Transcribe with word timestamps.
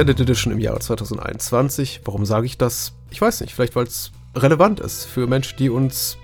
Extended 0.00 0.20
Edition 0.20 0.50
im 0.50 0.60
Jahre 0.60 0.78
2021. 0.78 2.00
Warum 2.06 2.24
sage 2.24 2.46
ich 2.46 2.56
das? 2.56 2.94
Ich 3.10 3.20
weiß 3.20 3.42
nicht, 3.42 3.54
vielleicht 3.54 3.76
weil 3.76 3.84
es 3.84 4.12
relevant 4.34 4.80
ist 4.80 5.04
für 5.04 5.26
Menschen, 5.26 5.58
die 5.58 5.68
uns 5.68 6.16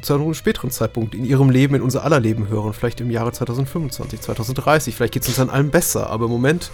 zu 0.00 0.14
einem 0.14 0.32
späteren 0.32 0.70
Zeitpunkt 0.70 1.14
in 1.14 1.26
ihrem 1.26 1.50
Leben, 1.50 1.74
in 1.74 1.82
unser 1.82 2.04
aller 2.04 2.20
Leben 2.20 2.48
hören. 2.48 2.72
Vielleicht 2.72 3.02
im 3.02 3.10
Jahre 3.10 3.30
2025, 3.30 4.22
2030. 4.22 4.96
Vielleicht 4.96 5.12
geht 5.12 5.24
es 5.24 5.28
uns 5.28 5.36
dann 5.36 5.50
allen 5.50 5.68
besser. 5.68 6.08
Aber 6.08 6.24
im 6.24 6.30
Moment 6.30 6.70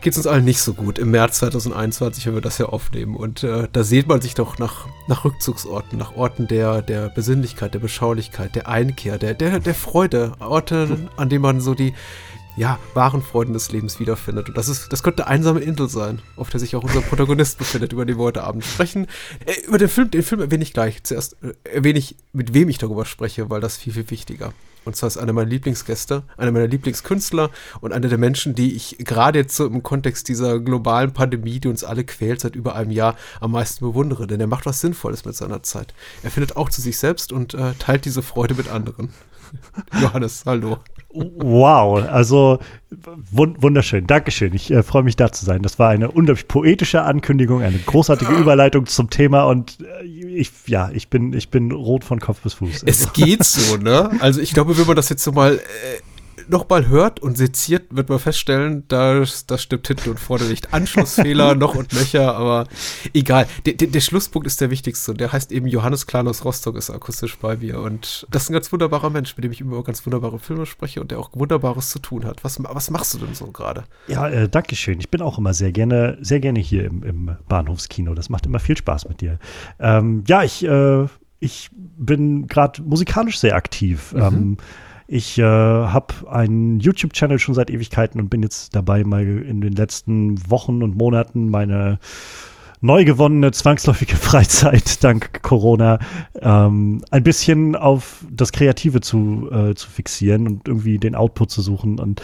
geht 0.00 0.12
es 0.12 0.16
uns 0.16 0.28
allen 0.28 0.44
nicht 0.44 0.60
so 0.60 0.74
gut. 0.74 0.96
Im 1.00 1.10
März 1.10 1.38
2021, 1.38 2.24
wenn 2.26 2.34
wir 2.34 2.40
das 2.40 2.58
ja 2.58 2.66
aufnehmen. 2.66 3.16
Und 3.16 3.42
äh, 3.42 3.66
da 3.72 3.82
sieht 3.82 4.06
man 4.06 4.20
sich 4.20 4.34
doch 4.34 4.58
nach, 4.58 4.86
nach 5.08 5.24
Rückzugsorten, 5.24 5.98
nach 5.98 6.14
Orten 6.14 6.46
der, 6.46 6.82
der 6.82 7.08
Besinnlichkeit, 7.08 7.74
der 7.74 7.80
Beschaulichkeit, 7.80 8.54
der 8.54 8.68
Einkehr, 8.68 9.18
der, 9.18 9.34
der, 9.34 9.58
der 9.58 9.74
Freude. 9.74 10.34
Orte, 10.38 11.08
an 11.16 11.30
denen 11.30 11.42
man 11.42 11.60
so 11.60 11.74
die, 11.74 11.94
ja, 12.56 12.78
wahren 12.94 13.22
Freuden 13.22 13.52
des 13.52 13.72
Lebens 13.72 13.98
wiederfindet. 13.98 14.48
Und 14.48 14.56
das 14.56 14.68
ist, 14.68 14.92
das 14.92 15.02
könnte 15.02 15.26
einsame 15.26 15.60
Insel 15.60 15.88
sein, 15.88 16.22
auf 16.36 16.50
der 16.50 16.60
sich 16.60 16.76
auch 16.76 16.84
unser 16.84 17.00
Protagonist 17.00 17.58
befindet, 17.58 17.92
über 17.92 18.04
den 18.04 18.16
wir 18.16 18.24
heute 18.24 18.44
Abend 18.44 18.64
sprechen. 18.64 19.06
Äh, 19.44 19.66
über 19.66 19.78
den 19.78 19.88
Film, 19.88 20.10
den 20.10 20.22
Film 20.22 20.40
erwähne 20.40 20.62
ich 20.62 20.72
gleich. 20.72 21.02
Zuerst 21.02 21.36
äh, 21.42 21.54
erwähne 21.64 21.98
ich, 21.98 22.16
mit 22.32 22.54
wem 22.54 22.68
ich 22.68 22.78
darüber 22.78 23.04
spreche, 23.04 23.50
weil 23.50 23.60
das 23.60 23.76
viel, 23.76 23.92
viel 23.92 24.10
wichtiger. 24.10 24.52
Und 24.84 24.96
zwar 24.96 25.06
ist 25.06 25.16
einer 25.16 25.32
meiner 25.32 25.48
Lieblingsgäste, 25.48 26.24
einer 26.36 26.52
meiner 26.52 26.66
Lieblingskünstler 26.66 27.50
und 27.80 27.92
einer 27.92 28.08
der 28.08 28.18
Menschen, 28.18 28.54
die 28.54 28.74
ich 28.74 28.98
gerade 28.98 29.38
jetzt 29.38 29.56
so 29.56 29.66
im 29.66 29.82
Kontext 29.82 30.28
dieser 30.28 30.60
globalen 30.60 31.12
Pandemie, 31.12 31.58
die 31.58 31.68
uns 31.68 31.84
alle 31.84 32.04
quält 32.04 32.42
seit 32.42 32.54
über 32.54 32.74
einem 32.74 32.90
Jahr, 32.90 33.16
am 33.40 33.52
meisten 33.52 33.84
bewundere. 33.84 34.26
Denn 34.26 34.40
er 34.40 34.46
macht 34.46 34.66
was 34.66 34.80
Sinnvolles 34.80 35.24
mit 35.24 35.34
seiner 35.34 35.62
Zeit. 35.62 35.94
Er 36.22 36.30
findet 36.30 36.56
auch 36.56 36.68
zu 36.68 36.82
sich 36.82 36.98
selbst 36.98 37.32
und 37.32 37.54
äh, 37.54 37.72
teilt 37.78 38.04
diese 38.04 38.22
Freude 38.22 38.54
mit 38.54 38.68
anderen. 38.68 39.08
Johannes, 40.00 40.42
hallo. 40.44 40.78
Wow, 41.14 42.08
also 42.10 42.58
wunderschön. 43.30 44.06
Dankeschön. 44.06 44.52
Ich 44.52 44.70
äh, 44.70 44.82
freue 44.82 45.04
mich 45.04 45.16
da 45.16 45.30
zu 45.30 45.44
sein. 45.44 45.62
Das 45.62 45.78
war 45.78 45.90
eine 45.90 46.10
unglaublich 46.10 46.48
poetische 46.48 47.02
Ankündigung, 47.02 47.62
eine 47.62 47.78
großartige 47.78 48.32
Überleitung 48.40 48.86
zum 48.86 49.10
Thema 49.10 49.44
und 49.44 49.78
äh, 49.80 50.04
ich, 50.04 50.50
ja, 50.66 50.90
ich 50.92 51.08
bin, 51.08 51.32
ich 51.32 51.50
bin 51.50 51.70
rot 51.70 52.04
von 52.04 52.18
Kopf 52.18 52.40
bis 52.40 52.54
Fuß. 52.54 52.82
Es 52.84 53.12
geht 53.12 53.44
so, 53.44 53.76
ne? 53.76 54.10
Also 54.20 54.40
ich 54.40 54.52
glaube, 54.52 54.76
wenn 54.76 54.86
man 54.86 54.96
das 54.96 55.08
jetzt 55.08 55.22
so 55.22 55.32
mal 55.32 55.54
äh, 55.54 55.60
nochmal 56.48 56.88
hört 56.88 57.20
und 57.20 57.36
seziert, 57.36 57.94
wird 57.94 58.08
man 58.08 58.18
feststellen, 58.18 58.84
das, 58.88 59.46
das 59.46 59.62
stimmt 59.62 59.86
hinten 59.86 60.10
und 60.10 60.20
vorne 60.20 60.44
nicht. 60.44 60.72
Anschlussfehler 60.72 61.54
noch 61.56 61.74
und 61.74 61.92
nöcher, 61.92 62.36
aber 62.36 62.66
egal. 63.12 63.46
Der, 63.66 63.74
der, 63.74 63.88
der 63.88 64.00
Schlusspunkt 64.00 64.46
ist 64.46 64.60
der 64.60 64.70
wichtigste. 64.70 65.14
Der 65.14 65.32
heißt 65.32 65.52
eben 65.52 65.66
Johannes 65.66 66.06
aus 66.14 66.44
Rostock 66.44 66.76
ist 66.76 66.90
akustisch 66.90 67.38
bei 67.38 67.56
mir. 67.56 67.80
Und 67.80 68.26
das 68.30 68.44
ist 68.44 68.50
ein 68.50 68.54
ganz 68.54 68.72
wunderbarer 68.72 69.10
Mensch, 69.10 69.36
mit 69.36 69.44
dem 69.44 69.52
ich 69.52 69.60
über 69.60 69.82
ganz 69.82 70.04
wunderbare 70.06 70.38
Filme 70.38 70.66
spreche 70.66 71.00
und 71.00 71.10
der 71.10 71.18
auch 71.18 71.30
Wunderbares 71.34 71.90
zu 71.90 71.98
tun 71.98 72.24
hat. 72.24 72.44
Was, 72.44 72.62
was 72.62 72.90
machst 72.90 73.14
du 73.14 73.18
denn 73.18 73.34
so 73.34 73.46
gerade? 73.46 73.84
Ja, 74.06 74.28
äh, 74.28 74.48
danke 74.48 74.76
schön. 74.76 75.00
Ich 75.00 75.10
bin 75.10 75.22
auch 75.22 75.38
immer 75.38 75.54
sehr 75.54 75.72
gerne, 75.72 76.18
sehr 76.20 76.40
gerne 76.40 76.60
hier 76.60 76.84
im, 76.84 77.02
im 77.02 77.36
Bahnhofskino. 77.48 78.14
Das 78.14 78.28
macht 78.28 78.46
immer 78.46 78.60
viel 78.60 78.76
Spaß 78.76 79.08
mit 79.08 79.20
dir. 79.20 79.38
Ähm, 79.78 80.24
ja, 80.26 80.42
ich, 80.42 80.64
äh, 80.64 81.06
ich 81.40 81.70
bin 81.72 82.46
gerade 82.46 82.82
musikalisch 82.82 83.38
sehr 83.38 83.56
aktiv. 83.56 84.12
Mhm. 84.12 84.22
Ähm, 84.22 84.56
ich 85.06 85.38
äh, 85.38 85.42
habe 85.42 86.14
einen 86.30 86.80
YouTube-Channel 86.80 87.38
schon 87.38 87.54
seit 87.54 87.70
Ewigkeiten 87.70 88.20
und 88.20 88.30
bin 88.30 88.42
jetzt 88.42 88.74
dabei, 88.74 89.04
mal 89.04 89.22
in 89.26 89.60
den 89.60 89.72
letzten 89.72 90.50
Wochen 90.50 90.82
und 90.82 90.96
Monaten 90.96 91.48
meine 91.48 91.98
neu 92.80 93.04
gewonnene 93.04 93.50
zwangsläufige 93.52 94.16
Freizeit 94.16 95.02
dank 95.02 95.42
Corona 95.42 95.98
ähm, 96.40 97.02
ein 97.10 97.22
bisschen 97.22 97.76
auf 97.76 98.24
das 98.30 98.52
Kreative 98.52 99.00
zu, 99.00 99.48
äh, 99.50 99.74
zu 99.74 99.88
fixieren 99.88 100.46
und 100.46 100.68
irgendwie 100.68 100.98
den 100.98 101.14
Output 101.14 101.50
zu 101.50 101.62
suchen. 101.62 101.98
Und 101.98 102.22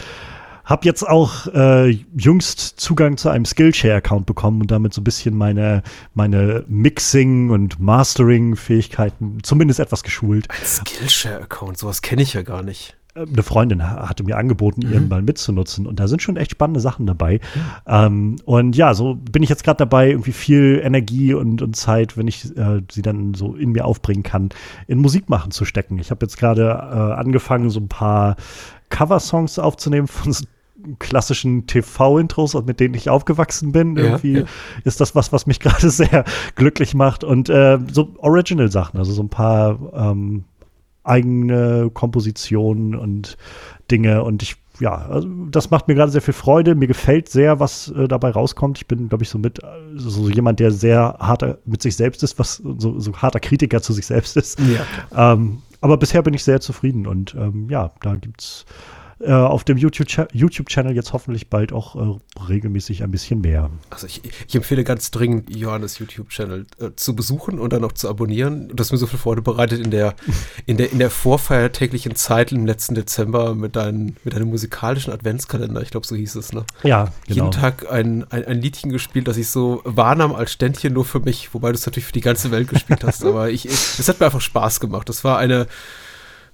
hab 0.65 0.85
jetzt 0.85 1.07
auch 1.07 1.47
äh, 1.47 1.89
jüngst 2.15 2.79
Zugang 2.79 3.17
zu 3.17 3.29
einem 3.29 3.45
Skillshare-Account 3.45 4.25
bekommen 4.25 4.61
und 4.61 4.71
damit 4.71 4.93
so 4.93 5.01
ein 5.01 5.03
bisschen 5.03 5.35
meine, 5.35 5.83
meine 6.13 6.65
Mixing- 6.67 7.49
und 7.49 7.79
Mastering-Fähigkeiten 7.79 9.39
zumindest 9.43 9.79
etwas 9.79 10.03
geschult. 10.03 10.47
Ein 10.49 10.65
Skillshare-Account, 10.65 11.77
sowas 11.77 12.01
kenne 12.01 12.21
ich 12.21 12.33
ja 12.33 12.41
gar 12.41 12.63
nicht 12.63 12.95
eine 13.15 13.43
Freundin 13.43 13.83
hatte 13.83 14.23
mir 14.23 14.37
angeboten, 14.37 14.85
mhm. 14.85 14.93
ihren 14.93 15.07
mal 15.09 15.21
mitzunutzen. 15.21 15.85
Und 15.85 15.99
da 15.99 16.07
sind 16.07 16.21
schon 16.21 16.37
echt 16.37 16.51
spannende 16.51 16.79
Sachen 16.79 17.05
dabei. 17.05 17.39
Ja. 17.87 18.05
Ähm, 18.05 18.37
und 18.45 18.75
ja, 18.75 18.93
so 18.93 19.15
bin 19.15 19.43
ich 19.43 19.49
jetzt 19.49 19.63
gerade 19.63 19.77
dabei, 19.77 20.11
irgendwie 20.11 20.31
viel 20.31 20.81
Energie 20.83 21.33
und, 21.33 21.61
und 21.61 21.75
Zeit, 21.75 22.17
wenn 22.17 22.27
ich 22.27 22.55
äh, 22.57 22.81
sie 22.89 23.01
dann 23.01 23.33
so 23.33 23.55
in 23.55 23.71
mir 23.71 23.85
aufbringen 23.85 24.23
kann, 24.23 24.49
in 24.87 24.99
Musik 24.99 25.29
machen 25.29 25.51
zu 25.51 25.65
stecken. 25.65 25.99
Ich 25.99 26.11
habe 26.11 26.25
jetzt 26.25 26.37
gerade 26.37 26.63
äh, 26.63 27.19
angefangen, 27.19 27.69
so 27.69 27.79
ein 27.79 27.89
paar 27.89 28.37
Coversongs 28.89 29.59
aufzunehmen 29.59 30.07
von 30.07 30.33
klassischen 30.99 31.67
TV-Intros, 31.67 32.53
mit 32.65 32.79
denen 32.79 32.93
ich 32.95 33.09
aufgewachsen 33.09 33.71
bin. 33.71 33.97
Ja, 33.97 34.03
Irgendwie 34.03 34.39
ja. 34.39 34.45
ist 34.83 35.01
das 35.01 35.15
was, 35.15 35.31
was 35.31 35.45
mich 35.45 35.59
gerade 35.61 35.89
sehr 35.89 36.23
glücklich 36.55 36.93
macht. 36.93 37.23
Und 37.23 37.49
äh, 37.49 37.79
so 37.91 38.13
Original-Sachen, 38.17 38.97
also 38.97 39.11
so 39.11 39.21
ein 39.23 39.29
paar 39.29 39.79
ähm, 39.93 40.45
eigene 41.03 41.89
Kompositionen 41.93 42.95
und 42.95 43.37
Dinge. 43.89 44.23
Und 44.23 44.43
ich, 44.43 44.55
ja, 44.79 44.93
also 44.93 45.27
das 45.49 45.69
macht 45.69 45.87
mir 45.87 45.95
gerade 45.95 46.11
sehr 46.11 46.21
viel 46.21 46.33
Freude. 46.33 46.75
Mir 46.75 46.87
gefällt 46.87 47.29
sehr, 47.29 47.59
was 47.59 47.89
äh, 47.89 48.07
dabei 48.07 48.31
rauskommt. 48.31 48.77
Ich 48.77 48.87
bin, 48.87 49.09
glaube 49.09 49.23
ich, 49.23 49.29
so 49.29 49.37
mit 49.37 49.59
so 49.95 50.29
jemand, 50.29 50.59
der 50.59 50.71
sehr 50.71 51.17
harter 51.19 51.59
mit 51.65 51.81
sich 51.81 51.95
selbst 51.95 52.23
ist, 52.23 52.39
was 52.39 52.55
so, 52.55 52.99
so 52.99 53.13
harter 53.13 53.39
Kritiker 53.39 53.81
zu 53.81 53.93
sich 53.93 54.05
selbst 54.05 54.37
ist. 54.37 54.59
Ja. 54.59 55.33
Ähm, 55.33 55.61
aber 55.81 55.97
bisher 55.97 56.21
bin 56.21 56.33
ich 56.33 56.43
sehr 56.43 56.61
zufrieden 56.61 57.07
und 57.07 57.33
ähm, 57.33 57.67
ja, 57.69 57.91
da 58.01 58.15
gibt's 58.15 58.65
äh, 59.23 59.31
auf 59.31 59.63
dem 59.63 59.77
YouTube-Channel 59.77 60.29
YouTube 60.33 60.69
jetzt 60.95 61.13
hoffentlich 61.13 61.49
bald 61.49 61.73
auch 61.73 61.95
äh, 61.95 62.19
regelmäßig 62.47 63.03
ein 63.03 63.11
bisschen 63.11 63.41
mehr. 63.41 63.69
Also 63.89 64.07
ich, 64.07 64.21
ich 64.47 64.55
empfehle 64.55 64.83
ganz 64.83 65.11
dringend, 65.11 65.55
Johannes 65.55 65.99
YouTube-Channel 65.99 66.65
äh, 66.79 66.89
zu 66.95 67.15
besuchen 67.15 67.59
und 67.59 67.73
dann 67.73 67.83
auch 67.83 67.91
zu 67.91 68.09
abonnieren. 68.09 68.69
Du 68.69 68.81
hast 68.81 68.91
mir 68.91 68.97
so 68.97 69.07
viel 69.07 69.19
Freude 69.19 69.41
bereitet 69.41 69.79
in 69.79 69.91
der, 69.91 70.15
in 70.65 70.77
der, 70.77 70.91
in 70.91 70.99
der 70.99 71.09
vorfeiertäglichen 71.09 72.15
Zeit 72.15 72.51
im 72.51 72.65
letzten 72.65 72.95
Dezember 72.95 73.55
mit, 73.55 73.75
dein, 73.75 74.15
mit 74.23 74.33
deinem 74.33 74.49
musikalischen 74.49 75.13
Adventskalender. 75.13 75.81
Ich 75.81 75.91
glaube, 75.91 76.07
so 76.07 76.15
hieß 76.15 76.35
es, 76.35 76.53
ne? 76.53 76.65
Ja, 76.83 77.11
genau. 77.27 77.45
Jeden 77.45 77.51
Tag 77.51 77.91
ein, 77.91 78.25
ein, 78.31 78.45
ein 78.45 78.61
Liedchen 78.61 78.91
gespielt, 78.91 79.27
das 79.27 79.37
ich 79.37 79.49
so 79.49 79.81
wahrnahm 79.83 80.33
als 80.33 80.51
Ständchen 80.51 80.93
nur 80.93 81.05
für 81.05 81.19
mich, 81.19 81.53
wobei 81.53 81.69
du 81.69 81.75
es 81.75 81.85
natürlich 81.85 82.07
für 82.07 82.13
die 82.13 82.21
ganze 82.21 82.51
Welt 82.51 82.67
gespielt 82.67 83.03
hast. 83.03 83.23
Aber 83.25 83.49
ich, 83.49 83.65
es 83.65 84.07
hat 84.07 84.19
mir 84.19 84.25
einfach 84.27 84.41
Spaß 84.41 84.79
gemacht. 84.79 85.09
Das 85.09 85.23
war 85.23 85.37
eine, 85.37 85.67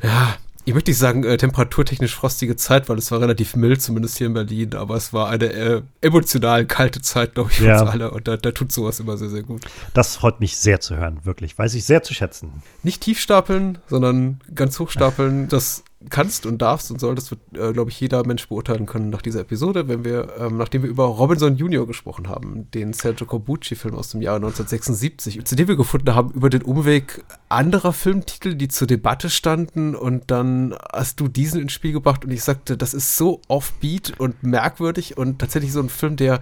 ja, 0.02 0.36
ich 0.68 0.74
möchte 0.74 0.92
nicht 0.92 0.98
sagen, 0.98 1.24
äh, 1.24 1.38
temperaturtechnisch 1.38 2.14
frostige 2.14 2.58
Zeit, 2.58 2.90
weil 2.90 2.98
es 2.98 3.10
war 3.10 3.22
relativ 3.22 3.56
mild, 3.56 3.82
zumindest 3.82 4.18
hier 4.18 4.28
in 4.28 4.34
Berlin, 4.34 4.76
aber 4.76 4.96
es 4.96 5.14
war 5.14 5.30
eine 5.30 5.46
äh, 5.46 5.82
emotional 6.02 6.66
kalte 6.66 7.00
Zeit, 7.00 7.36
glaube 7.36 7.52
ich, 7.52 7.60
für 7.60 7.68
ja. 7.68 7.80
uns 7.80 7.90
alle. 7.90 8.12
Und 8.12 8.28
da, 8.28 8.36
da, 8.36 8.52
tut 8.52 8.74
sowas 8.74 9.00
immer 9.00 9.16
sehr, 9.16 9.30
sehr 9.30 9.44
gut. 9.44 9.62
Das 9.94 10.18
freut 10.18 10.42
mich 10.42 10.58
sehr 10.58 10.82
zu 10.82 10.98
hören, 10.98 11.22
wirklich. 11.24 11.58
Weiß 11.58 11.74
ich 11.74 11.86
sehr 11.86 12.04
zu 12.04 12.14
schätzen. 12.14 12.64
Nicht 12.84 13.02
tief 13.02 13.22
stapeln, 13.22 13.78
sondern 13.88 14.42
ganz 14.54 14.78
hoch 14.78 14.90
stapeln. 14.90 15.48
Das 15.48 15.86
kannst 16.09 16.45
und 16.45 16.62
darfst 16.62 16.91
und 16.91 17.00
solltest, 17.00 17.31
wird, 17.31 17.41
äh, 17.53 17.73
glaube 17.73 17.90
ich, 17.90 18.00
jeder 18.00 18.25
Mensch 18.25 18.47
beurteilen 18.47 18.85
können 18.85 19.09
nach 19.09 19.22
dieser 19.22 19.41
Episode, 19.41 19.88
wenn 19.88 20.03
wir, 20.03 20.34
ähm, 20.40 20.57
nachdem 20.57 20.84
wir 20.84 20.90
über 20.90 21.06
Robinson 21.06 21.56
Junior 21.56 21.88
gesprochen 21.88 22.28
haben, 22.29 22.69
den 22.72 22.94
Sergio 22.94 23.25
Corbucci-Film 23.25 23.95
aus 23.95 24.09
dem 24.09 24.22
Jahr 24.22 24.35
1976, 24.38 25.44
zu 25.45 25.56
dem 25.56 25.68
wir 25.68 25.75
gefunden 25.75 26.13
haben, 26.13 26.31
über 26.31 26.50
den 26.50 26.62
Umweg 26.62 27.23
anderer 27.50 27.94
Filmtitel, 27.94 28.56
die 28.56 28.68
zur 28.68 28.88
Debatte 28.88 29.29
standen 29.29 29.95
und 29.95 30.31
dann 30.31 30.75
hast 30.94 31.19
du 31.19 31.28
diesen 31.28 31.62
ins 31.62 31.73
Spiel 31.73 31.94
gebracht 31.94 32.25
und 32.25 32.31
ich 32.31 32.44
sagte, 32.44 32.78
das 32.78 32.94
ist 32.94 33.18
so 33.18 33.41
offbeat 33.47 34.19
und 34.19 34.44
merkwürdig 34.44 35.18
und 35.18 35.39
tatsächlich 35.39 35.72
so 35.72 35.79
ein 35.79 35.89
Film, 35.89 36.16
der, 36.16 36.41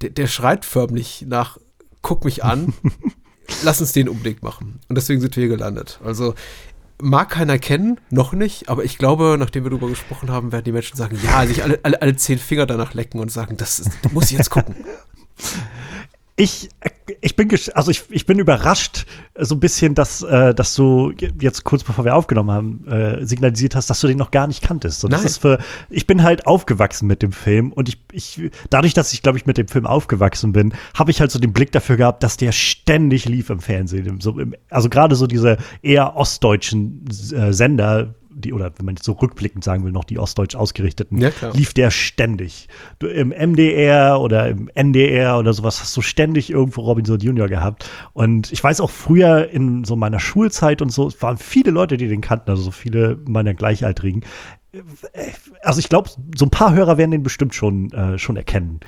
der, 0.00 0.10
der 0.10 0.26
schreit 0.26 0.64
förmlich 0.64 1.24
nach, 1.28 1.58
guck 2.02 2.24
mich 2.24 2.44
an. 2.44 2.74
lass 3.62 3.80
uns 3.80 3.92
den 3.92 4.08
unbedingt 4.08 4.42
machen. 4.42 4.80
Und 4.88 4.96
deswegen 4.96 5.20
sind 5.20 5.36
wir 5.36 5.42
hier 5.42 5.56
gelandet. 5.56 6.00
Also 6.04 6.34
mag 7.02 7.30
keiner 7.30 7.58
kennen, 7.58 8.00
noch 8.10 8.32
nicht, 8.32 8.68
aber 8.68 8.84
ich 8.84 8.96
glaube, 8.96 9.36
nachdem 9.38 9.64
wir 9.64 9.70
darüber 9.70 9.88
gesprochen 9.88 10.30
haben, 10.30 10.52
werden 10.52 10.64
die 10.64 10.72
Menschen 10.72 10.96
sagen, 10.96 11.18
ja, 11.22 11.46
sich 11.46 11.62
alle, 11.62 11.80
alle, 11.82 12.00
alle 12.00 12.16
zehn 12.16 12.38
Finger 12.38 12.66
danach 12.66 12.94
lecken 12.94 13.20
und 13.20 13.30
sagen, 13.30 13.56
das, 13.56 13.80
ist, 13.80 13.90
das 14.02 14.12
muss 14.12 14.30
ich 14.30 14.38
jetzt 14.38 14.50
gucken. 14.50 14.76
Ich, 16.34 16.70
ich 17.20 17.36
bin 17.36 17.50
also 17.74 17.90
ich, 17.90 18.04
ich 18.08 18.24
bin 18.24 18.38
überrascht 18.38 19.04
so 19.38 19.54
ein 19.54 19.60
bisschen, 19.60 19.94
dass, 19.94 20.22
äh, 20.22 20.54
dass 20.54 20.74
du 20.74 21.12
jetzt 21.40 21.64
kurz 21.64 21.84
bevor 21.84 22.06
wir 22.06 22.16
aufgenommen 22.16 22.50
haben 22.50 22.88
äh, 22.88 23.26
signalisiert 23.26 23.76
hast, 23.76 23.90
dass 23.90 24.00
du 24.00 24.06
den 24.06 24.16
noch 24.16 24.30
gar 24.30 24.46
nicht 24.46 24.62
kanntest. 24.62 25.04
Und 25.04 25.12
das 25.12 25.24
ist 25.24 25.38
für 25.38 25.58
ich 25.90 26.06
bin 26.06 26.22
halt 26.22 26.46
aufgewachsen 26.46 27.06
mit 27.06 27.22
dem 27.22 27.32
Film 27.32 27.70
und 27.70 27.90
ich, 27.90 27.98
ich 28.12 28.50
dadurch, 28.70 28.94
dass 28.94 29.12
ich 29.12 29.22
glaube 29.22 29.36
ich 29.36 29.44
mit 29.44 29.58
dem 29.58 29.68
Film 29.68 29.86
aufgewachsen 29.86 30.52
bin, 30.52 30.72
habe 30.94 31.10
ich 31.10 31.20
halt 31.20 31.30
so 31.30 31.38
den 31.38 31.52
Blick 31.52 31.70
dafür 31.70 31.98
gehabt, 31.98 32.22
dass 32.22 32.38
der 32.38 32.52
ständig 32.52 33.26
lief 33.26 33.50
im 33.50 33.60
Fernsehen. 33.60 34.20
So 34.20 34.38
im, 34.38 34.54
also 34.70 34.88
gerade 34.88 35.16
so 35.16 35.26
diese 35.26 35.58
eher 35.82 36.16
ostdeutschen 36.16 37.04
äh, 37.34 37.52
Sender, 37.52 38.14
die, 38.44 38.52
oder 38.52 38.72
wenn 38.76 38.86
man 38.86 38.96
jetzt 38.96 39.04
so 39.04 39.12
rückblickend 39.12 39.64
sagen 39.64 39.84
will, 39.84 39.92
noch 39.92 40.04
die 40.04 40.18
ostdeutsch 40.18 40.54
ausgerichteten, 40.54 41.18
ja, 41.18 41.30
lief 41.54 41.72
der 41.72 41.90
ständig. 41.90 42.68
Du, 42.98 43.06
Im 43.06 43.28
MDR 43.30 44.20
oder 44.20 44.48
im 44.48 44.68
NDR 44.74 45.38
oder 45.38 45.52
sowas 45.52 45.80
hast 45.80 45.96
du 45.96 46.02
ständig 46.02 46.50
irgendwo 46.50 46.82
Robinson 46.82 47.18
Junior 47.18 47.48
gehabt. 47.48 47.88
Und 48.12 48.52
ich 48.52 48.62
weiß 48.62 48.80
auch 48.80 48.90
früher 48.90 49.48
in 49.50 49.84
so 49.84 49.96
meiner 49.96 50.20
Schulzeit 50.20 50.82
und 50.82 50.90
so, 50.90 51.08
es 51.08 51.20
waren 51.22 51.38
viele 51.38 51.70
Leute, 51.70 51.96
die 51.96 52.08
den 52.08 52.20
kannten, 52.20 52.50
also 52.50 52.62
so 52.62 52.70
viele 52.70 53.18
meiner 53.26 53.54
Gleichaltrigen. 53.54 54.24
Also 55.62 55.80
ich 55.80 55.88
glaube, 55.90 56.08
so 56.34 56.46
ein 56.46 56.50
paar 56.50 56.72
Hörer 56.72 56.96
werden 56.96 57.10
den 57.10 57.22
bestimmt 57.22 57.54
schon, 57.54 57.92
äh, 57.92 58.18
schon 58.18 58.36
erkennen. 58.36 58.80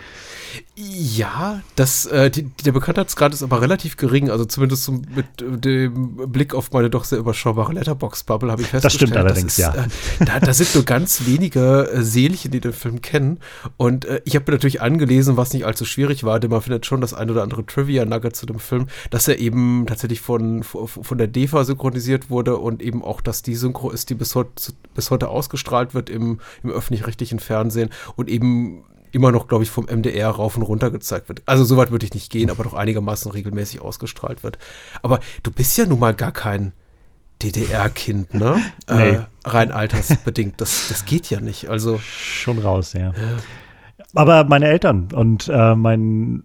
Ja, 0.76 1.60
das, 1.76 2.06
äh, 2.06 2.31
die, 2.31 2.44
der 2.64 2.72
Bekanntheitsgrad 2.72 3.34
ist 3.34 3.42
aber 3.42 3.60
relativ 3.60 3.96
gering. 3.96 4.31
Also 4.31 4.44
zumindest 4.44 4.84
so 4.84 4.92
mit 4.92 5.42
äh, 5.42 5.58
dem 5.58 6.32
Blick 6.32 6.54
auf 6.54 6.72
meine 6.72 6.88
doch 6.88 7.04
sehr 7.04 7.19
überschaubare 7.19 7.72
Letterbox-Bubble 7.75 8.50
habe 8.50 8.62
ich 8.62 8.69
festgestellt. 8.69 8.84
Das 8.84 9.08
stimmt 9.08 9.16
allerdings, 9.16 9.56
das 9.56 9.69
ist, 9.69 9.76
ja. 9.76 9.84
Äh, 9.84 10.25
da, 10.25 10.40
da, 10.40 10.54
sind 10.54 10.75
nur 10.75 10.84
ganz 10.84 11.26
wenige 11.26 11.90
äh, 11.92 12.02
Seelchen, 12.02 12.50
die 12.50 12.60
den 12.60 12.72
Film 12.72 13.02
kennen. 13.02 13.40
Und 13.76 14.06
äh, 14.06 14.22
ich 14.25 14.36
habe 14.36 14.50
mir 14.50 14.56
natürlich 14.56 14.81
angelesen, 14.81 15.36
was 15.36 15.52
nicht 15.52 15.66
allzu 15.66 15.84
schwierig 15.84 16.25
war, 16.25 16.40
denn 16.40 16.50
man 16.50 16.62
findet 16.62 16.86
schon 16.86 17.00
das 17.00 17.12
ein 17.12 17.31
oder 17.31 17.42
andere 17.42 17.66
Trivia-Nugget 17.66 18.34
zu 18.34 18.46
dem 18.46 18.58
Film, 18.58 18.86
dass 19.10 19.28
er 19.28 19.38
eben 19.38 19.84
tatsächlich 19.86 20.22
von, 20.22 20.62
von 20.62 21.19
der 21.19 21.26
DEFA 21.26 21.64
synchronisiert 21.64 22.31
wurde 22.31 22.56
und 22.56 22.82
eben 22.82 23.04
auch, 23.04 23.20
dass 23.20 23.42
die 23.42 23.54
Synchro 23.54 23.90
ist, 23.90 24.08
die 24.08 24.14
bis 24.14 24.34
heute, 24.34 24.72
bis 24.94 25.10
heute 25.10 25.28
ausgestrahlt 25.28 25.74
wird 25.94 26.11
im, 26.11 26.41
im 26.62 26.71
öffentlich-rechtlichen 26.71 27.41
Fernsehen 27.41 27.91
und 28.17 28.29
eben 28.29 28.85
immer 29.12 29.31
noch, 29.32 29.47
glaube 29.47 29.65
ich, 29.65 29.71
vom 29.71 29.87
MDR 29.87 30.29
rauf 30.29 30.56
und 30.56 30.62
runter 30.62 30.91
gezeigt 30.91 31.29
wird. 31.29 31.43
Also 31.47 31.65
soweit 31.65 31.91
würde 31.91 32.05
ich 32.05 32.15
nicht 32.15 32.31
gehen, 32.31 32.50
aber 32.50 32.65
doch 32.65 32.75
einigermaßen 32.75 33.31
regelmäßig 33.31 33.81
ausgestrahlt 33.81 34.43
wird. 34.43 34.59
Aber 35.03 35.21
du 35.43 35.50
bist 35.50 35.79
ja 35.79 35.87
nun 35.87 36.00
mal 36.00 36.15
gar 36.15 36.32
kein 36.32 36.73
DDR-Kind, 37.43 38.35
ne? 38.35 38.61
Nee. 38.91 39.11
Äh, 39.11 39.26
rein 39.44 39.73
altersbedingt. 39.73 40.61
Das, 40.61 40.88
das 40.88 41.05
geht 41.05 41.31
ja 41.31 41.41
nicht. 41.41 41.69
Also 41.69 41.99
schon 41.99 42.59
raus, 42.59 42.93
ja. 42.93 43.12
ja. 43.12 43.12
Aber 44.15 44.44
meine 44.44 44.67
Eltern 44.67 45.09
und 45.12 45.49
äh, 45.49 45.75
mein 45.75 46.44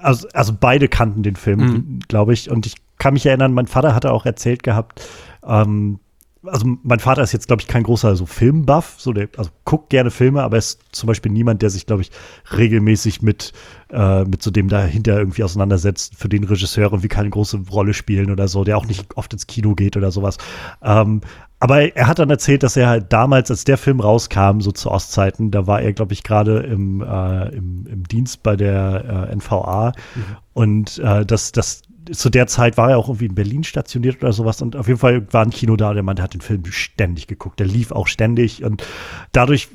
also, 0.00 0.28
also 0.32 0.52
beide 0.58 0.88
kannten 0.88 1.22
den 1.22 1.36
Film, 1.36 1.60
mhm. 1.60 1.98
glaube 2.08 2.32
ich. 2.32 2.50
Und 2.50 2.66
ich 2.66 2.76
kann 2.98 3.14
mich 3.14 3.26
erinnern, 3.26 3.52
mein 3.52 3.66
Vater 3.66 3.94
hatte 3.94 4.12
auch 4.12 4.26
erzählt 4.26 4.62
gehabt, 4.62 5.06
ähm, 5.46 5.98
also 6.46 6.66
mein 6.82 7.00
Vater 7.00 7.22
ist 7.22 7.32
jetzt, 7.32 7.46
glaube 7.46 7.62
ich, 7.62 7.68
kein 7.68 7.82
großer 7.82 8.16
so 8.16 8.26
Filmbuff, 8.26 8.94
so 8.98 9.12
der, 9.12 9.28
also 9.36 9.50
guckt 9.64 9.90
gerne 9.90 10.10
Filme, 10.10 10.42
aber 10.42 10.58
ist 10.58 10.80
zum 10.92 11.06
Beispiel 11.06 11.32
niemand, 11.32 11.62
der 11.62 11.70
sich, 11.70 11.86
glaube 11.86 12.02
ich, 12.02 12.10
regelmäßig 12.56 13.22
mit, 13.22 13.52
äh, 13.90 14.24
mit 14.24 14.42
so 14.42 14.50
dem 14.50 14.68
dahinter 14.68 15.18
irgendwie 15.18 15.44
auseinandersetzt, 15.44 16.14
für 16.16 16.28
den 16.28 16.44
Regisseure 16.44 16.90
irgendwie 16.90 17.08
keine 17.08 17.30
große 17.30 17.60
Rolle 17.70 17.94
spielen 17.94 18.30
oder 18.30 18.48
so, 18.48 18.64
der 18.64 18.76
auch 18.76 18.86
nicht 18.86 19.16
oft 19.16 19.32
ins 19.32 19.46
Kino 19.46 19.74
geht 19.74 19.96
oder 19.96 20.10
sowas. 20.10 20.38
Ähm, 20.82 21.20
aber 21.60 21.96
er 21.96 22.06
hat 22.08 22.18
dann 22.18 22.28
erzählt, 22.28 22.62
dass 22.62 22.76
er 22.76 22.88
halt 22.88 23.12
damals, 23.12 23.50
als 23.50 23.64
der 23.64 23.78
Film 23.78 24.00
rauskam, 24.00 24.60
so 24.60 24.70
zu 24.70 24.90
Ostzeiten, 24.90 25.50
da 25.50 25.66
war 25.66 25.80
er, 25.80 25.92
glaube 25.94 26.12
ich, 26.12 26.22
gerade 26.22 26.58
im, 26.58 27.00
äh, 27.00 27.48
im, 27.54 27.86
im, 27.86 28.04
Dienst 28.04 28.42
bei 28.42 28.54
der 28.54 29.28
äh, 29.30 29.34
NVA 29.34 29.92
mhm. 30.14 30.22
und 30.52 30.98
äh, 30.98 31.24
dass, 31.24 31.52
dass 31.52 31.82
zu 32.12 32.30
der 32.30 32.46
Zeit 32.46 32.76
war 32.76 32.90
er 32.90 32.98
auch 32.98 33.08
irgendwie 33.08 33.26
in 33.26 33.34
Berlin 33.34 33.64
stationiert 33.64 34.22
oder 34.22 34.32
sowas 34.32 34.62
und 34.62 34.76
auf 34.76 34.86
jeden 34.86 34.98
Fall 34.98 35.32
war 35.32 35.42
ein 35.42 35.50
Kino 35.50 35.76
da, 35.76 35.94
der 35.94 36.02
Mann 36.02 36.16
der 36.16 36.24
hat 36.24 36.34
den 36.34 36.40
Film 36.40 36.64
ständig 36.66 37.26
geguckt. 37.26 37.60
Der 37.60 37.66
lief 37.66 37.92
auch 37.92 38.06
ständig 38.06 38.64
und 38.64 38.86
dadurch, 39.32 39.68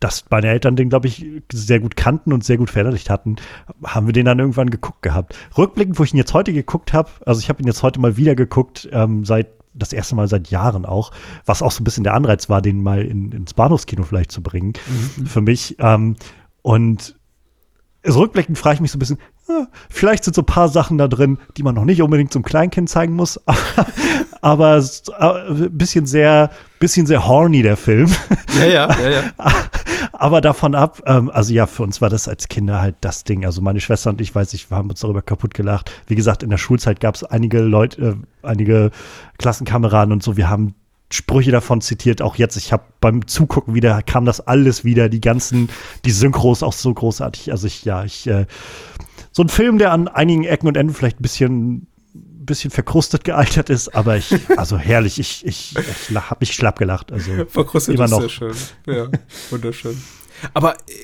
dass 0.00 0.24
meine 0.30 0.48
Eltern 0.48 0.76
den, 0.76 0.88
glaube 0.88 1.08
ich, 1.08 1.26
sehr 1.52 1.80
gut 1.80 1.96
kannten 1.96 2.32
und 2.32 2.44
sehr 2.44 2.58
gut 2.58 2.70
verinnerlicht 2.70 3.10
hatten, 3.10 3.36
haben 3.84 4.06
wir 4.06 4.12
den 4.12 4.26
dann 4.26 4.38
irgendwann 4.38 4.70
geguckt 4.70 5.02
gehabt. 5.02 5.34
Rückblickend, 5.56 5.98
wo 5.98 6.04
ich 6.04 6.12
ihn 6.12 6.18
jetzt 6.18 6.34
heute 6.34 6.52
geguckt 6.52 6.92
habe, 6.92 7.10
also 7.24 7.40
ich 7.40 7.48
habe 7.48 7.62
ihn 7.62 7.66
jetzt 7.66 7.82
heute 7.82 8.00
mal 8.00 8.16
wieder 8.16 8.34
geguckt, 8.34 8.88
ähm, 8.92 9.24
seit 9.24 9.48
das 9.74 9.92
erste 9.92 10.14
Mal 10.14 10.28
seit 10.28 10.48
Jahren 10.48 10.86
auch, 10.86 11.12
was 11.44 11.62
auch 11.62 11.70
so 11.70 11.82
ein 11.82 11.84
bisschen 11.84 12.04
der 12.04 12.14
Anreiz 12.14 12.48
war, 12.48 12.62
den 12.62 12.82
mal 12.82 13.02
in, 13.02 13.32
ins 13.32 13.54
Bahnhofskino 13.54 14.04
vielleicht 14.04 14.32
zu 14.32 14.42
bringen 14.42 14.72
mhm. 15.16 15.26
für 15.26 15.40
mich. 15.40 15.76
Ähm, 15.78 16.16
und 16.62 17.16
rückblickend 18.06 18.58
frage 18.58 18.76
ich 18.76 18.80
mich 18.80 18.90
so 18.90 18.96
ein 18.96 19.00
bisschen, 19.00 19.18
vielleicht 19.88 20.24
sind 20.24 20.34
so 20.34 20.42
ein 20.42 20.46
paar 20.46 20.68
Sachen 20.68 20.98
da 20.98 21.08
drin, 21.08 21.38
die 21.56 21.62
man 21.62 21.74
noch 21.74 21.84
nicht 21.84 22.02
unbedingt 22.02 22.32
zum 22.32 22.42
Kleinkind 22.42 22.88
zeigen 22.88 23.14
muss, 23.14 23.40
aber, 24.40 24.82
ein 25.18 25.64
äh, 25.64 25.68
bisschen 25.68 26.06
sehr, 26.06 26.50
bisschen 26.78 27.06
sehr 27.06 27.26
horny 27.26 27.62
der 27.62 27.76
Film. 27.76 28.10
Ja, 28.58 28.64
ja, 28.66 29.00
ja, 29.00 29.10
ja. 29.10 29.22
aber 30.12 30.40
davon 30.40 30.74
ab, 30.74 31.02
ähm, 31.06 31.30
also 31.30 31.52
ja, 31.52 31.66
für 31.66 31.82
uns 31.82 32.00
war 32.00 32.10
das 32.10 32.28
als 32.28 32.48
Kinder 32.48 32.80
halt 32.80 32.96
das 33.00 33.24
Ding. 33.24 33.44
Also 33.44 33.60
meine 33.60 33.80
Schwester 33.80 34.10
und 34.10 34.20
ich, 34.20 34.34
weiß 34.34 34.52
ich, 34.54 34.70
wir 34.70 34.76
haben 34.76 34.90
uns 34.90 35.00
darüber 35.00 35.22
kaputt 35.22 35.54
gelacht. 35.54 35.90
Wie 36.06 36.14
gesagt, 36.14 36.42
in 36.42 36.50
der 36.50 36.58
Schulzeit 36.58 37.00
gab 37.00 37.14
es 37.14 37.24
einige 37.24 37.60
Leute, 37.60 38.16
äh, 38.42 38.46
einige 38.46 38.90
Klassenkameraden 39.38 40.12
und 40.12 40.22
so, 40.22 40.36
wir 40.36 40.48
haben 40.48 40.74
Sprüche 41.12 41.52
davon 41.52 41.80
zitiert, 41.80 42.20
auch 42.20 42.34
jetzt. 42.34 42.56
Ich 42.56 42.72
habe 42.72 42.82
beim 43.00 43.28
Zugucken 43.28 43.74
wieder, 43.74 44.02
kam 44.02 44.24
das 44.24 44.40
alles 44.40 44.84
wieder, 44.84 45.08
die 45.08 45.20
ganzen, 45.20 45.68
die 46.04 46.10
Synchros 46.10 46.64
auch 46.64 46.72
so 46.72 46.92
großartig. 46.92 47.52
Also 47.52 47.68
ich, 47.68 47.84
ja, 47.84 48.04
ich, 48.04 48.26
äh, 48.26 48.46
so 49.36 49.42
ein 49.42 49.50
Film, 49.50 49.76
der 49.76 49.92
an 49.92 50.08
einigen 50.08 50.44
Ecken 50.44 50.66
und 50.66 50.78
Enden 50.78 50.94
vielleicht 50.94 51.20
ein 51.20 51.22
bisschen, 51.22 51.86
bisschen 52.14 52.70
verkrustet 52.70 53.22
gealtert 53.22 53.68
ist, 53.68 53.94
aber 53.94 54.16
ich, 54.16 54.34
also 54.56 54.78
herrlich, 54.78 55.18
ich, 55.18 55.44
ich, 55.44 55.76
ich 55.76 56.16
habe 56.16 56.36
mich 56.40 56.54
schlapp 56.54 56.78
gelacht. 56.78 57.12
Also 57.12 57.44
verkrustet 57.46 57.96
immer 57.96 58.06
ist 58.06 58.12
noch. 58.12 58.20
sehr 58.20 58.30
schön. 58.30 58.54
Ja, 58.86 59.08
wunderschön. 59.50 60.02
Aber 60.54 60.72
äh, 60.88 60.94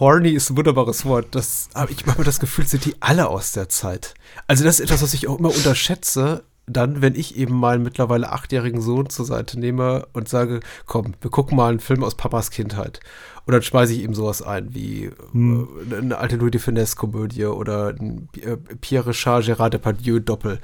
horny 0.00 0.30
ist 0.30 0.48
ein 0.48 0.56
wunderbares 0.56 1.04
Wort. 1.04 1.34
Das, 1.34 1.68
aber 1.74 1.90
ich 1.90 2.06
habe 2.06 2.24
das 2.24 2.40
Gefühl, 2.40 2.66
sind 2.66 2.86
die 2.86 2.94
alle 3.00 3.28
aus 3.28 3.52
der 3.52 3.68
Zeit. 3.68 4.14
Also 4.46 4.64
das 4.64 4.80
ist 4.80 4.86
etwas, 4.86 5.02
was 5.02 5.12
ich 5.12 5.28
auch 5.28 5.38
immer 5.38 5.54
unterschätze 5.54 6.42
dann, 6.66 7.02
wenn 7.02 7.14
ich 7.14 7.36
eben 7.36 7.54
meinen 7.54 7.82
mittlerweile 7.82 8.32
achtjährigen 8.32 8.80
Sohn 8.80 9.10
zur 9.10 9.26
Seite 9.26 9.60
nehme 9.60 10.06
und 10.12 10.28
sage, 10.28 10.60
komm, 10.86 11.14
wir 11.20 11.30
gucken 11.30 11.56
mal 11.56 11.70
einen 11.70 11.80
Film 11.80 12.02
aus 12.02 12.14
Papas 12.14 12.50
Kindheit. 12.50 13.00
Und 13.46 13.52
dann 13.52 13.62
schmeiße 13.62 13.92
ich 13.92 14.02
ihm 14.02 14.14
sowas 14.14 14.42
ein, 14.42 14.74
wie 14.74 15.10
hm. 15.32 15.68
äh, 15.90 15.96
eine 15.96 16.18
alte 16.18 16.36
Louis 16.36 16.50
de 16.50 16.60
Finesse-Komödie 16.60 17.46
oder 17.46 17.88
ein 17.88 18.28
äh, 18.40 18.56
Pierre 18.56 19.08
Richard, 19.08 19.44
Gérard 19.44 19.70
Depardieu-Doppel. 19.70 20.60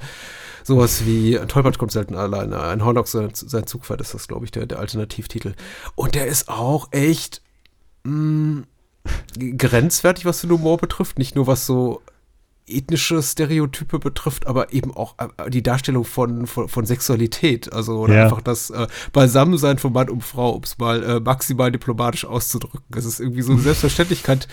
Sowas 0.63 1.05
wie 1.05 1.37
ein 1.37 1.47
Tollpatsch 1.47 1.77
kommt 1.77 1.91
selten 1.91 2.15
alleine. 2.15 2.61
Ein 2.61 2.85
Hornock 2.85 3.07
sein, 3.07 3.31
sein 3.33 3.67
Zugpferd 3.67 4.01
ist 4.01 4.13
das, 4.13 4.27
glaube 4.27 4.45
ich, 4.45 4.51
der, 4.51 4.65
der 4.65 4.79
Alternativtitel. 4.79 5.53
Und 5.95 6.15
der 6.15 6.27
ist 6.27 6.49
auch 6.49 6.87
echt 6.91 7.41
mh, 8.03 8.11
mm, 8.13 9.57
grenzwertig, 9.57 10.25
was 10.25 10.41
den 10.41 10.51
Humor 10.51 10.77
betrifft. 10.77 11.17
Nicht 11.17 11.35
nur 11.35 11.47
was 11.47 11.65
so 11.65 12.01
ethnische 12.71 13.21
Stereotype 13.21 13.99
betrifft, 13.99 14.47
aber 14.47 14.73
eben 14.73 14.93
auch 14.93 15.15
äh, 15.17 15.49
die 15.49 15.63
Darstellung 15.63 16.05
von, 16.05 16.47
von, 16.47 16.67
von 16.67 16.85
Sexualität. 16.85 17.71
Also 17.71 17.99
oder 17.99 18.15
ja. 18.15 18.23
einfach 18.23 18.41
das 18.41 18.69
äh, 18.69 18.87
Beisammensein 19.13 19.77
von 19.77 19.93
Mann 19.93 20.09
und 20.09 20.23
Frau, 20.23 20.51
um 20.51 20.63
es 20.63 20.77
mal 20.77 21.03
äh, 21.03 21.19
maximal 21.19 21.71
diplomatisch 21.71 22.25
auszudrücken. 22.25 22.85
Es 22.95 23.05
ist 23.05 23.19
irgendwie 23.19 23.41
so 23.41 23.53
eine 23.53 23.61
Selbstverständlichkeit, 23.61 24.47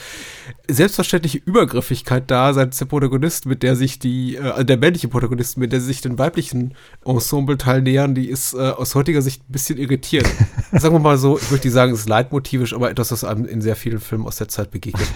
selbstverständliche 0.68 1.38
Übergriffigkeit 1.38 2.30
da, 2.30 2.52
seitens 2.54 2.78
der 2.78 2.86
Protagonist, 2.86 3.46
mit 3.46 3.62
der 3.62 3.76
sich 3.76 3.98
die, 3.98 4.36
äh, 4.36 4.64
der 4.64 4.76
männliche 4.76 5.08
Protagonist, 5.08 5.58
mit 5.58 5.72
der 5.72 5.80
sich 5.80 6.00
den 6.00 6.18
weiblichen 6.18 6.74
Ensemble-Teil 7.04 7.82
nähern, 7.82 8.14
die 8.14 8.28
ist 8.28 8.54
äh, 8.54 8.58
aus 8.58 8.94
heutiger 8.94 9.22
Sicht 9.22 9.42
ein 9.48 9.52
bisschen 9.52 9.78
irritiert. 9.78 10.26
sagen 10.72 10.94
wir 10.94 11.00
mal 11.00 11.18
so, 11.18 11.38
ich 11.38 11.50
möchte 11.50 11.66
nicht 11.66 11.74
sagen, 11.74 11.92
es 11.92 12.00
ist 12.00 12.08
leitmotivisch, 12.08 12.74
aber 12.74 12.90
etwas, 12.90 13.12
was 13.12 13.24
einem 13.24 13.44
in 13.44 13.60
sehr 13.60 13.76
vielen 13.76 14.00
Filmen 14.00 14.26
aus 14.26 14.36
der 14.36 14.48
Zeit 14.48 14.70
begegnet. 14.70 15.08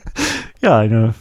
ja, 0.60 0.78
eine 0.78 1.14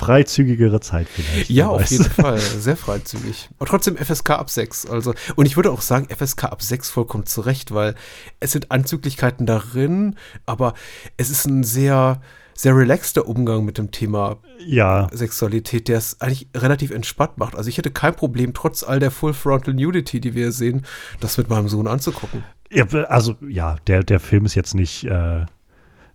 freizügigere 0.00 0.80
Zeit 0.80 1.08
vielleicht. 1.08 1.50
Ja, 1.50 1.68
auf 1.68 1.84
jeden 1.90 2.04
Fall. 2.04 2.38
Sehr 2.58 2.76
freizügig. 2.76 3.50
Und 3.58 3.68
trotzdem 3.68 3.98
FSK 3.98 4.30
ab 4.30 4.48
6. 4.48 4.86
Also, 4.86 5.14
und 5.36 5.44
ich 5.44 5.56
würde 5.56 5.70
auch 5.70 5.82
sagen, 5.82 6.08
FSK 6.08 6.44
ab 6.44 6.62
6 6.62 6.88
vollkommen 6.88 7.26
zurecht, 7.26 7.74
weil 7.74 7.94
es 8.40 8.52
sind 8.52 8.70
Anzüglichkeiten 8.70 9.44
darin, 9.44 10.16
aber 10.46 10.72
es 11.18 11.28
ist 11.28 11.44
ein 11.46 11.64
sehr, 11.64 12.22
sehr 12.54 12.74
relaxter 12.74 13.28
Umgang 13.28 13.66
mit 13.66 13.76
dem 13.76 13.90
Thema 13.90 14.38
ja. 14.58 15.08
Sexualität, 15.12 15.88
der 15.88 15.98
es 15.98 16.18
eigentlich 16.22 16.48
relativ 16.56 16.92
entspannt 16.92 17.36
macht. 17.36 17.54
Also 17.54 17.68
ich 17.68 17.76
hätte 17.76 17.90
kein 17.90 18.16
Problem, 18.16 18.54
trotz 18.54 18.82
all 18.82 19.00
der 19.00 19.10
Full 19.10 19.34
Frontal 19.34 19.74
Nudity, 19.74 20.20
die 20.20 20.34
wir 20.34 20.50
sehen, 20.52 20.86
das 21.20 21.36
mit 21.36 21.50
meinem 21.50 21.68
Sohn 21.68 21.86
anzugucken. 21.86 22.42
Ja, 22.70 22.86
also 22.86 23.34
ja, 23.46 23.76
der, 23.86 24.02
der 24.02 24.20
Film 24.20 24.46
ist 24.46 24.54
jetzt 24.54 24.74
nicht 24.74 25.04
äh, 25.04 25.44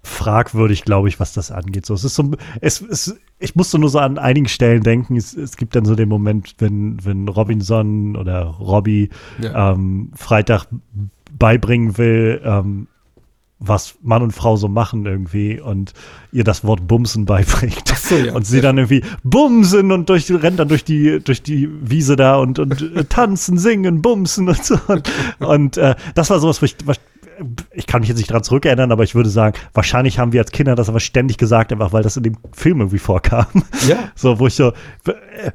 fragwürdig, 0.06 0.86
glaube 0.86 1.08
ich, 1.08 1.20
was 1.20 1.34
das 1.34 1.52
angeht. 1.52 1.86
So, 1.86 1.94
es 1.94 2.04
ist 2.04 2.16
so, 2.16 2.32
es, 2.62 2.82
es, 2.82 3.20
ich 3.40 3.56
musste 3.56 3.80
nur 3.80 3.90
so 3.90 4.00
an 4.00 4.18
einigen 4.18 4.48
Stellen 4.48 4.84
denken. 4.84 5.16
Es, 5.16 5.36
es 5.36 5.58
gibt 5.58 5.76
dann 5.76 5.86
so 5.86 5.96
den 5.96 6.10
Moment, 6.10 6.56
wenn, 6.60 7.04
wenn 7.04 7.28
Robinson 7.28 8.16
oder 8.16 8.44
Robbie 8.44 9.10
ja. 9.42 9.74
ähm, 9.74 10.12
Freitag 10.16 10.68
beibringen 11.38 11.98
will, 11.98 12.42
ähm, 12.44 12.88
was 13.60 13.96
Mann 14.02 14.22
und 14.22 14.32
Frau 14.32 14.58
so 14.58 14.68
machen 14.68 15.06
irgendwie 15.06 15.60
und 15.60 15.94
ihr 16.32 16.44
das 16.44 16.64
Wort 16.64 16.88
Bumsen 16.88 17.26
beibringt. 17.26 17.88
So, 17.88 18.18
ja. 18.18 18.34
Und 18.34 18.46
sie 18.46 18.62
dann 18.62 18.78
irgendwie 18.78 19.04
Bumsen 19.24 19.92
und 19.92 20.10
durch, 20.10 20.30
rennt 20.30 20.60
dann 20.60 20.68
durch 20.68 20.84
die, 20.84 21.20
durch 21.24 21.42
die 21.42 21.70
Wiese 21.82 22.16
da 22.16 22.36
und, 22.36 22.60
und 22.60 22.82
äh, 22.96 23.06
tanzen, 23.06 23.58
singen, 23.58 24.02
bumsen 24.02 24.48
und 24.48 24.64
so. 24.64 24.78
Und, 24.88 25.10
und 25.40 25.78
äh, 25.78 25.96
das 26.14 26.30
war 26.30 26.40
sowas, 26.40 26.62
wo 26.62 26.66
ich, 26.66 26.76
was, 26.86 27.00
ich 27.72 27.88
kann 27.88 28.02
mich 28.02 28.10
jetzt 28.10 28.18
nicht 28.18 28.30
daran 28.30 28.44
zurückerinnern, 28.44 28.92
aber 28.92 29.04
ich 29.04 29.16
würde 29.16 29.30
sagen, 29.30 29.58
wahrscheinlich 29.74 30.20
haben 30.20 30.32
wir 30.32 30.42
als 30.42 30.52
Kinder 30.52 30.76
das 30.76 30.90
aber 30.90 31.00
ständig 31.00 31.38
gesagt, 31.38 31.72
einfach 31.72 31.94
weil 31.94 32.04
das 32.04 32.18
in 32.18 32.24
dem 32.24 32.38
Film 32.54 32.80
irgendwie 32.80 33.00
vorkam. 33.00 33.48
Ja. 33.88 33.96
So, 34.16 34.40
wo 34.40 34.48
ich 34.48 34.56
so, 34.56 34.70
äh, 35.06 35.52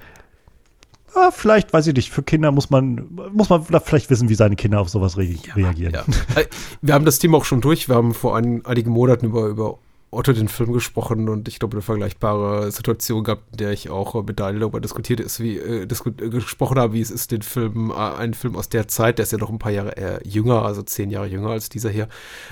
ja, 1.14 1.30
vielleicht, 1.30 1.72
weiß 1.72 1.86
ich 1.88 1.94
nicht, 1.94 2.10
für 2.10 2.22
Kinder 2.22 2.52
muss 2.52 2.70
man, 2.70 3.08
muss 3.32 3.48
man 3.48 3.64
vielleicht 3.64 4.10
wissen, 4.10 4.28
wie 4.28 4.34
seine 4.34 4.56
Kinder 4.56 4.80
auf 4.80 4.88
sowas 4.88 5.16
re 5.16 5.24
ja, 5.24 5.54
reagieren. 5.54 5.92
Ja. 5.94 6.04
Äh, 6.40 6.46
wir 6.82 6.94
haben 6.94 7.04
das 7.04 7.18
Thema 7.18 7.38
auch 7.38 7.44
schon 7.44 7.60
durch. 7.60 7.88
Wir 7.88 7.96
haben 7.96 8.14
vor 8.14 8.36
ein, 8.36 8.64
einigen 8.64 8.90
Monaten 8.90 9.26
über, 9.26 9.46
über 9.46 9.78
Otto 10.12 10.32
den 10.32 10.48
Film 10.48 10.72
gesprochen 10.72 11.28
und 11.28 11.46
ich 11.46 11.60
glaube, 11.60 11.74
eine 11.76 11.82
vergleichbare 11.82 12.72
Situation 12.72 13.22
gab, 13.22 13.42
in 13.52 13.58
der 13.58 13.70
ich 13.70 13.90
auch 13.90 14.20
mit 14.24 14.40
Daniel 14.40 14.60
darüber 14.60 14.80
diskutiert 14.80 15.20
ist, 15.20 15.38
wie 15.38 15.56
äh, 15.56 15.82
äh, 15.82 16.28
gesprochen 16.30 16.78
habe, 16.80 16.94
wie 16.94 17.00
es 17.00 17.12
ist, 17.12 17.30
den 17.30 17.42
Film, 17.42 17.90
äh, 17.90 17.94
einen 17.94 18.34
Film 18.34 18.56
aus 18.56 18.68
der 18.68 18.88
Zeit, 18.88 19.18
der 19.18 19.22
ist 19.22 19.30
ja 19.30 19.38
noch 19.38 19.50
ein 19.50 19.60
paar 19.60 19.70
Jahre 19.70 19.92
eher 19.92 20.20
jünger, 20.26 20.62
also 20.62 20.82
zehn 20.82 21.10
Jahre 21.10 21.28
jünger 21.28 21.50
als 21.50 21.68
dieser 21.68 21.90
hier, 21.90 22.08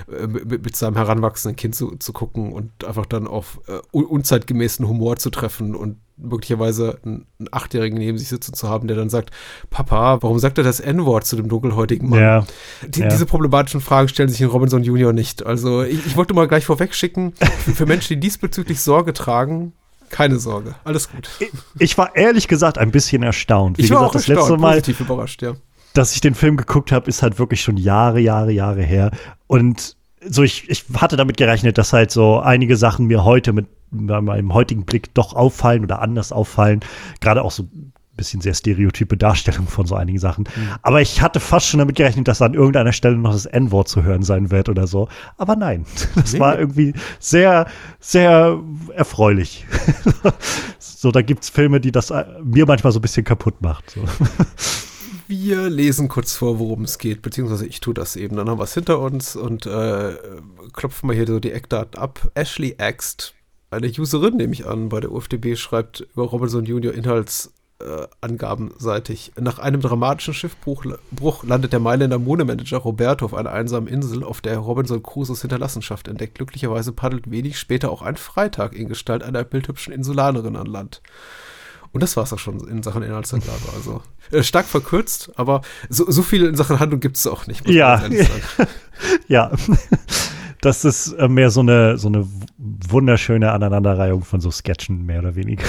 äh, 0.09 0.27
mit, 0.27 0.63
mit, 0.63 0.75
seinem 0.77 0.95
heranwachsenden 0.95 1.57
Kind 1.57 1.75
zu, 1.75 1.97
zu 1.97 2.13
gucken 2.13 2.53
und 2.53 2.85
einfach 2.85 3.05
dann 3.05 3.27
auf 3.27 3.59
äh, 3.67 3.79
unzeitgemäßen 3.91 4.87
Humor 4.87 5.17
zu 5.17 5.29
treffen 5.29 5.75
und 5.75 5.97
möglicherweise 6.21 6.99
einen, 7.03 7.25
Achtjährigen 7.51 7.97
neben 7.97 8.17
sich 8.17 8.27
sitzen 8.27 8.53
zu 8.53 8.69
haben, 8.69 8.87
der 8.87 8.97
dann 8.97 9.09
sagt, 9.09 9.31
Papa, 9.69 10.21
warum 10.21 10.39
sagt 10.39 10.57
er 10.57 10.63
das 10.63 10.79
N-Wort 10.79 11.25
zu 11.25 11.35
dem 11.35 11.47
dunkelhäutigen 11.47 12.09
Mann? 12.09 12.19
Ja, 12.19 12.45
Die, 12.87 13.01
ja. 13.01 13.07
Diese 13.07 13.25
problematischen 13.25 13.81
Fragen 13.81 14.07
stellen 14.07 14.29
sich 14.29 14.41
in 14.41 14.47
Robinson 14.47 14.83
Junior 14.83 15.13
nicht. 15.13 15.45
Also 15.45 15.83
ich, 15.83 16.05
ich 16.05 16.17
wollte 16.17 16.33
mal 16.33 16.47
gleich 16.47 16.65
vorweg 16.65 16.93
schicken, 16.93 17.33
für, 17.63 17.71
für 17.71 17.85
Menschen, 17.85 18.15
die 18.15 18.19
diesbezüglich 18.19 18.81
Sorge 18.81 19.13
tragen, 19.13 19.73
keine 20.09 20.39
Sorge, 20.39 20.75
alles 20.83 21.09
gut. 21.09 21.29
Ich, 21.39 21.51
ich 21.77 21.97
war 21.97 22.15
ehrlich 22.15 22.47
gesagt 22.47 22.77
ein 22.77 22.91
bisschen 22.91 23.23
erstaunt. 23.23 23.77
Wie 23.77 23.83
ich 23.83 23.91
war 23.91 23.99
gesagt, 23.99 24.09
auch 24.09 24.13
das 24.13 24.27
erstaunt, 24.27 24.49
letzte 24.49 24.61
Mal, 24.61 24.71
positiv 24.71 24.99
überrascht, 25.01 25.41
ja. 25.41 25.53
dass 25.93 26.13
ich 26.13 26.21
den 26.21 26.35
Film 26.35 26.57
geguckt 26.57 26.91
habe, 26.91 27.07
ist 27.07 27.21
halt 27.21 27.39
wirklich 27.39 27.61
schon 27.61 27.77
Jahre, 27.77 28.19
Jahre, 28.19 28.51
Jahre 28.51 28.81
her. 28.81 29.11
Und 29.47 29.95
so 30.27 30.43
ich, 30.43 30.69
ich 30.69 30.85
hatte 30.95 31.15
damit 31.15 31.37
gerechnet, 31.37 31.77
dass 31.77 31.93
halt 31.93 32.11
so 32.11 32.39
einige 32.39 32.75
Sachen 32.75 33.05
mir 33.05 33.23
heute 33.23 33.53
mit 33.53 33.67
meinem 33.91 34.53
heutigen 34.53 34.85
Blick 34.85 35.13
doch 35.13 35.33
auffallen 35.33 35.83
oder 35.83 36.01
anders 36.01 36.31
auffallen. 36.31 36.81
Gerade 37.21 37.43
auch 37.43 37.51
so 37.51 37.63
ein 37.63 37.93
bisschen 38.17 38.41
sehr 38.41 38.53
stereotype 38.53 39.15
Darstellung 39.15 39.67
von 39.67 39.85
so 39.85 39.95
einigen 39.95 40.19
Sachen. 40.19 40.43
Mhm. 40.53 40.69
Aber 40.81 41.01
ich 41.01 41.21
hatte 41.21 41.39
fast 41.39 41.67
schon 41.67 41.77
damit 41.79 41.95
gerechnet, 41.95 42.27
dass 42.27 42.41
an 42.41 42.53
irgendeiner 42.53 42.91
Stelle 42.91 43.15
noch 43.17 43.31
das 43.31 43.45
N-Wort 43.45 43.87
zu 43.87 44.03
hören 44.03 44.23
sein 44.23 44.51
wird 44.51 44.67
oder 44.67 44.87
so. 44.87 45.07
Aber 45.37 45.55
nein, 45.55 45.85
das 46.15 46.33
Nee. 46.33 46.39
war 46.39 46.59
irgendwie 46.59 46.93
sehr, 47.19 47.67
sehr 47.99 48.59
erfreulich. 48.95 49.65
so, 50.79 51.11
da 51.11 51.21
gibt's 51.21 51.49
Filme, 51.49 51.79
die 51.79 51.91
das 51.93 52.11
äh, 52.11 52.25
mir 52.43 52.65
manchmal 52.65 52.91
so 52.91 52.99
ein 52.99 53.01
bisschen 53.03 53.23
kaputt 53.23 53.61
macht. 53.61 53.91
So. 53.91 54.01
Wir 55.27 55.69
lesen 55.69 56.07
kurz 56.09 56.33
vor, 56.33 56.57
worum 56.59 56.83
es 56.83 56.97
geht, 56.97 57.21
beziehungsweise 57.21 57.65
ich 57.67 57.79
tue 57.79 57.93
das 57.93 58.15
eben. 58.15 58.35
Dann 58.35 58.49
haben 58.49 58.59
wir 58.59 58.63
es 58.63 58.73
hinter 58.73 58.99
uns 58.99 59.35
und 59.35 59.65
äh, 59.67 60.15
klopfen 60.73 61.07
mal 61.07 61.15
hier 61.15 61.27
so 61.27 61.39
die 61.39 61.51
Eckdaten 61.51 62.01
ab. 62.01 62.31
Ashley 62.33 62.75
Axt, 62.79 63.35
eine 63.71 63.87
Userin, 63.87 64.37
nehme 64.37 64.53
ich 64.53 64.65
an, 64.65 64.89
bei 64.89 64.99
der 64.99 65.11
UFDB, 65.11 65.55
schreibt 65.55 66.01
über 66.01 66.23
Robinson 66.23 66.65
Junior 66.65 66.93
Inhaltsangaben-seitig. 66.93 69.33
Nach 69.39 69.59
einem 69.59 69.81
dramatischen 69.81 70.33
Schiffbruch 70.33 70.85
Bruch 71.11 71.43
landet 71.43 71.73
der 71.73 71.79
Mailänder 71.79 72.17
Monemanager 72.17 72.77
Roberto 72.77 73.25
auf 73.25 73.33
einer 73.33 73.51
einsamen 73.51 73.87
Insel, 73.87 74.23
auf 74.23 74.41
der 74.41 74.53
er 74.53 74.59
Robinson 74.59 75.03
Crusoes 75.03 75.41
Hinterlassenschaft 75.41 76.07
entdeckt. 76.07 76.35
Glücklicherweise 76.35 76.91
paddelt 76.91 77.29
wenig 77.29 77.59
später 77.59 77.91
auch 77.91 78.01
ein 78.01 78.17
Freitag 78.17 78.73
in 78.73 78.89
Gestalt 78.89 79.23
einer 79.23 79.43
bildhübschen 79.43 79.93
Insulanerin 79.93 80.55
an 80.55 80.65
Land. 80.65 81.01
Und 81.91 82.03
das 82.03 82.15
war 82.17 82.23
es 82.23 82.33
auch 82.33 82.39
schon 82.39 82.67
in 82.67 82.83
Sachen 82.83 83.03
Inhaltsangabe. 83.03 83.59
Also 83.75 84.01
äh, 84.31 84.43
stark 84.43 84.65
verkürzt, 84.65 85.31
aber 85.35 85.61
so, 85.89 86.09
so 86.09 86.21
viel 86.21 86.45
in 86.45 86.55
Sachen 86.55 86.79
Handlung 86.79 86.99
gibt 86.99 87.17
es 87.17 87.27
auch 87.27 87.47
nicht. 87.47 87.67
Ja. 87.69 88.03
Ja, 89.29 89.53
das 90.61 90.85
ist 90.85 91.13
äh, 91.13 91.27
mehr 91.27 91.49
so 91.49 91.61
eine, 91.61 91.97
so 91.97 92.07
eine 92.07 92.27
wunderschöne 92.57 93.51
Aneinanderreihung 93.51 94.23
von 94.23 94.41
so 94.41 94.51
Sketchen, 94.51 95.05
mehr 95.05 95.19
oder 95.19 95.35
weniger. 95.35 95.65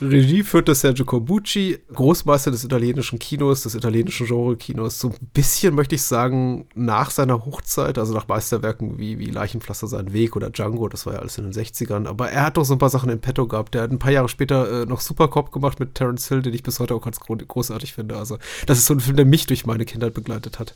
Regie 0.00 0.42
führte 0.42 0.74
Sergio 0.74 1.04
Corbucci, 1.04 1.78
Großmeister 1.92 2.50
des 2.50 2.64
italienischen 2.64 3.18
Kinos, 3.18 3.62
des 3.62 3.74
italienischen 3.74 4.26
Genre-Kinos. 4.26 4.98
So 4.98 5.08
ein 5.08 5.16
bisschen 5.32 5.74
möchte 5.74 5.94
ich 5.94 6.02
sagen, 6.02 6.66
nach 6.74 7.10
seiner 7.10 7.44
Hochzeit, 7.44 7.98
also 7.98 8.14
nach 8.14 8.28
Meisterwerken 8.28 8.98
wie, 8.98 9.18
wie 9.18 9.26
Leichenpflaster 9.26 9.86
sein 9.86 10.12
Weg 10.12 10.36
oder 10.36 10.50
Django, 10.50 10.88
das 10.88 11.06
war 11.06 11.14
ja 11.14 11.18
alles 11.20 11.38
in 11.38 11.44
den 11.44 11.52
60ern. 11.52 12.06
Aber 12.06 12.30
er 12.30 12.46
hat 12.46 12.56
doch 12.56 12.64
so 12.64 12.74
ein 12.74 12.78
paar 12.78 12.90
Sachen 12.90 13.10
in 13.10 13.20
petto 13.20 13.46
gehabt. 13.46 13.74
Der 13.74 13.82
hat 13.82 13.90
ein 13.90 13.98
paar 13.98 14.12
Jahre 14.12 14.28
später 14.28 14.82
äh, 14.82 14.86
noch 14.86 15.00
Supercop 15.00 15.52
gemacht 15.52 15.80
mit 15.80 15.94
Terence 15.94 16.28
Hill, 16.28 16.42
den 16.42 16.54
ich 16.54 16.62
bis 16.62 16.80
heute 16.80 16.94
auch 16.94 17.02
ganz 17.02 17.20
gro 17.20 17.36
großartig 17.36 17.94
finde. 17.94 18.16
Also, 18.16 18.38
das 18.66 18.78
ist 18.78 18.86
so 18.86 18.94
ein 18.94 19.00
Film, 19.00 19.16
der 19.16 19.26
mich 19.26 19.46
durch 19.46 19.66
meine 19.66 19.84
Kindheit 19.84 20.14
begleitet 20.14 20.58
hat. 20.58 20.74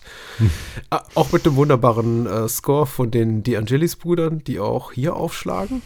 Ah, 0.90 1.02
Auch 1.14 1.32
mit 1.32 1.46
dem 1.46 1.56
wunderbaren 1.56 2.26
äh, 2.26 2.48
Score 2.48 2.86
von 2.86 3.10
den 3.10 3.42
De 3.42 3.56
Angelis-Brüdern, 3.56 4.44
die 4.44 4.60
auch 4.60 4.92
hier 4.92 5.16
aufschlagen. 5.16 5.82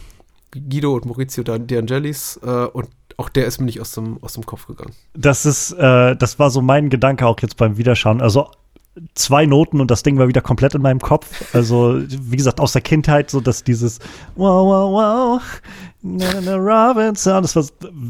Guido 0.51 0.95
und 0.95 1.05
Maurizio 1.05 1.43
De 1.43 1.77
Angelis. 1.77 2.39
Äh, 2.43 2.65
und 2.65 2.89
auch 3.19 3.29
der 3.29 3.45
ist 3.45 3.59
mir 3.59 3.65
nicht 3.65 3.81
aus 3.81 3.91
dem, 3.91 4.17
aus 4.23 4.33
dem 4.33 4.45
Kopf 4.45 4.65
gegangen. 4.65 4.93
Das 5.13 5.45
ist, 5.45 5.73
äh, 5.73 6.15
das 6.15 6.39
war 6.39 6.49
so 6.49 6.61
mein 6.61 6.89
Gedanke 6.89 7.27
auch 7.27 7.39
jetzt 7.41 7.57
beim 7.57 7.77
Wiederschauen. 7.77 8.21
Also 8.21 8.49
zwei 9.13 9.45
Noten 9.45 9.81
und 9.81 9.91
das 9.91 10.03
Ding 10.03 10.17
war 10.17 10.27
wieder 10.27 10.41
komplett 10.41 10.73
in 10.73 10.81
meinem 10.81 10.99
Kopf. 10.99 11.53
Also, 11.53 12.01
wie 12.07 12.37
gesagt, 12.37 12.59
aus 12.59 12.73
der 12.73 12.81
Kindheit, 12.81 13.29
so 13.29 13.41
dass 13.41 13.63
dieses 13.63 13.99
Wow, 14.35 14.65
wow, 14.65 14.91
wow, 14.91 15.41
na, 16.01 16.55
Robinson, 16.55 17.41
das 17.41 17.55
war 17.57 17.63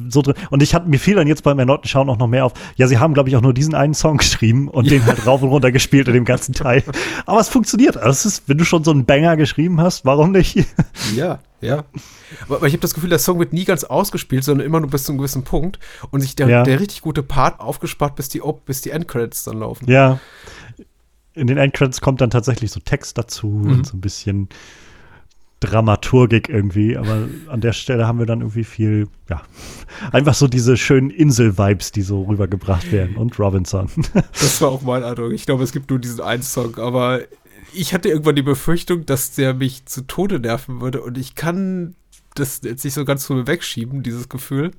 so 0.09 0.21
drin. 0.21 0.35
Und 0.51 0.61
ich 0.61 0.75
hatte 0.75 0.87
mir 0.87 0.99
fiel 0.99 1.15
dann 1.15 1.27
jetzt 1.27 1.43
beim 1.43 1.57
erneuten 1.57 1.87
Schauen 1.87 2.07
auch 2.09 2.17
noch 2.19 2.27
mehr 2.27 2.45
auf. 2.45 2.53
Ja, 2.75 2.87
sie 2.87 2.99
haben, 2.99 3.15
glaube 3.15 3.29
ich, 3.29 3.35
auch 3.35 3.41
nur 3.41 3.53
diesen 3.53 3.73
einen 3.73 3.95
Song 3.95 4.17
geschrieben 4.17 4.67
und 4.67 4.91
den 4.91 5.03
halt 5.05 5.25
rauf 5.25 5.41
und 5.41 5.49
runter 5.49 5.71
gespielt 5.71 6.07
in 6.07 6.13
dem 6.13 6.25
ganzen 6.25 6.53
Teil. 6.53 6.83
Aber 7.25 7.39
es 7.39 7.49
funktioniert. 7.49 7.97
Also, 7.97 8.09
es 8.11 8.25
ist, 8.25 8.43
wenn 8.47 8.59
du 8.59 8.63
schon 8.65 8.83
so 8.83 8.91
einen 8.91 9.05
Banger 9.05 9.37
geschrieben 9.37 9.81
hast, 9.81 10.05
warum 10.05 10.31
nicht? 10.31 10.65
Ja, 11.15 11.39
ja. 11.61 11.83
Aber, 12.47 12.67
ich 12.67 12.73
habe 12.73 12.81
das 12.81 12.93
Gefühl, 12.93 13.09
der 13.09 13.17
Song 13.19 13.39
wird 13.39 13.53
nie 13.53 13.65
ganz 13.65 13.83
ausgespielt, 13.83 14.43
sondern 14.43 14.67
immer 14.67 14.79
nur 14.79 14.89
bis 14.91 15.05
zu 15.05 15.11
einem 15.11 15.17
gewissen 15.17 15.43
Punkt. 15.43 15.79
Und 16.11 16.21
sich 16.21 16.35
der, 16.35 16.47
Ja. 16.47 16.63
der 16.63 16.79
richtig 16.79 17.01
gute 17.01 17.23
Part 17.23 17.59
aufgespart, 17.59 18.15
bis 18.15 18.29
die, 18.29 18.41
bis 18.65 18.81
die 18.81 18.91
Endcredits 18.91 19.45
dann 19.45 19.57
laufen. 19.59 19.89
Ja. 19.89 20.19
In 21.33 21.47
den 21.47 21.57
Endcredits 21.57 22.01
kommt 22.01 22.21
dann 22.21 22.29
tatsächlich 22.29 22.71
so 22.71 22.79
Text 22.79 23.17
dazu 23.17 23.47
und 23.49 23.87
so 23.87 23.97
ein 23.97 24.01
bisschen 24.01 24.49
Dramaturgik 25.59 26.47
irgendwie, 26.47 26.95
aber 26.95 27.27
an 27.47 27.61
der 27.61 27.73
Stelle 27.73 28.07
haben 28.07 28.19
wir 28.19 28.25
dann 28.25 28.39
irgendwie 28.41 28.63
viel, 28.63 29.07
ja, 29.29 29.41
einfach 30.11 30.33
so 30.33 30.47
diese 30.47 30.77
schönen 30.77 31.09
Insel-Vibes, 31.09 31.91
die 31.91 32.01
so 32.01 32.23
rübergebracht 32.23 32.91
werden 32.91 33.15
und 33.15 33.37
Robinson. 33.39 33.89
Das 34.33 34.61
war 34.61 34.69
auch 34.69 34.81
mein 34.81 35.03
Eindruck. 35.03 35.33
Ich 35.33 35.45
glaube, 35.45 35.63
es 35.63 35.71
gibt 35.71 35.89
nur 35.89 35.99
diesen 35.99 36.21
einen 36.21 36.43
Song, 36.43 36.77
aber 36.77 37.21
ich 37.73 37.93
hatte 37.93 38.09
irgendwann 38.09 38.35
die 38.35 38.41
Befürchtung, 38.41 39.05
dass 39.05 39.31
der 39.31 39.53
mich 39.53 39.85
zu 39.85 40.07
Tode 40.07 40.39
nerven 40.39 40.81
würde 40.81 41.01
und 41.01 41.17
ich 41.17 41.35
kann 41.35 41.95
das 42.35 42.61
jetzt 42.63 42.83
nicht 42.83 42.93
so 42.93 43.05
ganz 43.05 43.25
von 43.25 43.37
mir 43.37 43.47
wegschieben, 43.47 44.03
dieses 44.03 44.29
Gefühl, 44.29 44.71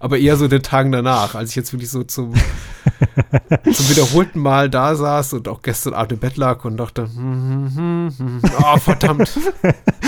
aber 0.00 0.18
eher 0.18 0.36
so 0.36 0.44
in 0.44 0.50
den 0.50 0.62
Tagen 0.62 0.92
danach, 0.92 1.34
als 1.34 1.50
ich 1.50 1.56
jetzt 1.56 1.72
wirklich 1.72 1.90
so 1.90 2.02
zum, 2.02 2.32
zum 3.64 3.88
wiederholten 3.90 4.40
Mal 4.40 4.70
da 4.70 4.94
saß 4.94 5.34
und 5.34 5.48
auch 5.48 5.62
gestern 5.62 5.94
Abend 5.94 6.12
im 6.12 6.18
Bett 6.18 6.36
lag 6.36 6.64
und 6.64 6.76
dachte, 6.76 7.02
hm, 7.02 7.70
hm, 7.74 8.14
hm, 8.16 8.42
hm, 8.42 8.50
oh, 8.58 8.78
verdammt. 8.78 9.38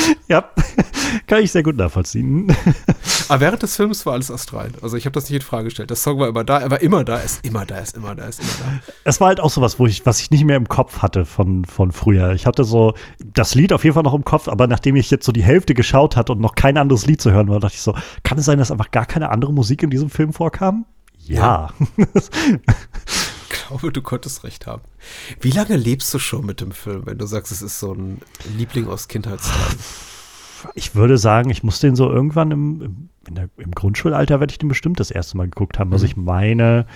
ja, 0.29 0.45
kann 1.27 1.43
ich 1.43 1.53
sehr 1.53 1.63
gut 1.63 1.77
nachvollziehen. 1.77 2.55
Aber 3.29 3.41
während 3.41 3.63
des 3.63 3.77
Films 3.77 4.05
war 4.07 4.15
alles 4.15 4.31
astrein. 4.31 4.73
Also 4.83 4.97
ich 4.97 5.05
habe 5.07 5.13
das 5.13 5.25
nicht 5.25 5.41
in 5.41 5.47
Frage 5.47 5.65
gestellt. 5.65 5.91
Der 5.91 5.97
Song 5.97 6.19
war 6.19 6.29
immer 6.29 6.45
da, 6.45 6.59
er 6.59 6.71
war 6.71 6.81
immer 6.81 7.05
da, 7.05 7.19
er 7.19 7.25
ist 7.25 7.45
immer 7.45 7.65
da, 7.67 7.77
er 7.77 7.83
ist 7.83 7.97
immer 7.97 8.15
da, 8.15 8.23
er 8.25 8.29
ist 8.29 8.41
immer 8.41 8.51
da. 8.59 8.93
Es 9.05 9.21
war 9.21 9.29
halt 9.29 9.41
auch 9.41 9.51
sowas, 9.51 9.79
wo 9.79 9.87
ich, 9.87 10.07
was 10.07 10.21
ich 10.21 10.31
nicht 10.31 10.45
mehr 10.45 10.57
im 10.57 10.69
Kopf 10.69 11.03
hatte 11.03 11.25
von, 11.25 11.65
von 11.65 11.93
früher. 11.93 12.33
Ich 12.33 12.47
hatte 12.47 12.65
so 12.65 12.95
das 13.25 13.55
Lied 13.55 13.73
auf 13.73 13.85
jeden 13.85 13.95
Fall 13.95 14.03
noch 14.03 14.15
im 14.15 14.25
Kopf, 14.25 14.49
aber 14.49 14.67
nachdem 14.67 14.97
ich 14.97 15.11
jetzt 15.11 15.25
so 15.25 15.33
die 15.33 15.43
Hälfte 15.43 15.75
geschaut 15.75 16.17
hatte 16.17 16.33
und 16.33 16.41
noch 16.41 16.55
kein 16.55 16.77
anderes 16.77 17.07
Lied 17.07 17.21
zu 17.21 17.33
hören 17.33 17.49
war, 17.49 17.61
dachte 17.61 17.75
ich 17.75 17.83
so, 17.83 17.95
kann 18.23 18.39
es 18.39 18.45
sein, 18.45 18.59
dass 18.59 18.71
einfach 18.71 18.91
gar 18.91 19.07
keine 19.07 19.31
andere 19.31 19.53
Musik 19.53 19.83
in 19.83 19.91
diesem 19.91 20.11
Film 20.11 20.33
vorkam? 20.33 20.87
Ja. 21.19 21.71
Ich 21.97 22.05
glaube, 23.67 23.93
du 23.93 24.03
konntest 24.03 24.45
recht 24.45 24.67
haben. 24.67 24.83
Wie 25.41 25.51
lange 25.51 25.77
lebst 25.77 26.13
du 26.15 26.19
schon 26.19 26.47
mit 26.47 26.61
dem 26.61 26.73
Film, 26.73 27.07
wenn 27.07 27.19
du 27.19 27.27
sagst, 27.27 27.53
es 27.53 27.63
ist 27.63 27.81
so 27.81 27.93
ein 27.93 28.21
Liebling 28.57 28.87
aus 28.89 29.09
Kindheitstagen? 29.09 29.79
Ich 30.75 30.95
würde 30.95 31.19
sagen, 31.19 31.51
ich 31.51 31.63
muss 31.63 31.81
den 31.81 31.97
so 31.97 32.11
irgendwann 32.11 32.51
im, 32.51 33.09
der, 33.29 33.49
im 33.57 33.73
Grundschulalter 33.73 34.41
werde 34.41 34.51
ich 34.51 34.59
den 34.59 34.69
bestimmt 34.69 34.99
das 35.01 35.11
erste 35.11 35.37
Mal 35.37 35.49
geguckt 35.49 35.79
haben. 35.79 35.93
Also 35.93 36.07
ich 36.07 36.17
meine, 36.17 36.87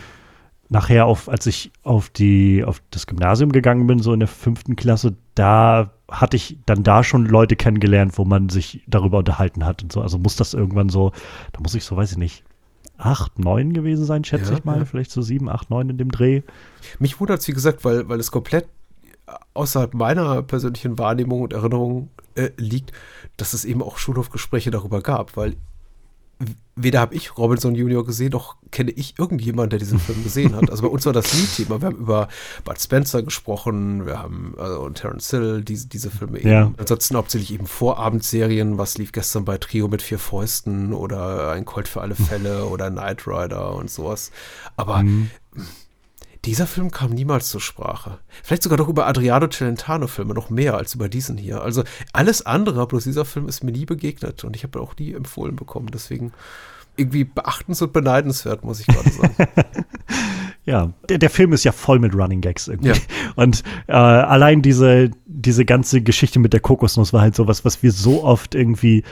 nachher 0.69 1.07
auf, 1.07 1.29
als 1.29 1.47
ich 1.47 1.71
auf 1.83 2.09
die, 2.09 2.65
auf 2.65 2.83
das 2.91 3.07
Gymnasium 3.07 3.53
gegangen 3.53 3.87
bin, 3.87 4.01
so 4.01 4.13
in 4.13 4.21
der 4.21 4.29
fünften 4.29 4.77
Klasse, 4.77 5.17
da 5.35 5.93
hatte 6.11 6.37
ich 6.37 6.59
dann 6.67 6.83
da 6.83 7.05
schon 7.05 7.27
Leute 7.27 7.57
kennengelernt, 7.57 8.17
wo 8.17 8.25
man 8.25 8.49
sich 8.49 8.83
darüber 8.87 9.19
unterhalten 9.19 9.65
hat 9.65 9.83
und 9.83 9.93
so. 9.93 10.01
Also 10.01 10.19
muss 10.19 10.37
das 10.37 10.55
irgendwann 10.55 10.89
so, 10.89 11.13
da 11.53 11.61
muss 11.61 11.75
ich 11.75 11.85
so, 11.85 11.97
weiß 11.97 12.13
ich 12.13 12.19
nicht, 12.19 12.45
acht, 13.01 13.39
neun 13.39 13.73
gewesen 13.73 14.05
sein, 14.05 14.25
schätze 14.25 14.53
Ja, 14.53 14.59
ich 14.59 14.65
mal. 14.65 14.79
ja. 14.79 14.85
Vielleicht 14.85 15.11
so 15.11 15.23
sieben, 15.23 15.49
acht, 15.49 15.71
neun 15.71 15.89
in 15.89 15.99
dem 15.99 16.11
Dreh. 16.11 16.43
Mich 16.99 17.19
wundert 17.21 17.41
es, 17.41 17.49
wie 17.49 17.53
gesagt, 17.53 17.85
weil, 17.85 18.09
weil 18.09 18.21
es 18.21 18.31
komplett 18.31 18.67
außerhalb 19.55 19.95
meiner 19.95 20.43
persönlichen 20.43 20.99
Wahrnehmung 20.99 21.43
und 21.43 21.53
Erinnerung 21.53 22.11
äh, 22.35 22.51
liegt, 22.57 22.93
dass 23.37 23.53
es 23.55 23.65
eben 23.65 23.83
auch 23.83 23.99
Schulhofgespräche 23.99 24.71
darüber 24.71 25.01
gab, 25.03 25.37
weil 25.37 25.55
weder 26.77 27.01
habe 27.01 27.15
ich 27.15 27.37
Robinson 27.37 27.75
Junior 27.75 28.05
gesehen, 28.05 28.31
noch 28.31 28.57
kenne 28.71 28.91
ich 28.91 29.19
irgendjemanden, 29.19 29.71
der 29.71 29.79
diesen 29.79 29.99
Film 29.99 30.23
gesehen 30.23 30.55
hat. 30.55 30.71
Also 30.71 30.83
bei 30.83 30.89
uns 30.89 31.05
war 31.05 31.13
das 31.13 31.35
nie 31.35 31.47
Thema. 31.65 31.81
Wir 31.81 31.87
haben 31.87 31.97
über 31.97 32.29
Bud 32.65 32.81
Spencer 32.81 33.23
gesprochen, 33.23 34.07
wir 34.07 34.19
haben 34.19 34.55
also 34.59 34.81
und 34.81 34.95
Terence 34.95 35.31
Hill, 35.31 35.63
diese, 35.63 35.89
diese 35.89 36.11
Filme 36.11 36.39
eben. 36.39 36.49
Ja. 36.49 36.73
Ansonsten 36.79 37.17
hauptsächlich 37.17 37.53
eben 37.53 37.67
Vorabendserien, 37.67 38.79
was 38.79 38.97
lief 38.99 39.13
gestern 39.13 39.45
bei 39.45 39.59
Trio 39.59 39.89
mit 39.89 40.03
vier 40.03 40.19
Fäusten 40.19 40.93
oder 40.93 41.53
ein 41.53 41.65
Colt 41.65 41.89
für 41.89 42.01
alle 42.01 42.15
Fälle 42.15 42.65
oder 42.67 42.91
Knight 42.91 43.27
Rider 43.27 43.75
und 43.75 43.91
sowas. 43.91 44.31
Aber 44.77 45.03
Mhm. 45.03 45.31
Dieser 46.47 46.67
Film 46.67 46.91
kam 46.91 47.11
niemals 47.11 47.49
zur 47.49 47.61
Sprache. 47.61 48.19
Vielleicht 48.43 48.63
sogar 48.63 48.79
doch 48.79 48.89
über 48.89 49.07
Adriano 49.07 49.49
Celentano-Filme 49.49 50.33
noch 50.33 50.49
mehr 50.49 50.75
als 50.75 50.95
über 50.95 51.11
diesen 51.11 51.37
hier. 51.37 51.61
Also 51.61 51.85
alles 52.13 52.47
andere, 52.47 52.87
bloß 52.87 53.05
dieser 53.05 53.27
Film 53.27 53.47
ist 53.47 53.63
mir 53.63 53.73
nie 53.73 53.85
begegnet 53.85 54.43
und 54.45 54.57
ich 54.57 54.63
habe 54.63 54.81
auch 54.81 54.97
nie 54.97 55.13
empfohlen 55.13 55.55
bekommen. 55.55 55.89
Deswegen 55.93 56.33
irgendwie 56.97 57.25
beachtens- 57.25 57.83
und 57.83 57.93
beneidenswert, 57.93 58.65
muss 58.65 58.81
ich 58.81 58.87
gerade 58.87 59.11
sagen. 59.11 59.35
ja, 60.65 60.93
der, 61.09 61.19
der, 61.19 61.31
Film 61.31 61.53
ist 61.53 61.65
ja 61.65 61.73
voll 61.73 61.99
mit 61.99 62.15
Running 62.15 62.41
Gags 62.41 62.69
irgendwie. 62.69 62.91
Ja. 62.91 62.97
Und 63.37 63.63
äh, 63.87 63.93
allein 63.93 64.63
diese, 64.63 65.11
diese 65.27 65.67
ganze 65.67 66.01
Geschichte 66.01 66.39
mit 66.39 66.53
der 66.53 66.61
Kokosnuss 66.61 67.13
war 67.13 67.21
halt 67.21 67.37
sowas, 67.37 67.65
was 67.67 67.83
wir 67.83 67.93
so 67.93 68.25
oft 68.25 68.55
irgendwie 68.55 69.05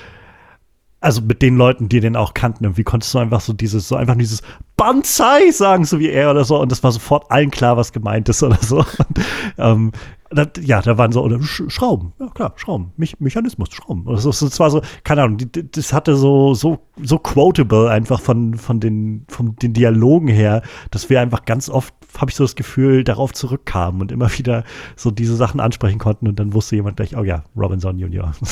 also 1.01 1.21
mit 1.23 1.43
den 1.43 1.57
Leuten, 1.57 1.89
die 1.89 2.01
den 2.01 2.17
auch 2.17 2.35
kannten, 2.35 2.65
irgendwie 2.65 2.83
konntest 2.83 3.15
du 3.15 3.19
einfach 3.19 3.41
so 3.41 3.53
dieses, 3.53 3.87
so 3.87 3.95
einfach 3.95 4.17
dieses 4.17 4.43
Banzai 4.77 5.51
sagen, 5.53 5.85
so 5.85 6.01
wie 6.01 6.09
er 6.09 6.31
oder 6.31 6.45
so, 6.45 6.61
und 6.61 6.73
das 6.73 6.83
war 6.83 6.91
sofort 6.91 7.31
allen 7.31 7.51
klar, 7.51 7.77
was 7.77 7.93
gemeint 7.93 8.29
ist 8.29 8.43
oder 8.43 8.59
so. 8.61 8.79
Und, 8.99 9.21
ähm, 9.59 9.93
das, 10.31 10.49
ja, 10.61 10.83
da 10.83 10.99
waren 10.99 11.11
so, 11.11 11.23
oder 11.23 11.41
Sch 11.41 11.63
Schrauben, 11.69 12.13
ja 12.21 12.27
klar, 12.29 12.53
Schrauben, 12.57 12.93
Me 12.97 13.07
Mechanismus, 13.19 13.71
Schrauben. 13.71 14.07
Oder 14.07 14.19
so, 14.19 14.31
das 14.31 14.61
war 14.61 14.71
so, 14.71 14.83
keine 15.05 15.23
Ahnung, 15.23 15.39
das 15.53 15.93
hatte 15.93 16.17
so, 16.17 16.53
so, 16.55 16.81
so 17.03 17.19
quotable 17.19 17.91
einfach 17.91 18.21
von, 18.21 18.55
von 18.55 18.79
den, 18.81 19.25
von 19.29 19.57
den 19.57 19.73
Dialogen 19.73 20.29
her, 20.29 20.63
dass 20.91 21.09
wir 21.09 21.21
einfach 21.21 21.45
ganz 21.45 21.71
oft, 21.71 21.95
habe 22.19 22.31
ich 22.31 22.37
so 22.37 22.45
das 22.45 22.57
Gefühl, 22.57 23.05
darauf 23.05 23.33
zurückkamen 23.33 24.01
und 24.01 24.13
immer 24.13 24.31
wieder 24.37 24.65
so 24.97 25.11
diese 25.11 25.37
Sachen 25.37 25.61
ansprechen 25.61 25.99
konnten 25.99 26.29
und 26.29 26.39
dann 26.39 26.53
wusste 26.53 26.77
jemand 26.77 26.97
gleich, 26.97 27.17
oh 27.17 27.25
ja, 27.25 27.45
Robinson 27.57 27.99
Junior. 27.99 28.33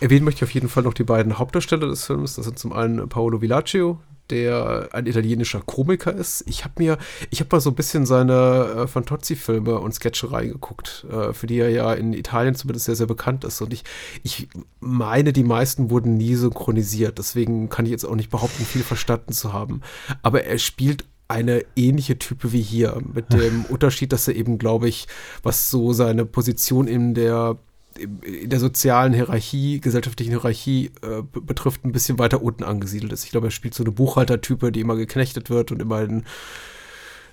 Erwähnen 0.00 0.24
möchte 0.24 0.38
ich 0.38 0.50
auf 0.50 0.54
jeden 0.54 0.68
Fall 0.68 0.82
noch 0.82 0.94
die 0.94 1.04
beiden 1.04 1.38
Hauptdarsteller 1.38 1.88
des 1.88 2.04
Films. 2.04 2.36
Das 2.36 2.46
sind 2.46 2.58
zum 2.58 2.72
einen 2.72 3.08
Paolo 3.08 3.40
Villaccio, 3.40 4.00
der 4.30 4.88
ein 4.92 5.06
italienischer 5.06 5.60
Komiker 5.60 6.14
ist. 6.14 6.44
Ich 6.46 6.64
habe 6.64 6.74
mir, 6.78 6.98
ich 7.30 7.40
habe 7.40 7.48
mal 7.52 7.60
so 7.60 7.70
ein 7.70 7.74
bisschen 7.74 8.06
seine 8.06 8.84
äh, 8.84 8.86
Fantozzi-Filme 8.86 9.78
und 9.78 9.94
Sketche 9.94 10.32
reingeguckt, 10.32 11.06
äh, 11.10 11.32
für 11.32 11.46
die 11.46 11.58
er 11.58 11.70
ja 11.70 11.92
in 11.92 12.12
Italien 12.12 12.54
zumindest 12.54 12.86
sehr, 12.86 12.96
sehr 12.96 13.06
bekannt 13.06 13.44
ist. 13.44 13.60
Und 13.60 13.72
ich, 13.72 13.84
ich 14.22 14.48
meine, 14.80 15.32
die 15.32 15.44
meisten 15.44 15.90
wurden 15.90 16.16
nie 16.16 16.34
synchronisiert. 16.34 17.18
Deswegen 17.18 17.68
kann 17.68 17.84
ich 17.84 17.92
jetzt 17.92 18.04
auch 18.04 18.16
nicht 18.16 18.30
behaupten, 18.30 18.64
viel 18.64 18.82
verstanden 18.82 19.32
zu 19.32 19.52
haben. 19.52 19.82
Aber 20.22 20.44
er 20.44 20.58
spielt 20.58 21.04
eine 21.28 21.64
ähnliche 21.76 22.18
Type 22.18 22.52
wie 22.52 22.62
hier, 22.62 23.00
mit 23.12 23.32
dem 23.32 23.64
Unterschied, 23.68 24.12
dass 24.12 24.26
er 24.26 24.34
eben, 24.34 24.58
glaube 24.58 24.88
ich, 24.88 25.06
was 25.42 25.70
so 25.70 25.92
seine 25.92 26.24
Position 26.24 26.88
in 26.88 27.14
der 27.14 27.56
in 28.00 28.50
der 28.50 28.60
sozialen 28.60 29.12
Hierarchie, 29.12 29.80
gesellschaftlichen 29.80 30.30
Hierarchie 30.30 30.90
äh, 31.02 31.22
betrifft, 31.22 31.84
ein 31.84 31.92
bisschen 31.92 32.18
weiter 32.18 32.42
unten 32.42 32.64
angesiedelt 32.64 33.12
ist. 33.12 33.24
Ich 33.24 33.30
glaube, 33.30 33.48
er 33.48 33.52
spielt 33.52 33.74
so 33.74 33.82
eine 33.82 33.92
Buchhaltertype, 33.92 34.72
die 34.72 34.80
immer 34.80 34.96
geknechtet 34.96 35.50
wird 35.50 35.72
und 35.72 35.80
immer 35.80 36.02
in 36.02 36.24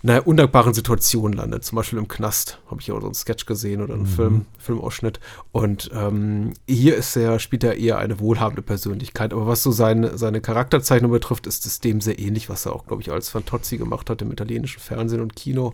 naja, 0.04 0.22
undankbaren 0.22 0.74
Situationen 0.74 1.38
landet. 1.38 1.66
Zum 1.66 1.76
Beispiel 1.76 2.00
im 2.00 2.08
Knast 2.08 2.60
habe 2.70 2.82
ich 2.82 2.88
ja 2.88 2.94
auch 2.94 3.02
so 3.02 3.08
einen 3.08 3.16
Sketch 3.16 3.46
gesehen 3.46 3.82
oder 3.82 3.96
einen 3.96 4.04
mhm. 4.04 4.08
Film, 4.08 4.46
Filmausschnitt. 4.58 5.20
Und 5.52 5.90
ähm, 5.94 6.54
hier 6.68 6.96
ist 6.96 7.16
er, 7.16 7.40
spielt 7.40 7.64
er 7.64 7.78
eher 7.78 7.98
eine 7.98 8.20
wohlhabende 8.20 8.62
Persönlichkeit. 8.62 9.34
Aber 9.34 9.48
was 9.48 9.64
so 9.64 9.72
seine, 9.72 10.18
seine 10.18 10.40
Charakterzeichnung 10.40 11.12
betrifft, 11.12 11.48
ist 11.48 11.66
es 11.66 11.80
dem 11.80 12.02
sehr 12.02 12.20
ähnlich, 12.20 12.50
was 12.50 12.66
er 12.66 12.74
auch, 12.74 12.86
glaube 12.86 13.02
ich, 13.02 13.12
als 13.12 13.30
Fantozzi 13.30 13.78
gemacht 13.78 14.10
hat 14.10 14.22
im 14.22 14.32
italienischen 14.32 14.80
Fernsehen 14.80 15.22
und 15.22 15.36
Kino. 15.36 15.74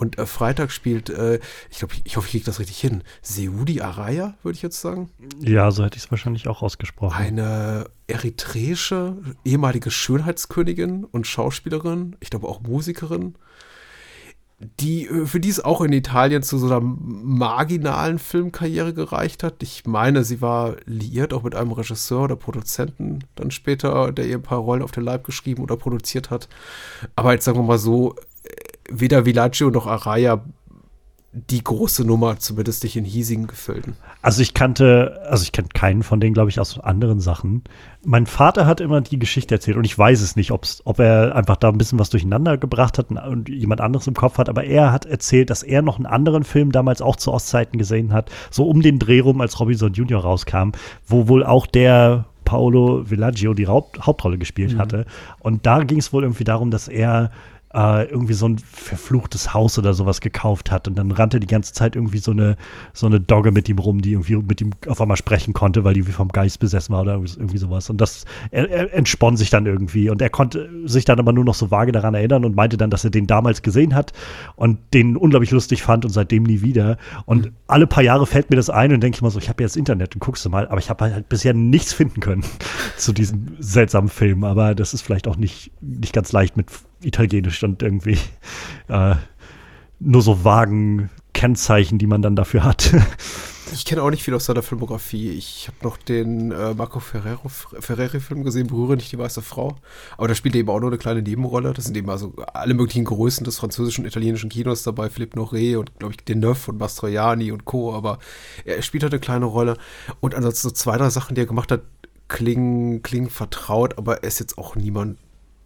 Und 0.00 0.18
äh, 0.18 0.24
Freitag 0.24 0.72
spielt, 0.72 1.10
äh, 1.10 1.40
ich 1.68 1.78
glaube, 1.78 1.92
ich, 1.92 2.00
ich 2.04 2.16
hoffe, 2.16 2.26
ich 2.26 2.32
kriege 2.32 2.44
das 2.46 2.58
richtig 2.58 2.80
hin, 2.80 3.02
Seudi 3.20 3.82
Araya, 3.82 4.34
würde 4.42 4.56
ich 4.56 4.62
jetzt 4.62 4.80
sagen. 4.80 5.10
Ja, 5.40 5.70
so 5.70 5.84
hätte 5.84 5.98
ich 5.98 6.04
es 6.04 6.10
wahrscheinlich 6.10 6.48
auch 6.48 6.62
ausgesprochen. 6.62 7.14
Eine 7.14 7.90
eritreische 8.06 9.18
ehemalige 9.44 9.90
Schönheitskönigin 9.90 11.04
und 11.04 11.26
Schauspielerin, 11.26 12.16
ich 12.20 12.30
glaube 12.30 12.48
auch 12.48 12.62
Musikerin 12.62 13.34
die 14.78 15.06
äh, 15.06 15.26
für 15.26 15.40
die 15.40 15.48
es 15.48 15.64
auch 15.64 15.80
in 15.80 15.92
Italien 15.92 16.42
zu 16.42 16.58
so 16.58 16.66
einer 16.66 16.80
marginalen 16.82 18.18
Filmkarriere 18.18 18.92
gereicht 18.92 19.42
hat. 19.42 19.62
Ich 19.62 19.86
meine, 19.86 20.24
sie 20.24 20.40
war 20.40 20.76
liiert 20.84 21.32
auch 21.32 21.42
mit 21.42 21.54
einem 21.54 21.72
Regisseur 21.72 22.24
oder 22.24 22.36
Produzenten 22.36 23.20
dann 23.36 23.50
später, 23.50 24.12
der 24.12 24.26
ihr 24.26 24.36
ein 24.36 24.42
paar 24.42 24.58
Rollen 24.58 24.82
auf 24.82 24.92
den 24.92 25.04
Leib 25.04 25.24
geschrieben 25.24 25.62
oder 25.62 25.76
produziert 25.76 26.30
hat. 26.30 26.48
Aber 27.16 27.32
jetzt 27.32 27.44
sagen 27.44 27.58
wir 27.58 27.62
mal 27.62 27.78
so, 27.78 28.14
weder 28.90 29.24
Villaggio 29.24 29.70
noch 29.70 29.86
Araya 29.86 30.44
die 31.32 31.62
große 31.62 32.04
Nummer, 32.04 32.38
zumindest 32.38 32.82
nicht 32.82 32.96
in 32.96 33.04
hiesigen 33.04 33.46
Gefilden. 33.46 33.94
Also 34.20 34.42
ich 34.42 34.52
kannte, 34.52 35.20
also 35.28 35.44
ich 35.44 35.52
kenne 35.52 35.68
keinen 35.72 36.02
von 36.02 36.18
denen, 36.18 36.34
glaube 36.34 36.50
ich, 36.50 36.58
aus 36.58 36.80
anderen 36.80 37.20
Sachen. 37.20 37.62
Mein 38.04 38.26
Vater 38.26 38.66
hat 38.66 38.80
immer 38.80 39.00
die 39.00 39.18
Geschichte 39.18 39.54
erzählt 39.54 39.76
und 39.76 39.84
ich 39.84 39.96
weiß 39.96 40.22
es 40.22 40.34
nicht, 40.34 40.50
ob's, 40.50 40.82
ob 40.86 40.98
er 40.98 41.36
einfach 41.36 41.54
da 41.54 41.68
ein 41.68 41.78
bisschen 41.78 42.00
was 42.00 42.10
durcheinander 42.10 42.58
gebracht 42.58 42.98
hat 42.98 43.12
und 43.12 43.48
jemand 43.48 43.80
anderes 43.80 44.08
im 44.08 44.14
Kopf 44.14 44.38
hat, 44.38 44.48
aber 44.48 44.64
er 44.64 44.92
hat 44.92 45.06
erzählt, 45.06 45.50
dass 45.50 45.62
er 45.62 45.82
noch 45.82 45.96
einen 45.96 46.06
anderen 46.06 46.42
Film 46.42 46.72
damals 46.72 47.00
auch 47.00 47.14
zu 47.14 47.32
Ostzeiten 47.32 47.78
gesehen 47.78 48.12
hat, 48.12 48.28
so 48.50 48.68
um 48.68 48.82
den 48.82 48.98
Dreh 48.98 49.20
rum, 49.20 49.40
als 49.40 49.60
Robinson 49.60 49.92
Junior 49.92 50.22
rauskam, 50.22 50.72
wo 51.06 51.28
wohl 51.28 51.44
auch 51.44 51.66
der 51.68 52.24
Paolo 52.44 53.08
Villaggio 53.08 53.54
die 53.54 53.68
Haupt 53.68 54.04
Hauptrolle 54.04 54.36
gespielt 54.36 54.74
mhm. 54.74 54.78
hatte. 54.78 55.06
Und 55.38 55.64
da 55.66 55.84
ging 55.84 55.98
es 55.98 56.12
wohl 56.12 56.24
irgendwie 56.24 56.42
darum, 56.42 56.72
dass 56.72 56.88
er 56.88 57.30
äh, 57.72 58.04
irgendwie 58.04 58.34
so 58.34 58.48
ein 58.48 58.58
verfluchtes 58.58 59.54
Haus 59.54 59.78
oder 59.78 59.94
sowas 59.94 60.20
gekauft 60.20 60.70
hat. 60.70 60.88
Und 60.88 60.96
dann 60.96 61.10
rannte 61.12 61.38
die 61.38 61.46
ganze 61.46 61.72
Zeit 61.72 61.94
irgendwie 61.94 62.18
so 62.18 62.32
eine 62.32 62.56
so 62.92 63.06
eine 63.06 63.20
Dogge 63.20 63.52
mit 63.52 63.68
ihm 63.68 63.78
rum, 63.78 64.00
die 64.00 64.12
irgendwie 64.12 64.36
mit 64.36 64.60
ihm 64.60 64.72
auf 64.88 65.00
einmal 65.00 65.16
sprechen 65.16 65.54
konnte, 65.54 65.84
weil 65.84 65.94
die 65.94 66.06
wie 66.06 66.12
vom 66.12 66.28
Geist 66.28 66.58
besessen 66.58 66.94
war 66.94 67.02
oder 67.02 67.14
irgendwie 67.14 67.58
sowas. 67.58 67.88
Und 67.88 68.00
das 68.00 68.24
er, 68.50 68.68
er 68.70 68.94
entspann 68.94 69.36
sich 69.36 69.50
dann 69.50 69.66
irgendwie. 69.66 70.10
Und 70.10 70.20
er 70.20 70.30
konnte 70.30 70.68
sich 70.84 71.04
dann 71.04 71.18
aber 71.20 71.32
nur 71.32 71.44
noch 71.44 71.54
so 71.54 71.70
vage 71.70 71.92
daran 71.92 72.14
erinnern 72.14 72.44
und 72.44 72.56
meinte 72.56 72.76
dann, 72.76 72.90
dass 72.90 73.04
er 73.04 73.10
den 73.10 73.26
damals 73.26 73.62
gesehen 73.62 73.94
hat 73.94 74.12
und 74.56 74.78
den 74.92 75.16
unglaublich 75.16 75.52
lustig 75.52 75.82
fand 75.82 76.04
und 76.04 76.10
seitdem 76.10 76.42
nie 76.42 76.62
wieder. 76.62 76.96
Und 77.24 77.46
mhm. 77.46 77.52
alle 77.68 77.86
paar 77.86 78.02
Jahre 78.02 78.26
fällt 78.26 78.50
mir 78.50 78.56
das 78.56 78.70
ein 78.70 78.92
und 78.92 79.00
denke 79.00 79.16
ich 79.16 79.22
mal 79.22 79.30
so, 79.30 79.38
ich 79.38 79.48
habe 79.48 79.62
jetzt 79.62 79.76
Internet 79.76 80.14
und 80.14 80.20
guckst 80.20 80.44
du 80.44 80.50
mal, 80.50 80.66
aber 80.68 80.78
ich 80.78 80.90
habe 80.90 81.04
halt 81.04 81.28
bisher 81.28 81.54
nichts 81.54 81.92
finden 81.92 82.20
können 82.20 82.44
zu 82.96 83.12
diesem 83.12 83.56
seltsamen 83.60 84.08
Film, 84.08 84.42
aber 84.42 84.74
das 84.74 84.92
ist 84.92 85.02
vielleicht 85.02 85.28
auch 85.28 85.36
nicht 85.36 85.70
nicht 85.80 86.12
ganz 86.12 86.32
leicht 86.32 86.56
mit 86.56 86.66
Italienisch 87.02 87.62
und 87.62 87.82
irgendwie 87.82 88.18
äh, 88.88 89.14
nur 89.98 90.22
so 90.22 90.44
vagen 90.44 91.10
Kennzeichen, 91.32 91.98
die 91.98 92.06
man 92.06 92.22
dann 92.22 92.36
dafür 92.36 92.64
hat. 92.64 92.94
Ich 93.72 93.84
kenne 93.84 94.02
auch 94.02 94.10
nicht 94.10 94.24
viel 94.24 94.34
aus 94.34 94.46
seiner 94.46 94.62
Filmografie. 94.62 95.30
Ich 95.30 95.68
habe 95.68 95.76
noch 95.82 95.96
den 95.96 96.50
äh, 96.50 96.74
Marco 96.74 96.98
Ferreri-Film 96.98 98.42
gesehen, 98.42 98.66
Berühre 98.66 98.96
nicht 98.96 99.12
die 99.12 99.18
weiße 99.18 99.42
Frau. 99.42 99.76
Aber 100.16 100.26
da 100.26 100.34
spielt 100.34 100.56
er 100.56 100.60
eben 100.60 100.70
auch 100.70 100.80
nur 100.80 100.90
eine 100.90 100.98
kleine 100.98 101.22
Nebenrolle. 101.22 101.72
Das 101.72 101.84
sind 101.84 101.96
eben 101.96 102.10
also 102.10 102.34
alle 102.52 102.74
möglichen 102.74 103.04
Größen 103.04 103.44
des 103.44 103.58
französischen 103.58 104.02
und 104.02 104.08
italienischen 104.08 104.50
Kinos 104.50 104.82
dabei. 104.82 105.08
Philippe 105.08 105.38
Noré 105.38 105.76
und, 105.78 105.96
glaube 105.98 106.14
ich, 106.14 106.24
Deneuve 106.24 106.72
und 106.72 106.78
Mastroianni 106.78 107.52
und 107.52 107.64
Co. 107.64 107.94
Aber 107.94 108.18
er 108.64 108.82
spielt 108.82 109.04
halt 109.04 109.12
eine 109.12 109.20
kleine 109.20 109.44
Rolle. 109.44 109.76
Und 110.18 110.34
ansonsten 110.34 110.68
so 110.68 110.74
zwei, 110.74 110.96
drei 110.96 111.10
Sachen, 111.10 111.36
die 111.36 111.42
er 111.42 111.46
gemacht 111.46 111.70
hat, 111.70 111.82
klingen, 112.26 113.02
klingen 113.02 113.30
vertraut, 113.30 113.98
aber 113.98 114.22
er 114.22 114.28
ist 114.28 114.40
jetzt 114.40 114.58
auch 114.58 114.74
niemand, 114.74 115.18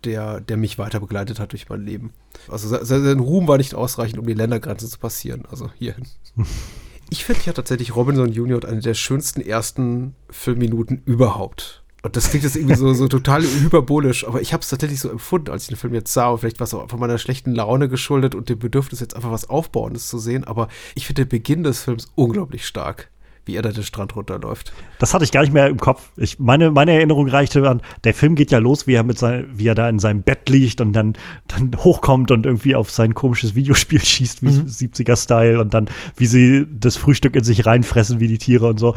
der, 0.05 0.41
der 0.41 0.57
mich 0.57 0.79
weiter 0.79 1.01
begleitet 1.01 1.41
hat 1.41 1.53
durch 1.53 1.69
mein 1.69 1.85
Leben. 1.85 2.13
Also 2.49 2.69
sein 2.83 3.21
Ruhm 3.21 3.49
war 3.49 3.59
nicht 3.59 3.75
ausreichend, 3.75 4.19
um 4.19 4.27
die 4.27 4.35
Ländergrenze 4.35 4.89
zu 4.89 4.99
passieren. 4.99 5.45
Also 5.51 5.71
hierhin. 5.79 6.07
Ich 7.11 7.27
finde 7.27 7.43
ja 7.45 7.53
tatsächlich 7.53 7.95
Robinson 7.95 8.33
Junior 8.33 8.65
eine 8.65 8.81
der 8.81 8.95
schönsten 8.95 9.43
ersten 9.43 10.17
Filmminuten 10.31 11.03
überhaupt. 11.05 11.85
Und 12.03 12.17
das 12.17 12.29
klingt 12.29 12.45
jetzt 12.45 12.57
irgendwie 12.57 12.75
so, 12.75 12.93
so 12.93 13.09
total 13.09 13.43
hyperbolisch, 13.43 14.27
aber 14.27 14.43
ich 14.43 14.53
habe 14.53 14.63
es 14.63 14.69
tatsächlich 14.69 15.01
so 15.01 15.11
empfunden, 15.11 15.51
als 15.51 15.63
ich 15.63 15.69
den 15.69 15.77
Film 15.77 15.95
jetzt 15.95 16.13
sah. 16.13 16.29
Und 16.29 16.39
vielleicht 16.39 16.61
war 16.61 16.67
es 16.67 16.75
auch 16.75 16.91
von 16.91 17.01
meiner 17.01 17.19
schlechten 17.19 17.55
Laune 17.55 17.89
geschuldet 17.89 18.35
und 18.35 18.49
dem 18.49 18.59
Bedürfnis, 18.59 19.01
jetzt 19.01 19.17
einfach 19.17 19.31
was 19.31 19.49
Aufbauendes 19.49 20.09
zu 20.09 20.19
sehen. 20.19 20.45
Aber 20.45 20.69
ich 20.95 21.07
finde 21.07 21.25
den 21.25 21.31
Beginn 21.31 21.63
des 21.63 21.83
Films 21.83 22.11
unglaublich 22.15 22.67
stark 22.67 23.11
wie 23.47 23.57
er 23.57 23.63
da 23.63 23.71
den 23.71 23.83
Strand 23.83 24.17
runterläuft. 24.17 24.73
Das 24.99 25.15
hatte 25.15 25.25
ich 25.25 25.33
gar 25.33 25.43
nicht 25.43 25.53
mehr 25.53 25.69
im 25.69 25.79
Kopf. 25.79 26.11
Ich, 26.17 26.39
meine, 26.39 26.71
meine 26.71 26.93
Erinnerung 26.93 27.29
reichte 27.29 27.69
an, 27.69 27.83
der 28.05 28.15
Film 28.15 28.35
geht 28.35 28.51
ja 28.51 28.59
los, 28.59 28.87
wie 28.87 28.95
er 28.95 29.03
mit 29.03 29.19
sein, 29.19 29.49
wie 29.55 29.67
er 29.67 29.75
da 29.75 29.89
in 29.89 29.99
seinem 29.99 30.23
Bett 30.23 30.49
liegt 30.49 30.81
und 30.81 30.93
dann, 30.93 31.15
dann 31.49 31.73
hochkommt 31.77 32.31
und 32.31 32.47
irgendwie 32.47 32.75
auf 32.75 32.91
sein 32.91 33.15
komisches 33.15 33.55
Videospiel 33.55 34.01
schießt, 34.05 34.43
wie 34.43 34.51
mhm. 34.51 34.67
70er-Style 34.67 35.61
und 35.61 35.75
dann, 35.75 35.89
wie 36.17 36.27
sie 36.27 36.67
das 36.71 36.97
Frühstück 36.97 37.37
in 37.37 37.45
sich 37.45 37.67
reinfressen, 37.67 38.21
wie 38.21 38.29
die 38.29 38.39
Tiere 38.39 38.67
und 38.67 38.79
so. 38.79 38.95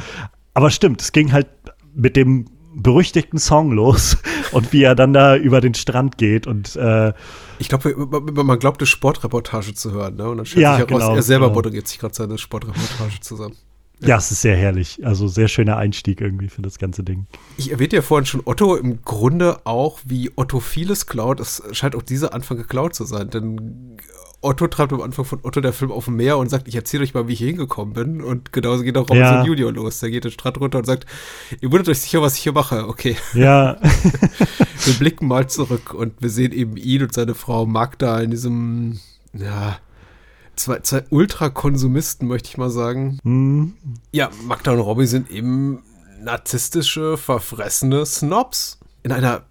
Aber 0.54 0.72
stimmt, 0.72 1.02
es 1.02 1.12
ging 1.12 1.34
halt 1.34 1.48
mit 1.94 2.16
dem 2.16 2.46
berüchtigten 2.74 3.40
Song 3.40 3.72
los 3.72 4.18
und 4.52 4.72
wie 4.72 4.84
er 4.84 4.96
dann 4.96 5.14
da 5.14 5.36
über 5.36 5.62
den 5.62 5.74
Strand 5.74 6.18
geht 6.18 6.48
und 6.48 6.76
äh, 6.76 7.14
ich 7.60 7.70
glaube, 7.70 7.96
man 8.44 8.60
glaubt, 8.60 8.82
eine 8.82 8.86
Sportreportage 8.86 9.74
zu 9.74 9.92
hören, 9.92 10.16
ne? 10.16 10.30
Und 10.30 10.38
dann 10.38 10.46
stellt 10.46 10.62
ja, 10.62 10.78
sich 10.78 10.88
heraus, 10.88 11.02
genau, 11.02 11.16
er 11.16 11.24
selber 11.24 11.48
genau. 11.48 11.56
moderiert 11.56 11.88
sich 11.88 11.98
gerade 11.98 12.14
seine 12.14 12.38
Sportreportage 12.38 13.20
zusammen. 13.22 13.56
Ja, 14.00 14.18
es 14.18 14.32
ist 14.32 14.42
sehr 14.42 14.56
herrlich. 14.56 15.00
Also 15.04 15.28
sehr 15.28 15.48
schöner 15.48 15.78
Einstieg 15.78 16.22
irgendwie 16.22 16.50
für 16.50 16.62
das 16.62 16.78
ganze 16.78 17.04
Ding. 17.04 17.26
Ich 17.58 17.72
erwähnte 17.72 17.96
ja 17.96 18.02
vorhin 18.02 18.26
schon 18.26 18.42
Otto 18.46 18.76
im 18.76 19.02
Grunde 19.04 19.66
auch, 19.66 20.00
wie 20.06 20.32
Otto 20.36 20.60
vieles 20.60 21.08
klaut. 21.08 21.40
Es 21.40 21.64
scheint 21.72 21.96
auch 21.96 22.04
dieser 22.04 22.34
Anfang 22.34 22.58
geklaut 22.58 22.94
zu 22.94 23.06
sein, 23.06 23.30
denn 23.30 23.98
Otto 24.42 24.68
treibt 24.68 24.94
am 24.94 25.02
Anfang 25.02 25.26
von 25.26 25.40
Otto 25.42 25.62
der 25.62 25.74
Film 25.74 25.92
auf 25.92 26.06
dem 26.06 26.16
Meer 26.16 26.38
und 26.38 26.50
sagt, 26.50 26.68
ich 26.68 26.76
erzähle 26.76 27.04
euch 27.04 27.16
mal, 27.16 27.28
wie 27.28 27.34
ich 27.34 27.40
hier 27.40 27.48
hingekommen 27.48 27.94
bin. 27.94 28.22
Und 28.22 28.54
genauso 28.54 28.84
geht 28.84 28.96
auch 28.98 29.10
Robinson 29.10 29.38
ja. 29.38 29.44
Junior 29.44 29.74
los. 29.74 30.00
Der 30.00 30.12
geht 30.12 30.26
den 30.26 30.32
Strand 30.32 30.60
runter 30.60 30.78
und 30.78 30.86
sagt, 30.86 31.08
ihr 31.60 31.72
wundert 31.72 31.90
euch 31.90 32.00
sicher, 32.00 32.22
was 32.22 32.36
ich 32.36 32.44
hier 32.44 32.52
mache. 32.52 32.88
Okay. 32.88 33.18
Ja. 33.34 33.78
wir 34.86 34.94
blicken 35.00 35.28
mal 35.28 35.50
zurück 35.50 35.94
und 35.94 36.14
wir 36.22 36.30
sehen 36.30 36.52
eben 36.52 36.78
ihn 36.78 37.02
und 37.02 37.14
seine 37.14 37.34
Frau 37.34 37.66
Magda 37.66 38.20
in 38.20 38.30
diesem 38.30 39.00
ja, 39.34 39.80
zwei, 40.58 40.80
zwei 40.80 41.04
Ultrakonsumisten, 41.10 42.28
möchte 42.28 42.50
ich 42.50 42.58
mal 42.58 42.70
sagen. 42.70 43.20
Mhm. 43.24 43.74
Ja, 44.12 44.30
Magda 44.44 44.72
und 44.72 44.80
Robbie 44.80 45.08
sind 45.08 45.32
eben 45.32 45.84
narzisstische, 46.22 47.18
verfressene 47.18 48.06
Snobs. 48.06 48.80
In 49.04 49.12
einer 49.12 49.44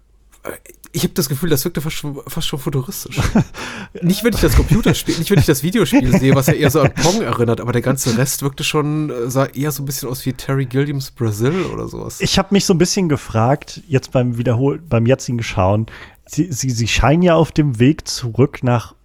ich 0.93 1.03
habe 1.03 1.13
das 1.13 1.29
Gefühl, 1.29 1.49
das 1.49 1.63
wirkte 1.63 1.81
fast 1.81 1.95
schon, 1.95 2.19
fast 2.27 2.47
schon 2.47 2.59
futuristisch. 2.59 3.19
nicht, 4.01 4.23
wenn 4.23 4.33
ich 4.33 4.39
das 4.39 4.55
Computerspiel, 4.55 5.17
nicht, 5.17 5.29
wenn 5.29 5.39
ich 5.39 5.45
das 5.45 5.61
Videospiel 5.61 6.17
sehe, 6.17 6.33
was 6.33 6.47
ja 6.47 6.53
eher 6.53 6.71
so 6.71 6.81
an 6.81 6.93
Pong 6.93 7.21
erinnert, 7.21 7.61
aber 7.61 7.71
der 7.71 7.81
ganze 7.81 8.17
Rest 8.17 8.41
wirkte 8.41 8.63
schon, 8.63 9.09
äh, 9.09 9.29
sah 9.29 9.45
eher 9.45 9.71
so 9.71 9.83
ein 9.83 9.85
bisschen 9.85 10.09
aus 10.09 10.25
wie 10.25 10.33
Terry 10.33 10.65
Gilliams 10.65 11.11
Brazil 11.11 11.65
oder 11.65 11.87
sowas. 11.87 12.19
Ich 12.21 12.39
habe 12.39 12.49
mich 12.51 12.65
so 12.65 12.73
ein 12.73 12.77
bisschen 12.77 13.09
gefragt, 13.09 13.81
jetzt 13.87 14.11
beim 14.11 14.37
Wiederhol 14.37 14.79
beim 14.79 15.05
jetzigen 15.05 15.43
Schauen, 15.43 15.85
sie, 16.25 16.51
sie, 16.51 16.69
sie 16.69 16.87
scheinen 16.87 17.21
ja 17.21 17.35
auf 17.35 17.51
dem 17.51 17.79
Weg 17.79 18.07
zurück 18.07 18.63
nach, 18.63 18.95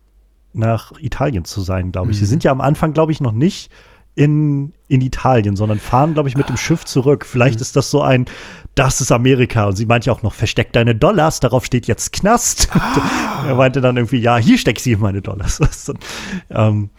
nach 0.52 0.92
Italien 0.98 1.44
zu 1.44 1.60
sein, 1.60 1.92
glaube 1.92 2.10
ich. 2.10 2.16
Mhm. 2.16 2.20
Sie 2.20 2.26
sind 2.26 2.44
ja 2.44 2.50
am 2.50 2.60
Anfang, 2.60 2.92
glaube 2.92 3.12
ich, 3.12 3.20
noch 3.20 3.32
nicht 3.32 3.70
in, 4.14 4.74
in 4.88 5.00
Italien, 5.00 5.56
sondern 5.56 5.78
fahren, 5.78 6.14
glaube 6.14 6.28
ich, 6.28 6.36
mit 6.36 6.48
dem 6.48 6.56
Schiff 6.56 6.84
zurück. 6.84 7.24
Vielleicht 7.24 7.58
mhm. 7.58 7.62
ist 7.62 7.76
das 7.76 7.90
so 7.90 8.02
ein, 8.02 8.26
das 8.74 9.00
ist 9.00 9.10
Amerika. 9.10 9.66
Und 9.66 9.76
sie 9.76 9.86
meinte 9.86 10.12
auch 10.12 10.22
noch, 10.22 10.34
versteck 10.34 10.72
deine 10.72 10.94
Dollars, 10.94 11.40
darauf 11.40 11.64
steht 11.64 11.86
jetzt 11.86 12.12
Knast. 12.12 12.68
Ah. 12.82 13.46
er 13.48 13.54
meinte 13.56 13.80
dann 13.80 13.96
irgendwie, 13.96 14.18
ja, 14.18 14.36
hier 14.36 14.58
steck 14.58 14.78
sie 14.78 14.94
meine 14.96 15.22
Dollars. 15.22 15.60
ähm, 16.50 16.90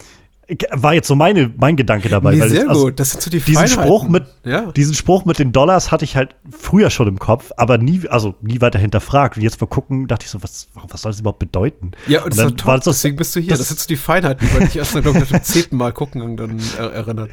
war 0.71 0.93
jetzt 0.93 1.07
so 1.07 1.15
meine, 1.15 1.51
mein 1.57 1.75
Gedanke 1.75 2.09
dabei. 2.09 2.35
Nee, 2.35 2.41
weil 2.41 2.49
sehr 2.49 2.63
ich, 2.63 2.69
also, 2.69 2.85
gut, 2.85 2.99
das 2.99 3.11
sind 3.11 3.21
so 3.21 3.29
die 3.29 3.39
diesen 3.39 3.67
Spruch 3.67 4.07
mit 4.07 4.25
ja. 4.43 4.71
Diesen 4.71 4.93
Spruch 4.93 5.25
mit 5.25 5.39
den 5.39 5.51
Dollars 5.51 5.91
hatte 5.91 6.05
ich 6.05 6.15
halt 6.15 6.35
früher 6.51 6.89
schon 6.89 7.07
im 7.07 7.19
Kopf, 7.19 7.51
aber 7.57 7.77
nie, 7.77 8.07
also 8.09 8.35
nie 8.41 8.61
weiter 8.61 8.79
hinterfragt. 8.79 9.37
Und 9.37 9.43
jetzt 9.43 9.61
mal 9.61 9.67
gucken, 9.67 10.07
dachte 10.07 10.25
ich 10.25 10.31
so, 10.31 10.43
was, 10.43 10.67
was 10.73 11.01
soll 11.01 11.11
das 11.11 11.19
überhaupt 11.19 11.39
bedeuten? 11.39 11.91
Ja, 12.07 12.19
und, 12.19 12.31
und 12.31 12.37
das 12.37 12.45
ist 12.47 12.57
top, 12.57 12.75
das, 12.75 12.83
deswegen 12.85 13.15
bist 13.15 13.35
du 13.35 13.39
hier. 13.39 13.51
Das, 13.51 13.59
das 13.59 13.69
sind 13.69 13.79
so 13.79 13.87
die 13.87 13.95
Feinheiten, 13.95 14.47
die 14.47 14.53
man 14.53 14.65
dich 14.65 14.75
erst, 14.75 14.93
glaube 14.93 15.19
ich, 15.19 15.43
zehnten 15.43 15.77
Mal 15.77 15.93
gucken 15.93 16.37
dann 16.37 16.59
erinnert 16.77 17.31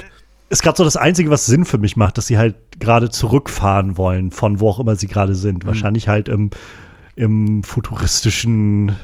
ist 0.51 0.63
gerade 0.63 0.77
so 0.77 0.83
das 0.83 0.97
Einzige, 0.97 1.29
was 1.29 1.45
Sinn 1.45 1.63
für 1.63 1.77
mich 1.77 1.95
macht, 1.95 2.17
dass 2.17 2.27
sie 2.27 2.37
halt 2.37 2.55
gerade 2.77 3.09
zurückfahren 3.09 3.95
wollen, 3.95 4.31
von 4.31 4.59
wo 4.59 4.69
auch 4.69 4.79
immer 4.81 4.97
sie 4.97 5.07
gerade 5.07 5.33
sind. 5.33 5.63
Mhm. 5.63 5.67
Wahrscheinlich 5.67 6.09
halt 6.09 6.27
im, 6.27 6.49
im 7.15 7.63
futuristischen 7.63 8.97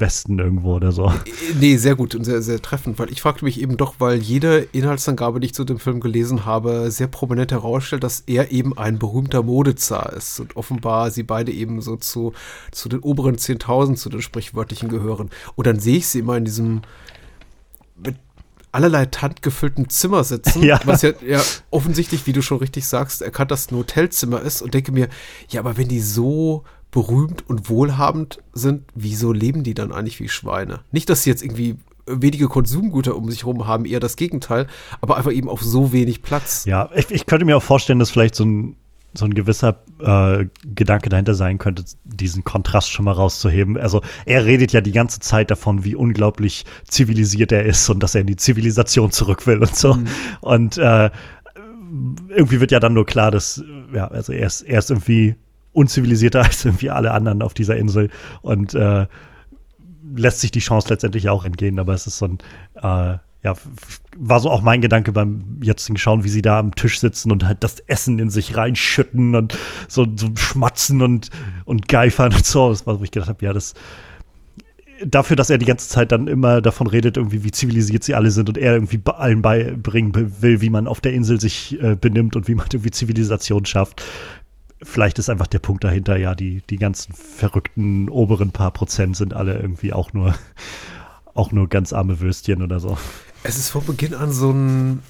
Westen 0.00 0.38
irgendwo 0.38 0.74
oder 0.74 0.92
so. 0.92 1.06
Äh, 1.06 1.12
nee, 1.58 1.76
sehr 1.76 1.94
gut 1.94 2.14
und 2.14 2.24
sehr, 2.24 2.42
sehr 2.42 2.60
treffend, 2.60 2.98
weil 2.98 3.10
ich 3.10 3.22
fragte 3.22 3.44
mich 3.44 3.60
eben 3.60 3.76
doch, 3.76 3.96
weil 3.98 4.18
jede 4.18 4.68
Inhaltsangabe, 4.72 5.40
die 5.40 5.46
ich 5.46 5.54
zu 5.54 5.64
dem 5.64 5.78
Film 5.78 6.00
gelesen 6.00 6.44
habe, 6.44 6.90
sehr 6.90 7.06
prominent 7.06 7.52
herausstellt, 7.52 8.04
dass 8.04 8.20
er 8.26 8.52
eben 8.52 8.76
ein 8.76 8.98
berühmter 8.98 9.42
Modezar 9.42 10.12
ist 10.12 10.40
und 10.40 10.56
offenbar 10.56 11.10
sie 11.10 11.22
beide 11.22 11.52
eben 11.52 11.80
so 11.80 11.96
zu, 11.96 12.32
zu 12.70 12.88
den 12.88 13.00
oberen 13.00 13.36
10.000, 13.36 13.96
zu 13.96 14.08
den 14.08 14.22
sprichwörtlichen 14.22 14.88
gehören. 14.88 15.30
Und 15.54 15.66
dann 15.66 15.78
sehe 15.78 15.98
ich 15.98 16.08
sie 16.08 16.20
immer 16.20 16.36
in 16.36 16.44
diesem 16.44 16.82
mit 17.96 18.16
allerlei 18.74 19.06
Tant 19.06 19.40
gefüllten 19.40 19.88
Zimmer 19.88 20.24
sitzen, 20.24 20.62
ja. 20.64 20.80
was 20.84 21.02
ja, 21.02 21.12
ja 21.26 21.40
offensichtlich, 21.70 22.26
wie 22.26 22.32
du 22.32 22.42
schon 22.42 22.58
richtig 22.58 22.86
sagst, 22.86 23.22
erkannt, 23.22 23.50
dass 23.50 23.70
ein 23.70 23.76
Hotelzimmer 23.76 24.42
ist 24.42 24.62
und 24.62 24.74
denke 24.74 24.90
mir, 24.90 25.08
ja, 25.48 25.60
aber 25.60 25.76
wenn 25.76 25.88
die 25.88 26.00
so 26.00 26.64
berühmt 26.94 27.42
und 27.48 27.68
wohlhabend 27.68 28.38
sind, 28.52 28.84
wieso 28.94 29.32
leben 29.32 29.64
die 29.64 29.74
dann 29.74 29.90
eigentlich 29.90 30.20
wie 30.20 30.28
Schweine? 30.28 30.78
Nicht, 30.92 31.10
dass 31.10 31.24
sie 31.24 31.30
jetzt 31.30 31.42
irgendwie 31.42 31.74
wenige 32.06 32.46
Konsumgüter 32.46 33.16
um 33.16 33.28
sich 33.30 33.42
herum 33.42 33.66
haben, 33.66 33.84
eher 33.84 33.98
das 33.98 34.14
Gegenteil, 34.14 34.68
aber 35.00 35.16
einfach 35.16 35.32
eben 35.32 35.48
auf 35.48 35.60
so 35.60 35.92
wenig 35.92 36.22
Platz. 36.22 36.66
Ja, 36.66 36.88
ich, 36.94 37.10
ich 37.10 37.26
könnte 37.26 37.46
mir 37.46 37.56
auch 37.56 37.62
vorstellen, 37.64 37.98
dass 37.98 38.10
vielleicht 38.10 38.36
so 38.36 38.44
ein 38.44 38.76
so 39.16 39.26
ein 39.26 39.34
gewisser 39.34 39.80
äh, 40.00 40.46
Gedanke 40.74 41.08
dahinter 41.08 41.34
sein 41.34 41.58
könnte, 41.58 41.84
diesen 42.02 42.42
Kontrast 42.42 42.90
schon 42.90 43.04
mal 43.04 43.12
rauszuheben. 43.12 43.78
Also 43.78 44.02
er 44.26 44.44
redet 44.44 44.72
ja 44.72 44.80
die 44.80 44.90
ganze 44.90 45.20
Zeit 45.20 45.52
davon, 45.52 45.84
wie 45.84 45.94
unglaublich 45.94 46.64
zivilisiert 46.88 47.52
er 47.52 47.64
ist 47.64 47.88
und 47.90 48.02
dass 48.02 48.16
er 48.16 48.22
in 48.22 48.26
die 48.26 48.34
Zivilisation 48.34 49.12
zurück 49.12 49.46
will 49.46 49.58
und 49.58 49.76
so. 49.76 49.94
Mhm. 49.94 50.06
Und 50.40 50.78
äh, 50.78 51.10
irgendwie 52.28 52.58
wird 52.58 52.72
ja 52.72 52.80
dann 52.80 52.94
nur 52.94 53.06
klar, 53.06 53.30
dass, 53.30 53.62
ja, 53.92 54.08
also 54.08 54.32
er 54.32 54.48
ist, 54.48 54.62
er 54.62 54.80
ist 54.80 54.90
irgendwie 54.90 55.36
unzivilisierter 55.74 56.42
als 56.44 56.64
irgendwie 56.64 56.90
alle 56.90 57.10
anderen 57.12 57.42
auf 57.42 57.52
dieser 57.52 57.76
Insel 57.76 58.10
und 58.40 58.74
äh, 58.74 59.06
lässt 60.16 60.40
sich 60.40 60.50
die 60.50 60.60
Chance 60.60 60.88
letztendlich 60.88 61.28
auch 61.28 61.44
entgehen, 61.44 61.78
aber 61.78 61.94
es 61.94 62.06
ist 62.06 62.18
so 62.18 62.26
ein 62.26 62.38
äh, 62.82 63.18
ja, 63.44 63.54
war 64.16 64.40
so 64.40 64.50
auch 64.50 64.62
mein 64.62 64.80
Gedanke 64.80 65.12
beim 65.12 65.60
jetzigen 65.62 65.98
Schauen, 65.98 66.24
wie 66.24 66.30
sie 66.30 66.40
da 66.40 66.58
am 66.58 66.74
Tisch 66.74 66.98
sitzen 66.98 67.30
und 67.30 67.44
halt 67.44 67.62
das 67.62 67.78
Essen 67.80 68.18
in 68.18 68.30
sich 68.30 68.56
reinschütten 68.56 69.34
und 69.34 69.58
so, 69.86 70.06
so 70.16 70.28
schmatzen 70.34 71.02
und, 71.02 71.28
und 71.66 71.86
geifern 71.86 72.32
und 72.32 72.46
so. 72.46 72.70
Das 72.70 72.86
war, 72.86 72.98
wo 72.98 73.04
ich 73.04 73.10
gedacht 73.10 73.28
habe, 73.28 73.44
ja, 73.44 73.52
das 73.52 73.74
dafür, 75.04 75.36
dass 75.36 75.50
er 75.50 75.58
die 75.58 75.66
ganze 75.66 75.88
Zeit 75.88 76.12
dann 76.12 76.26
immer 76.26 76.62
davon 76.62 76.86
redet, 76.86 77.18
irgendwie, 77.18 77.44
wie 77.44 77.50
zivilisiert 77.50 78.04
sie 78.04 78.14
alle 78.14 78.30
sind 78.30 78.48
und 78.48 78.56
er 78.56 78.74
irgendwie 78.74 79.00
allen 79.04 79.42
beibringen 79.42 80.14
will, 80.40 80.62
wie 80.62 80.70
man 80.70 80.86
auf 80.86 81.02
der 81.02 81.12
Insel 81.12 81.38
sich 81.38 81.78
äh, 81.82 81.96
benimmt 81.96 82.36
und 82.36 82.48
wie 82.48 82.54
man 82.54 82.66
irgendwie 82.72 82.92
Zivilisation 82.92 83.66
schafft. 83.66 84.02
Vielleicht 84.84 85.18
ist 85.18 85.30
einfach 85.30 85.46
der 85.46 85.58
Punkt 85.58 85.82
dahinter, 85.82 86.16
ja, 86.16 86.34
die, 86.34 86.62
die 86.68 86.76
ganzen 86.76 87.14
verrückten 87.14 88.08
oberen 88.08 88.50
paar 88.50 88.70
Prozent 88.70 89.16
sind 89.16 89.34
alle 89.34 89.58
irgendwie 89.58 89.92
auch 89.92 90.12
nur, 90.12 90.34
auch 91.34 91.52
nur 91.52 91.68
ganz 91.68 91.92
arme 91.92 92.20
Würstchen 92.20 92.62
oder 92.62 92.80
so. 92.80 92.98
Es 93.42 93.56
ist 93.56 93.70
von 93.70 93.84
Beginn 93.84 94.14
an 94.14 94.30
so, 94.30 94.50
ein, 94.50 95.02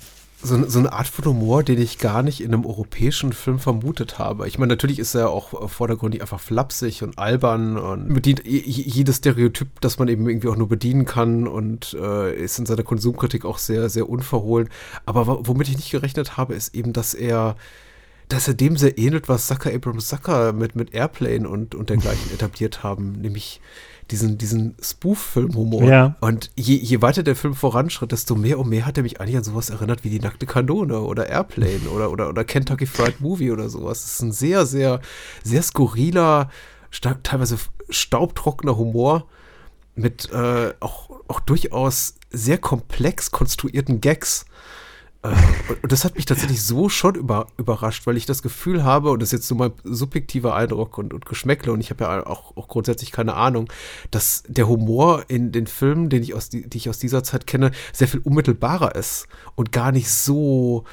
so, 0.43 0.69
so 0.69 0.79
eine 0.79 0.93
Art 0.93 1.09
von 1.09 1.25
Humor, 1.25 1.65
den 1.65 1.81
ich 1.81 1.99
gar 1.99 2.23
nicht 2.23 2.41
in 2.41 2.55
einem 2.55 2.65
europäischen 2.65 3.33
Film 3.33 3.59
vermutet 3.59 4.19
habe. 4.19 4.47
Ich 4.47 4.59
meine, 4.59 4.73
natürlich 4.73 4.99
ist 4.99 5.15
er 5.15 5.31
auch 5.31 5.69
vordergründig 5.69 6.21
einfach 6.21 6.41
flapsig 6.41 7.03
und 7.03 7.19
albern 7.19 7.77
und 7.77 8.15
bedient 8.15 8.43
jedes 8.47 9.17
Stereotyp, 9.17 9.81
das 9.81 9.99
man 9.99 10.09
eben 10.09 10.29
irgendwie 10.29 10.49
auch 10.49 10.57
nur 10.57 10.69
bedienen 10.69 11.05
kann 11.05 11.49
und 11.49 11.97
äh, 12.01 12.35
ist 12.35 12.59
in 12.59 12.67
seiner 12.67 12.85
Konsumkritik 12.85 13.45
auch 13.45 13.59
sehr, 13.59 13.89
sehr 13.89 14.09
unverhohlen. 14.09 14.69
Aber 15.05 15.47
womit 15.47 15.69
ich 15.69 15.77
nicht 15.77 15.91
gerechnet 15.91 16.37
habe, 16.37 16.55
ist 16.55 16.75
eben, 16.75 16.93
dass 16.93 17.15
er 17.15 17.57
dass 18.29 18.49
er 18.49 18.55
dem 18.55 18.77
sehr 18.77 18.99
ähnelt, 18.99 19.29
was 19.29 19.47
Zucker 19.47 19.73
Abrams 19.73 20.09
Zucker 20.09 20.53
mit, 20.53 20.77
mit 20.77 20.95
Airplane 20.95 21.49
und, 21.49 21.75
und 21.75 21.91
dergleichen 21.91 22.31
etabliert 22.35 22.83
haben, 22.83 23.13
nämlich 23.13 23.61
diesen, 24.11 24.39
diesen 24.39 24.75
Spoof-Film-Humor. 24.83 25.85
Ja. 25.85 26.17
Und 26.21 26.51
je, 26.57 26.77
je 26.77 27.01
weiter 27.01 27.23
der 27.23 27.37
Film 27.37 27.55
voranschritt, 27.55 28.13
desto 28.13 28.35
mehr 28.35 28.59
und 28.59 28.69
mehr 28.69 28.87
hat 28.87 28.97
er 28.97 29.03
mich 29.03 29.21
eigentlich 29.21 29.37
an 29.37 29.45
sowas 29.45 29.71
erinnert 29.71 30.05
wie 30.05 30.11
die 30.11 30.21
nackte 30.21 30.47
Kanone 30.47 31.01
oder 31.01 31.29
Airplane 31.29 31.89
oder, 31.95 32.11
oder, 32.11 32.29
oder 32.29 32.45
Kentucky 32.45 32.87
Fried 32.87 33.21
Movie 33.21 33.51
oder 33.51 33.69
sowas. 33.69 34.03
Das 34.03 34.13
ist 34.13 34.23
ein 34.23 34.33
sehr, 34.33 34.67
sehr, 34.67 35.01
sehr 35.43 35.63
skurriler, 35.63 36.51
teilweise 37.23 37.57
staubtrockener 37.89 38.77
Humor 38.77 39.27
mit 39.95 40.31
äh, 40.33 40.75
auch, 40.81 41.11
auch 41.29 41.41
durchaus 41.41 42.17
sehr 42.31 42.59
komplex 42.59 43.31
konstruierten 43.31 44.01
Gags. 44.01 44.45
Äh, 45.25 45.35
und 45.83 45.91
das 45.91 46.05
hat 46.05 46.15
mich 46.15 46.27
tatsächlich 46.27 46.63
so 46.63 46.89
schon 46.89 47.15
über, 47.15 47.47
überrascht, 47.57 48.07
weil 48.07 48.17
ich 48.17 48.27
das 48.27 48.43
Gefühl 48.43 48.85
habe, 48.85 49.11
und 49.11 49.21
das 49.21 49.29
ist 49.29 49.33
jetzt 49.33 49.49
so 49.49 49.55
mein 49.55 49.73
subjektiver 49.83 50.55
Eindruck 50.55 50.99
und, 50.99 51.13
und 51.13 51.27
Geschmäckle, 51.27 51.73
und 51.73 51.81
ich 51.81 51.91
habe 51.91 52.05
ja 52.05 52.27
auch, 52.27 52.57
auch 52.57 52.69
grundsätzlich 52.69 53.11
keine 53.11 53.35
Ahnung, 53.35 53.69
dass 54.11 54.45
der 54.47 54.69
Humor 54.69 55.25
in 55.29 55.51
den 55.51 55.67
Filmen, 55.67 56.11
den 56.11 56.23
ich 56.23 56.35
aus 56.35 56.51
die, 56.51 56.69
die 56.69 56.79
ich 56.79 56.89
aus 56.89 56.99
dieser 56.99 57.25
Zeit 57.25 57.47
kenne, 57.47 57.73
sehr 57.93 58.09
viel 58.09 58.21
unmittelbarer 58.21 58.95
ist 58.95 59.27
und 59.55 59.73
gar 59.73 59.93
nicht 59.93 60.11
so 60.11 60.85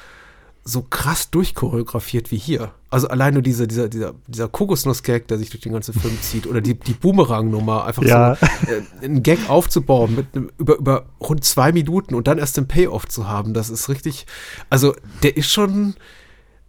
so 0.64 0.82
krass 0.82 1.30
durchchoreografiert 1.30 2.30
wie 2.30 2.36
hier. 2.36 2.72
Also 2.88 3.08
allein 3.08 3.34
nur 3.34 3.42
dieser, 3.42 3.66
dieser, 3.66 3.88
dieser, 3.88 4.14
dieser 4.28 4.48
Kokosnuss-Gag, 4.48 5.26
der 5.26 5.38
sich 5.38 5.50
durch 5.50 5.62
den 5.62 5.72
ganzen 5.72 5.92
Film 5.94 6.16
zieht, 6.20 6.46
oder 6.46 6.60
die, 6.60 6.74
die 6.74 6.92
Boomerang-Nummer, 6.92 7.84
einfach 7.84 8.02
ja. 8.04 8.36
so 8.36 8.46
äh, 8.70 8.82
einen 9.04 9.22
Gag 9.22 9.50
aufzubauen 9.50 10.14
mit 10.14 10.26
einem, 10.34 10.50
über, 10.58 10.76
über 10.76 11.06
rund 11.20 11.44
zwei 11.44 11.72
Minuten 11.72 12.14
und 12.14 12.28
dann 12.28 12.38
erst 12.38 12.56
den 12.56 12.68
Payoff 12.68 13.08
zu 13.08 13.28
haben, 13.28 13.54
das 13.54 13.70
ist 13.70 13.88
richtig, 13.88 14.26
also 14.70 14.94
der 15.22 15.36
ist 15.36 15.50
schon, 15.50 15.94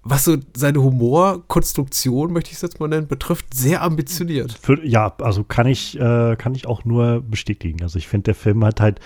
was 0.04 0.26
so 0.26 0.38
seine 0.56 0.82
Humorkonstruktion, 0.82 2.34
möchte 2.34 2.50
ich 2.50 2.56
es 2.56 2.62
jetzt 2.62 2.80
mal 2.80 2.88
nennen, 2.88 3.08
betrifft, 3.08 3.54
sehr 3.54 3.84
ambitioniert. 3.84 4.58
Für, 4.60 4.84
ja, 4.86 5.14
also 5.20 5.44
kann 5.44 5.68
ich, 5.68 6.00
äh, 6.00 6.36
kann 6.36 6.56
ich 6.56 6.68
auch 6.68 6.84
nur 6.84 7.22
bestätigen. 7.22 7.84
Also 7.84 8.00
ich 8.00 8.08
finde, 8.08 8.24
der 8.26 8.36
Film 8.36 8.66
hat 8.66 8.82
halt 8.82 9.00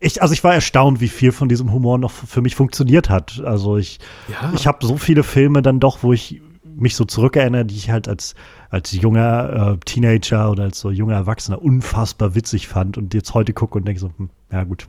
ich, 0.00 0.22
also 0.22 0.32
ich 0.32 0.44
war 0.44 0.54
erstaunt, 0.54 1.00
wie 1.00 1.08
viel 1.08 1.32
von 1.32 1.48
diesem 1.48 1.72
Humor 1.72 1.98
noch 1.98 2.12
für 2.12 2.40
mich 2.40 2.54
funktioniert 2.54 3.10
hat. 3.10 3.42
Also 3.44 3.76
ich, 3.76 3.98
ja. 4.28 4.52
ich 4.54 4.66
habe 4.66 4.86
so 4.86 4.96
viele 4.96 5.24
Filme 5.24 5.62
dann 5.62 5.80
doch, 5.80 6.02
wo 6.02 6.12
ich 6.12 6.40
mich 6.64 6.94
so 6.94 7.04
zurückerinnere, 7.04 7.64
die 7.64 7.74
ich 7.74 7.90
halt 7.90 8.08
als, 8.08 8.34
als 8.70 8.92
junger 8.92 9.74
äh, 9.74 9.78
Teenager 9.84 10.50
oder 10.50 10.64
als 10.64 10.78
so 10.78 10.90
junger 10.90 11.14
Erwachsener 11.14 11.60
unfassbar 11.60 12.36
witzig 12.36 12.68
fand 12.68 12.96
und 12.96 13.14
jetzt 13.14 13.34
heute 13.34 13.52
gucke 13.52 13.78
und 13.78 13.86
denke 13.86 14.00
so, 14.00 14.12
hm, 14.16 14.30
ja 14.52 14.62
gut, 14.64 14.86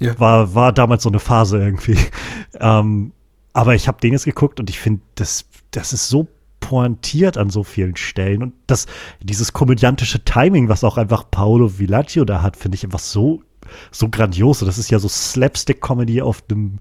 ja. 0.00 0.18
war, 0.18 0.54
war 0.54 0.72
damals 0.72 1.04
so 1.04 1.08
eine 1.08 1.20
Phase 1.20 1.58
irgendwie. 1.62 1.96
ähm, 2.60 3.12
aber 3.52 3.74
ich 3.76 3.86
habe 3.86 4.00
den 4.00 4.12
jetzt 4.12 4.24
geguckt 4.24 4.58
und 4.58 4.70
ich 4.70 4.80
finde, 4.80 5.02
das, 5.14 5.44
das 5.70 5.92
ist 5.92 6.08
so 6.08 6.26
pointiert 6.58 7.38
an 7.38 7.50
so 7.50 7.62
vielen 7.62 7.96
Stellen 7.96 8.42
und 8.42 8.54
das, 8.66 8.86
dieses 9.20 9.52
komödiantische 9.52 10.24
Timing, 10.24 10.68
was 10.68 10.82
auch 10.84 10.96
einfach 10.96 11.30
Paolo 11.30 11.78
Villaggio 11.78 12.24
da 12.24 12.42
hat, 12.42 12.56
finde 12.56 12.76
ich 12.76 12.84
einfach 12.84 12.98
so 12.98 13.42
so 13.90 14.08
grandios. 14.08 14.60
Das 14.60 14.78
ist 14.78 14.90
ja 14.90 14.98
so 14.98 15.08
Slapstick-Comedy 15.08 16.22
auf 16.22 16.42
dem 16.42 16.78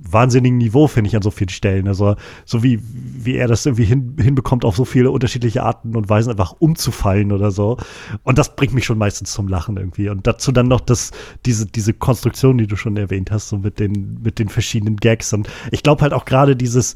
wahnsinnigen 0.00 0.58
Niveau, 0.58 0.86
finde 0.86 1.08
ich, 1.08 1.16
an 1.16 1.22
so 1.22 1.30
vielen 1.30 1.48
Stellen. 1.48 1.88
Also, 1.88 2.16
so 2.44 2.62
wie, 2.62 2.80
wie 2.82 3.34
er 3.34 3.48
das 3.48 3.66
irgendwie 3.66 3.84
hin, 3.84 4.16
hinbekommt, 4.20 4.64
auf 4.64 4.76
so 4.76 4.84
viele 4.84 5.10
unterschiedliche 5.10 5.62
Arten 5.62 5.96
und 5.96 6.08
Weisen 6.08 6.30
einfach 6.30 6.54
umzufallen 6.58 7.32
oder 7.32 7.50
so. 7.50 7.78
Und 8.22 8.38
das 8.38 8.54
bringt 8.54 8.74
mich 8.74 8.84
schon 8.84 8.98
meistens 8.98 9.32
zum 9.32 9.48
Lachen 9.48 9.76
irgendwie. 9.76 10.08
Und 10.08 10.26
dazu 10.26 10.52
dann 10.52 10.68
noch 10.68 10.80
das, 10.80 11.10
diese, 11.46 11.66
diese 11.66 11.94
Konstruktion, 11.94 12.58
die 12.58 12.66
du 12.66 12.76
schon 12.76 12.96
erwähnt 12.96 13.30
hast, 13.30 13.48
so 13.48 13.58
mit 13.58 13.78
den, 13.80 14.20
mit 14.22 14.38
den 14.38 14.48
verschiedenen 14.48 14.96
Gags. 14.96 15.32
Und 15.32 15.48
ich 15.72 15.82
glaube 15.82 16.02
halt 16.02 16.12
auch 16.12 16.24
gerade 16.24 16.54
dieses, 16.54 16.94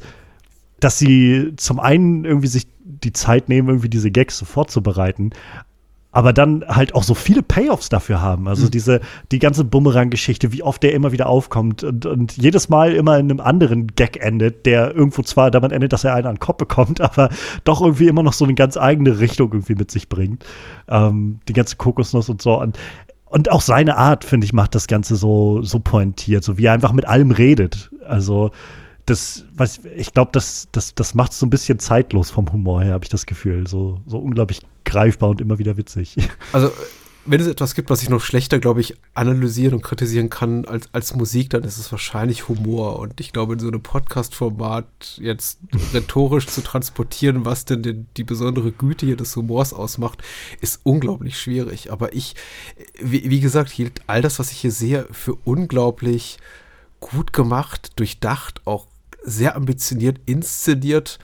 dass 0.79 0.97
sie 0.97 1.53
zum 1.57 1.79
einen 1.79 2.25
irgendwie 2.25 2.47
sich 2.47 2.67
die 2.83 3.13
Zeit 3.13 3.49
nehmen, 3.49 3.67
irgendwie 3.67 3.89
diese 3.89 4.11
Gags 4.11 4.37
so 4.37 4.45
vorzubereiten, 4.45 5.31
aber 6.13 6.31
dann 6.31 6.63
halt 6.67 6.93
auch 6.93 7.01
so 7.01 7.15
viele 7.15 7.41
Payoffs 7.41 7.89
dafür 7.89 8.21
haben. 8.21 8.47
Also 8.47 8.67
mhm. 8.67 8.71
diese, 8.71 9.01
die 9.31 9.39
ganze 9.39 9.65
Bumerang-Geschichte, 9.65 10.53
wie 10.53 10.61
oft 10.61 10.83
der 10.83 10.93
immer 10.93 11.11
wieder 11.11 11.27
aufkommt 11.27 11.83
und, 11.83 12.05
und 12.05 12.37
jedes 12.37 12.69
Mal 12.69 12.93
immer 12.93 13.17
in 13.17 13.31
einem 13.31 13.39
anderen 13.39 13.87
Gag 13.87 14.23
endet, 14.23 14.67
der 14.67 14.93
irgendwo 14.95 15.23
zwar 15.23 15.49
damit 15.49 15.71
endet, 15.71 15.91
dass 15.91 16.03
er 16.03 16.13
einen 16.13 16.27
an 16.27 16.35
den 16.35 16.39
Kopf 16.39 16.57
bekommt, 16.57 17.01
aber 17.01 17.29
doch 17.63 17.81
irgendwie 17.81 18.07
immer 18.07 18.21
noch 18.21 18.33
so 18.33 18.45
eine 18.45 18.53
ganz 18.53 18.77
eigene 18.77 19.19
Richtung 19.19 19.51
irgendwie 19.51 19.75
mit 19.75 19.89
sich 19.89 20.07
bringt. 20.07 20.45
Ähm, 20.87 21.39
die 21.47 21.53
ganze 21.53 21.77
Kokosnuss 21.77 22.29
und 22.29 22.43
so. 22.43 22.61
Und, 22.61 22.77
und 23.25 23.51
auch 23.51 23.61
seine 23.61 23.97
Art, 23.97 24.23
finde 24.23 24.45
ich, 24.45 24.53
macht 24.53 24.75
das 24.75 24.85
Ganze 24.85 25.15
so, 25.15 25.63
so 25.63 25.79
pointiert, 25.79 26.43
so 26.43 26.59
wie 26.59 26.65
er 26.65 26.73
einfach 26.73 26.93
mit 26.93 27.07
allem 27.07 27.31
redet. 27.31 27.89
Also, 28.07 28.51
das, 29.07 29.45
was, 29.53 29.81
ich 29.97 30.13
glaube, 30.13 30.29
das, 30.31 30.69
das, 30.71 30.93
das 30.93 31.15
macht 31.15 31.31
es 31.31 31.39
so 31.39 31.45
ein 31.45 31.49
bisschen 31.49 31.79
zeitlos 31.79 32.29
vom 32.29 32.51
Humor 32.53 32.83
her, 32.83 32.93
habe 32.93 33.03
ich 33.03 33.09
das 33.09 33.25
Gefühl. 33.25 33.67
So, 33.67 33.99
so 34.05 34.19
unglaublich 34.19 34.61
greifbar 34.85 35.29
und 35.29 35.41
immer 35.41 35.59
wieder 35.59 35.77
witzig. 35.77 36.15
Also, 36.51 36.71
wenn 37.25 37.39
es 37.39 37.47
etwas 37.47 37.73
gibt, 37.73 37.89
was 37.89 38.03
ich 38.03 38.09
noch 38.09 38.19
schlechter, 38.19 38.59
glaube 38.59 38.81
ich, 38.81 38.97
analysieren 39.13 39.75
und 39.75 39.81
kritisieren 39.81 40.29
kann 40.29 40.65
als, 40.65 40.89
als 40.91 41.15
Musik, 41.15 41.49
dann 41.51 41.63
ist 41.63 41.77
es 41.77 41.91
wahrscheinlich 41.91 42.49
Humor. 42.49 42.99
Und 42.99 43.19
ich 43.21 43.31
glaube, 43.31 43.53
in 43.53 43.59
so 43.59 43.67
einem 43.67 43.81
Podcast-Format 43.81 45.19
jetzt 45.21 45.59
rhetorisch 45.93 46.47
zu 46.47 46.61
transportieren, 46.61 47.45
was 47.45 47.63
denn 47.63 47.81
die, 47.81 48.05
die 48.17 48.25
besondere 48.25 48.73
Güte 48.73 49.05
hier 49.05 49.15
des 49.15 49.35
Humors 49.35 49.73
ausmacht, 49.73 50.21
ist 50.59 50.81
unglaublich 50.83 51.39
schwierig. 51.39 51.91
Aber 51.93 52.13
ich, 52.13 52.35
wie, 53.01 53.29
wie 53.29 53.39
gesagt, 53.39 53.69
hielt 53.69 54.01
all 54.07 54.21
das, 54.21 54.39
was 54.39 54.51
ich 54.51 54.57
hier 54.57 54.71
sehe, 54.71 55.07
für 55.11 55.35
unglaublich 55.45 56.39
gut 56.99 57.31
gemacht, 57.31 57.91
durchdacht, 57.95 58.61
auch 58.65 58.87
sehr 59.23 59.55
ambitioniert 59.55 60.19
inszeniert, 60.25 61.19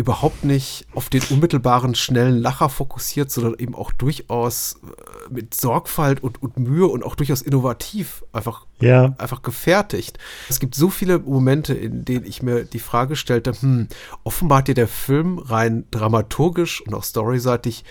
überhaupt 0.00 0.44
nicht 0.44 0.86
auf 0.94 1.10
den 1.10 1.22
unmittelbaren, 1.28 1.94
schnellen 1.94 2.38
Lacher 2.38 2.70
fokussiert, 2.70 3.30
sondern 3.30 3.54
eben 3.58 3.74
auch 3.74 3.92
durchaus 3.92 4.80
äh, 4.82 5.32
mit 5.32 5.52
Sorgfalt 5.52 6.22
und, 6.22 6.42
und 6.42 6.58
Mühe 6.58 6.86
und 6.86 7.04
auch 7.04 7.14
durchaus 7.14 7.42
innovativ 7.42 8.24
einfach, 8.32 8.66
ja. 8.80 9.14
einfach 9.18 9.42
gefertigt. 9.42 10.18
Es 10.48 10.58
gibt 10.58 10.74
so 10.74 10.88
viele 10.88 11.18
Momente, 11.18 11.74
in 11.74 12.06
denen 12.06 12.24
ich 12.24 12.42
mir 12.42 12.64
die 12.64 12.78
Frage 12.78 13.14
stellte, 13.14 13.52
hm, 13.52 13.88
offenbar 14.24 14.58
hat 14.58 14.68
dir 14.68 14.74
der 14.74 14.88
Film 14.88 15.38
rein 15.38 15.84
dramaturgisch 15.90 16.80
und 16.80 16.94
auch 16.94 17.04
storyseitig 17.04 17.84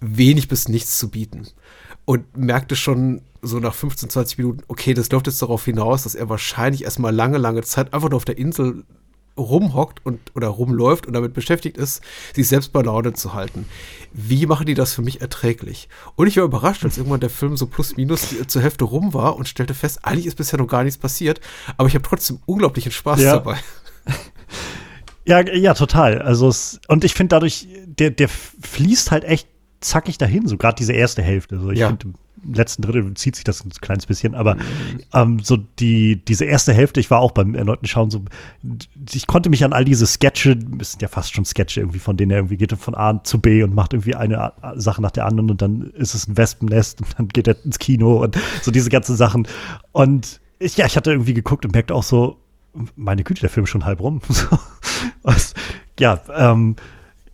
wenig 0.00 0.48
bis 0.48 0.68
nichts 0.68 0.98
zu 0.98 1.10
bieten. 1.10 1.46
Und 2.06 2.36
merkte 2.36 2.74
schon 2.74 3.22
so 3.40 3.60
nach 3.60 3.74
15, 3.74 4.10
20 4.10 4.38
Minuten, 4.38 4.62
okay, 4.66 4.94
das 4.94 5.12
läuft 5.12 5.28
jetzt 5.28 5.40
darauf 5.42 5.64
hinaus, 5.64 6.02
dass 6.02 6.16
er 6.16 6.28
wahrscheinlich 6.28 6.82
erstmal 6.82 7.14
lange, 7.14 7.38
lange 7.38 7.62
Zeit 7.62 7.94
einfach 7.94 8.10
nur 8.10 8.16
auf 8.16 8.24
der 8.24 8.36
Insel 8.36 8.84
rumhockt 9.36 10.04
und 10.04 10.20
oder 10.34 10.48
rumläuft 10.48 11.06
und 11.06 11.12
damit 11.12 11.34
beschäftigt 11.34 11.78
ist, 11.78 12.02
sich 12.34 12.48
selbst 12.48 12.72
bei 12.72 12.82
Laune 12.82 13.12
zu 13.12 13.34
halten. 13.34 13.66
Wie 14.12 14.46
machen 14.46 14.66
die 14.66 14.74
das 14.74 14.92
für 14.92 15.02
mich 15.02 15.20
erträglich? 15.20 15.88
Und 16.16 16.26
ich 16.26 16.36
war 16.36 16.44
überrascht, 16.44 16.84
als 16.84 16.98
irgendwann 16.98 17.20
der 17.20 17.30
Film 17.30 17.56
so 17.56 17.66
plus 17.66 17.96
minus 17.96 18.34
zur 18.46 18.62
Hälfte 18.62 18.84
rum 18.84 19.14
war 19.14 19.36
und 19.36 19.48
stellte 19.48 19.74
fest, 19.74 20.00
eigentlich 20.02 20.26
ist 20.26 20.36
bisher 20.36 20.58
noch 20.58 20.66
gar 20.66 20.84
nichts 20.84 20.98
passiert, 20.98 21.40
aber 21.76 21.88
ich 21.88 21.94
habe 21.94 22.06
trotzdem 22.06 22.40
unglaublichen 22.46 22.92
Spaß 22.92 23.20
ja. 23.20 23.32
dabei. 23.34 23.56
Ja, 25.26 25.46
ja, 25.46 25.74
total. 25.74 26.22
Also 26.22 26.48
es, 26.48 26.80
und 26.88 27.04
ich 27.04 27.14
finde 27.14 27.36
dadurch, 27.36 27.68
der, 27.84 28.10
der 28.10 28.28
fließt 28.28 29.10
halt 29.10 29.22
echt 29.22 29.46
zackig 29.80 30.18
dahin, 30.18 30.46
so 30.46 30.56
gerade 30.56 30.76
diese 30.76 30.92
erste 30.92 31.22
Hälfte. 31.22 31.56
Also 31.56 31.70
ich 31.70 31.78
ja. 31.78 31.88
finde, 31.88 32.14
letzten 32.44 32.82
Drittel 32.82 33.12
zieht 33.14 33.36
sich 33.36 33.44
das 33.44 33.64
ein 33.64 33.70
kleines 33.70 34.06
bisschen, 34.06 34.34
aber 34.34 34.54
mhm. 34.54 34.60
ähm, 35.12 35.38
so 35.40 35.56
die, 35.56 36.24
diese 36.24 36.44
erste 36.44 36.72
Hälfte, 36.72 37.00
ich 37.00 37.10
war 37.10 37.20
auch 37.20 37.32
beim 37.32 37.54
erneuten 37.54 37.86
Schauen 37.86 38.10
so, 38.10 38.22
ich 39.12 39.26
konnte 39.26 39.50
mich 39.50 39.64
an 39.64 39.72
all 39.72 39.84
diese 39.84 40.06
Sketche, 40.06 40.58
es 40.78 40.92
sind 40.92 41.02
ja 41.02 41.08
fast 41.08 41.34
schon 41.34 41.44
Sketche 41.44 41.80
irgendwie, 41.80 41.98
von 41.98 42.16
denen 42.16 42.30
er 42.30 42.38
irgendwie 42.38 42.56
geht 42.56 42.72
von 42.72 42.94
A 42.94 43.22
zu 43.22 43.40
B 43.40 43.62
und 43.62 43.74
macht 43.74 43.92
irgendwie 43.92 44.14
eine 44.14 44.52
Sache 44.76 45.02
nach 45.02 45.10
der 45.10 45.26
anderen 45.26 45.50
und 45.50 45.62
dann 45.62 45.90
ist 45.90 46.14
es 46.14 46.28
ein 46.28 46.36
Wespennest 46.36 47.00
und 47.00 47.18
dann 47.18 47.28
geht 47.28 47.48
er 47.48 47.56
ins 47.64 47.78
Kino 47.78 48.22
und 48.22 48.38
so 48.62 48.70
diese 48.70 48.90
ganzen 48.90 49.16
Sachen. 49.16 49.46
Und 49.92 50.40
ich, 50.58 50.76
ja, 50.76 50.86
ich 50.86 50.96
hatte 50.96 51.10
irgendwie 51.10 51.34
geguckt 51.34 51.64
und 51.64 51.72
merkte 51.72 51.94
auch 51.94 52.02
so, 52.02 52.38
meine 52.96 53.24
Güte, 53.24 53.40
der 53.40 53.50
Film 53.50 53.64
ist 53.64 53.70
schon 53.70 53.84
halb 53.84 54.00
rum. 54.00 54.20
Was, 55.22 55.54
ja, 55.98 56.20
ähm, 56.34 56.76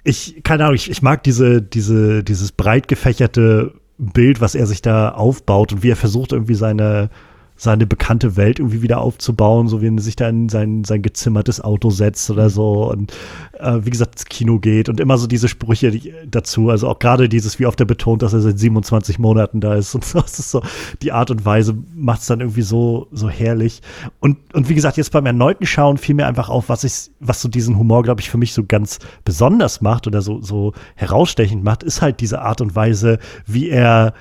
ich, 0.04 0.42
keine 0.44 0.64
Ahnung, 0.64 0.76
ich, 0.76 0.90
ich 0.90 1.02
mag 1.02 1.22
diese, 1.24 1.60
diese, 1.60 2.22
dieses 2.22 2.52
breit 2.52 2.88
gefächerte 2.88 3.74
Bild, 3.98 4.40
was 4.40 4.54
er 4.54 4.66
sich 4.66 4.82
da 4.82 5.10
aufbaut 5.10 5.72
und 5.72 5.82
wie 5.82 5.90
er 5.90 5.96
versucht, 5.96 6.32
irgendwie 6.32 6.54
seine, 6.54 7.10
seine 7.56 7.86
bekannte 7.86 8.36
Welt 8.36 8.58
irgendwie 8.58 8.82
wieder 8.82 9.00
aufzubauen, 9.00 9.68
so 9.68 9.80
wie 9.80 9.88
er 9.88 10.00
sich 10.00 10.16
da 10.16 10.28
in 10.28 10.48
sein, 10.48 10.84
sein 10.84 11.02
gezimmertes 11.02 11.60
Auto 11.60 11.90
setzt 11.90 12.30
oder 12.30 12.50
so 12.50 12.90
und 12.90 13.12
äh, 13.58 13.78
wie 13.82 13.90
gesagt 13.90 14.16
ins 14.16 14.24
Kino 14.26 14.58
geht 14.58 14.88
und 14.88 15.00
immer 15.00 15.16
so 15.16 15.26
diese 15.26 15.48
Sprüche 15.48 15.90
die, 15.90 16.12
dazu, 16.30 16.68
also 16.68 16.88
auch 16.88 16.98
gerade 16.98 17.28
dieses, 17.28 17.58
wie 17.58 17.66
oft 17.66 17.80
er 17.80 17.86
betont, 17.86 18.22
dass 18.22 18.34
er 18.34 18.40
seit 18.40 18.58
27 18.58 19.18
Monaten 19.18 19.60
da 19.60 19.74
ist 19.74 19.94
und 19.96 20.04
so, 20.04 20.20
das 20.20 20.38
ist 20.38 20.50
so, 20.50 20.62
die 21.02 21.12
Art 21.12 21.30
und 21.30 21.44
Weise 21.44 21.76
macht 21.94 22.20
es 22.20 22.26
dann 22.26 22.40
irgendwie 22.40 22.62
so, 22.62 23.08
so 23.10 23.28
herrlich. 23.28 23.80
Und, 24.20 24.36
und 24.54 24.68
wie 24.68 24.74
gesagt, 24.74 24.96
jetzt 24.96 25.12
beim 25.12 25.26
erneuten 25.26 25.66
Schauen 25.66 25.96
fiel 25.98 26.14
mir 26.14 26.26
einfach 26.26 26.48
auf, 26.48 26.68
was 26.68 26.84
ich, 26.84 27.10
was 27.20 27.40
so 27.40 27.48
diesen 27.48 27.78
Humor, 27.78 28.02
glaube 28.02 28.20
ich, 28.20 28.30
für 28.30 28.38
mich 28.38 28.52
so 28.52 28.64
ganz 28.64 28.98
besonders 29.24 29.80
macht 29.80 30.06
oder 30.06 30.22
so, 30.22 30.42
so 30.42 30.72
herausstechend 30.94 31.64
macht, 31.64 31.82
ist 31.82 32.02
halt 32.02 32.20
diese 32.20 32.42
Art 32.42 32.60
und 32.60 32.74
Weise, 32.74 33.18
wie 33.46 33.68
er 33.68 34.12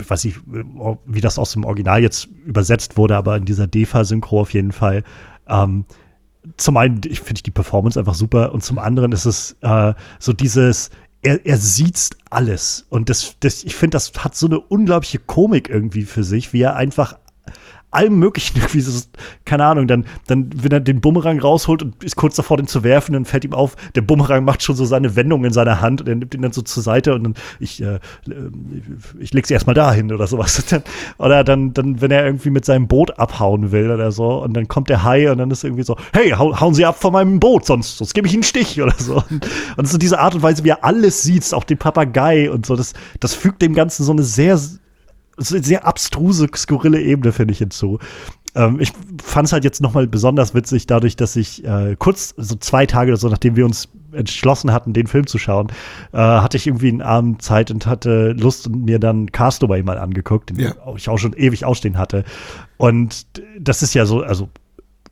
ich 0.00 0.08
weiß 0.10 0.24
nicht, 0.24 0.40
wie 1.06 1.20
das 1.20 1.38
aus 1.38 1.52
dem 1.52 1.64
Original 1.64 2.02
jetzt 2.02 2.28
übersetzt 2.44 2.96
wurde, 2.96 3.16
aber 3.16 3.36
in 3.36 3.44
dieser 3.44 3.66
DEFA-Synchro 3.66 4.40
auf 4.40 4.52
jeden 4.52 4.72
Fall. 4.72 5.04
Ähm, 5.48 5.84
zum 6.56 6.76
einen 6.76 7.02
finde 7.02 7.34
ich 7.36 7.42
die 7.42 7.50
Performance 7.50 7.98
einfach 7.98 8.14
super 8.14 8.52
und 8.52 8.62
zum 8.62 8.78
anderen 8.78 9.12
ist 9.12 9.26
es 9.26 9.56
äh, 9.60 9.94
so 10.18 10.32
dieses, 10.32 10.90
er, 11.22 11.44
er 11.44 11.58
sieht 11.58 12.10
alles 12.30 12.86
und 12.88 13.10
das, 13.10 13.36
das 13.40 13.64
ich 13.64 13.74
finde, 13.74 13.96
das 13.96 14.12
hat 14.18 14.34
so 14.34 14.46
eine 14.46 14.60
unglaubliche 14.60 15.18
Komik 15.18 15.68
irgendwie 15.68 16.04
für 16.04 16.24
sich, 16.24 16.52
wie 16.52 16.62
er 16.62 16.76
einfach 16.76 17.18
allem 17.90 18.18
möglichen 18.18 18.58
irgendwie 18.58 18.80
so, 18.80 19.00
keine 19.44 19.64
Ahnung, 19.64 19.86
dann, 19.86 20.04
dann, 20.26 20.50
wenn 20.54 20.72
er 20.72 20.80
den 20.80 21.00
Bumerang 21.00 21.40
rausholt 21.40 21.82
und 21.82 22.04
ist 22.04 22.16
kurz 22.16 22.36
davor, 22.36 22.56
den 22.56 22.66
zu 22.66 22.84
werfen, 22.84 23.12
dann 23.14 23.24
fällt 23.24 23.44
ihm 23.44 23.54
auf, 23.54 23.76
der 23.94 24.02
Bumerang 24.02 24.44
macht 24.44 24.62
schon 24.62 24.76
so 24.76 24.84
seine 24.84 25.16
Wendung 25.16 25.44
in 25.44 25.52
seiner 25.52 25.80
Hand 25.80 26.00
und 26.02 26.08
er 26.08 26.14
nimmt 26.14 26.34
ihn 26.34 26.42
dann 26.42 26.52
so 26.52 26.62
zur 26.62 26.82
Seite 26.82 27.14
und 27.14 27.24
dann, 27.24 27.34
ich, 27.60 27.82
äh, 27.82 27.98
ich 29.18 29.32
leg 29.32 29.46
sie 29.46 29.54
erstmal 29.54 29.74
dahin 29.74 30.12
oder 30.12 30.26
sowas. 30.26 30.64
oder 31.18 31.44
dann, 31.44 31.72
dann, 31.72 32.00
wenn 32.00 32.10
er 32.10 32.26
irgendwie 32.26 32.50
mit 32.50 32.64
seinem 32.64 32.88
Boot 32.88 33.18
abhauen 33.18 33.72
will 33.72 33.90
oder 33.90 34.12
so 34.12 34.42
und 34.42 34.54
dann 34.54 34.68
kommt 34.68 34.90
der 34.90 35.04
Hai 35.04 35.30
und 35.30 35.38
dann 35.38 35.50
ist 35.50 35.64
irgendwie 35.64 35.84
so, 35.84 35.96
hey, 36.12 36.30
hau, 36.30 36.58
hauen 36.60 36.74
Sie 36.74 36.84
ab 36.84 37.00
von 37.00 37.12
meinem 37.12 37.40
Boot, 37.40 37.64
sonst, 37.64 37.98
sonst 37.98 38.14
gebe 38.14 38.26
ich 38.26 38.34
Ihnen 38.34 38.38
einen 38.38 38.44
Stich 38.44 38.80
oder 38.82 38.94
so. 38.98 39.22
Und, 39.30 39.46
und 39.76 39.88
so 39.88 39.98
diese 39.98 40.18
Art 40.18 40.34
und 40.34 40.42
Weise, 40.42 40.64
wie 40.64 40.70
er 40.70 40.84
alles 40.84 41.22
sieht, 41.22 41.52
auch 41.54 41.64
den 41.64 41.78
Papagei 41.78 42.50
und 42.50 42.66
so, 42.66 42.76
das, 42.76 42.92
das 43.20 43.34
fügt 43.34 43.62
dem 43.62 43.74
Ganzen 43.74 44.04
so 44.04 44.12
eine 44.12 44.22
sehr 44.22 44.58
sehr 45.38 45.86
abstruse, 45.86 46.48
skurrile 46.54 47.00
Ebene, 47.00 47.32
finde 47.32 47.52
ich 47.52 47.58
hinzu. 47.58 47.98
Ähm, 48.54 48.80
ich 48.80 48.92
fand 49.22 49.46
es 49.46 49.52
halt 49.52 49.64
jetzt 49.64 49.80
nochmal 49.80 50.06
besonders 50.06 50.54
witzig, 50.54 50.86
dadurch, 50.86 51.16
dass 51.16 51.36
ich 51.36 51.64
äh, 51.64 51.96
kurz, 51.98 52.34
so 52.36 52.56
zwei 52.56 52.86
Tage 52.86 53.10
oder 53.12 53.18
so, 53.18 53.28
nachdem 53.28 53.56
wir 53.56 53.64
uns 53.64 53.88
entschlossen 54.12 54.72
hatten, 54.72 54.92
den 54.92 55.06
Film 55.06 55.26
zu 55.26 55.38
schauen, 55.38 55.68
äh, 56.12 56.18
hatte 56.18 56.56
ich 56.56 56.66
irgendwie 56.66 56.88
einen 56.88 57.02
Abend 57.02 57.42
Zeit 57.42 57.70
und 57.70 57.86
hatte 57.86 58.32
Lust 58.32 58.66
und 58.66 58.84
mir 58.84 58.98
dann 58.98 59.30
Castaway 59.30 59.82
mal 59.82 59.98
angeguckt, 59.98 60.50
den 60.50 60.58
ja. 60.58 60.74
ich 60.96 61.08
auch 61.08 61.18
schon 61.18 61.34
ewig 61.34 61.64
ausstehen 61.64 61.98
hatte. 61.98 62.24
Und 62.78 63.26
das 63.58 63.82
ist 63.82 63.94
ja 63.94 64.06
so, 64.06 64.22
also 64.22 64.48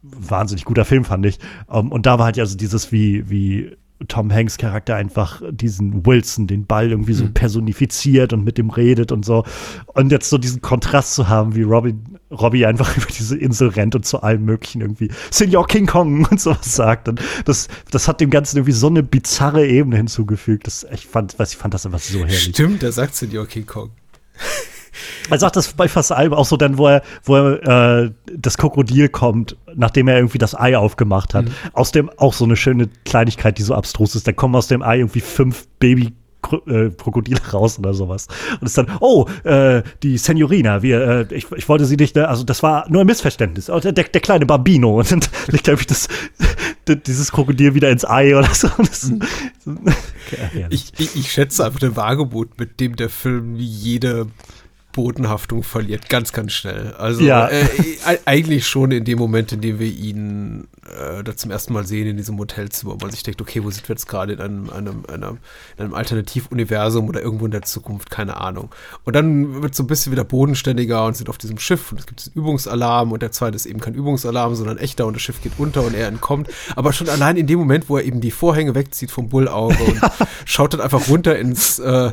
wahnsinnig 0.02 0.64
guter 0.64 0.84
Film, 0.84 1.04
fand 1.04 1.26
ich. 1.26 1.38
Um, 1.66 1.86
ähm, 1.86 1.92
und 1.92 2.06
da 2.06 2.18
war 2.18 2.26
halt 2.26 2.36
ja 2.36 2.46
so 2.46 2.56
dieses, 2.56 2.92
wie, 2.92 3.28
wie 3.28 3.76
Tom 4.08 4.32
Hanks 4.32 4.58
Charakter 4.58 4.94
einfach 4.94 5.40
diesen 5.50 6.04
Wilson, 6.04 6.46
den 6.46 6.66
Ball 6.66 6.90
irgendwie 6.90 7.14
so 7.14 7.24
mhm. 7.24 7.32
personifiziert 7.32 8.32
und 8.32 8.44
mit 8.44 8.58
dem 8.58 8.70
redet 8.70 9.10
und 9.10 9.24
so. 9.24 9.44
Und 9.86 10.12
jetzt 10.12 10.28
so 10.28 10.36
diesen 10.36 10.60
Kontrast 10.60 11.14
zu 11.14 11.28
haben, 11.28 11.54
wie 11.54 11.62
Robbie, 11.62 11.94
Robbie 12.30 12.66
einfach 12.66 12.94
über 12.96 13.06
diese 13.06 13.38
Insel 13.38 13.68
rennt 13.68 13.94
und 13.94 14.04
zu 14.04 14.22
allem 14.22 14.44
möglichen 14.44 14.82
irgendwie 14.82 15.10
Senior 15.30 15.66
King 15.66 15.86
Kong 15.86 16.26
und 16.30 16.40
sowas 16.40 16.74
sagt. 16.74 17.08
Und 17.08 17.22
das, 17.46 17.68
das 17.90 18.06
hat 18.06 18.20
dem 18.20 18.30
Ganzen 18.30 18.58
irgendwie 18.58 18.72
so 18.72 18.88
eine 18.88 19.02
bizarre 19.02 19.66
Ebene 19.66 19.96
hinzugefügt. 19.96 20.66
Das, 20.66 20.86
ich 20.92 21.06
fand, 21.06 21.38
weiß, 21.38 21.52
ich 21.52 21.58
fand 21.58 21.72
das 21.72 21.86
einfach 21.86 22.00
so 22.00 22.18
herrlich. 22.18 22.42
Stimmt, 22.42 22.82
er 22.82 22.92
sagt 22.92 23.14
Senior 23.14 23.46
King 23.46 23.66
Kong. 23.66 23.90
Er 25.30 25.38
sagt 25.38 25.56
das 25.56 25.72
bei 25.72 25.88
fast 25.88 26.12
allem 26.12 26.32
auch 26.32 26.46
so 26.46 26.56
dann, 26.56 26.78
wo 26.78 26.88
er, 26.88 27.02
wo 27.24 27.36
er 27.36 28.02
äh, 28.04 28.10
das 28.34 28.58
Krokodil 28.58 29.08
kommt, 29.08 29.56
nachdem 29.74 30.08
er 30.08 30.16
irgendwie 30.16 30.38
das 30.38 30.54
Ei 30.58 30.76
aufgemacht 30.76 31.34
hat. 31.34 31.46
Mhm. 31.46 31.52
Aus 31.72 31.92
dem 31.92 32.10
auch 32.16 32.32
so 32.32 32.44
eine 32.44 32.56
schöne 32.56 32.88
Kleinigkeit, 33.04 33.58
die 33.58 33.62
so 33.62 33.74
abstrus 33.74 34.14
ist. 34.14 34.26
Da 34.26 34.32
kommen 34.32 34.54
aus 34.54 34.68
dem 34.68 34.82
Ei 34.82 34.98
irgendwie 34.98 35.20
fünf 35.20 35.66
Baby 35.78 36.12
äh, 36.66 36.90
Krokodile 36.90 37.40
raus 37.52 37.78
oder 37.78 37.94
sowas. 37.94 38.28
Und 38.60 38.66
ist 38.66 38.78
dann, 38.78 38.90
oh, 39.00 39.26
äh, 39.44 39.82
die 40.02 40.18
Senorina, 40.18 40.82
wir, 40.82 41.28
äh, 41.30 41.34
ich, 41.34 41.50
ich 41.52 41.68
wollte 41.68 41.86
sie 41.86 41.96
nicht, 41.96 42.16
ne, 42.16 42.28
also 42.28 42.44
das 42.44 42.62
war 42.62 42.88
nur 42.88 43.02
ein 43.02 43.06
Missverständnis. 43.06 43.70
Oh, 43.70 43.80
der, 43.80 43.92
der 43.92 44.04
kleine 44.04 44.46
Bambino. 44.46 44.98
Und 44.98 45.10
dann 45.10 45.20
legt 45.48 45.68
er 45.68 45.74
irgendwie 45.74 45.86
das, 45.86 46.08
dieses 46.88 47.32
Krokodil 47.32 47.74
wieder 47.74 47.90
ins 47.90 48.04
Ei 48.04 48.36
oder 48.36 48.52
so. 48.54 48.68
Das, 48.78 49.12
okay, 49.66 50.66
ich, 50.70 50.92
ich, 50.98 51.16
ich 51.16 51.32
schätze 51.32 51.64
einfach 51.64 51.80
den 51.80 51.96
Wagemut, 51.96 52.58
mit 52.58 52.80
dem 52.80 52.96
der 52.96 53.10
Film 53.10 53.56
jede 53.56 54.26
Bodenhaftung 54.96 55.62
verliert, 55.62 56.08
ganz, 56.08 56.32
ganz 56.32 56.52
schnell. 56.52 56.94
Also 56.98 57.22
ja. 57.22 57.48
äh, 57.48 57.66
eigentlich 58.24 58.66
schon 58.66 58.90
in 58.90 59.04
dem 59.04 59.18
Moment, 59.18 59.52
in 59.52 59.60
dem 59.60 59.78
wir 59.78 59.86
ihn 59.86 60.68
äh, 60.86 61.22
da 61.22 61.36
zum 61.36 61.50
ersten 61.50 61.74
Mal 61.74 61.86
sehen 61.86 62.06
in 62.06 62.16
diesem 62.16 62.38
Hotelzimmer, 62.38 62.94
wo 62.94 62.98
man 63.02 63.10
sich 63.10 63.22
denkt, 63.22 63.42
okay, 63.42 63.62
wo 63.62 63.70
sind 63.70 63.86
wir 63.86 63.94
jetzt 63.94 64.08
gerade 64.08 64.32
in 64.32 64.40
einem, 64.40 64.70
einem, 64.70 65.04
einem, 65.06 65.38
in 65.76 65.84
einem 65.84 65.94
Alternativuniversum 65.94 67.08
oder 67.08 67.20
irgendwo 67.20 67.44
in 67.44 67.50
der 67.50 67.62
Zukunft, 67.62 68.10
keine 68.10 68.38
Ahnung. 68.38 68.70
Und 69.04 69.14
dann 69.14 69.62
wird 69.62 69.74
so 69.74 69.82
ein 69.82 69.86
bisschen 69.86 70.12
wieder 70.12 70.24
bodenständiger 70.24 71.04
und 71.04 71.14
sind 71.14 71.28
auf 71.28 71.36
diesem 71.36 71.58
Schiff 71.58 71.92
und 71.92 72.00
es 72.00 72.06
gibt 72.06 72.22
einen 72.26 72.42
Übungsalarm 72.42 73.12
und 73.12 73.20
der 73.20 73.32
zweite 73.32 73.56
ist 73.56 73.66
eben 73.66 73.80
kein 73.80 73.94
Übungsalarm, 73.94 74.54
sondern 74.54 74.78
echter 74.78 75.06
und 75.06 75.12
das 75.12 75.22
Schiff 75.22 75.42
geht 75.42 75.52
unter 75.58 75.82
und 75.84 75.94
er 75.94 76.08
entkommt. 76.08 76.48
Aber 76.74 76.94
schon 76.94 77.10
allein 77.10 77.36
in 77.36 77.46
dem 77.46 77.58
Moment, 77.58 77.90
wo 77.90 77.98
er 77.98 78.04
eben 78.04 78.22
die 78.22 78.30
Vorhänge 78.30 78.74
wegzieht 78.74 79.10
vom 79.10 79.28
Bullauge 79.28 79.76
und 79.76 80.00
schaut 80.46 80.72
dann 80.72 80.80
einfach 80.80 81.06
runter 81.08 81.38
ins, 81.38 81.78
äh, 81.80 82.12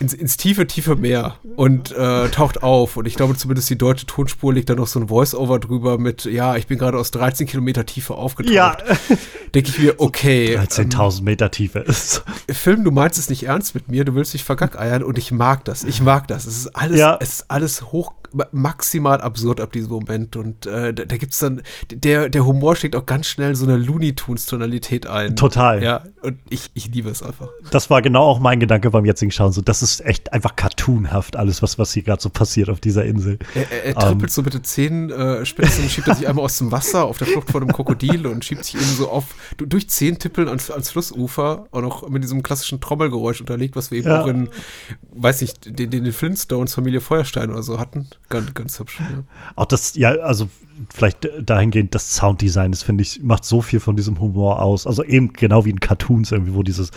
ins, 0.00 0.14
ins 0.14 0.38
tiefe, 0.38 0.66
tiefe 0.66 0.96
Meer 0.96 1.36
und 1.56 1.92
äh, 1.98 2.28
taucht 2.30 2.62
auf. 2.62 2.96
Und 2.96 3.06
ich 3.06 3.14
glaube 3.14 3.36
zumindest 3.36 3.68
die 3.70 3.76
deutsche 3.76 4.06
Tonspur 4.06 4.54
liegt 4.54 4.70
da 4.70 4.74
noch 4.74 4.86
so 4.86 5.00
ein 5.00 5.08
Voice-Over 5.08 5.58
drüber 5.58 5.98
mit, 5.98 6.24
ja, 6.24 6.56
ich 6.56 6.66
bin 6.66 6.78
gerade 6.78 6.98
aus 6.98 7.10
13 7.10 7.46
Kilometer 7.46 7.84
Tiefe 7.84 8.14
aufgetaucht. 8.14 8.54
Ja. 8.54 8.76
Denke 9.54 9.70
ich 9.70 9.78
mir, 9.78 9.94
okay. 9.98 10.56
13.000 10.56 11.18
ähm, 11.18 11.24
Meter 11.24 11.50
Tiefe 11.50 11.80
ist. 11.80 12.22
Film, 12.50 12.84
du 12.84 12.90
meinst 12.90 13.18
es 13.18 13.28
nicht 13.28 13.44
ernst 13.44 13.74
mit 13.74 13.88
mir, 13.88 14.04
du 14.04 14.14
willst 14.14 14.34
dich 14.34 14.44
vergackeiern 14.44 15.02
und 15.02 15.18
ich 15.18 15.32
mag 15.32 15.64
das. 15.64 15.84
Ich 15.84 16.00
mag 16.00 16.28
das. 16.28 16.46
Es 16.46 16.56
ist 16.56 16.76
alles, 16.76 16.98
ja. 16.98 17.16
es 17.20 17.30
ist 17.30 17.50
alles 17.50 17.92
hoch 17.92 18.12
maximal 18.52 19.20
absurd 19.20 19.60
ab 19.60 19.72
diesem 19.72 19.90
Moment. 19.90 20.36
Und 20.36 20.66
äh, 20.66 20.92
da, 20.92 21.04
da 21.04 21.16
gibt 21.16 21.32
es 21.32 21.38
dann, 21.38 21.62
der, 21.90 22.28
der 22.28 22.44
Humor 22.44 22.76
schlägt 22.76 22.96
auch 22.96 23.06
ganz 23.06 23.26
schnell 23.26 23.54
so 23.54 23.64
eine 23.64 23.76
Looney 23.76 24.14
Tunes-Tonalität 24.14 25.06
ein. 25.06 25.36
Total. 25.36 25.82
Ja, 25.82 26.04
und 26.22 26.38
ich, 26.48 26.70
ich 26.74 26.92
liebe 26.92 27.10
es 27.10 27.22
einfach. 27.22 27.48
Das 27.70 27.90
war 27.90 28.02
genau 28.02 28.24
auch 28.24 28.40
mein 28.40 28.60
Gedanke 28.60 28.90
beim 28.90 29.04
jetzigen 29.04 29.30
Schauen. 29.30 29.52
So, 29.52 29.60
das 29.60 29.82
ist 29.82 30.04
echt 30.04 30.32
einfach 30.32 30.56
cartoonhaft, 30.56 31.36
alles, 31.36 31.62
was, 31.62 31.78
was 31.78 31.92
hier 31.92 32.02
gerade 32.02 32.22
so 32.22 32.30
passiert 32.30 32.68
auf 32.70 32.80
dieser 32.80 33.04
Insel. 33.04 33.38
Er, 33.54 33.70
er, 33.70 33.84
er 33.84 33.94
trippelt 33.94 34.22
um. 34.22 34.28
so 34.28 34.42
mit 34.42 34.54
den 34.54 34.64
Zehen 34.64 35.10
äh, 35.10 35.44
schiebt 35.44 36.08
er 36.08 36.14
sich 36.14 36.28
einmal 36.28 36.44
aus 36.44 36.58
dem 36.58 36.72
Wasser 36.72 37.04
auf 37.04 37.18
der 37.18 37.26
Flucht 37.26 37.50
vor 37.50 37.60
dem 37.60 37.72
Krokodil 37.72 38.26
und 38.26 38.44
schiebt 38.44 38.64
sich 38.64 38.74
eben 38.74 38.84
so 38.84 39.08
auf, 39.08 39.34
durch 39.56 39.88
Zehentippeln 39.88 40.48
ans, 40.48 40.70
ans 40.70 40.90
Flussufer 40.90 41.66
und 41.70 41.84
auch 41.84 42.08
mit 42.08 42.22
diesem 42.22 42.42
klassischen 42.42 42.80
Trommelgeräusch 42.80 43.40
unterlegt, 43.40 43.76
was 43.76 43.90
wir 43.90 43.98
eben 43.98 44.08
ja. 44.08 44.22
auch 44.22 44.26
in, 44.26 44.48
weiß 45.12 45.40
nicht, 45.40 45.78
den, 45.78 45.90
den 45.90 46.12
Flintstones 46.12 46.74
Familie 46.74 47.00
Feuerstein 47.00 47.50
oder 47.50 47.62
so 47.62 47.78
hatten. 47.78 48.08
Ganz, 48.28 48.52
ganz 48.52 48.78
hübsch. 48.78 49.00
Ja. 49.00 49.24
Auch 49.56 49.64
das, 49.64 49.94
ja, 49.94 50.10
also 50.10 50.48
vielleicht 50.94 51.28
dahingehend 51.40 51.94
das 51.94 52.14
Sounddesign, 52.14 52.70
das 52.70 52.82
finde 52.82 53.02
ich, 53.02 53.22
macht 53.22 53.44
so 53.44 53.62
viel 53.62 53.80
von 53.80 53.96
diesem 53.96 54.20
Humor 54.20 54.62
aus. 54.62 54.86
Also 54.86 55.02
eben 55.02 55.32
genau 55.32 55.64
wie 55.64 55.70
in 55.70 55.80
Cartoons 55.80 56.30
irgendwie, 56.30 56.54
wo 56.54 56.62
dieses 56.62 56.90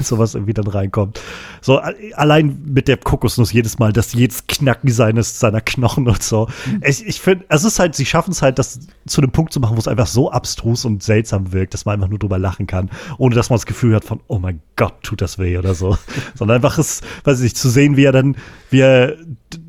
sowas 0.00 0.34
irgendwie 0.34 0.54
dann 0.54 0.66
reinkommt. 0.66 1.20
So 1.60 1.78
allein 2.14 2.62
mit 2.66 2.88
der 2.88 2.96
Kokosnuss 2.96 3.52
jedes 3.52 3.78
Mal, 3.78 3.92
das 3.92 4.12
jedes 4.12 4.46
Knacken 4.46 4.90
seines, 4.90 5.38
seiner 5.38 5.60
Knochen 5.60 6.08
und 6.08 6.22
so. 6.22 6.48
Mhm. 6.66 6.82
Ich, 6.84 7.06
ich 7.06 7.20
finde, 7.20 7.44
es 7.48 7.64
ist 7.64 7.78
halt, 7.78 7.94
sie 7.94 8.06
schaffen 8.06 8.32
es 8.32 8.42
halt, 8.42 8.58
das 8.58 8.80
zu 9.06 9.20
einem 9.20 9.30
Punkt 9.30 9.52
zu 9.52 9.60
machen, 9.60 9.76
wo 9.76 9.80
es 9.80 9.88
einfach 9.88 10.06
so 10.06 10.30
abstrus 10.30 10.84
und 10.84 11.02
seltsam 11.02 11.52
wirkt, 11.52 11.74
dass 11.74 11.84
man 11.84 11.94
einfach 11.94 12.08
nur 12.08 12.18
drüber 12.18 12.38
lachen 12.38 12.66
kann, 12.66 12.90
ohne 13.18 13.34
dass 13.34 13.50
man 13.50 13.56
das 13.56 13.66
Gefühl 13.66 13.94
hat 13.94 14.04
von, 14.04 14.20
oh 14.26 14.38
mein 14.38 14.60
Gott, 14.76 14.94
tut 15.02 15.20
das 15.20 15.38
weh 15.38 15.58
oder 15.58 15.74
so. 15.74 15.96
Sondern 16.34 16.56
einfach 16.56 16.78
es, 16.78 17.02
weiß 17.24 17.38
ich 17.38 17.44
nicht, 17.44 17.56
zu 17.56 17.70
sehen, 17.70 17.96
wie 17.96 18.04
er 18.04 18.12
dann, 18.12 18.36
wie 18.70 18.80
er 18.80 19.16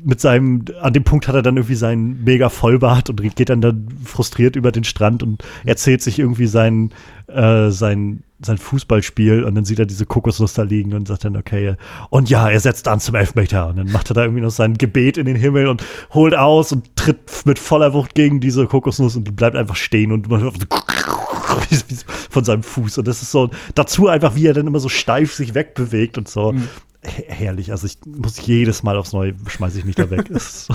mit 0.04 0.20
seinem, 0.20 0.64
an 0.80 0.92
dem 0.92 1.04
Punkt 1.04 1.28
hat 1.28 1.34
er 1.34 1.42
dann 1.42 1.56
irgendwie 1.56 1.74
seinen 1.74 2.24
mega 2.24 2.48
Vollbart 2.48 3.10
und 3.10 3.20
geht 3.34 3.48
dann 3.48 3.60
dann 3.60 3.88
frustriert 4.04 4.56
über 4.56 4.72
den 4.72 4.84
Strand 4.84 5.22
und 5.22 5.42
erzählt 5.64 6.02
sich 6.02 6.18
irgendwie 6.18 6.46
sein, 6.46 6.90
äh, 7.26 7.70
sein, 7.70 8.22
sein 8.40 8.58
Fußballspiel 8.58 9.44
und 9.44 9.54
dann 9.54 9.64
sieht 9.64 9.78
er 9.78 9.86
diese 9.86 10.06
Kokosnuss 10.06 10.54
da 10.54 10.62
liegen 10.62 10.94
und 10.94 11.08
sagt 11.08 11.24
dann, 11.24 11.36
okay, 11.36 11.76
und 12.10 12.30
ja, 12.30 12.48
er 12.48 12.60
setzt 12.60 12.88
an 12.88 13.00
zum 13.00 13.14
Elfmeter. 13.14 13.68
Und 13.68 13.76
dann 13.76 13.90
macht 13.90 14.10
er 14.10 14.14
da 14.14 14.22
irgendwie 14.22 14.42
noch 14.42 14.50
sein 14.50 14.74
Gebet 14.74 15.16
in 15.16 15.26
den 15.26 15.36
Himmel 15.36 15.68
und 15.68 15.82
holt 16.12 16.34
aus 16.34 16.72
und 16.72 16.96
tritt 16.96 17.42
mit 17.44 17.58
voller 17.58 17.94
Wucht 17.94 18.14
gegen 18.14 18.40
diese 18.40 18.66
Kokosnuss 18.66 19.16
und 19.16 19.36
bleibt 19.36 19.56
einfach 19.56 19.76
stehen 19.76 20.12
und 20.12 20.28
von 22.30 22.44
seinem 22.44 22.62
Fuß. 22.62 22.98
Und 22.98 23.08
das 23.08 23.22
ist 23.22 23.30
so, 23.30 23.50
dazu 23.74 24.08
einfach, 24.08 24.34
wie 24.34 24.46
er 24.46 24.54
dann 24.54 24.66
immer 24.66 24.80
so 24.80 24.88
steif 24.88 25.32
sich 25.32 25.54
wegbewegt 25.54 26.18
und 26.18 26.28
so. 26.28 26.52
Mhm 26.52 26.68
herrlich. 27.04 27.70
Also 27.70 27.86
ich 27.86 27.98
muss 28.06 28.44
jedes 28.46 28.82
Mal 28.82 28.96
aufs 28.96 29.12
Neue 29.12 29.34
schmeiße 29.46 29.78
ich 29.78 29.84
mich 29.84 29.94
da 29.94 30.10
weg. 30.10 30.28
so. 30.38 30.74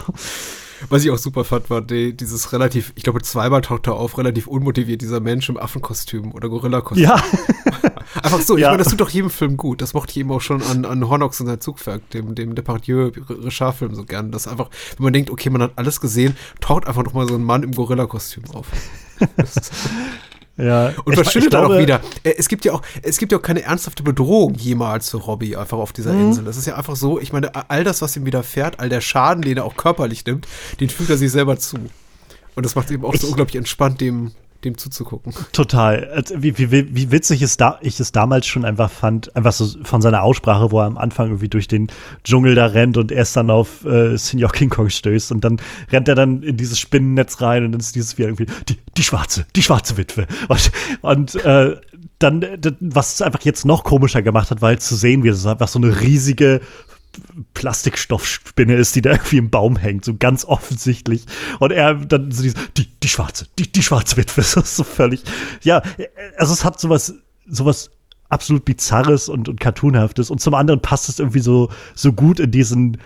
Was 0.88 1.04
ich 1.04 1.12
auch 1.12 1.18
super 1.18 1.44
fand, 1.44 1.70
war 1.70 1.82
die, 1.82 2.16
dieses 2.16 2.54
relativ, 2.54 2.94
ich 2.96 3.04
glaube, 3.04 3.22
zweimal 3.22 3.62
taucht 3.62 3.88
er 3.88 3.96
auf, 3.96 4.18
relativ 4.18 4.48
unmotiviert, 4.48 5.02
dieser 5.02 5.20
Mensch 5.20 5.50
im 5.50 5.58
Affenkostüm 5.58 6.32
oder 6.32 6.48
Gorillakostüm. 6.48 7.04
Ja. 7.04 7.16
Einfach 8.24 8.40
so, 8.42 8.56
ich 8.56 8.62
ja. 8.62 8.70
meine, 8.70 8.84
das 8.84 8.90
tut 8.90 9.02
doch 9.02 9.10
jedem 9.10 9.30
Film 9.30 9.58
gut. 9.58 9.82
Das 9.82 9.94
mochte 9.94 10.12
ich 10.12 10.18
eben 10.18 10.32
auch 10.32 10.42
schon 10.42 10.64
an, 10.64 10.86
an 10.86 11.08
Hornox 11.08 11.42
und 11.42 11.48
sein 11.48 11.60
Zugwerk, 11.60 12.10
dem, 12.12 12.34
dem 12.34 12.56
Depardieu-Richard-Film 12.56 13.94
so 13.94 14.06
gern. 14.06 14.32
Das 14.32 14.48
einfach, 14.48 14.70
wenn 14.98 15.04
man 15.04 15.14
denkt, 15.14 15.30
okay, 15.30 15.50
man 15.50 15.62
hat 15.62 15.74
alles 15.76 16.00
gesehen, 16.00 16.36
taucht 16.62 16.88
einfach 16.88 17.04
noch 17.04 17.14
mal 17.14 17.28
so 17.28 17.36
ein 17.36 17.44
Mann 17.44 17.64
im 17.64 17.72
Gorillakostüm 17.74 18.46
auf. 18.54 18.68
Ja, 20.60 20.94
und 21.06 21.14
verschwindet 21.14 21.54
dann 21.54 21.66
auch 21.66 21.78
wieder. 21.78 22.02
Äh, 22.24 22.34
es 22.38 22.48
gibt 22.48 22.66
ja 22.66 22.74
auch, 22.74 22.82
es 23.02 23.18
gibt 23.18 23.32
ja 23.32 23.38
auch 23.38 23.42
keine 23.42 23.64
ernsthafte 23.64 24.04
Bedrohung 24.04 24.56
jemals 24.56 25.10
für 25.10 25.18
Robbie 25.18 25.56
einfach 25.56 25.78
auf 25.78 25.94
dieser 25.94 26.14
mhm. 26.14 26.28
Insel. 26.28 26.44
Das 26.46 26.58
ist 26.58 26.68
ja 26.68 26.76
einfach 26.76 26.96
so, 26.96 27.20
ich 27.20 27.32
meine, 27.32 27.52
all 27.70 27.84
das, 27.84 28.02
was 28.02 28.16
ihm 28.18 28.26
widerfährt, 28.26 28.80
all 28.80 28.90
der 28.90 29.02
Schaden, 29.02 29.42
den 29.42 29.58
er 29.58 29.66
auch 29.66 29.76
körperlich 29.76 30.26
nimmt, 30.26 30.48
den 30.80 30.90
fügt 30.90 31.10
er 31.10 31.18
sich 31.18 31.32
selber 31.32 31.58
zu. 31.58 31.78
Und 32.56 32.66
das 32.66 32.76
macht 32.76 32.92
eben 32.92 33.06
auch 33.06 33.14
ich, 33.14 33.22
so 33.22 33.28
unglaublich 33.28 33.56
entspannt, 33.56 34.02
dem 34.02 34.32
dem 34.64 34.78
zuzugucken. 34.78 35.34
Total. 35.52 36.10
Also, 36.10 36.42
wie, 36.42 36.58
wie, 36.58 36.72
wie 36.72 37.12
witzig 37.12 37.42
es 37.42 37.58
da, 37.58 37.80
ich 37.82 38.00
es 38.00 38.12
damals 38.12 38.46
schon 38.48 38.66
einfach 38.66 38.92
fand, 38.92 39.36
einfach 39.36 39.54
so 39.54 39.68
von 39.84 40.02
seiner 40.02 40.24
Aussprache, 40.24 40.72
wo 40.72 40.80
er 40.80 40.86
am 40.86 40.98
Anfang 40.98 41.28
irgendwie 41.28 41.50
durch 41.50 41.68
den 41.68 41.88
Dschungel 42.24 42.56
da 42.56 42.68
rennt 42.68 42.98
und 42.98 43.12
erst 43.12 43.36
dann 43.36 43.50
auf 43.50 43.86
äh, 43.86 44.18
Senior 44.18 44.52
King 44.52 44.70
Kong 44.70 44.90
stößt 44.90 45.32
und 45.32 45.44
dann 45.44 45.62
rennt 45.92 46.08
er 46.08 46.16
dann 46.16 46.44
in 46.44 46.58
dieses 46.58 46.80
Spinnennetz 46.80 47.42
rein 47.42 47.66
und 47.66 47.72
dann 47.72 47.80
ist 47.80 47.96
dieses 47.96 48.18
wie 48.18 48.24
irgendwie 48.24 48.48
die, 48.68 48.78
die 48.98 49.04
schwarze, 49.04 49.46
die 49.56 49.64
schwarze 49.64 49.98
Witwe. 49.98 50.28
Und, 50.48 50.72
und 51.02 51.36
äh, 51.36 51.76
dann, 52.20 52.46
was 52.82 53.14
es 53.14 53.22
einfach 53.22 53.42
jetzt 53.42 53.66
noch 53.66 53.84
komischer 53.84 54.22
gemacht 54.22 54.52
hat, 54.52 54.62
weil 54.62 54.80
zu 54.80 54.96
sehen, 54.96 55.24
wie 55.24 55.30
es 55.30 55.46
einfach 55.46 55.70
so 55.70 55.80
eine 55.80 56.02
riesige 56.02 56.60
Plastikstoffspinne 57.54 58.76
ist, 58.76 58.96
die 58.96 59.02
da 59.02 59.12
irgendwie 59.12 59.38
im 59.38 59.50
Baum 59.50 59.78
hängt, 59.78 60.06
so 60.06 60.16
ganz 60.16 60.46
offensichtlich. 60.46 61.26
Und 61.60 61.72
er 61.72 61.96
dann 61.96 62.32
so 62.32 62.44
diese, 62.44 62.56
die, 62.78 62.88
die 63.02 63.10
schwarze, 63.10 63.48
die, 63.58 63.72
die 63.72 63.84
schwarze 63.84 64.18
Witwe, 64.18 64.36
das 64.42 64.56
ist 64.56 64.76
so 64.76 64.84
völlig, 64.84 65.24
ja, 65.64 65.82
also 66.38 66.54
es 66.54 66.64
hat 66.64 66.80
sowas, 66.80 67.14
sowas 67.48 67.92
absolut 68.30 68.64
bizarres 68.64 69.28
und, 69.28 69.50
und 69.50 69.60
cartoonhaftes 69.60 70.30
und 70.30 70.40
zum 70.40 70.54
anderen 70.54 70.82
passt 70.82 71.10
es 71.10 71.20
irgendwie 71.20 71.40
so, 71.40 71.70
so 71.96 72.14
gut 72.14 72.40
in 72.40 72.52
diesen 72.52 72.98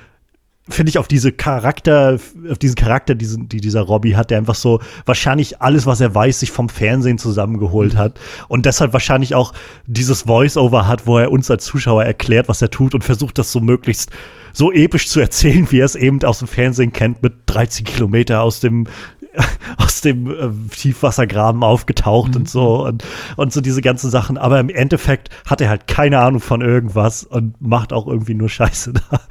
finde 0.69 0.89
ich 0.89 0.97
auf 0.97 1.07
diese 1.07 1.31
Charakter, 1.31 2.19
auf 2.49 2.57
diesen 2.57 2.75
Charakter, 2.75 3.15
diesen, 3.15 3.49
die 3.49 3.59
dieser 3.59 3.81
Robbie 3.81 4.15
hat, 4.15 4.31
der 4.31 4.37
einfach 4.37 4.55
so 4.55 4.79
wahrscheinlich 5.05 5.61
alles, 5.61 5.85
was 5.85 5.99
er 5.99 6.15
weiß, 6.15 6.39
sich 6.39 6.51
vom 6.51 6.69
Fernsehen 6.69 7.17
zusammengeholt 7.17 7.97
hat 7.97 8.19
und 8.47 8.65
deshalb 8.65 8.93
wahrscheinlich 8.93 9.35
auch 9.35 9.53
dieses 9.87 10.21
Voice-Over 10.23 10.87
hat, 10.87 11.05
wo 11.05 11.17
er 11.17 11.31
uns 11.31 11.51
als 11.51 11.65
Zuschauer 11.65 12.05
erklärt, 12.05 12.47
was 12.47 12.61
er 12.61 12.69
tut 12.69 12.95
und 12.95 13.03
versucht, 13.03 13.37
das 13.37 13.51
so 13.51 13.59
möglichst 13.59 14.11
so 14.53 14.71
episch 14.71 15.09
zu 15.09 15.19
erzählen, 15.19 15.69
wie 15.71 15.79
er 15.79 15.85
es 15.85 15.95
eben 15.95 16.23
aus 16.23 16.39
dem 16.39 16.47
Fernsehen 16.47 16.93
kennt, 16.93 17.21
mit 17.23 17.33
13 17.47 17.85
Kilometer 17.85 18.41
aus 18.41 18.59
dem 18.59 18.87
aus 19.77 20.01
dem 20.01 20.29
äh, 20.29 20.49
Tiefwassergraben 20.75 21.63
aufgetaucht 21.63 22.31
mhm. 22.31 22.41
und 22.41 22.49
so 22.49 22.85
und, 22.85 23.03
und 23.35 23.51
so 23.51 23.61
diese 23.61 23.81
ganzen 23.81 24.09
Sachen. 24.09 24.37
Aber 24.37 24.59
im 24.59 24.69
Endeffekt 24.69 25.29
hat 25.45 25.61
er 25.61 25.69
halt 25.69 25.87
keine 25.87 26.19
Ahnung 26.19 26.39
von 26.39 26.61
irgendwas 26.61 27.23
und 27.23 27.59
macht 27.61 27.93
auch 27.93 28.07
irgendwie 28.07 28.35
nur 28.35 28.49
Scheiße 28.49 28.93
da. 29.09 29.21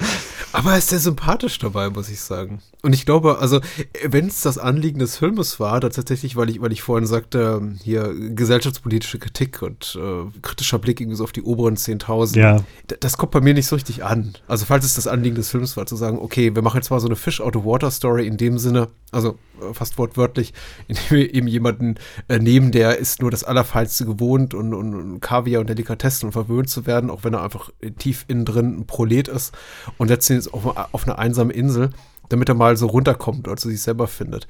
Aber 0.52 0.72
er 0.72 0.78
ist 0.78 0.90
sehr 0.90 0.98
sympathisch 0.98 1.58
dabei, 1.58 1.90
muss 1.90 2.08
ich 2.08 2.20
sagen. 2.20 2.60
Und 2.82 2.92
ich 2.94 3.06
glaube, 3.06 3.38
also, 3.38 3.60
wenn 4.04 4.26
es 4.26 4.42
das 4.42 4.58
Anliegen 4.58 4.98
des 4.98 5.16
Filmes 5.16 5.60
war, 5.60 5.80
tatsächlich, 5.80 6.36
weil 6.36 6.50
ich, 6.50 6.60
weil 6.60 6.72
ich 6.72 6.82
vorhin 6.82 7.06
sagte, 7.06 7.62
hier 7.82 8.12
gesellschaftspolitische 8.34 9.18
Kritik 9.18 9.62
und 9.62 9.98
äh, 10.00 10.40
kritischer 10.42 10.78
Blick 10.78 11.00
irgendwie 11.00 11.16
so 11.16 11.24
auf 11.24 11.32
die 11.32 11.42
oberen 11.42 11.76
10.000, 11.76 12.38
ja. 12.38 12.64
das 13.00 13.16
kommt 13.16 13.32
bei 13.32 13.40
mir 13.40 13.54
nicht 13.54 13.66
so 13.66 13.76
richtig 13.76 14.04
an. 14.04 14.34
Also, 14.46 14.66
falls 14.66 14.84
es 14.84 14.94
das 14.94 15.06
Anliegen 15.06 15.36
des 15.36 15.48
Films 15.48 15.76
war, 15.76 15.86
zu 15.86 15.96
sagen, 15.96 16.18
okay, 16.18 16.54
wir 16.54 16.62
machen 16.62 16.76
jetzt 16.76 16.90
mal 16.90 17.00
so 17.00 17.06
eine 17.06 17.16
Fish-out-of-water-Story 17.16 18.26
in 18.26 18.36
dem 18.36 18.58
Sinne, 18.58 18.88
also 19.12 19.38
äh, 19.60 19.72
fast 19.72 19.96
wortwörtlich, 19.96 20.52
indem 20.88 21.10
wir 21.10 21.34
eben 21.34 21.46
jemanden 21.46 21.94
äh, 22.28 22.38
nehmen, 22.38 22.72
der 22.72 22.98
ist 22.98 23.22
nur 23.22 23.30
das 23.30 23.44
Allerfeinste 23.44 24.04
gewohnt 24.04 24.54
und, 24.54 24.74
und, 24.74 24.94
und 24.94 25.20
Kaviar 25.20 25.60
und 25.60 25.70
Delikatessen 25.70 26.26
und 26.26 26.32
verwöhnt 26.32 26.68
zu 26.68 26.84
werden, 26.86 27.10
auch 27.10 27.24
wenn 27.24 27.34
er 27.34 27.42
einfach 27.42 27.70
tief 27.98 28.24
innen 28.28 28.44
drin 28.44 28.80
ein 28.80 28.86
Prolet 28.86 29.28
ist 29.28 29.54
und 29.98 30.08
letztendlich 30.08 30.41
ist 30.46 30.54
auf, 30.54 30.76
auf 30.92 31.04
eine 31.04 31.18
einsame 31.18 31.52
Insel, 31.52 31.90
damit 32.28 32.48
er 32.48 32.54
mal 32.54 32.76
so 32.76 32.86
runterkommt 32.86 33.46
oder 33.46 33.56
zu 33.56 33.68
sich 33.68 33.82
selber 33.82 34.06
findet. 34.06 34.46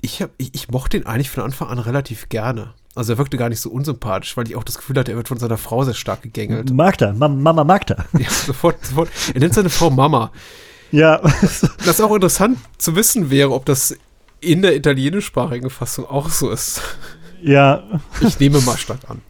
Ich, 0.00 0.20
hab, 0.20 0.30
ich, 0.38 0.54
ich 0.54 0.68
mochte 0.70 0.96
ihn 0.96 1.06
eigentlich 1.06 1.30
von 1.30 1.44
Anfang 1.44 1.68
an 1.68 1.78
relativ 1.78 2.28
gerne. 2.28 2.74
Also 2.94 3.14
er 3.14 3.18
wirkte 3.18 3.36
gar 3.36 3.48
nicht 3.48 3.60
so 3.60 3.70
unsympathisch, 3.70 4.36
weil 4.36 4.46
ich 4.46 4.56
auch 4.56 4.64
das 4.64 4.76
Gefühl 4.76 4.98
hatte, 4.98 5.12
er 5.12 5.16
wird 5.16 5.28
von 5.28 5.38
seiner 5.38 5.56
Frau 5.56 5.82
sehr 5.84 5.94
stark 5.94 6.22
gegängelt. 6.22 6.72
Magda, 6.72 7.12
Mama 7.12 7.64
Magda. 7.64 8.04
Ja, 8.18 8.28
sofort, 8.28 8.84
sofort. 8.84 9.08
Er 9.32 9.40
nennt 9.40 9.54
seine 9.54 9.70
Frau 9.70 9.90
Mama. 9.90 10.30
Ja. 10.90 11.20
Das 11.86 12.00
auch 12.00 12.14
interessant 12.14 12.58
zu 12.78 12.94
wissen 12.96 13.30
wäre, 13.30 13.52
ob 13.52 13.64
das 13.64 13.96
in 14.40 14.62
der 14.62 14.76
italienischsprachigen 14.76 15.70
Fassung 15.70 16.06
auch 16.06 16.28
so 16.28 16.50
ist. 16.50 16.82
Ja. 17.42 17.82
Ich 18.20 18.38
nehme 18.38 18.60
mal 18.60 18.76
stark 18.76 19.08
an. 19.08 19.22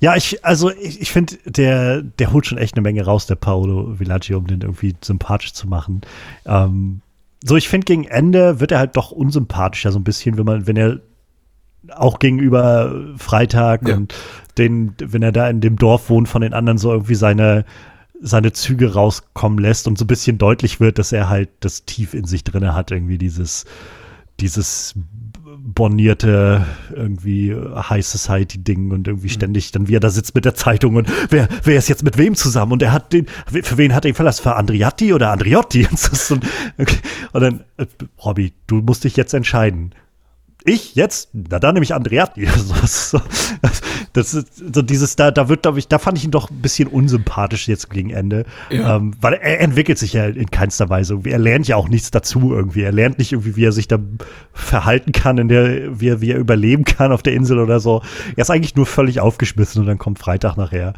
Ja, 0.00 0.16
ich, 0.16 0.44
also 0.44 0.70
ich, 0.70 1.00
ich 1.00 1.10
finde, 1.10 1.36
der, 1.44 2.02
der 2.02 2.32
holt 2.32 2.46
schon 2.46 2.58
echt 2.58 2.76
eine 2.76 2.82
Menge 2.82 3.04
raus, 3.04 3.26
der 3.26 3.34
Paolo 3.34 3.98
Villaggio, 3.98 4.38
um 4.38 4.46
den 4.46 4.60
irgendwie 4.60 4.94
sympathisch 5.02 5.52
zu 5.52 5.66
machen. 5.66 6.02
Ähm, 6.46 7.00
so, 7.44 7.56
ich 7.56 7.68
finde, 7.68 7.84
gegen 7.84 8.04
Ende 8.04 8.60
wird 8.60 8.72
er 8.72 8.78
halt 8.78 8.96
doch 8.96 9.10
unsympathischer, 9.10 9.92
so 9.92 9.98
ein 9.98 10.04
bisschen, 10.04 10.38
wenn 10.38 10.44
man, 10.44 10.66
wenn 10.66 10.76
er 10.76 11.00
auch 11.94 12.18
gegenüber 12.18 13.14
Freitag 13.16 13.88
ja. 13.88 13.96
und 13.96 14.14
den, 14.58 14.94
wenn 14.98 15.22
er 15.22 15.32
da 15.32 15.48
in 15.48 15.60
dem 15.60 15.76
Dorf 15.76 16.10
wohnt, 16.10 16.28
von 16.28 16.42
den 16.42 16.52
anderen 16.52 16.78
so 16.78 16.92
irgendwie 16.92 17.14
seine, 17.14 17.64
seine 18.20 18.52
Züge 18.52 18.94
rauskommen 18.94 19.58
lässt 19.58 19.86
und 19.86 19.96
so 19.96 20.04
ein 20.04 20.08
bisschen 20.08 20.38
deutlich 20.38 20.80
wird, 20.80 20.98
dass 20.98 21.12
er 21.12 21.28
halt 21.28 21.48
das 21.60 21.84
tief 21.84 22.14
in 22.14 22.24
sich 22.24 22.44
drin 22.44 22.74
hat, 22.74 22.90
irgendwie 22.90 23.18
dieses, 23.18 23.64
dieses 24.40 24.94
bornierte 25.74 26.64
irgendwie 26.94 27.54
High 27.54 28.04
Society 28.04 28.58
Ding 28.58 28.90
und 28.90 29.06
irgendwie 29.06 29.26
mhm. 29.26 29.32
ständig 29.32 29.70
dann 29.72 29.86
wie 29.86 29.96
er 29.96 30.00
da 30.00 30.08
sitzt 30.08 30.34
mit 30.34 30.44
der 30.44 30.54
Zeitung 30.54 30.96
und 30.96 31.08
wer 31.28 31.48
wer 31.62 31.78
ist 31.78 31.88
jetzt 31.88 32.02
mit 32.02 32.16
wem 32.16 32.34
zusammen 32.34 32.72
und 32.72 32.82
er 32.82 32.92
hat 32.92 33.12
den 33.12 33.26
für 33.46 33.76
wen 33.76 33.94
hat 33.94 34.04
er 34.04 34.10
ihn 34.10 34.14
verlassen 34.14 34.42
für 34.42 34.56
Andriatti 34.56 35.12
oder 35.12 35.30
Andriotti 35.30 35.86
und, 36.30 36.46
okay. 36.78 36.98
und 37.32 37.40
dann 37.40 37.60
äh, 37.76 37.86
Robby 38.24 38.54
du 38.66 38.76
musst 38.76 39.04
dich 39.04 39.16
jetzt 39.16 39.34
entscheiden 39.34 39.94
ich 40.64 40.94
jetzt? 40.94 41.30
Na, 41.32 41.58
dann 41.58 41.74
nehme 41.74 41.84
ich 41.84 41.94
Andreatti. 41.94 42.46
so, 42.84 43.20
das 44.12 44.34
ist 44.34 44.74
so 44.74 44.82
dieses, 44.82 45.16
da, 45.16 45.30
da 45.30 45.48
wird, 45.48 45.62
glaube 45.62 45.78
ich, 45.78 45.88
da 45.88 45.98
fand 45.98 46.18
ich 46.18 46.24
ihn 46.24 46.30
doch 46.30 46.50
ein 46.50 46.60
bisschen 46.60 46.88
unsympathisch 46.88 47.68
jetzt 47.68 47.90
gegen 47.90 48.10
Ende. 48.10 48.44
Ja. 48.70 48.96
Ähm, 48.96 49.14
weil 49.20 49.34
er 49.34 49.60
entwickelt 49.60 49.98
sich 49.98 50.12
ja 50.14 50.26
in 50.26 50.50
keinster 50.50 50.88
Weise. 50.88 51.20
Er 51.24 51.38
lernt 51.38 51.68
ja 51.68 51.76
auch 51.76 51.88
nichts 51.88 52.10
dazu 52.10 52.52
irgendwie. 52.52 52.82
Er 52.82 52.92
lernt 52.92 53.18
nicht 53.18 53.32
irgendwie, 53.32 53.56
wie 53.56 53.64
er 53.64 53.72
sich 53.72 53.88
da 53.88 53.98
verhalten 54.52 55.12
kann, 55.12 55.38
in 55.38 55.48
der, 55.48 56.00
wie 56.00 56.08
er, 56.08 56.20
wie 56.20 56.32
er 56.32 56.38
überleben 56.38 56.84
kann 56.84 57.12
auf 57.12 57.22
der 57.22 57.34
Insel 57.34 57.58
oder 57.58 57.80
so. 57.80 58.02
Er 58.36 58.42
ist 58.42 58.50
eigentlich 58.50 58.76
nur 58.76 58.86
völlig 58.86 59.20
aufgeschmissen 59.20 59.80
und 59.80 59.86
dann 59.86 59.98
kommt 59.98 60.18
Freitag 60.18 60.56
nachher. 60.56 60.94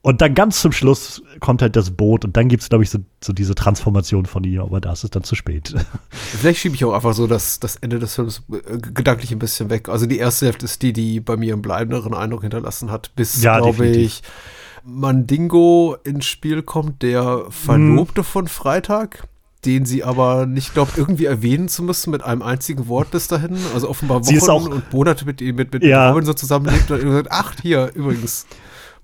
Und 0.00 0.20
dann 0.20 0.34
ganz 0.34 0.60
zum 0.60 0.70
Schluss 0.70 1.22
kommt 1.40 1.60
halt 1.60 1.74
das 1.74 1.90
Boot 1.90 2.24
und 2.24 2.36
dann 2.36 2.48
gibt 2.48 2.62
es, 2.62 2.68
glaube 2.68 2.84
ich, 2.84 2.90
so, 2.90 3.00
so, 3.22 3.32
diese 3.32 3.56
Transformation 3.56 4.26
von 4.26 4.44
ihr, 4.44 4.62
aber 4.62 4.80
da 4.80 4.92
ist 4.92 5.02
es 5.02 5.10
dann 5.10 5.24
zu 5.24 5.34
spät. 5.34 5.74
Vielleicht 6.10 6.60
schiebe 6.60 6.76
ich 6.76 6.84
auch 6.84 6.92
einfach 6.92 7.14
so 7.14 7.26
das, 7.26 7.58
das 7.58 7.76
Ende 7.76 7.98
des 7.98 8.14
Films 8.14 8.42
äh, 8.52 8.78
gedanklich 8.78 9.32
ein 9.32 9.40
bisschen 9.40 9.70
weg. 9.70 9.88
Also 9.88 10.06
die 10.06 10.18
erste 10.18 10.46
Hälfte 10.46 10.66
ist 10.66 10.82
die, 10.82 10.92
die 10.92 11.18
bei 11.18 11.36
mir 11.36 11.52
einen 11.52 11.62
bleibenderen 11.62 12.14
Eindruck 12.14 12.42
hinterlassen 12.42 12.92
hat, 12.92 13.14
bis, 13.16 13.42
ja, 13.42 13.58
glaube 13.58 13.86
ich, 13.86 14.22
Mandingo 14.84 15.96
ins 16.04 16.26
Spiel 16.26 16.62
kommt, 16.62 17.02
der 17.02 17.46
Verlobte 17.50 18.20
hm. 18.20 18.24
von 18.24 18.48
Freitag 18.48 19.28
den 19.64 19.84
sie 19.84 20.04
aber 20.04 20.46
nicht 20.46 20.72
glaubt, 20.72 20.96
irgendwie 20.96 21.24
erwähnen 21.24 21.68
zu 21.68 21.82
müssen 21.82 22.10
mit 22.12 22.22
einem 22.22 22.42
einzigen 22.42 22.86
Wort 22.86 23.10
bis 23.10 23.26
dahin. 23.26 23.58
Also 23.74 23.88
offenbar 23.88 24.24
Wochen 24.24 24.72
und 24.72 24.92
Monate 24.92 25.24
mit, 25.24 25.40
mit, 25.40 25.72
mit 25.72 25.82
ja. 25.82 26.10
Robin 26.10 26.24
so 26.24 26.32
zusammenlebt 26.32 26.88
und 26.90 27.00
gesagt, 27.00 27.28
ach, 27.30 27.54
hier, 27.60 27.90
übrigens 27.94 28.46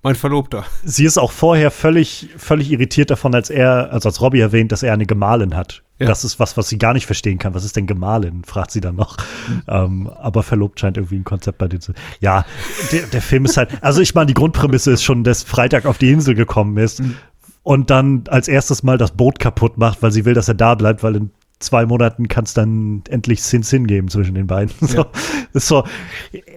mein 0.05 0.13
Verlobter. 0.13 0.65
Sie 0.83 1.03
ist 1.03 1.17
auch 1.17 1.31
vorher 1.31 1.71
völlig, 1.71 2.29
völlig 2.37 2.71
irritiert 2.71 3.09
davon, 3.09 3.33
als 3.33 3.49
er, 3.49 3.91
also 3.91 4.07
als 4.07 4.21
Robbie 4.21 4.39
erwähnt, 4.39 4.71
dass 4.71 4.83
er 4.83 4.93
eine 4.93 5.07
Gemahlin 5.07 5.55
hat. 5.55 5.81
Ja. 5.97 6.05
Das 6.05 6.23
ist 6.23 6.39
was, 6.39 6.55
was 6.57 6.69
sie 6.69 6.77
gar 6.77 6.93
nicht 6.93 7.07
verstehen 7.07 7.39
kann. 7.39 7.55
Was 7.55 7.65
ist 7.65 7.75
denn 7.75 7.87
Gemahlin? 7.87 8.43
fragt 8.45 8.69
sie 8.69 8.81
dann 8.81 8.95
noch. 8.95 9.17
Mhm. 9.47 9.63
Ähm, 9.67 10.09
aber 10.09 10.43
verlobt 10.43 10.79
scheint 10.79 10.97
irgendwie 10.97 11.15
ein 11.15 11.23
Konzept 11.23 11.57
bei 11.57 11.67
dir 11.67 11.79
zu. 11.79 11.93
Ja, 12.19 12.45
der, 12.91 13.07
der 13.07 13.21
Film 13.21 13.45
ist 13.45 13.57
halt, 13.57 13.71
also 13.81 13.99
ich 13.99 14.13
meine, 14.13 14.27
die 14.27 14.35
Grundprämisse 14.35 14.91
ist 14.91 15.03
schon, 15.03 15.23
dass 15.23 15.41
Freitag 15.41 15.87
auf 15.87 15.97
die 15.97 16.11
Insel 16.11 16.35
gekommen 16.35 16.77
ist. 16.77 17.01
Mhm. 17.01 17.15
Und 17.63 17.89
dann 17.89 18.25
als 18.27 18.47
erstes 18.47 18.83
mal 18.83 18.99
das 18.99 19.09
Boot 19.09 19.39
kaputt 19.39 19.79
macht, 19.79 20.03
weil 20.03 20.11
sie 20.11 20.23
will, 20.23 20.35
dass 20.35 20.47
er 20.47 20.53
da 20.53 20.75
bleibt, 20.75 21.01
weil 21.01 21.15
in 21.15 21.31
zwei 21.65 21.85
Monaten 21.85 22.27
kann 22.27 22.45
es 22.45 22.53
dann 22.53 23.03
endlich 23.09 23.43
Sin 23.43 23.63
Sin 23.63 23.87
geben 23.87 24.07
zwischen 24.07 24.35
den 24.35 24.47
beiden. 24.47 24.73
So, 24.85 24.97
ja. 24.97 25.07
Ist 25.53 25.67
so, 25.67 25.83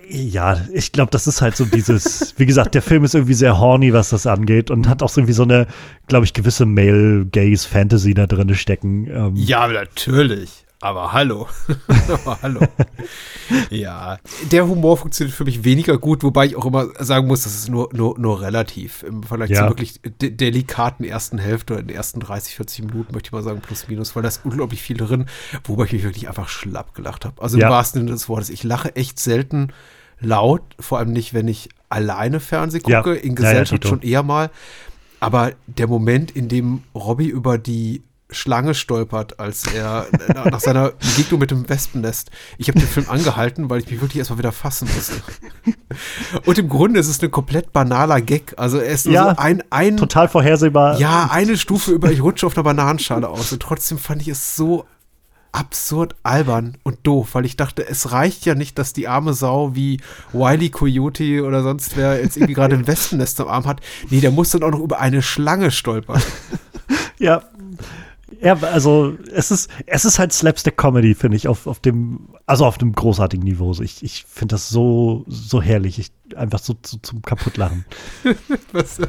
ja, 0.09 0.61
ich 0.73 0.93
glaube, 0.93 1.11
das 1.11 1.27
ist 1.27 1.41
halt 1.41 1.57
so 1.57 1.65
dieses, 1.65 2.35
wie 2.37 2.47
gesagt, 2.47 2.75
der 2.75 2.83
Film 2.83 3.05
ist 3.05 3.15
irgendwie 3.15 3.35
sehr 3.35 3.59
horny, 3.59 3.93
was 3.93 4.11
das 4.11 4.27
angeht 4.27 4.71
und 4.71 4.89
hat 4.89 5.03
auch 5.03 5.09
so 5.09 5.21
irgendwie 5.21 5.33
so 5.33 5.45
eine, 5.45 5.67
glaube 6.09 6.25
ich, 6.25 6.35
gewisse 6.35 6.67
Male-Gaze-Fantasy 6.67 8.15
da 8.15 8.27
drin 8.27 8.55
stecken. 8.55 9.07
Ähm, 9.07 9.33
ja, 9.35 9.67
natürlich. 9.67 10.67
Aber 10.81 11.13
hallo. 11.13 11.49
Aber 12.09 12.39
hallo. 12.41 12.61
ja, 13.71 14.19
der 14.53 14.69
Humor 14.69 14.97
funktioniert 14.97 15.37
für 15.37 15.45
mich 15.45 15.65
weniger 15.65 15.99
gut, 15.99 16.23
wobei 16.23 16.47
ich 16.47 16.57
auch 16.57 16.67
immer 16.67 16.87
sagen 17.01 17.27
muss, 17.27 17.43
das 17.43 17.55
ist 17.57 17.69
nur, 17.69 17.89
nur, 17.93 18.17
nur 18.19 18.41
relativ. 18.41 19.03
Im 19.03 19.25
Vergleich 19.25 19.51
ja. 19.51 19.61
zur 19.61 19.71
wirklich 19.71 20.01
de 20.05 20.31
delikaten 20.31 21.05
ersten 21.05 21.39
Hälfte 21.39 21.75
oder 21.75 21.83
in 21.83 21.89
den 21.89 21.97
ersten 21.97 22.21
30, 22.21 22.55
40 22.55 22.85
Minuten, 22.87 23.13
möchte 23.13 23.29
ich 23.29 23.33
mal 23.33 23.43
sagen, 23.43 23.61
plus 23.61 23.89
minus, 23.89 24.15
weil 24.15 24.23
da 24.23 24.29
ist 24.29 24.45
unglaublich 24.45 24.81
viel 24.81 24.97
drin, 24.97 25.27
wobei 25.65 25.85
ich 25.87 25.93
mich 25.93 26.05
wirklich 26.05 26.29
einfach 26.29 26.49
schlapp 26.49 26.95
gelacht 26.95 27.25
habe. 27.25 27.43
Also 27.43 27.59
ja. 27.59 27.67
im 27.67 27.73
wahrsten 27.73 28.03
Sinne 28.03 28.13
des 28.13 28.29
Wortes. 28.29 28.49
Ich 28.49 28.63
lache 28.63 28.95
echt 28.95 29.19
selten 29.19 29.73
laut, 30.21 30.63
vor 30.79 30.99
allem 30.99 31.13
nicht, 31.13 31.35
wenn 31.35 31.49
ich 31.49 31.71
alleine 31.89 32.39
Fernseh 32.39 32.81
gucke, 32.81 33.17
ja. 33.17 33.21
in 33.21 33.35
Gesellschaft 33.35 33.87
schon 33.87 34.03
eher 34.03 34.23
mal. 34.23 34.51
Aber 35.21 35.53
der 35.67 35.89
Moment, 35.89 36.31
in 36.31 36.49
dem 36.49 36.85
Robbie 36.95 37.27
über 37.27 37.59
die 37.59 38.03
Schlange 38.31 38.75
stolpert, 38.75 39.41
als 39.41 39.67
er 39.67 40.07
nach 40.51 40.61
seiner 40.61 40.91
Begegnung 40.91 41.41
mit 41.41 41.51
dem 41.51 41.69
Wespennest. 41.69 42.31
Ich 42.59 42.69
habe 42.69 42.79
den 42.79 42.89
Film 42.89 43.07
angehalten, 43.09 43.71
weil 43.71 43.81
ich 43.81 43.91
mich 43.91 44.01
wirklich 44.01 44.19
erstmal 44.19 44.39
wieder 44.39 44.53
fassen 44.53 44.89
musste. 44.95 45.15
Und 46.45 46.59
im 46.59 46.69
Grunde 46.69 47.01
ist 47.01 47.09
es 47.09 47.23
ein 47.23 47.31
komplett 47.31 47.73
banaler 47.73 48.21
Gag. 48.21 48.55
Also 48.57 48.79
er 48.79 48.93
ist 48.93 49.07
nur 49.07 49.15
ja, 49.15 49.31
so 49.31 49.41
ein, 49.41 49.63
ein 49.71 49.97
total 49.97 50.29
vorhersehbar. 50.29 50.99
Ja, 50.99 51.29
eine 51.31 51.57
Stufe 51.57 51.93
über 51.93 52.11
ich 52.11 52.23
rutsche 52.23 52.47
auf 52.47 52.57
einer 52.57 52.65
Bananenschale 52.65 53.29
aus. 53.29 53.53
Und 53.53 53.63
trotzdem 53.63 53.99
fand 53.99 54.23
ich 54.23 54.29
es 54.29 54.57
so 54.57 54.85
absurd 55.53 56.15
albern 56.23 56.77
und 56.83 56.99
doof, 57.05 57.31
weil 57.33 57.47
ich 57.47 57.57
dachte, 57.57 57.87
es 57.89 58.13
reicht 58.13 58.45
ja 58.45 58.55
nicht, 58.55 58.79
dass 58.79 58.93
die 58.93 59.09
arme 59.09 59.33
Sau 59.33 59.75
wie 59.75 60.01
Wiley 60.33 60.69
Coyote 60.69 61.45
oder 61.45 61.63
sonst 61.63 61.97
wer 61.97 62.21
jetzt 62.21 62.37
irgendwie 62.37 62.55
gerade 62.55 62.77
ein 62.77 62.87
Wespennest 62.87 63.41
am 63.41 63.49
Arm 63.49 63.65
hat. 63.65 63.81
Nee, 64.11 64.21
der 64.21 64.31
muss 64.31 64.51
dann 64.51 64.63
auch 64.63 64.71
noch 64.71 64.81
über 64.81 65.01
eine 65.01 65.23
Schlange 65.23 65.71
stolpern. 65.71 66.23
Ja, 67.21 67.43
ja, 68.41 68.57
also 68.61 69.17
es 69.33 69.51
ist, 69.51 69.71
es 69.87 70.05
ist 70.05 70.19
halt 70.19 70.33
Slapstick-Comedy, 70.33 71.15
finde 71.15 71.37
ich, 71.37 71.49
auf, 71.49 71.67
auf 71.67 71.81
dem, 71.81 72.29
also 72.47 72.67
auf 72.67 72.79
dem 72.79 72.93
großartigen 72.93 73.45
Niveau. 73.45 73.73
Ich, 73.81 74.03
ich 74.03 74.25
finde 74.29 74.55
das 74.55 74.69
so, 74.69 75.25
so 75.27 75.61
herrlich. 75.61 75.99
Ich, 75.99 76.13
einfach 76.37 76.59
so, 76.59 76.75
so 76.85 76.99
zum 76.99 77.23
Kaputtlachen. 77.23 77.85
Was? 78.73 79.01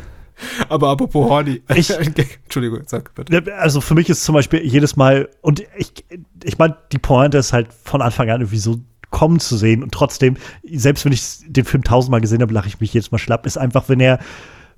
Aber 0.69 0.89
apropos 0.89 1.29
Horny. 1.29 1.61
Ich, 1.75 1.89
Entschuldigung, 2.43 2.81
sag 2.85 3.13
bitte. 3.13 3.53
Also 3.55 3.81
für 3.81 3.95
mich 3.95 4.09
ist 4.09 4.23
zum 4.23 4.33
Beispiel 4.33 4.61
jedes 4.65 4.95
Mal, 4.95 5.29
und 5.41 5.63
ich, 5.77 6.05
ich 6.43 6.57
meine, 6.57 6.77
die 6.91 6.97
Pointe 6.97 7.37
ist 7.37 7.53
halt 7.53 7.67
von 7.83 8.01
Anfang 8.01 8.29
an 8.29 8.41
irgendwie 8.41 8.57
so 8.57 8.79
kommen 9.11 9.39
zu 9.39 9.57
sehen 9.57 9.83
und 9.83 9.91
trotzdem, 9.91 10.37
selbst 10.71 11.03
wenn 11.03 11.11
ich 11.11 11.39
den 11.47 11.65
Film 11.65 11.83
tausendmal 11.83 12.21
gesehen 12.21 12.41
habe, 12.41 12.53
lache 12.53 12.67
ich 12.67 12.79
mich 12.79 12.93
jedes 12.93 13.11
Mal 13.11 13.17
schlapp, 13.17 13.45
ist 13.45 13.57
einfach, 13.57 13.89
wenn 13.89 13.99
er, 13.99 14.19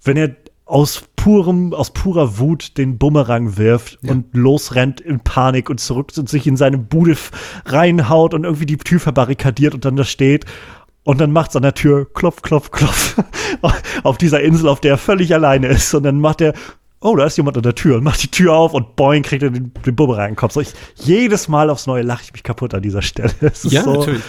wenn 0.03 0.17
er 0.17 0.35
aus 0.65 1.03
purem, 1.15 1.73
aus 1.73 1.91
purer 1.91 2.39
Wut 2.39 2.77
den 2.77 2.97
Bumerang 2.97 3.57
wirft 3.57 3.99
ja. 4.01 4.11
und 4.11 4.33
losrennt 4.33 5.01
in 5.01 5.19
Panik 5.19 5.69
und 5.69 5.79
zurück 5.79 6.11
und 6.17 6.29
sich 6.29 6.47
in 6.47 6.55
seine 6.55 6.77
Bude 6.77 7.15
reinhaut 7.65 8.33
und 8.33 8.43
irgendwie 8.43 8.65
die 8.65 8.77
Tür 8.77 8.99
verbarrikadiert 8.99 9.73
und 9.73 9.85
dann 9.85 9.95
da 9.95 10.03
steht. 10.03 10.45
Und 11.03 11.19
dann 11.19 11.31
macht's 11.31 11.55
an 11.55 11.63
der 11.63 11.73
Tür 11.73 12.11
klopf, 12.13 12.41
klopf, 12.41 12.71
klopf 12.71 13.17
auf 14.03 14.17
dieser 14.17 14.41
Insel, 14.41 14.69
auf 14.69 14.79
der 14.79 14.91
er 14.91 14.97
völlig 14.97 15.33
alleine 15.33 15.67
ist. 15.67 15.93
Und 15.93 16.03
dann 16.03 16.19
macht 16.19 16.41
er, 16.41 16.53
oh, 17.01 17.15
da 17.15 17.25
ist 17.25 17.37
jemand 17.37 17.57
an 17.57 17.63
der 17.63 17.75
Tür 17.75 17.97
und 17.97 18.03
macht 18.03 18.21
die 18.23 18.29
Tür 18.29 18.53
auf 18.53 18.73
und 18.73 18.95
boing, 18.95 19.23
kriegt 19.23 19.43
er 19.43 19.49
den, 19.49 19.73
den 19.85 19.95
Bumerang 19.95 20.29
in 20.29 20.31
den 20.31 20.35
Kopf. 20.37 20.53
So, 20.53 20.61
ich, 20.61 20.73
jedes 20.95 21.47
Mal 21.47 21.69
aufs 21.69 21.87
Neue 21.87 22.03
lache 22.03 22.23
ich 22.23 22.33
mich 22.33 22.43
kaputt 22.43 22.73
an 22.73 22.83
dieser 22.83 23.01
Stelle. 23.01 23.33
ja, 23.63 23.83
so, 23.83 23.93
natürlich. 23.99 24.21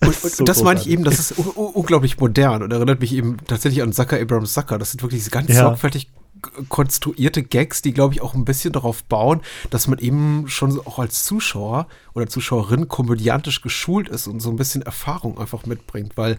Und, 0.00 0.08
und 0.08 0.36
so 0.36 0.44
das 0.44 0.62
meine 0.62 0.80
ich 0.80 0.88
eben, 0.88 1.04
das 1.04 1.18
ist 1.18 1.32
unglaublich 1.38 2.18
modern 2.18 2.62
und 2.62 2.72
erinnert 2.72 3.00
mich 3.00 3.14
eben 3.14 3.36
tatsächlich 3.46 3.82
an 3.82 3.92
Zucker 3.92 4.20
Abrams 4.20 4.52
Zucker. 4.52 4.78
Das 4.78 4.90
sind 4.90 5.02
wirklich 5.02 5.20
diese 5.20 5.30
ganz 5.30 5.48
ja. 5.48 5.62
sorgfältig 5.62 6.10
konstruierte 6.68 7.42
Gags, 7.42 7.82
die, 7.82 7.92
glaube 7.92 8.14
ich, 8.14 8.22
auch 8.22 8.34
ein 8.34 8.44
bisschen 8.44 8.72
darauf 8.72 9.04
bauen, 9.04 9.40
dass 9.70 9.88
man 9.88 9.98
eben 9.98 10.48
schon 10.48 10.78
auch 10.80 10.98
als 10.98 11.24
Zuschauer 11.24 11.86
oder 12.14 12.26
Zuschauerin 12.26 12.88
komödiantisch 12.88 13.62
geschult 13.62 14.08
ist 14.08 14.26
und 14.26 14.40
so 14.40 14.50
ein 14.50 14.56
bisschen 14.56 14.82
Erfahrung 14.82 15.38
einfach 15.38 15.66
mitbringt, 15.66 16.16
weil 16.16 16.38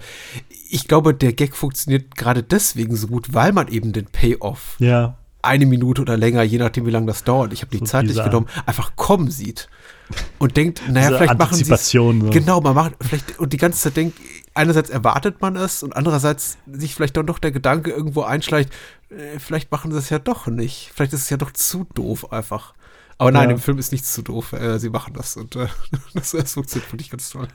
ich 0.70 0.88
glaube, 0.88 1.14
der 1.14 1.34
Gag 1.34 1.56
funktioniert 1.56 2.16
gerade 2.16 2.44
deswegen 2.44 2.96
so 2.96 3.08
gut, 3.08 3.34
weil 3.34 3.54
man 3.54 3.68
eben 3.68 3.92
den 3.94 4.06
Payoff 4.06 4.76
ja. 4.80 5.18
eine 5.42 5.66
Minute 5.66 6.02
oder 6.02 6.18
länger, 6.18 6.44
je 6.44 6.60
nachdem, 6.60 6.86
wie 6.86 6.92
lange 6.92 7.08
das 7.08 7.24
dauert, 7.24 7.54
ich 7.54 7.62
habe 7.62 7.72
die 7.72 7.80
so 7.80 7.86
Zeit 7.86 8.06
nicht 8.06 8.24
genommen, 8.24 8.48
einfach 8.66 8.96
kommen 8.96 9.32
sieht 9.32 9.68
und 10.40 10.58
denkt, 10.58 10.82
naja, 10.90 11.08
Diese 11.08 11.18
vielleicht 11.18 11.40
machen 11.40 11.56
sie. 11.56 11.64
Genau, 12.32 12.62
man 12.62 12.76
macht 12.76 12.94
vielleicht 13.02 13.40
und 13.40 13.54
die 13.54 13.58
ganze 13.58 13.82
Zeit 13.82 13.98
denkt, 13.98 14.20
einerseits 14.54 14.90
erwartet 14.90 15.42
man 15.42 15.56
es 15.56 15.84
und 15.84 15.96
andererseits 15.96 16.58
sich 16.72 16.96
vielleicht 16.96 17.18
dann 17.18 17.26
doch 17.26 17.40
der 17.40 17.52
Gedanke 17.52 17.92
irgendwo 17.92 18.22
einschleicht, 18.22 18.72
äh, 19.10 19.40
vielleicht 19.40 19.72
machen 19.72 19.92
sie 19.92 19.98
es 19.98 20.10
ja 20.10 20.20
doch 20.20 20.48
nicht. 20.48 20.92
Vielleicht 20.94 21.14
ist 21.14 21.22
es 21.22 21.30
ja 21.30 21.38
doch 21.38 21.52
zu 21.52 21.86
doof 21.94 22.32
einfach. 22.32 22.74
Aber 23.18 23.32
nein, 23.32 23.50
ja. 23.50 23.56
im 23.56 23.62
Film 23.62 23.80
ist 23.80 23.92
nichts 23.92 24.14
zu 24.14 24.22
doof. 24.22 24.54
Äh, 24.54 24.80
sie 24.80 24.90
machen 24.90 25.14
das 25.14 25.38
und 25.38 25.56
äh, 25.56 25.68
das, 26.14 26.32
das 26.32 26.54
funktioniert 26.54 26.92
wirklich 26.92 27.10
ganz 27.10 27.30
toll. 27.30 27.48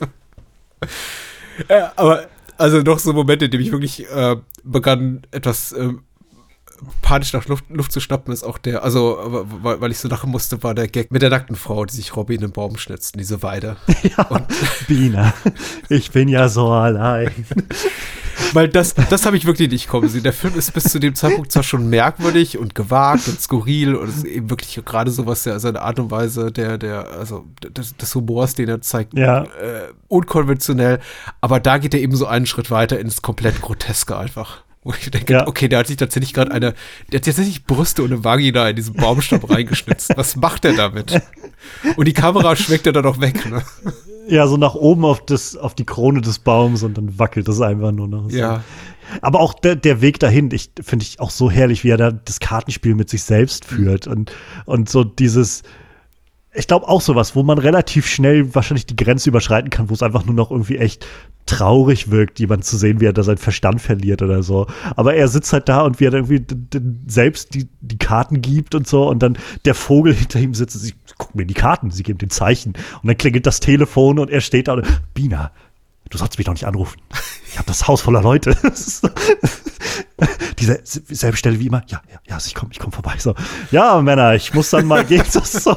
äh, 1.68 1.82
aber 1.96 2.28
Also 2.58 2.80
noch 2.80 2.98
so 2.98 3.12
Momente, 3.12 3.46
in 3.46 3.50
dem 3.50 3.60
ich 3.60 3.72
wirklich 3.72 4.08
äh, 4.10 4.36
begann, 4.64 5.22
etwas 5.30 5.72
äh, 5.72 5.92
panisch 7.02 7.32
nach 7.32 7.46
Luft, 7.46 7.64
Luft, 7.68 7.92
zu 7.92 8.00
schnappen, 8.00 8.32
ist 8.32 8.44
auch 8.44 8.58
der, 8.58 8.82
also 8.82 9.18
weil, 9.62 9.80
weil, 9.80 9.90
ich 9.90 9.98
so 9.98 10.08
lachen 10.08 10.30
musste, 10.30 10.62
war 10.62 10.74
der 10.74 10.88
Gag 10.88 11.10
mit 11.10 11.22
der 11.22 11.30
nackten 11.30 11.56
Frau, 11.56 11.84
die 11.84 11.94
sich 11.94 12.16
Robby 12.16 12.34
in 12.34 12.40
den 12.40 12.52
Baum 12.52 12.76
schnitzt, 12.78 13.14
diese 13.18 13.42
Weide. 13.42 13.76
Ja, 14.16 14.24
Und 14.24 14.46
Bina, 14.86 15.34
ich 15.88 16.12
bin 16.12 16.28
ja 16.28 16.48
so 16.48 16.68
allein. 16.68 17.30
Weil 18.52 18.68
das, 18.68 18.94
das 18.94 19.26
habe 19.26 19.36
ich 19.36 19.46
wirklich 19.46 19.70
nicht 19.70 19.88
kommen 19.88 20.08
sehen. 20.08 20.22
Der 20.22 20.32
Film 20.32 20.56
ist 20.56 20.72
bis 20.72 20.84
zu 20.84 20.98
dem 20.98 21.14
Zeitpunkt 21.14 21.50
zwar 21.50 21.62
schon 21.62 21.88
merkwürdig 21.88 22.58
und 22.58 22.74
gewagt 22.74 23.26
und 23.28 23.40
skurril 23.40 23.94
und 23.94 24.08
es 24.08 24.18
ist 24.18 24.24
eben 24.24 24.50
wirklich 24.50 24.80
gerade 24.84 25.10
so 25.10 25.26
was 25.26 25.42
der 25.42 25.58
seine 25.58 25.82
Art 25.82 25.98
und 25.98 26.10
Weise 26.10 26.52
der 26.52 26.78
der 26.78 27.08
also 27.08 27.46
des, 27.62 27.96
des 27.96 28.14
Humors, 28.14 28.54
den 28.54 28.68
er 28.68 28.80
zeigt, 28.82 29.14
ja. 29.14 29.44
äh, 29.44 29.92
unkonventionell. 30.08 31.00
Aber 31.40 31.60
da 31.60 31.78
geht 31.78 31.94
er 31.94 32.00
eben 32.00 32.14
so 32.14 32.26
einen 32.26 32.46
Schritt 32.46 32.70
weiter 32.70 33.00
ins 33.00 33.22
komplett 33.22 33.60
groteske 33.60 34.16
einfach. 34.16 34.65
Wo 34.86 34.94
ich 34.94 35.10
denke, 35.10 35.32
ja. 35.32 35.48
okay, 35.48 35.66
der 35.66 35.80
hat 35.80 35.88
sich 35.88 35.96
tatsächlich 35.96 36.32
gerade 36.32 36.52
eine, 36.52 36.72
der 37.10 37.18
hat 37.18 37.24
tatsächlich 37.24 37.64
Brüste 37.64 38.04
und 38.04 38.12
eine 38.12 38.22
Vagina 38.22 38.68
in 38.68 38.76
diesen 38.76 38.94
Baumstamm 38.94 39.42
reingeschnitzt. 39.48 40.16
Was 40.16 40.36
macht 40.36 40.64
er 40.64 40.74
damit? 40.74 41.20
Und 41.96 42.06
die 42.06 42.12
Kamera 42.12 42.54
schmeckt 42.54 42.86
er 42.86 42.92
dann 42.92 43.04
auch 43.04 43.20
weg, 43.20 43.50
ne? 43.50 43.64
Ja, 44.28 44.46
so 44.46 44.56
nach 44.56 44.76
oben 44.76 45.04
auf, 45.04 45.26
das, 45.26 45.56
auf 45.56 45.74
die 45.74 45.84
Krone 45.84 46.20
des 46.20 46.38
Baums 46.38 46.84
und 46.84 46.96
dann 46.96 47.18
wackelt 47.18 47.48
das 47.48 47.60
einfach 47.60 47.90
nur 47.90 48.06
noch. 48.06 48.30
So. 48.30 48.36
Ja. 48.36 48.62
Aber 49.22 49.40
auch 49.40 49.54
der, 49.54 49.74
der 49.74 50.02
Weg 50.02 50.20
dahin, 50.20 50.52
ich 50.52 50.70
finde 50.80 51.02
ich 51.02 51.18
auch 51.18 51.30
so 51.30 51.50
herrlich, 51.50 51.82
wie 51.82 51.90
er 51.90 51.96
da 51.96 52.12
das 52.12 52.38
Kartenspiel 52.38 52.94
mit 52.94 53.10
sich 53.10 53.24
selbst 53.24 53.64
führt 53.64 54.06
und, 54.06 54.32
und 54.66 54.88
so 54.88 55.02
dieses, 55.02 55.64
ich 56.54 56.68
glaube 56.68 56.86
auch 56.86 57.00
sowas, 57.00 57.34
wo 57.34 57.42
man 57.42 57.58
relativ 57.58 58.06
schnell 58.06 58.54
wahrscheinlich 58.54 58.86
die 58.86 58.94
Grenze 58.94 59.30
überschreiten 59.30 59.70
kann, 59.70 59.90
wo 59.90 59.94
es 59.94 60.02
einfach 60.04 60.24
nur 60.24 60.34
noch 60.34 60.52
irgendwie 60.52 60.78
echt 60.78 61.06
traurig 61.46 62.10
wirkt, 62.10 62.38
jemand 62.38 62.64
zu 62.64 62.76
sehen, 62.76 63.00
wie 63.00 63.06
er 63.06 63.12
da 63.12 63.22
seinen 63.22 63.38
Verstand 63.38 63.80
verliert 63.80 64.22
oder 64.22 64.42
so. 64.42 64.66
Aber 64.96 65.14
er 65.14 65.28
sitzt 65.28 65.52
halt 65.52 65.68
da 65.68 65.82
und 65.82 66.00
wie 66.00 66.06
er 66.06 66.10
dann 66.10 66.24
irgendwie 66.24 66.44
selbst 67.06 67.54
die, 67.54 67.68
die 67.80 67.98
Karten 67.98 68.42
gibt 68.42 68.74
und 68.74 68.86
so 68.86 69.08
und 69.08 69.22
dann 69.22 69.38
der 69.64 69.74
Vogel 69.74 70.12
hinter 70.12 70.40
ihm 70.40 70.54
sitzt 70.54 70.76
und 70.76 70.82
sie 70.82 70.94
guckt 71.18 71.34
mir 71.34 71.46
die 71.46 71.54
Karten, 71.54 71.90
sie 71.90 72.02
geben 72.02 72.18
den 72.18 72.30
Zeichen 72.30 72.74
und 73.02 73.06
dann 73.06 73.16
klingelt 73.16 73.46
das 73.46 73.60
Telefon 73.60 74.18
und 74.18 74.30
er 74.30 74.40
steht 74.40 74.68
da 74.68 74.74
und 74.74 74.86
Bina, 75.14 75.52
du 76.10 76.18
sollst 76.18 76.36
mich 76.36 76.46
doch 76.46 76.52
nicht 76.52 76.66
anrufen. 76.66 77.00
Ich 77.48 77.58
habe 77.58 77.66
das 77.68 77.86
Haus 77.88 78.02
voller 78.02 78.22
Leute. 78.22 78.56
Diese 80.58 80.80
selbe 80.84 81.36
Stelle 81.36 81.60
wie 81.60 81.66
immer. 81.66 81.82
Ja, 81.88 82.02
ja, 82.10 82.18
ja, 82.28 82.38
ich 82.44 82.54
komme 82.54 82.72
ich 82.72 82.78
komm 82.78 82.92
vorbei. 82.92 83.14
So, 83.18 83.34
ja, 83.70 84.00
Männer, 84.00 84.34
ich 84.34 84.54
muss 84.54 84.70
dann 84.70 84.86
mal 84.86 85.04
gehen. 85.04 85.24
So, 85.44 85.76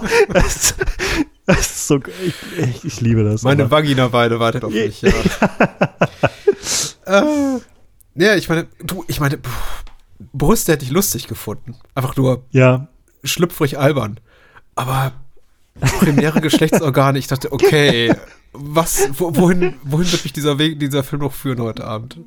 das, 1.56 1.60
ist 1.72 1.88
so 1.88 1.98
ich, 1.98 2.36
ich, 2.58 2.86
ich, 2.86 3.02
liebe 3.02 3.24
das. 3.24 3.44
Meine 3.44 3.70
Vagina-Weide 3.72 4.40
wartet 4.40 4.64
auf 4.64 4.72
mich, 4.72 5.02
ja. 5.02 5.12
äh, 7.06 7.60
ja, 8.16 8.36
ich 8.36 8.50
meine, 8.50 8.68
du, 8.84 9.04
ich 9.08 9.20
meine, 9.20 9.40
Brüste 10.34 10.74
hätte 10.74 10.86
ich 10.86 10.92
lustig 10.92 11.28
gefunden. 11.28 11.76
Einfach 11.96 12.16
nur 12.16 12.44
ja. 12.52 12.88
schlüpfrig 13.24 13.78
albern. 13.80 14.20
Aber 14.76 15.14
primäre 16.00 16.42
Geschlechtsorgane, 16.42 17.20
ich 17.20 17.28
dachte, 17.28 17.52
okay, 17.52 18.14
was, 18.52 19.10
wohin, 19.14 19.76
wohin 19.84 20.12
wird 20.12 20.24
mich 20.24 20.34
dieser 20.34 20.58
Weg, 20.60 20.80
dieser 20.80 21.04
Film 21.04 21.22
noch 21.22 21.34
führen 21.34 21.62
heute 21.62 21.86
Abend? 21.86 22.20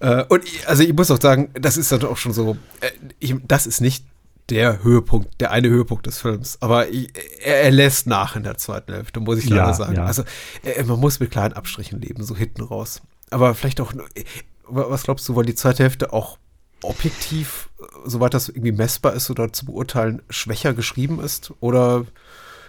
Äh, 0.00 0.24
und 0.24 0.44
ich, 0.44 0.68
also 0.68 0.82
ich 0.82 0.92
muss 0.92 1.10
auch 1.10 1.20
sagen, 1.20 1.50
das 1.54 1.76
ist 1.76 1.90
dann 1.90 2.04
auch 2.04 2.16
schon 2.16 2.32
so, 2.32 2.56
äh, 2.80 2.90
ich, 3.18 3.34
das 3.46 3.66
ist 3.66 3.80
nicht 3.80 4.04
der 4.50 4.82
Höhepunkt, 4.82 5.40
der 5.40 5.50
eine 5.50 5.68
Höhepunkt 5.68 6.06
des 6.06 6.18
Films. 6.18 6.58
Aber 6.60 6.88
ich, 6.88 7.10
er, 7.42 7.62
er, 7.62 7.70
lässt 7.70 8.06
nach 8.06 8.36
in 8.36 8.42
der 8.42 8.56
zweiten 8.56 8.92
Hälfte, 8.92 9.20
muss 9.20 9.38
ich 9.38 9.48
leider 9.48 9.68
ja, 9.68 9.74
sagen. 9.74 9.96
Ja. 9.96 10.04
Also 10.04 10.22
äh, 10.64 10.82
man 10.84 11.00
muss 11.00 11.20
mit 11.20 11.30
kleinen 11.30 11.54
Abstrichen 11.54 12.00
leben, 12.00 12.22
so 12.22 12.36
hinten 12.36 12.62
raus. 12.62 13.02
Aber 13.30 13.54
vielleicht 13.54 13.80
auch, 13.80 13.92
äh, 13.92 14.24
was 14.68 15.02
glaubst 15.02 15.28
du, 15.28 15.36
weil 15.36 15.46
die 15.46 15.54
zweite 15.54 15.82
Hälfte 15.82 16.12
auch 16.12 16.38
objektiv, 16.82 17.70
soweit 18.04 18.34
das 18.34 18.48
irgendwie 18.48 18.72
messbar 18.72 19.14
ist 19.14 19.30
oder 19.30 19.52
zu 19.52 19.66
beurteilen, 19.66 20.22
schwächer 20.30 20.74
geschrieben 20.74 21.20
ist? 21.20 21.52
Oder 21.60 22.06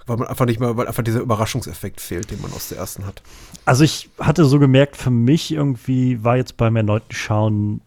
weil 0.08 0.18
man 0.18 0.28
einfach 0.28 0.46
nicht 0.46 0.60
mehr, 0.60 0.76
weil 0.78 0.88
einfach 0.88 1.04
dieser 1.04 1.20
Überraschungseffekt 1.20 2.02
fehlt, 2.02 2.32
den 2.32 2.42
man 2.42 2.54
aus 2.54 2.70
der 2.70 2.78
ersten 2.78 3.06
hat. 3.06 3.22
Also 3.66 3.84
ich 3.84 4.10
hatte 4.20 4.46
so 4.46 4.58
gemerkt, 4.58 4.96
für 4.96 5.10
mich 5.10 5.52
irgendwie 5.52 6.24
war 6.24 6.38
jetzt 6.38 6.58
beim 6.58 6.76
erneuten 6.78 7.14
Schauen 7.14 7.82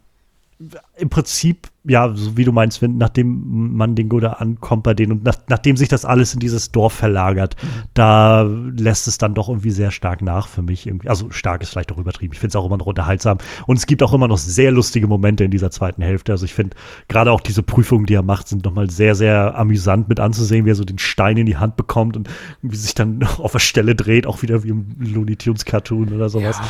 im 0.97 1.09
Prinzip, 1.09 1.69
ja, 1.85 2.13
so 2.15 2.37
wie 2.37 2.45
du 2.45 2.53
meinst, 2.53 2.83
wenn, 2.83 2.99
nachdem 2.99 3.75
man 3.75 3.95
den 3.95 4.11
da 4.11 4.35
ankommt 4.35 4.83
bei 4.83 4.93
denen 4.93 5.13
und 5.13 5.25
nach, 5.25 5.37
nachdem 5.49 5.79
sich 5.79 5.89
das 5.89 6.05
alles 6.05 6.35
in 6.35 6.41
dieses 6.41 6.71
Dorf 6.71 6.93
verlagert, 6.93 7.57
da 7.95 8.43
lässt 8.43 9.09
es 9.09 9.17
dann 9.17 9.33
doch 9.33 9.49
irgendwie 9.49 9.71
sehr 9.71 9.91
stark 9.91 10.21
nach 10.21 10.49
für 10.49 10.61
mich. 10.61 10.87
Irgendwie. 10.87 11.09
Also 11.09 11.31
stark 11.31 11.63
ist 11.63 11.71
vielleicht 11.71 11.91
auch 11.93 11.97
übertrieben. 11.97 12.35
Ich 12.35 12.39
finde 12.39 12.51
es 12.51 12.57
auch 12.57 12.67
immer 12.67 12.77
noch 12.77 12.87
unterhaltsam. 12.87 13.39
Und 13.67 13.79
es 13.79 13.87
gibt 13.87 14.03
auch 14.03 14.13
immer 14.13 14.29
noch 14.29 14.37
sehr 14.37 14.71
lustige 14.71 15.07
Momente 15.07 15.45
in 15.45 15.51
dieser 15.51 15.71
zweiten 15.71 16.03
Hälfte. 16.03 16.33
Also 16.33 16.45
ich 16.45 16.53
finde 16.53 16.77
gerade 17.09 17.33
auch 17.33 17.41
diese 17.41 17.63
Prüfungen, 17.63 18.05
die 18.05 18.15
er 18.15 18.23
macht, 18.23 18.49
sind 18.49 18.65
nochmal 18.67 18.91
sehr, 18.91 19.15
sehr 19.15 19.57
amüsant 19.57 20.11
mit 20.11 20.21
anzusehen, 20.21 20.67
wie 20.67 20.71
er 20.71 20.75
so 20.75 20.85
den 20.85 20.99
Stein 20.99 21.39
in 21.39 21.47
die 21.47 21.57
Hand 21.57 21.77
bekommt 21.77 22.19
und 22.19 22.29
wie 22.61 22.77
sich 22.77 22.95
dann 22.95 23.23
auf 23.39 23.53
der 23.53 23.59
Stelle 23.61 23.95
dreht, 23.95 24.27
auch 24.27 24.43
wieder 24.43 24.63
wie 24.65 24.69
im 24.69 24.97
Looney 24.99 25.37
Tunes 25.37 25.65
Cartoon 25.65 26.13
oder 26.13 26.29
sowas. 26.29 26.61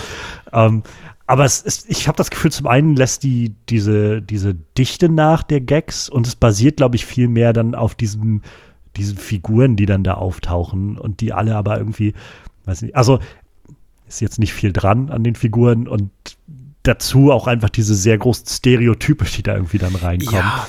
Ja. 0.53 0.67
Ähm, 0.67 0.85
aber 1.31 1.45
es 1.45 1.61
ist, 1.61 1.89
ich 1.89 2.09
habe 2.09 2.17
das 2.17 2.29
Gefühl, 2.29 2.51
zum 2.51 2.67
einen 2.67 2.97
lässt 2.97 3.23
die 3.23 3.55
diese, 3.69 4.21
diese 4.21 4.53
Dichte 4.77 5.09
nach 5.09 5.45
der 5.45 5.61
Gags 5.61 6.09
und 6.09 6.27
es 6.27 6.35
basiert, 6.35 6.79
glaube 6.79 6.97
ich, 6.97 7.07
viel 7.07 7.29
mehr 7.29 7.53
dann 7.53 7.77
auf 7.77 7.95
diesen, 7.95 8.43
diesen 8.97 9.17
Figuren, 9.17 9.77
die 9.77 9.87
dann 9.87 10.03
da 10.03 10.15
auftauchen 10.15 10.99
und 10.99 11.21
die 11.21 11.33
alle 11.33 11.55
aber 11.55 11.79
irgendwie, 11.79 12.15
weiß 12.65 12.83
nicht, 12.83 12.97
also 12.97 13.21
ist 14.09 14.21
jetzt 14.21 14.41
nicht 14.41 14.53
viel 14.53 14.73
dran 14.73 15.09
an 15.11 15.23
den 15.23 15.37
Figuren 15.37 15.87
und 15.87 16.11
dazu 16.83 17.31
auch 17.31 17.47
einfach 17.47 17.71
diese 17.71 17.95
sehr 17.95 18.19
großen 18.19 18.49
Stereotype, 18.49 19.25
die 19.25 19.45
da 19.45 19.55
irgendwie 19.55 19.79
dann 19.79 19.95
reinkommen. 19.95 20.43
Ja. 20.43 20.67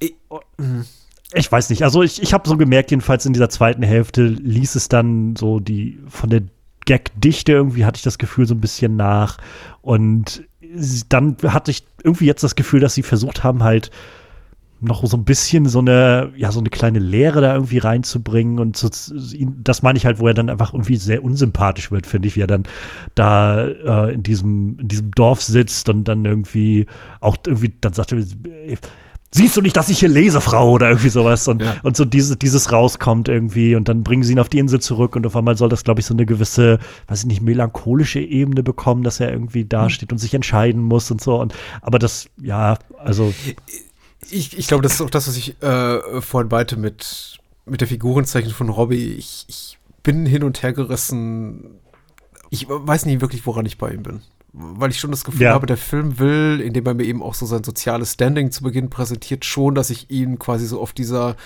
Ich, 0.00 0.16
mhm. 0.58 0.84
ich 1.32 1.50
weiß 1.50 1.70
nicht, 1.70 1.82
also 1.82 2.02
ich, 2.02 2.20
ich 2.20 2.34
habe 2.34 2.46
so 2.46 2.58
gemerkt, 2.58 2.90
jedenfalls 2.90 3.24
in 3.24 3.32
dieser 3.32 3.48
zweiten 3.48 3.82
Hälfte 3.82 4.26
ließ 4.26 4.74
es 4.74 4.90
dann 4.90 5.34
so 5.34 5.60
die 5.60 5.98
von 6.08 6.28
der 6.28 6.42
Gag-Dichte 6.84 7.52
irgendwie 7.52 7.84
hatte 7.84 7.96
ich 7.96 8.02
das 8.02 8.18
Gefühl 8.18 8.46
so 8.46 8.54
ein 8.54 8.60
bisschen 8.60 8.96
nach. 8.96 9.38
Und 9.82 10.44
dann 11.08 11.36
hatte 11.44 11.70
ich 11.70 11.84
irgendwie 12.02 12.26
jetzt 12.26 12.42
das 12.42 12.56
Gefühl, 12.56 12.80
dass 12.80 12.94
sie 12.94 13.02
versucht 13.02 13.44
haben, 13.44 13.62
halt 13.62 13.90
noch 14.80 15.04
so 15.06 15.16
ein 15.16 15.24
bisschen 15.24 15.66
so 15.66 15.78
eine, 15.78 16.32
ja, 16.36 16.52
so 16.52 16.60
eine 16.60 16.68
kleine 16.68 16.98
Lehre 16.98 17.40
da 17.40 17.54
irgendwie 17.54 17.78
reinzubringen 17.78 18.58
und 18.58 18.76
so, 18.76 18.90
das 19.62 19.82
meine 19.82 19.96
ich 19.96 20.04
halt, 20.04 20.18
wo 20.18 20.28
er 20.28 20.34
dann 20.34 20.50
einfach 20.50 20.74
irgendwie 20.74 20.96
sehr 20.96 21.24
unsympathisch 21.24 21.90
wird, 21.90 22.06
finde 22.06 22.28
ich, 22.28 22.36
wie 22.36 22.42
er 22.42 22.46
dann 22.46 22.64
da 23.14 23.66
äh, 23.66 24.12
in 24.12 24.22
diesem, 24.22 24.78
in 24.78 24.88
diesem 24.88 25.10
Dorf 25.12 25.42
sitzt 25.42 25.88
und 25.88 26.04
dann 26.04 26.24
irgendwie 26.24 26.86
auch 27.20 27.36
irgendwie 27.46 27.72
dann 27.80 27.94
sagt 27.94 28.12
er, 28.12 28.18
siehst 29.34 29.56
du 29.56 29.60
nicht, 29.60 29.76
dass 29.76 29.88
ich 29.88 29.98
hier 29.98 30.08
lese, 30.08 30.40
Frau 30.40 30.70
oder 30.70 30.88
irgendwie 30.88 31.08
sowas 31.08 31.48
und, 31.48 31.60
ja. 31.60 31.76
und 31.82 31.96
so 31.96 32.04
diese, 32.04 32.36
dieses 32.36 32.70
rauskommt 32.70 33.28
irgendwie 33.28 33.74
und 33.74 33.88
dann 33.88 34.04
bringen 34.04 34.22
sie 34.22 34.32
ihn 34.32 34.38
auf 34.38 34.48
die 34.48 34.60
Insel 34.60 34.80
zurück 34.80 35.16
und 35.16 35.26
auf 35.26 35.34
einmal 35.34 35.56
soll 35.56 35.68
das, 35.68 35.82
glaube 35.82 36.00
ich, 36.00 36.06
so 36.06 36.14
eine 36.14 36.24
gewisse, 36.24 36.78
weiß 37.08 37.20
ich 37.20 37.26
nicht, 37.26 37.42
melancholische 37.42 38.20
Ebene 38.20 38.62
bekommen, 38.62 39.02
dass 39.02 39.18
er 39.18 39.32
irgendwie 39.32 39.64
dasteht 39.64 40.10
mhm. 40.10 40.14
und 40.14 40.18
sich 40.18 40.34
entscheiden 40.34 40.80
muss 40.80 41.10
und 41.10 41.20
so 41.20 41.40
und 41.40 41.52
aber 41.82 41.98
das, 41.98 42.28
ja, 42.40 42.78
also 42.96 43.34
ich, 44.30 44.56
ich 44.56 44.68
glaube, 44.68 44.84
das 44.84 44.94
ist 44.94 45.00
auch 45.00 45.10
das, 45.10 45.26
was 45.26 45.36
ich 45.36 45.60
äh, 45.62 46.20
vorhin 46.20 46.48
meinte 46.48 46.76
mit, 46.76 47.40
mit 47.66 47.80
der 47.80 47.88
Figurenzeichnung 47.88 48.54
von 48.54 48.68
Robbie. 48.68 49.14
Ich, 49.14 49.44
ich 49.48 49.78
bin 50.02 50.24
hin 50.26 50.44
und 50.44 50.62
her 50.62 50.72
gerissen. 50.72 51.80
Ich 52.50 52.66
weiß 52.68 53.04
nicht 53.04 53.20
wirklich, 53.20 53.44
woran 53.46 53.66
ich 53.66 53.78
bei 53.78 53.90
ihm 53.90 54.02
bin 54.02 54.22
weil 54.54 54.90
ich 54.90 55.00
schon 55.00 55.10
das 55.10 55.24
Gefühl 55.24 55.42
ja. 55.42 55.52
habe, 55.52 55.66
der 55.66 55.76
Film 55.76 56.18
will, 56.18 56.60
indem 56.64 56.86
er 56.86 56.94
mir 56.94 57.04
eben 57.04 57.22
auch 57.22 57.34
so 57.34 57.44
sein 57.44 57.64
soziales 57.64 58.12
Standing 58.12 58.52
zu 58.52 58.62
Beginn 58.62 58.88
präsentiert, 58.88 59.44
schon, 59.44 59.74
dass 59.74 59.90
ich 59.90 60.10
ihn 60.10 60.38
quasi 60.38 60.66
so 60.66 60.80
auf 60.80 60.92
dieser, 60.92 61.36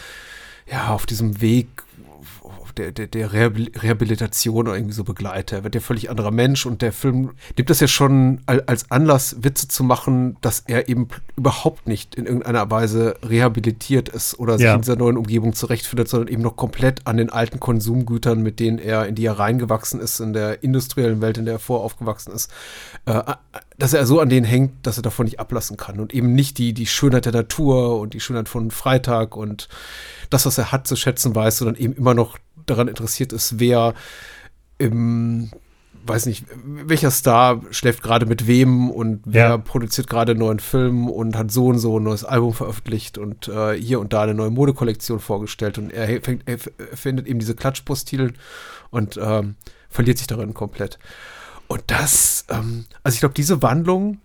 ja, 0.70 0.88
auf 0.88 1.06
diesem 1.06 1.40
Weg 1.40 1.68
der, 2.78 2.92
der, 2.92 3.06
der 3.08 3.32
Rehabilitation 3.32 4.68
oder 4.68 4.76
irgendwie 4.76 4.94
so 4.94 5.04
begleite. 5.04 5.56
Er 5.56 5.64
wird 5.64 5.74
ja 5.74 5.80
völlig 5.80 6.10
anderer 6.10 6.30
Mensch 6.30 6.64
und 6.64 6.80
der 6.80 6.92
Film 6.92 7.32
nimmt 7.56 7.70
das 7.70 7.80
ja 7.80 7.88
schon 7.88 8.40
als 8.46 8.90
Anlass, 8.90 9.36
Witze 9.42 9.68
zu 9.68 9.84
machen, 9.84 10.36
dass 10.40 10.60
er 10.60 10.88
eben 10.88 11.08
überhaupt 11.36 11.86
nicht 11.86 12.14
in 12.14 12.26
irgendeiner 12.26 12.70
Weise 12.70 13.16
rehabilitiert 13.22 14.08
ist 14.08 14.38
oder 14.38 14.56
sich 14.56 14.66
ja. 14.66 14.74
in 14.74 14.82
dieser 14.82 14.96
neuen 14.96 15.16
Umgebung 15.16 15.52
zurechtfindet, 15.52 16.08
sondern 16.08 16.28
eben 16.28 16.42
noch 16.42 16.56
komplett 16.56 17.06
an 17.06 17.16
den 17.16 17.30
alten 17.30 17.60
Konsumgütern, 17.60 18.42
mit 18.42 18.60
denen 18.60 18.78
er, 18.78 19.06
in 19.06 19.14
die 19.14 19.26
er 19.26 19.38
reingewachsen 19.38 20.00
ist, 20.00 20.20
in 20.20 20.32
der 20.32 20.62
industriellen 20.62 21.20
Welt, 21.20 21.38
in 21.38 21.44
der 21.44 21.54
er 21.54 21.60
voraufgewachsen 21.60 22.32
ist, 22.32 22.50
äh, 23.06 23.22
dass 23.78 23.92
er 23.92 24.06
so 24.06 24.20
an 24.20 24.28
denen 24.28 24.46
hängt, 24.46 24.86
dass 24.86 24.96
er 24.98 25.02
davon 25.02 25.24
nicht 25.24 25.40
ablassen 25.40 25.76
kann 25.76 26.00
und 26.00 26.14
eben 26.14 26.34
nicht 26.34 26.58
die, 26.58 26.72
die 26.72 26.86
Schönheit 26.86 27.24
der 27.24 27.32
Natur 27.32 28.00
und 28.00 28.14
die 28.14 28.20
Schönheit 28.20 28.48
von 28.48 28.70
Freitag 28.70 29.36
und 29.36 29.68
das, 30.30 30.46
was 30.46 30.58
er 30.58 30.72
hat, 30.72 30.86
zu 30.86 30.96
schätzen 30.96 31.34
weiß, 31.34 31.58
sondern 31.58 31.76
eben 31.76 31.94
immer 31.94 32.14
noch 32.14 32.38
daran 32.70 32.88
interessiert 32.88 33.32
ist, 33.32 33.58
wer 33.58 33.94
im 34.78 35.50
weiß 36.08 36.26
nicht, 36.26 36.46
welcher 36.64 37.10
Star 37.10 37.60
schläft 37.70 38.02
gerade 38.02 38.26
mit 38.26 38.46
wem 38.46 38.90
und 38.90 39.20
wer 39.26 39.48
ja. 39.48 39.58
produziert 39.58 40.08
gerade 40.08 40.32
einen 40.32 40.40
neuen 40.40 40.58
Film 40.58 41.08
und 41.08 41.36
hat 41.36 41.50
so 41.50 41.66
und 41.66 41.78
so 41.78 41.98
ein 41.98 42.04
neues 42.04 42.24
Album 42.24 42.54
veröffentlicht 42.54 43.18
und 43.18 43.48
äh, 43.48 43.74
hier 43.74 44.00
und 44.00 44.12
da 44.12 44.22
eine 44.22 44.34
neue 44.34 44.50
Modekollektion 44.50 45.20
vorgestellt 45.20 45.78
und 45.78 45.90
er, 45.90 46.22
fängt, 46.22 46.48
er 46.48 46.58
findet 46.96 47.26
eben 47.26 47.38
diese 47.38 47.54
Klatschpostillen 47.54 48.38
und 48.90 49.18
ähm, 49.22 49.56
verliert 49.88 50.18
sich 50.18 50.26
darin 50.26 50.54
komplett. 50.54 50.98
Und 51.66 51.82
das, 51.88 52.46
ähm, 52.48 52.86
also 53.02 53.14
ich 53.14 53.20
glaube, 53.20 53.34
diese 53.34 53.60
Wandlung 53.62 54.18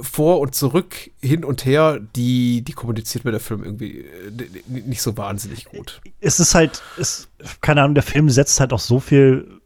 vor 0.00 0.40
und 0.40 0.54
zurück, 0.54 1.10
hin 1.20 1.44
und 1.44 1.64
her, 1.64 2.00
die, 2.00 2.62
die 2.62 2.72
kommuniziert 2.72 3.24
mir 3.24 3.30
der 3.30 3.40
Film 3.40 3.64
irgendwie 3.64 4.00
äh, 4.00 4.30
nicht 4.66 5.02
so 5.02 5.16
wahnsinnig 5.16 5.66
gut. 5.66 6.00
Es 6.20 6.40
ist 6.40 6.54
halt, 6.54 6.82
es, 6.98 7.28
keine 7.60 7.82
Ahnung, 7.82 7.94
der 7.94 8.02
Film 8.02 8.28
setzt 8.28 8.60
halt 8.60 8.72
auch 8.72 8.80
so 8.80 9.00
viel 9.00 9.60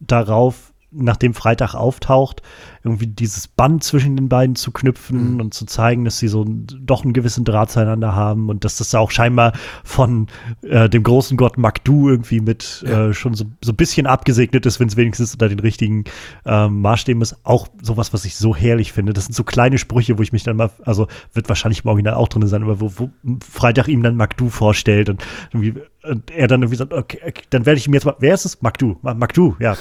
darauf, 0.00 0.72
nachdem 0.90 1.34
Freitag 1.34 1.74
auftaucht, 1.74 2.42
irgendwie 2.86 3.06
dieses 3.06 3.48
Band 3.48 3.82
zwischen 3.84 4.16
den 4.16 4.28
beiden 4.28 4.56
zu 4.56 4.70
knüpfen 4.70 5.34
mhm. 5.34 5.40
und 5.40 5.54
zu 5.54 5.66
zeigen, 5.66 6.04
dass 6.04 6.18
sie 6.18 6.28
so 6.28 6.44
doch 6.46 7.04
einen 7.04 7.12
gewissen 7.12 7.44
Draht 7.44 7.70
zueinander 7.70 8.14
haben 8.14 8.48
und 8.48 8.64
dass 8.64 8.76
das 8.76 8.94
auch 8.94 9.10
scheinbar 9.10 9.52
von 9.84 10.28
äh, 10.62 10.88
dem 10.88 11.02
großen 11.02 11.36
Gott 11.36 11.58
Magdu 11.58 12.08
irgendwie 12.08 12.40
mit 12.40 12.84
ja. 12.86 13.08
äh, 13.08 13.14
schon 13.14 13.34
so, 13.34 13.44
so 13.62 13.72
ein 13.72 13.76
bisschen 13.76 14.06
abgesegnet 14.06 14.66
ist, 14.66 14.80
wenn 14.80 14.88
es 14.88 14.96
wenigstens 14.96 15.32
unter 15.32 15.48
den 15.48 15.60
richtigen 15.60 16.04
äh, 16.44 16.68
Maßstäben 16.68 17.22
ist. 17.22 17.36
Auch 17.44 17.68
sowas, 17.82 18.12
was 18.12 18.24
ich 18.24 18.36
so 18.36 18.54
herrlich 18.54 18.92
finde. 18.92 19.12
Das 19.12 19.26
sind 19.26 19.34
so 19.34 19.44
kleine 19.44 19.78
Sprüche, 19.78 20.18
wo 20.18 20.22
ich 20.22 20.32
mich 20.32 20.44
dann 20.44 20.56
mal, 20.56 20.70
also 20.84 21.08
wird 21.32 21.48
wahrscheinlich 21.48 21.84
im 21.84 21.90
Original 21.90 22.14
auch 22.14 22.28
drin 22.28 22.46
sein, 22.46 22.62
aber 22.62 22.80
wo, 22.80 22.92
wo 22.96 23.10
Freitag 23.40 23.88
ihm 23.88 24.02
dann 24.02 24.16
Magdu 24.16 24.48
vorstellt 24.48 25.08
und 25.08 25.24
irgendwie 25.52 25.74
und 26.08 26.30
er 26.30 26.46
dann 26.46 26.62
irgendwie 26.62 26.76
sagt, 26.76 26.92
okay, 26.92 27.20
okay 27.26 27.42
dann 27.50 27.66
werde 27.66 27.78
ich 27.78 27.86
ihm 27.86 27.94
jetzt 27.94 28.04
mal, 28.04 28.16
wer 28.18 28.34
ist 28.34 28.44
es? 28.44 28.62
Magdu, 28.62 28.96
Magdu, 29.02 29.56
ja, 29.58 29.76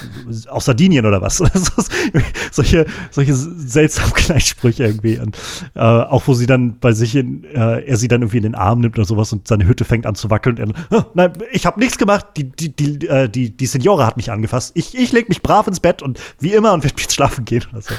aus 0.47 0.65
Sardinien 0.65 1.05
oder 1.05 1.21
was? 1.21 1.37
solche, 2.51 2.85
solche 3.11 3.33
seltsamen 3.33 4.13
Kleinsprüche 4.13 4.83
irgendwie. 4.83 5.19
Und, 5.19 5.37
äh, 5.75 5.79
auch 5.79 6.27
wo 6.27 6.33
sie 6.33 6.45
dann 6.45 6.79
bei 6.79 6.91
sich 6.93 7.15
in, 7.15 7.43
äh, 7.43 7.85
er 7.85 7.97
sie 7.97 8.07
dann 8.07 8.21
irgendwie 8.21 8.37
in 8.37 8.43
den 8.43 8.55
Arm 8.55 8.79
nimmt 8.79 8.97
oder 8.97 9.05
sowas 9.05 9.31
und 9.33 9.47
seine 9.47 9.67
Hütte 9.67 9.85
fängt 9.85 10.05
an 10.05 10.15
zu 10.15 10.29
wackeln. 10.29 10.59
Und 10.59 10.75
er, 10.91 10.99
oh, 10.99 11.03
nein, 11.13 11.33
ich 11.51 11.65
habe 11.65 11.79
nichts 11.79 11.97
gemacht. 11.97 12.25
Die, 12.37 12.45
die, 12.45 12.75
die, 12.75 13.07
äh, 13.07 13.29
die, 13.29 13.55
die 13.55 13.65
Signora 13.65 14.05
hat 14.05 14.17
mich 14.17 14.31
angefasst. 14.31 14.71
Ich, 14.75 14.97
ich 14.97 15.11
leg 15.11 15.29
mich 15.29 15.41
brav 15.41 15.67
ins 15.67 15.79
Bett 15.79 16.01
und 16.01 16.19
wie 16.39 16.53
immer 16.53 16.73
und 16.73 16.83
werde 16.83 16.95
jetzt 17.01 17.13
schlafen 17.13 17.45
gehen 17.45 17.63
oder 17.71 17.81
so. 17.81 17.93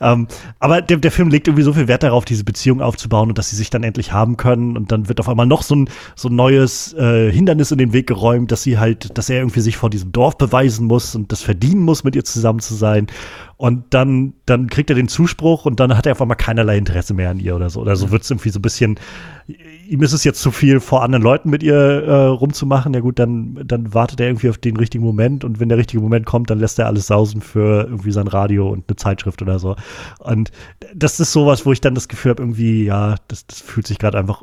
Ähm, 0.00 0.28
aber 0.60 0.82
der, 0.82 0.98
der 0.98 1.10
Film 1.10 1.28
legt 1.28 1.48
irgendwie 1.48 1.62
so 1.62 1.72
viel 1.72 1.88
Wert 1.88 2.02
darauf, 2.02 2.24
diese 2.24 2.44
Beziehung 2.44 2.80
aufzubauen 2.80 3.28
und 3.28 3.38
dass 3.38 3.50
sie 3.50 3.56
sich 3.56 3.70
dann 3.70 3.82
endlich 3.82 4.12
haben 4.12 4.36
können. 4.36 4.76
Und 4.76 4.92
dann 4.92 5.08
wird 5.08 5.20
auf 5.20 5.28
einmal 5.28 5.46
noch 5.46 5.62
so 5.62 5.74
ein, 5.74 5.88
so 6.14 6.28
ein 6.28 6.36
neues 6.36 6.92
äh, 6.94 7.30
Hindernis 7.30 7.70
in 7.70 7.78
den 7.78 7.92
Weg 7.92 8.06
geräumt, 8.06 8.52
dass 8.52 8.62
sie 8.62 8.78
halt, 8.78 9.16
dass 9.16 9.28
er 9.28 9.38
irgendwie 9.38 9.60
sich 9.60 9.76
vor 9.76 9.90
diesem 9.90 10.12
Dorf 10.12 10.38
beweisen 10.38 10.86
muss 10.86 11.14
und 11.14 11.32
das 11.32 11.42
verdienen 11.42 11.82
muss, 11.82 12.04
mit 12.04 12.16
ihr 12.16 12.24
zusammen 12.24 12.60
zu 12.60 12.74
sein. 12.74 13.06
Und 13.58 13.94
dann, 13.94 14.34
dann 14.44 14.68
kriegt 14.68 14.90
er 14.90 14.96
den 14.96 15.08
Zuspruch 15.08 15.64
und 15.64 15.80
dann 15.80 15.96
hat 15.96 16.04
er 16.04 16.12
einfach 16.12 16.26
mal 16.26 16.34
keinerlei 16.34 16.76
Interesse 16.76 17.14
mehr 17.14 17.30
an 17.30 17.40
ihr 17.40 17.56
oder 17.56 17.70
so. 17.70 17.80
Oder 17.80 17.96
so 17.96 18.10
wird 18.10 18.22
es 18.22 18.30
irgendwie 18.30 18.50
so 18.50 18.58
ein 18.58 18.62
bisschen, 18.62 19.00
ihm 19.88 20.02
ist 20.02 20.12
es 20.12 20.24
jetzt 20.24 20.42
zu 20.42 20.50
viel, 20.50 20.78
vor 20.78 21.02
anderen 21.02 21.22
Leuten 21.22 21.48
mit 21.48 21.62
ihr 21.62 21.74
äh, 21.74 22.26
rumzumachen. 22.26 22.92
Ja 22.92 23.00
gut, 23.00 23.18
dann, 23.18 23.58
dann 23.64 23.94
wartet 23.94 24.20
er 24.20 24.26
irgendwie 24.26 24.50
auf 24.50 24.58
den 24.58 24.76
richtigen 24.76 25.04
Moment 25.04 25.42
und 25.42 25.58
wenn 25.58 25.70
der 25.70 25.78
richtige 25.78 26.02
Moment 26.02 26.26
kommt, 26.26 26.50
dann 26.50 26.58
lässt 26.58 26.78
er 26.78 26.86
alles 26.86 27.06
sausen 27.06 27.40
für 27.40 27.84
irgendwie 27.84 28.12
sein 28.12 28.28
Radio 28.28 28.68
und 28.68 28.84
eine 28.88 28.96
Zeitschrift 28.96 29.40
oder 29.40 29.58
so. 29.58 29.74
Und 30.18 30.50
das 30.94 31.18
ist 31.18 31.32
sowas, 31.32 31.64
wo 31.64 31.72
ich 31.72 31.80
dann 31.80 31.94
das 31.94 32.08
Gefühl 32.08 32.32
habe, 32.32 32.42
irgendwie, 32.42 32.84
ja, 32.84 33.14
das, 33.28 33.46
das 33.46 33.60
fühlt 33.60 33.86
sich 33.86 33.98
gerade 33.98 34.18
einfach 34.18 34.42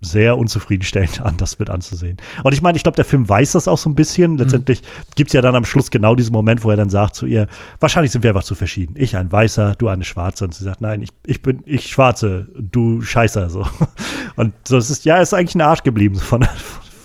sehr 0.00 0.36
unzufriedenstellend 0.38 1.20
an, 1.20 1.36
das 1.36 1.58
mit 1.58 1.70
anzusehen. 1.70 2.18
Und 2.42 2.52
ich 2.52 2.62
meine, 2.62 2.76
ich 2.76 2.82
glaube, 2.82 2.96
der 2.96 3.04
Film 3.04 3.28
weiß 3.28 3.52
das 3.52 3.68
auch 3.68 3.78
so 3.78 3.88
ein 3.88 3.94
bisschen. 3.94 4.32
Mhm. 4.32 4.38
Letztendlich 4.38 4.82
mhm. 4.82 4.86
gibt 5.14 5.30
es 5.30 5.34
ja 5.34 5.40
dann 5.40 5.56
am 5.56 5.64
Schluss 5.64 5.90
genau 5.90 6.14
diesen 6.14 6.32
Moment, 6.32 6.64
wo 6.64 6.70
er 6.70 6.76
dann 6.76 6.90
sagt 6.90 7.14
zu 7.14 7.26
ihr, 7.26 7.48
wahrscheinlich 7.80 8.12
sind 8.12 8.22
wir 8.22 8.30
einfach 8.30 8.44
zu 8.44 8.54
verschieden. 8.54 8.94
Ich 8.96 9.16
ein 9.16 9.30
Weißer, 9.30 9.74
du 9.76 9.88
eine 9.88 10.04
Schwarze. 10.04 10.44
Und 10.44 10.54
sie 10.54 10.64
sagt, 10.64 10.80
nein, 10.80 11.02
ich, 11.02 11.10
ich 11.26 11.42
bin 11.42 11.62
ich 11.66 11.88
Schwarze, 11.88 12.48
du 12.54 13.02
Scheißer. 13.02 13.50
So. 13.50 13.66
Und 14.36 14.52
so 14.66 14.76
es 14.76 14.90
ist, 14.90 15.04
ja, 15.04 15.16
es 15.20 15.30
ist 15.30 15.34
eigentlich 15.34 15.54
ein 15.54 15.62
Arsch 15.62 15.82
geblieben 15.82 16.16
von, 16.16 16.46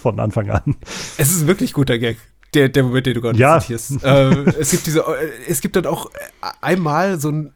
von 0.02 0.20
Anfang 0.20 0.50
an. 0.50 0.76
Es 1.18 1.32
ist 1.32 1.42
ein 1.42 1.48
wirklich 1.48 1.74
guter 1.74 1.98
Gag. 1.98 2.18
Der, 2.56 2.68
der 2.68 2.82
Moment, 2.84 3.06
den 3.06 3.14
du 3.14 3.22
gerade 3.22 3.38
ja. 3.38 3.60
zitierst. 3.60 4.04
äh, 4.04 4.30
es 4.60 4.72
gibt 4.72 4.88
diese, 4.88 5.02
äh, 5.02 5.30
es 5.48 5.62
gibt 5.62 5.76
dann 5.76 5.86
auch 5.86 6.10
einmal 6.62 7.20
so 7.20 7.30
ein 7.30 7.54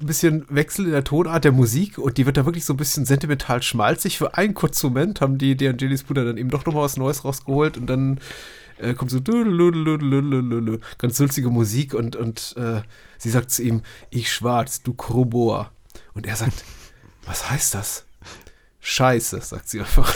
ein 0.00 0.06
bisschen 0.06 0.44
Wechsel 0.48 0.86
in 0.86 0.92
der 0.92 1.04
Tonart 1.04 1.44
der 1.44 1.52
Musik 1.52 1.98
und 1.98 2.18
die 2.18 2.26
wird 2.26 2.36
da 2.36 2.44
wirklich 2.44 2.64
so 2.64 2.74
ein 2.74 2.76
bisschen 2.76 3.04
sentimental 3.04 3.62
schmalzig. 3.62 4.18
Für 4.18 4.34
einen 4.34 4.54
kurzen 4.54 4.88
Moment 4.88 5.20
haben 5.20 5.38
die, 5.38 5.56
die 5.56 5.68
Angelis 5.68 6.04
Bruder 6.04 6.24
dann 6.24 6.36
eben 6.36 6.50
doch 6.50 6.64
nochmal 6.64 6.84
was 6.84 6.96
Neues 6.96 7.24
rausgeholt 7.24 7.76
und 7.76 7.86
dann 7.86 8.20
äh, 8.78 8.94
kommt 8.94 9.10
so 9.10 9.20
ganz 10.98 11.16
sulzige 11.16 11.50
Musik 11.50 11.94
und, 11.94 12.16
und 12.16 12.54
äh, 12.56 12.82
sie 13.18 13.30
sagt 13.30 13.50
zu 13.50 13.62
ihm, 13.62 13.82
ich 14.10 14.32
schwarz, 14.32 14.82
du 14.82 14.94
Krobor. 14.94 15.72
Und 16.14 16.26
er 16.26 16.36
sagt, 16.36 16.64
was 17.26 17.50
heißt 17.50 17.74
das? 17.74 18.07
Scheiße, 18.80 19.40
sagt 19.40 19.68
sie 19.68 19.80
einfach. 19.80 20.14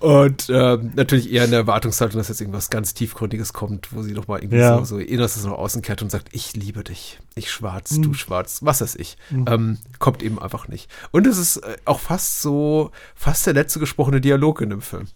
und 0.00 0.48
ähm, 0.50 0.92
natürlich 0.94 1.32
eher 1.32 1.44
in 1.46 1.50
der 1.50 1.60
Erwartungshaltung, 1.60 2.18
dass 2.18 2.28
jetzt 2.28 2.40
irgendwas 2.40 2.68
ganz 2.68 2.92
Tiefgründiges 2.92 3.54
kommt, 3.54 3.94
wo 3.94 4.02
sie 4.02 4.12
nochmal 4.12 4.40
irgendwie 4.40 4.58
ja. 4.58 4.78
so, 4.78 4.84
so 4.84 4.98
Innerstes 4.98 5.44
nach 5.44 5.52
außen 5.52 5.80
kehrt 5.80 6.02
und 6.02 6.10
sagt, 6.10 6.28
ich 6.32 6.54
liebe 6.54 6.84
dich, 6.84 7.18
ich 7.34 7.50
schwarz, 7.50 7.92
mhm. 7.92 8.02
du 8.02 8.14
schwarz, 8.14 8.60
was 8.62 8.82
weiß 8.82 8.96
ich. 8.96 9.16
Mhm. 9.30 9.44
Ähm, 9.48 9.78
kommt 9.98 10.22
eben 10.22 10.38
einfach 10.38 10.68
nicht. 10.68 10.90
Und 11.12 11.26
es 11.26 11.38
ist 11.38 11.56
äh, 11.58 11.76
auch 11.86 12.00
fast 12.00 12.42
so, 12.42 12.90
fast 13.14 13.46
der 13.46 13.54
letzte 13.54 13.80
gesprochene 13.80 14.20
Dialog 14.20 14.60
in 14.60 14.70
dem 14.70 14.82
Film. 14.82 15.08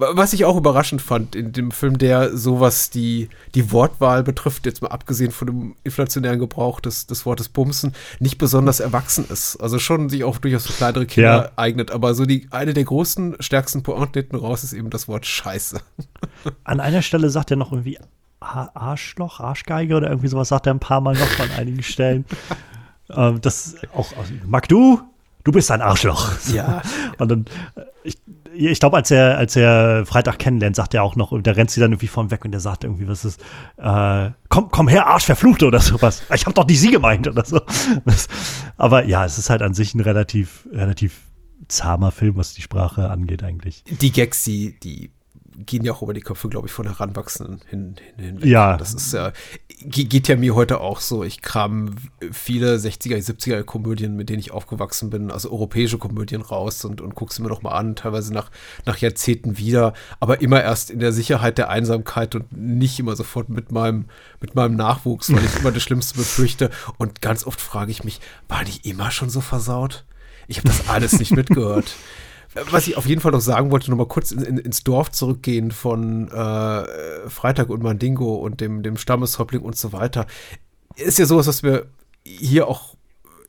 Was 0.00 0.32
ich 0.32 0.46
auch 0.46 0.56
überraschend 0.56 1.02
fand 1.02 1.36
in 1.36 1.52
dem 1.52 1.72
Film, 1.72 1.98
der 1.98 2.34
sowas 2.34 2.88
die, 2.88 3.28
die 3.54 3.70
Wortwahl 3.70 4.22
betrifft, 4.22 4.64
jetzt 4.64 4.80
mal 4.80 4.88
abgesehen 4.88 5.30
von 5.30 5.46
dem 5.46 5.76
inflationären 5.84 6.38
Gebrauch 6.38 6.80
des, 6.80 7.06
des 7.06 7.26
Wortes 7.26 7.50
Bumsen, 7.50 7.92
nicht 8.18 8.38
besonders 8.38 8.80
erwachsen 8.80 9.26
ist. 9.28 9.56
Also 9.56 9.78
schon 9.78 10.08
sich 10.08 10.24
auch 10.24 10.38
durchaus 10.38 10.66
für 10.66 10.72
kleinere 10.72 11.04
Kinder 11.04 11.42
ja. 11.42 11.50
eignet. 11.56 11.90
Aber 11.90 12.14
so 12.14 12.24
die, 12.24 12.48
eine 12.50 12.72
der 12.72 12.84
großen, 12.84 13.36
stärksten 13.40 13.82
Pointen 13.82 14.36
raus 14.36 14.64
ist 14.64 14.72
eben 14.72 14.88
das 14.88 15.06
Wort 15.06 15.26
Scheiße. 15.26 15.80
An 16.64 16.80
einer 16.80 17.02
Stelle 17.02 17.28
sagt 17.28 17.50
er 17.50 17.58
noch 17.58 17.70
irgendwie 17.70 17.98
Arschloch, 18.40 19.38
Arschgeige 19.40 19.96
oder 19.96 20.08
irgendwie 20.08 20.28
sowas, 20.28 20.48
sagt 20.48 20.66
er 20.66 20.72
ein 20.72 20.80
paar 20.80 21.02
Mal 21.02 21.14
noch 21.14 21.38
an 21.40 21.50
einigen 21.58 21.82
Stellen. 21.82 22.24
ähm, 23.10 23.40
das 23.42 23.76
auch, 23.94 24.16
also, 24.16 24.32
Mag 24.46 24.66
du, 24.68 25.02
du 25.44 25.52
bist 25.52 25.70
ein 25.70 25.82
Arschloch. 25.82 26.30
Ja. 26.52 26.80
Und 27.18 27.30
dann, 27.30 27.44
äh, 27.74 27.82
ich, 28.02 28.16
ich 28.68 28.80
glaube, 28.80 28.96
als 28.96 29.10
er, 29.10 29.38
als 29.38 29.56
er 29.56 30.04
Freitag 30.06 30.38
kennenlernt, 30.38 30.76
sagt 30.76 30.94
er 30.94 31.02
auch 31.02 31.16
noch, 31.16 31.40
da 31.42 31.52
rennt 31.52 31.70
sie 31.70 31.80
dann 31.80 31.92
irgendwie 31.92 32.08
von 32.08 32.30
weg 32.30 32.44
und 32.44 32.52
der 32.52 32.60
sagt 32.60 32.84
irgendwie, 32.84 33.08
was 33.08 33.24
ist, 33.24 33.40
äh, 33.78 34.30
komm, 34.48 34.70
komm 34.70 34.88
her, 34.88 35.06
Arsch, 35.06 35.24
verfluchte 35.24 35.66
oder 35.66 35.80
sowas. 35.80 36.22
Ich 36.34 36.46
habe 36.46 36.54
doch 36.54 36.66
nicht 36.66 36.80
sie 36.80 36.90
gemeint 36.90 37.26
oder 37.26 37.44
so. 37.44 37.60
Das, 38.04 38.28
aber 38.76 39.04
ja, 39.06 39.24
es 39.24 39.38
ist 39.38 39.50
halt 39.50 39.62
an 39.62 39.74
sich 39.74 39.94
ein 39.94 40.00
relativ, 40.00 40.66
relativ 40.72 41.20
zahmer 41.68 42.10
Film, 42.10 42.36
was 42.36 42.54
die 42.54 42.62
Sprache 42.62 43.10
angeht 43.10 43.42
eigentlich. 43.42 43.84
Die 43.84 44.12
Gags, 44.12 44.42
die, 44.44 44.78
die 44.80 45.12
gehen 45.66 45.84
ja 45.84 45.92
auch 45.92 46.02
über 46.02 46.14
die 46.14 46.20
Köpfe, 46.20 46.48
glaube 46.48 46.66
ich, 46.66 46.72
von 46.72 46.86
Heranwachsenden 46.86 47.60
hin, 47.68 47.96
hin, 48.16 48.24
hinweg. 48.26 48.44
Ja. 48.44 48.76
Das 48.76 48.94
ist 48.94 49.12
ja, 49.12 49.32
geht 49.84 50.28
ja 50.28 50.36
mir 50.36 50.54
heute 50.54 50.80
auch 50.80 51.00
so. 51.00 51.24
Ich 51.24 51.42
kram 51.42 51.96
viele 52.32 52.76
60er, 52.76 53.16
70er 53.16 53.62
Komödien, 53.62 54.16
mit 54.16 54.28
denen 54.28 54.40
ich 54.40 54.52
aufgewachsen 54.52 55.10
bin, 55.10 55.30
also 55.30 55.50
europäische 55.50 55.98
Komödien 55.98 56.42
raus 56.42 56.84
und, 56.84 57.00
und 57.00 57.14
gucke 57.14 57.32
sie 57.32 57.42
mir 57.42 57.48
noch 57.48 57.62
mal 57.62 57.72
an, 57.72 57.96
teilweise 57.96 58.32
nach, 58.32 58.50
nach 58.86 58.98
Jahrzehnten 58.98 59.58
wieder, 59.58 59.94
aber 60.18 60.40
immer 60.40 60.62
erst 60.62 60.90
in 60.90 61.00
der 61.00 61.12
Sicherheit 61.12 61.58
der 61.58 61.70
Einsamkeit 61.70 62.34
und 62.34 62.52
nicht 62.52 62.98
immer 62.98 63.16
sofort 63.16 63.48
mit 63.48 63.72
meinem, 63.72 64.06
mit 64.40 64.54
meinem 64.54 64.76
Nachwuchs, 64.76 65.32
weil 65.32 65.44
ich 65.44 65.56
immer 65.60 65.72
das 65.72 65.82
Schlimmste 65.82 66.18
befürchte. 66.18 66.70
Und 66.98 67.22
ganz 67.22 67.46
oft 67.46 67.60
frage 67.60 67.90
ich 67.90 68.04
mich, 68.04 68.20
war 68.48 68.64
die 68.64 68.88
immer 68.88 69.10
schon 69.10 69.30
so 69.30 69.40
versaut? 69.40 70.04
Ich 70.46 70.58
habe 70.58 70.68
das 70.68 70.88
alles 70.88 71.18
nicht 71.18 71.30
mitgehört. 71.36 71.94
Was 72.54 72.88
ich 72.88 72.96
auf 72.96 73.06
jeden 73.06 73.20
Fall 73.20 73.32
noch 73.32 73.40
sagen 73.40 73.70
wollte, 73.70 73.90
nochmal 73.90 74.08
kurz 74.08 74.32
in, 74.32 74.42
in, 74.42 74.58
ins 74.58 74.82
Dorf 74.82 75.12
zurückgehen 75.12 75.70
von 75.70 76.28
äh, 76.28 77.28
Freitag 77.28 77.70
und 77.70 77.82
Mandingo 77.82 78.34
und 78.34 78.60
dem, 78.60 78.82
dem 78.82 78.96
Stammeshäuptling 78.96 79.62
und 79.62 79.76
so 79.76 79.92
weiter. 79.92 80.26
Ist 80.96 81.18
ja 81.18 81.26
sowas, 81.26 81.46
was 81.46 81.62
wir 81.62 81.86
hier 82.24 82.66
auch 82.66 82.96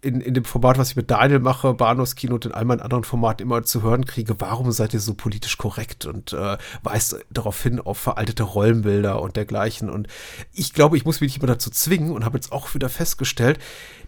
in, 0.02 0.20
in 0.20 0.34
dem 0.34 0.46
Format, 0.46 0.78
was 0.78 0.92
ich 0.92 0.96
mit 0.96 1.12
Daniel 1.12 1.40
mache, 1.40 1.74
Bahnhofskino 1.74 2.34
und 2.34 2.46
in 2.46 2.52
all 2.52 2.66
meinen 2.66 2.82
anderen 2.82 3.04
Formaten 3.04 3.44
immer 3.44 3.64
zu 3.64 3.84
hören 3.84 4.06
kriege, 4.06 4.36
warum 4.40 4.72
seid 4.72 4.94
ihr 4.94 5.00
so 5.00 5.14
politisch 5.14 5.58
korrekt 5.58 6.06
und 6.06 6.34
äh, 6.34 6.58
weist 6.82 7.18
darauf 7.30 7.62
hin 7.62 7.80
auf 7.80 8.00
veraltete 8.00 8.44
Rollenbilder 8.44 9.22
und 9.22 9.36
dergleichen. 9.36 9.90
Und 9.90 10.08
ich 10.54 10.74
glaube, 10.74 10.98
ich 10.98 11.06
muss 11.06 11.22
mich 11.22 11.32
nicht 11.32 11.38
immer 11.38 11.54
dazu 11.54 11.70
zwingen 11.70 12.12
und 12.12 12.26
habe 12.26 12.38
jetzt 12.38 12.52
auch 12.52 12.74
wieder 12.74 12.90
festgestellt, 12.90 13.60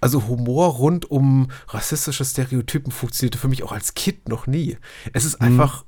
also 0.01 0.27
Humor 0.27 0.69
rund 0.69 1.09
um 1.09 1.49
rassistische 1.67 2.25
Stereotypen 2.25 2.91
funktionierte 2.91 3.37
für 3.37 3.47
mich 3.47 3.63
auch 3.63 3.71
als 3.71 3.93
Kind 3.93 4.27
noch 4.27 4.47
nie. 4.47 4.77
Es 5.13 5.25
ist 5.25 5.39
mhm. 5.39 5.47
einfach 5.47 5.85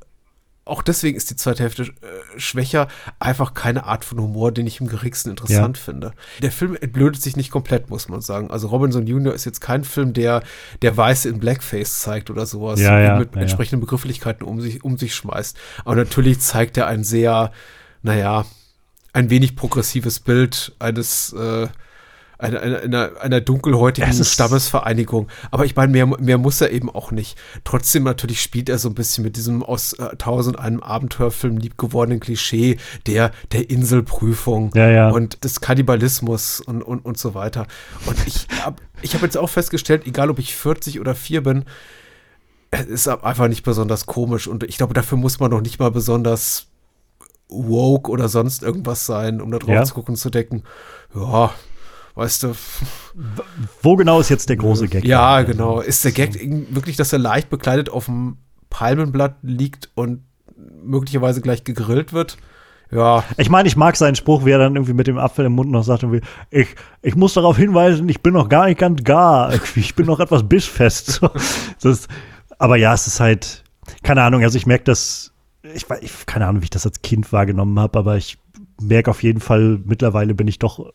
auch 0.67 0.81
deswegen 0.81 1.15
ist 1.15 1.29
die 1.29 1.35
zweite 1.35 1.61
Hälfte 1.61 1.83
äh, 1.83 2.39
schwächer. 2.39 2.87
Einfach 3.19 3.53
keine 3.53 3.85
Art 3.85 4.03
von 4.03 4.19
Humor, 4.19 4.51
den 4.51 4.65
ich 4.65 4.81
im 4.81 4.87
geringsten 4.87 5.29
interessant 5.29 5.77
ja. 5.77 5.83
finde. 5.83 6.11
Der 6.41 6.51
Film 6.51 6.75
entblödet 6.75 7.21
sich 7.21 7.35
nicht 7.37 7.51
komplett, 7.51 7.91
muss 7.91 8.09
man 8.09 8.21
sagen. 8.21 8.49
Also 8.49 8.69
Robinson 8.69 9.05
Jr. 9.05 9.33
ist 9.33 9.45
jetzt 9.45 9.61
kein 9.61 9.83
Film, 9.83 10.13
der 10.13 10.41
der 10.81 10.97
Weiße 10.97 11.29
in 11.29 11.39
Blackface 11.39 11.99
zeigt 11.99 12.31
oder 12.31 12.47
sowas 12.47 12.79
ja, 12.79 12.99
ja, 12.99 13.19
mit 13.19 13.35
entsprechenden 13.35 13.79
Begrifflichkeiten 13.79 14.43
um 14.43 14.59
sich, 14.59 14.83
um 14.83 14.97
sich 14.97 15.13
schmeißt. 15.13 15.55
Aber 15.85 15.95
natürlich 15.95 16.39
zeigt 16.39 16.77
er 16.77 16.87
ein 16.87 17.03
sehr, 17.03 17.51
naja, 18.01 18.45
ein 19.13 19.29
wenig 19.29 19.55
progressives 19.55 20.19
Bild 20.19 20.75
eines 20.79 21.31
äh, 21.33 21.67
einer, 22.37 22.61
einer, 22.61 23.11
einer 23.21 23.41
dunkelhäutigen 23.41 24.11
Stammesvereinigung. 24.23 25.27
Aber 25.51 25.65
ich 25.65 25.75
meine, 25.75 25.91
mehr, 25.91 26.05
mehr 26.05 26.37
muss 26.37 26.61
er 26.61 26.71
eben 26.71 26.89
auch 26.89 27.11
nicht. 27.11 27.37
Trotzdem 27.63 28.03
natürlich 28.03 28.41
spielt 28.41 28.69
er 28.69 28.77
so 28.77 28.89
ein 28.89 28.95
bisschen 28.95 29.23
mit 29.23 29.37
diesem 29.37 29.63
aus 29.63 29.93
äh, 29.93 30.15
Tausend 30.17 30.59
einem 30.59 30.81
Abenteuerfilm 30.81 31.57
liebgewordenen 31.57 32.19
Klischee 32.19 32.77
der, 33.07 33.31
der 33.51 33.69
Inselprüfung 33.69 34.71
ja, 34.75 34.89
ja. 34.89 35.09
und 35.09 35.43
des 35.43 35.61
Kannibalismus 35.61 36.61
und, 36.61 36.81
und, 36.81 36.99
und 37.05 37.17
so 37.17 37.33
weiter. 37.35 37.67
Und 38.05 38.17
ich 38.25 38.47
habe 38.63 38.81
ich 39.01 39.13
hab 39.13 39.21
jetzt 39.21 39.37
auch 39.37 39.49
festgestellt, 39.49 40.05
egal 40.05 40.29
ob 40.29 40.39
ich 40.39 40.55
40 40.55 40.99
oder 40.99 41.15
4 41.15 41.43
bin, 41.43 41.65
es 42.71 42.87
ist 42.87 43.07
einfach 43.07 43.47
nicht 43.47 43.63
besonders 43.63 44.05
komisch. 44.05 44.47
Und 44.47 44.63
ich 44.63 44.77
glaube, 44.77 44.93
dafür 44.93 45.17
muss 45.17 45.39
man 45.39 45.51
noch 45.51 45.61
nicht 45.61 45.79
mal 45.79 45.91
besonders 45.91 46.67
woke 47.47 48.09
oder 48.11 48.27
sonst 48.27 48.63
irgendwas 48.63 49.05
sein, 49.05 49.41
um 49.41 49.51
da 49.51 49.59
drauf 49.59 49.69
ja. 49.69 49.83
zu 49.83 49.93
gucken 49.93 50.15
zu 50.15 50.29
denken, 50.29 50.63
ja, 51.13 51.53
weißt 52.15 52.43
du. 52.43 52.55
Wo 53.81 53.95
genau 53.95 54.19
ist 54.19 54.29
jetzt 54.29 54.49
der 54.49 54.57
große 54.57 54.87
Gag? 54.87 55.05
Ja, 55.05 55.43
genau. 55.43 55.81
Ist 55.81 56.03
der 56.03 56.11
Gag 56.11 56.33
wirklich, 56.73 56.95
dass 56.95 57.13
er 57.13 57.19
leicht 57.19 57.49
bekleidet 57.49 57.89
auf 57.89 58.05
dem 58.05 58.37
Palmenblatt 58.69 59.37
liegt 59.41 59.89
und 59.95 60.23
möglicherweise 60.83 61.41
gleich 61.41 61.63
gegrillt 61.63 62.13
wird? 62.13 62.37
Ja. 62.91 63.23
Ich 63.37 63.49
meine, 63.49 63.67
ich 63.67 63.75
mag 63.75 63.95
seinen 63.95 64.15
Spruch, 64.15 64.45
wie 64.45 64.51
er 64.51 64.59
dann 64.59 64.75
irgendwie 64.75 64.93
mit 64.93 65.07
dem 65.07 65.17
Apfel 65.17 65.45
im 65.45 65.53
Mund 65.53 65.71
noch 65.71 65.83
sagt, 65.83 66.03
irgendwie, 66.03 66.21
ich, 66.51 66.67
ich 67.01 67.15
muss 67.15 67.33
darauf 67.33 67.57
hinweisen, 67.57 68.07
ich 68.09 68.21
bin 68.21 68.33
noch 68.33 68.47
gar 68.47 68.65
nicht 68.65 68.79
ganz 68.79 69.03
gar. 69.03 69.53
Ich 69.75 69.95
bin 69.95 70.05
noch 70.05 70.19
etwas 70.19 70.47
bissfest. 70.47 71.21
das, 71.81 72.07
aber 72.57 72.77
ja, 72.77 72.93
es 72.93 73.07
ist 73.07 73.19
halt, 73.19 73.63
keine 74.03 74.21
Ahnung, 74.21 74.43
also 74.43 74.57
ich 74.57 74.65
merke 74.65 74.85
das, 74.85 75.33
ich, 75.63 75.85
ich 76.01 76.25
keine 76.25 76.47
Ahnung, 76.47 76.61
wie 76.61 76.65
ich 76.65 76.69
das 76.69 76.85
als 76.85 77.01
Kind 77.01 77.31
wahrgenommen 77.33 77.79
habe, 77.79 77.97
aber 77.97 78.17
ich 78.17 78.37
merke 78.81 79.09
auf 79.09 79.23
jeden 79.23 79.39
Fall, 79.39 79.79
mittlerweile 79.83 80.35
bin 80.35 80.47
ich 80.47 80.59
doch 80.59 80.91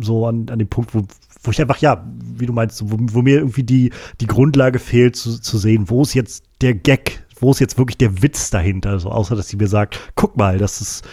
so 0.00 0.26
an, 0.26 0.48
an 0.50 0.58
dem 0.58 0.68
Punkt, 0.68 0.94
wo, 0.94 1.02
wo 1.42 1.50
ich 1.50 1.60
einfach, 1.60 1.78
ja, 1.78 2.04
wie 2.36 2.46
du 2.46 2.52
meinst, 2.52 2.82
wo, 2.90 2.96
wo 2.98 3.22
mir 3.22 3.38
irgendwie 3.38 3.62
die, 3.62 3.92
die 4.20 4.26
Grundlage 4.26 4.78
fehlt, 4.78 5.16
zu, 5.16 5.40
zu 5.40 5.58
sehen, 5.58 5.88
wo 5.88 6.02
ist 6.02 6.14
jetzt 6.14 6.44
der 6.60 6.74
Gag, 6.74 7.24
wo 7.38 7.50
ist 7.50 7.60
jetzt 7.60 7.78
wirklich 7.78 7.98
der 7.98 8.22
Witz 8.22 8.50
dahinter, 8.50 8.90
also 8.90 9.10
außer 9.10 9.36
dass 9.36 9.48
sie 9.48 9.56
mir 9.56 9.68
sagt, 9.68 9.98
guck 10.14 10.36
mal, 10.36 10.58
das 10.58 10.80
ist, 10.80 11.06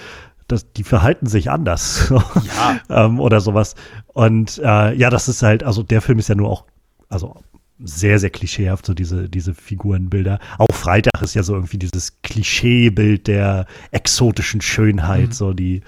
das, 0.48 0.72
die 0.74 0.84
verhalten 0.84 1.28
sich 1.28 1.50
anders 1.50 2.12
ja. 2.12 2.80
ähm, 3.06 3.20
oder 3.20 3.40
sowas. 3.40 3.76
Und 4.08 4.60
äh, 4.64 4.94
ja, 4.96 5.10
das 5.10 5.28
ist 5.30 5.44
halt, 5.44 5.64
also 5.64 5.84
der 5.84 6.02
Film 6.02 6.20
ist 6.20 6.30
ja 6.30 6.36
nur 6.36 6.50
auch, 6.50 6.66
also 7.10 7.36
sehr, 7.84 8.20
sehr 8.20 8.30
klischeehaft, 8.30 8.86
so 8.86 8.94
diese, 8.94 9.30
diese 9.30 9.54
Figurenbilder. 9.54 10.40
Auch 10.58 10.74
Freitag 10.74 11.22
ist 11.22 11.34
ja 11.34 11.44
so 11.44 11.54
irgendwie 11.54 11.78
dieses 11.78 12.22
Klischeebild 12.22 13.28
der 13.28 13.66
exotischen 13.92 14.62
Schönheit, 14.62 15.28
mhm. 15.28 15.32
so 15.32 15.54
die, 15.54 15.82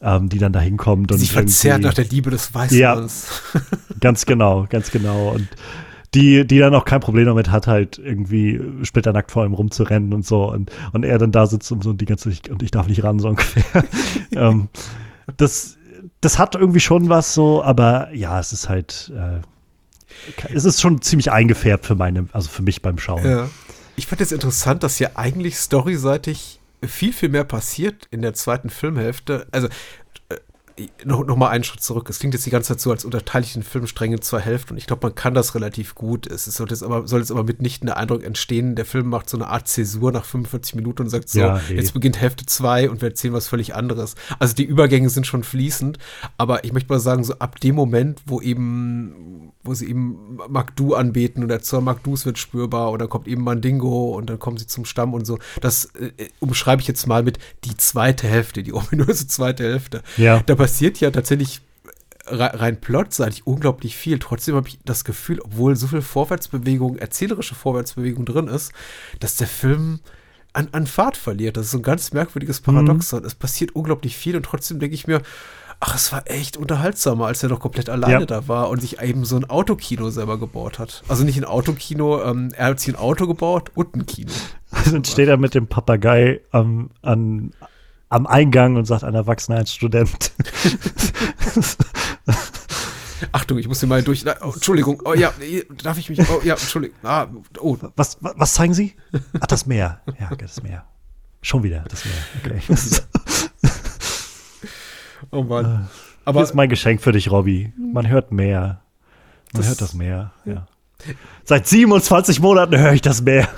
ähm, 0.00 0.28
die 0.28 0.38
dann 0.38 0.52
da 0.52 0.60
hinkommt. 0.60 1.10
Die 1.10 1.18
sich 1.18 1.32
verzerrt 1.32 1.82
nach 1.82 1.94
der 1.94 2.06
Liebe 2.06 2.30
des 2.30 2.54
Weißmanns. 2.54 3.42
Ja, 3.54 3.60
ganz 4.00 4.26
genau, 4.26 4.66
ganz 4.68 4.90
genau. 4.90 5.30
Und 5.30 5.48
die, 6.14 6.46
die 6.46 6.58
dann 6.58 6.74
auch 6.74 6.84
kein 6.84 7.00
Problem 7.00 7.26
damit 7.26 7.50
hat, 7.50 7.66
halt 7.66 7.98
irgendwie 7.98 8.60
splitternackt 8.82 9.30
vor 9.30 9.44
ihm 9.44 9.54
rumzurennen 9.54 10.14
und 10.14 10.24
so. 10.24 10.50
Und, 10.50 10.70
und 10.92 11.04
er 11.04 11.18
dann 11.18 11.32
da 11.32 11.46
sitzt 11.46 11.70
und 11.72 11.84
so 11.84 11.92
die 11.92 12.06
ganze 12.06 12.32
und 12.50 12.62
ich 12.62 12.70
darf 12.70 12.88
nicht 12.88 13.04
ran, 13.04 13.18
so 13.18 13.28
ungefähr. 13.30 13.84
ähm, 14.32 14.68
das, 15.36 15.76
das 16.20 16.38
hat 16.38 16.54
irgendwie 16.54 16.80
schon 16.80 17.08
was 17.08 17.34
so, 17.34 17.62
aber 17.62 18.12
ja, 18.14 18.40
es 18.40 18.52
ist 18.52 18.68
halt. 18.68 19.12
Äh, 19.14 19.40
es 20.52 20.64
ist 20.64 20.80
schon 20.80 21.02
ziemlich 21.02 21.32
eingefärbt 21.32 21.86
für 21.86 21.94
meine, 21.94 22.28
also 22.32 22.48
für 22.48 22.62
mich 22.62 22.82
beim 22.82 22.98
Schauen. 22.98 23.24
Ja. 23.24 23.48
Ich 23.96 24.06
fand 24.06 24.20
jetzt 24.20 24.32
interessant, 24.32 24.82
dass 24.82 24.98
ja 24.98 25.10
eigentlich 25.14 25.56
storyseitig 25.56 26.60
viel, 26.84 27.12
viel 27.12 27.28
mehr 27.28 27.44
passiert 27.44 28.06
in 28.10 28.22
der 28.22 28.34
zweiten 28.34 28.70
Filmhälfte. 28.70 29.46
Also 29.50 29.68
noch, 31.04 31.24
noch 31.24 31.36
mal 31.36 31.48
einen 31.48 31.64
Schritt 31.64 31.80
zurück. 31.80 32.10
Es 32.10 32.18
klingt 32.18 32.34
jetzt 32.34 32.44
die 32.44 32.50
ganze 32.50 32.68
Zeit 32.68 32.80
so, 32.80 32.90
als 32.90 33.04
unterteile 33.04 33.44
ich 33.44 33.54
den 33.54 33.62
Filmstrang 33.62 34.12
in 34.12 34.20
zwei 34.20 34.40
Hälften 34.40 34.74
und 34.74 34.78
ich 34.78 34.86
glaube, 34.86 35.06
man 35.06 35.14
kann 35.14 35.32
das 35.32 35.54
relativ 35.54 35.94
gut. 35.94 36.26
Es 36.26 36.44
soll 36.44 36.68
jetzt 36.68 36.82
aber, 36.82 37.06
soll 37.06 37.20
jetzt 37.20 37.30
aber 37.30 37.44
mitnichten 37.44 37.86
der 37.86 37.96
Eindruck 37.96 38.22
entstehen, 38.24 38.74
der 38.74 38.84
Film 38.84 39.08
macht 39.08 39.30
so 39.30 39.38
eine 39.38 39.48
Art 39.48 39.68
Zäsur 39.68 40.12
nach 40.12 40.24
45 40.24 40.74
Minuten 40.74 41.02
und 41.02 41.08
sagt 41.08 41.30
so, 41.30 41.38
ja, 41.38 41.58
hey. 41.58 41.76
jetzt 41.76 41.94
beginnt 41.94 42.20
Hälfte 42.20 42.44
zwei 42.44 42.90
und 42.90 43.00
wir 43.00 43.08
erzählen 43.08 43.32
was 43.32 43.48
völlig 43.48 43.74
anderes. 43.74 44.16
Also 44.38 44.54
die 44.54 44.64
Übergänge 44.64 45.08
sind 45.08 45.26
schon 45.26 45.44
fließend, 45.44 45.98
aber 46.36 46.64
ich 46.64 46.72
möchte 46.72 46.92
mal 46.92 47.00
sagen, 47.00 47.24
so 47.24 47.38
ab 47.38 47.58
dem 47.60 47.74
Moment, 47.74 48.20
wo 48.26 48.42
eben, 48.42 49.52
wo 49.64 49.72
sie 49.72 49.88
eben 49.88 50.38
Magdu 50.48 50.94
anbeten 50.94 51.42
und 51.42 51.48
der 51.48 51.62
Zorn 51.62 51.84
Magdus 51.84 52.26
wird 52.26 52.38
spürbar 52.38 52.90
und 52.90 52.98
dann 53.00 53.08
kommt 53.08 53.28
eben 53.28 53.42
Mandingo 53.42 54.14
und 54.14 54.28
dann 54.28 54.38
kommen 54.38 54.58
sie 54.58 54.66
zum 54.66 54.84
Stamm 54.84 55.14
und 55.14 55.26
so, 55.26 55.38
das 55.62 55.86
äh, 55.94 56.28
umschreibe 56.40 56.82
ich 56.82 56.88
jetzt 56.88 57.06
mal 57.06 57.22
mit 57.22 57.38
die 57.64 57.76
zweite 57.78 58.28
Hälfte, 58.28 58.62
die 58.62 58.74
ominöse 58.74 59.26
zweite 59.26 59.64
Hälfte. 59.64 60.02
Ja. 60.18 60.42
Da 60.44 60.65
passiert 60.66 60.98
ja 60.98 61.12
tatsächlich 61.12 61.60
rein 62.26 62.80
plotseitig 62.80 63.46
unglaublich 63.46 63.96
viel. 63.96 64.18
Trotzdem 64.18 64.56
habe 64.56 64.66
ich 64.66 64.80
das 64.84 65.04
Gefühl, 65.04 65.38
obwohl 65.40 65.76
so 65.76 65.86
viel 65.86 66.02
Vorwärtsbewegung, 66.02 66.96
erzählerische 66.96 67.54
Vorwärtsbewegung 67.54 68.24
drin 68.24 68.48
ist, 68.48 68.72
dass 69.20 69.36
der 69.36 69.46
Film 69.46 70.00
an, 70.54 70.66
an 70.72 70.88
Fahrt 70.88 71.16
verliert. 71.16 71.56
Das 71.56 71.66
ist 71.66 71.70
so 71.70 71.78
ein 71.78 71.84
ganz 71.84 72.12
merkwürdiges 72.12 72.62
Paradoxon. 72.62 73.20
Mhm. 73.20 73.26
Es 73.26 73.36
passiert 73.36 73.76
unglaublich 73.76 74.16
viel 74.16 74.34
und 74.34 74.42
trotzdem 74.42 74.80
denke 74.80 74.96
ich 74.96 75.06
mir, 75.06 75.22
ach, 75.78 75.94
es 75.94 76.10
war 76.10 76.28
echt 76.28 76.56
unterhaltsamer, 76.56 77.26
als 77.26 77.44
er 77.44 77.48
noch 77.48 77.60
komplett 77.60 77.88
alleine 77.88 78.20
ja. 78.20 78.26
da 78.26 78.48
war 78.48 78.68
und 78.68 78.80
sich 78.80 79.00
eben 79.00 79.24
so 79.24 79.36
ein 79.36 79.48
Autokino 79.48 80.10
selber 80.10 80.36
gebaut 80.36 80.80
hat. 80.80 81.04
Also 81.06 81.22
nicht 81.22 81.38
ein 81.38 81.44
Autokino, 81.44 82.24
ähm, 82.24 82.50
er 82.56 82.66
hat 82.66 82.80
sich 82.80 82.92
ein 82.92 82.98
Auto 82.98 83.28
gebaut 83.28 83.70
und 83.76 83.94
ein 83.94 84.04
Kino. 84.04 84.32
Dann 84.84 85.04
steht 85.04 85.28
er 85.28 85.36
mit 85.36 85.54
dem 85.54 85.68
Papagei 85.68 86.40
ähm, 86.52 86.90
an 87.02 87.52
am 88.08 88.26
Eingang 88.26 88.76
und 88.76 88.84
sagt 88.84 89.04
ein 89.04 89.14
Erwachsener 89.14 89.58
als 89.58 89.72
Student. 89.74 90.32
Achtung, 93.32 93.58
ich 93.58 93.66
muss 93.68 93.80
hier 93.80 93.88
mal 93.88 94.02
durch. 94.02 94.24
Oh, 94.42 94.52
Entschuldigung, 94.52 95.02
oh 95.04 95.14
ja, 95.14 95.32
darf 95.82 95.98
ich 95.98 96.08
mich. 96.10 96.20
Oh 96.30 96.40
ja, 96.44 96.54
Entschuldigung. 96.54 96.96
Ah, 97.02 97.26
oh. 97.60 97.76
Was, 97.96 98.18
was, 98.20 98.34
was 98.36 98.54
zeigen 98.54 98.74
Sie? 98.74 98.94
Ach, 99.40 99.46
das 99.46 99.66
Meer. 99.66 100.00
Ja, 100.20 100.34
das 100.36 100.62
Meer. 100.62 100.84
Schon 101.42 101.62
wieder 101.62 101.84
das 101.88 102.04
Meer. 102.04 102.14
Okay. 102.42 102.60
oh 105.30 105.42
Mann. 105.42 105.88
Aber 106.24 106.40
Hier 106.40 106.44
ist 106.44 106.54
mein 106.54 106.68
Geschenk 106.68 107.00
für 107.00 107.12
dich, 107.12 107.30
Robby. 107.30 107.72
Man 107.76 108.08
hört 108.08 108.32
mehr. 108.32 108.82
Man 109.52 109.62
das, 109.62 109.68
hört 109.68 109.80
das 109.80 109.94
Meer. 109.94 110.32
Ja. 110.44 110.66
Seit 111.44 111.68
27 111.68 112.40
Monaten 112.40 112.76
höre 112.76 112.92
ich 112.92 113.00
das 113.00 113.22
Meer. 113.22 113.48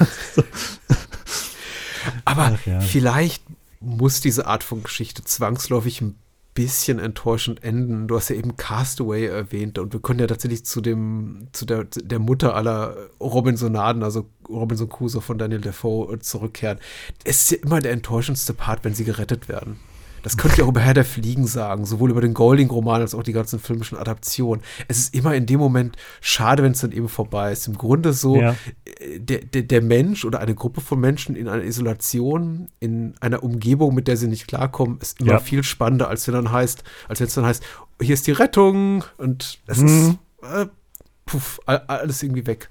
Aber 2.24 2.52
Ach, 2.54 2.66
ja. 2.66 2.80
vielleicht 2.80 3.42
muss 3.80 4.20
diese 4.20 4.46
Art 4.46 4.64
von 4.64 4.82
Geschichte 4.82 5.24
zwangsläufig 5.24 6.00
ein 6.00 6.18
bisschen 6.58 6.98
enttäuschend 6.98 7.62
enden. 7.62 8.08
Du 8.08 8.16
hast 8.16 8.30
ja 8.30 8.36
eben 8.36 8.56
Castaway 8.56 9.26
erwähnt 9.26 9.78
und 9.78 9.92
wir 9.92 10.00
können 10.00 10.18
ja 10.18 10.26
tatsächlich 10.26 10.64
zu 10.64 10.80
dem, 10.80 11.46
zu 11.52 11.64
der, 11.64 11.84
der 11.84 12.18
Mutter 12.18 12.56
aller 12.56 12.96
Robinsonaden, 13.20 14.02
also 14.02 14.28
Robinson 14.48 14.88
Crusoe 14.88 15.20
von 15.20 15.38
Daniel 15.38 15.60
Defoe 15.60 16.18
zurückkehren. 16.18 16.80
Es 17.22 17.42
ist 17.42 17.50
ja 17.52 17.58
immer 17.58 17.80
der 17.80 17.92
enttäuschendste 17.92 18.54
Part, 18.54 18.82
wenn 18.82 18.94
sie 18.94 19.04
gerettet 19.04 19.48
werden. 19.48 19.78
Das 20.22 20.36
könnte 20.36 20.56
ich 20.56 20.62
auch 20.62 20.68
über 20.68 20.80
Herr 20.80 20.94
der 20.94 21.04
Fliegen 21.04 21.46
sagen, 21.46 21.84
sowohl 21.84 22.10
über 22.10 22.20
den 22.20 22.34
Golding-Roman 22.34 23.00
als 23.00 23.14
auch 23.14 23.22
die 23.22 23.32
ganzen 23.32 23.58
filmischen 23.58 23.98
Adaptionen. 23.98 24.62
Es 24.88 24.98
ist 24.98 25.14
immer 25.14 25.34
in 25.34 25.46
dem 25.46 25.58
Moment 25.58 25.96
schade, 26.20 26.62
wenn 26.62 26.72
es 26.72 26.80
dann 26.80 26.92
eben 26.92 27.08
vorbei 27.08 27.52
ist. 27.52 27.66
Im 27.68 27.76
Grunde 27.78 28.12
so, 28.12 28.40
ja. 28.40 28.54
Äh, 28.84 29.20
der, 29.20 29.44
der, 29.44 29.62
der 29.62 29.82
Mensch 29.82 30.24
oder 30.24 30.40
eine 30.40 30.54
Gruppe 30.54 30.80
von 30.80 31.00
Menschen 31.00 31.36
in 31.36 31.48
einer 31.48 31.64
Isolation, 31.64 32.68
in 32.80 33.14
einer 33.20 33.42
Umgebung, 33.42 33.94
mit 33.94 34.08
der 34.08 34.16
sie 34.16 34.28
nicht 34.28 34.46
klarkommen, 34.46 34.98
ist 35.00 35.20
immer 35.20 35.32
ja. 35.32 35.40
viel 35.40 35.62
spannender, 35.62 36.08
als 36.08 36.26
wenn 36.26 36.34
dann 36.34 36.52
heißt, 36.52 36.84
als 37.08 37.20
wenn 37.20 37.26
es 37.26 37.34
dann 37.34 37.46
heißt, 37.46 37.62
hier 38.00 38.14
ist 38.14 38.26
die 38.26 38.32
Rettung 38.32 39.04
und 39.16 39.58
es 39.66 39.78
mhm. 39.78 39.86
ist 39.86 40.18
äh, 40.42 40.66
puff, 41.26 41.60
alles 41.66 42.22
irgendwie 42.22 42.46
weg. 42.46 42.70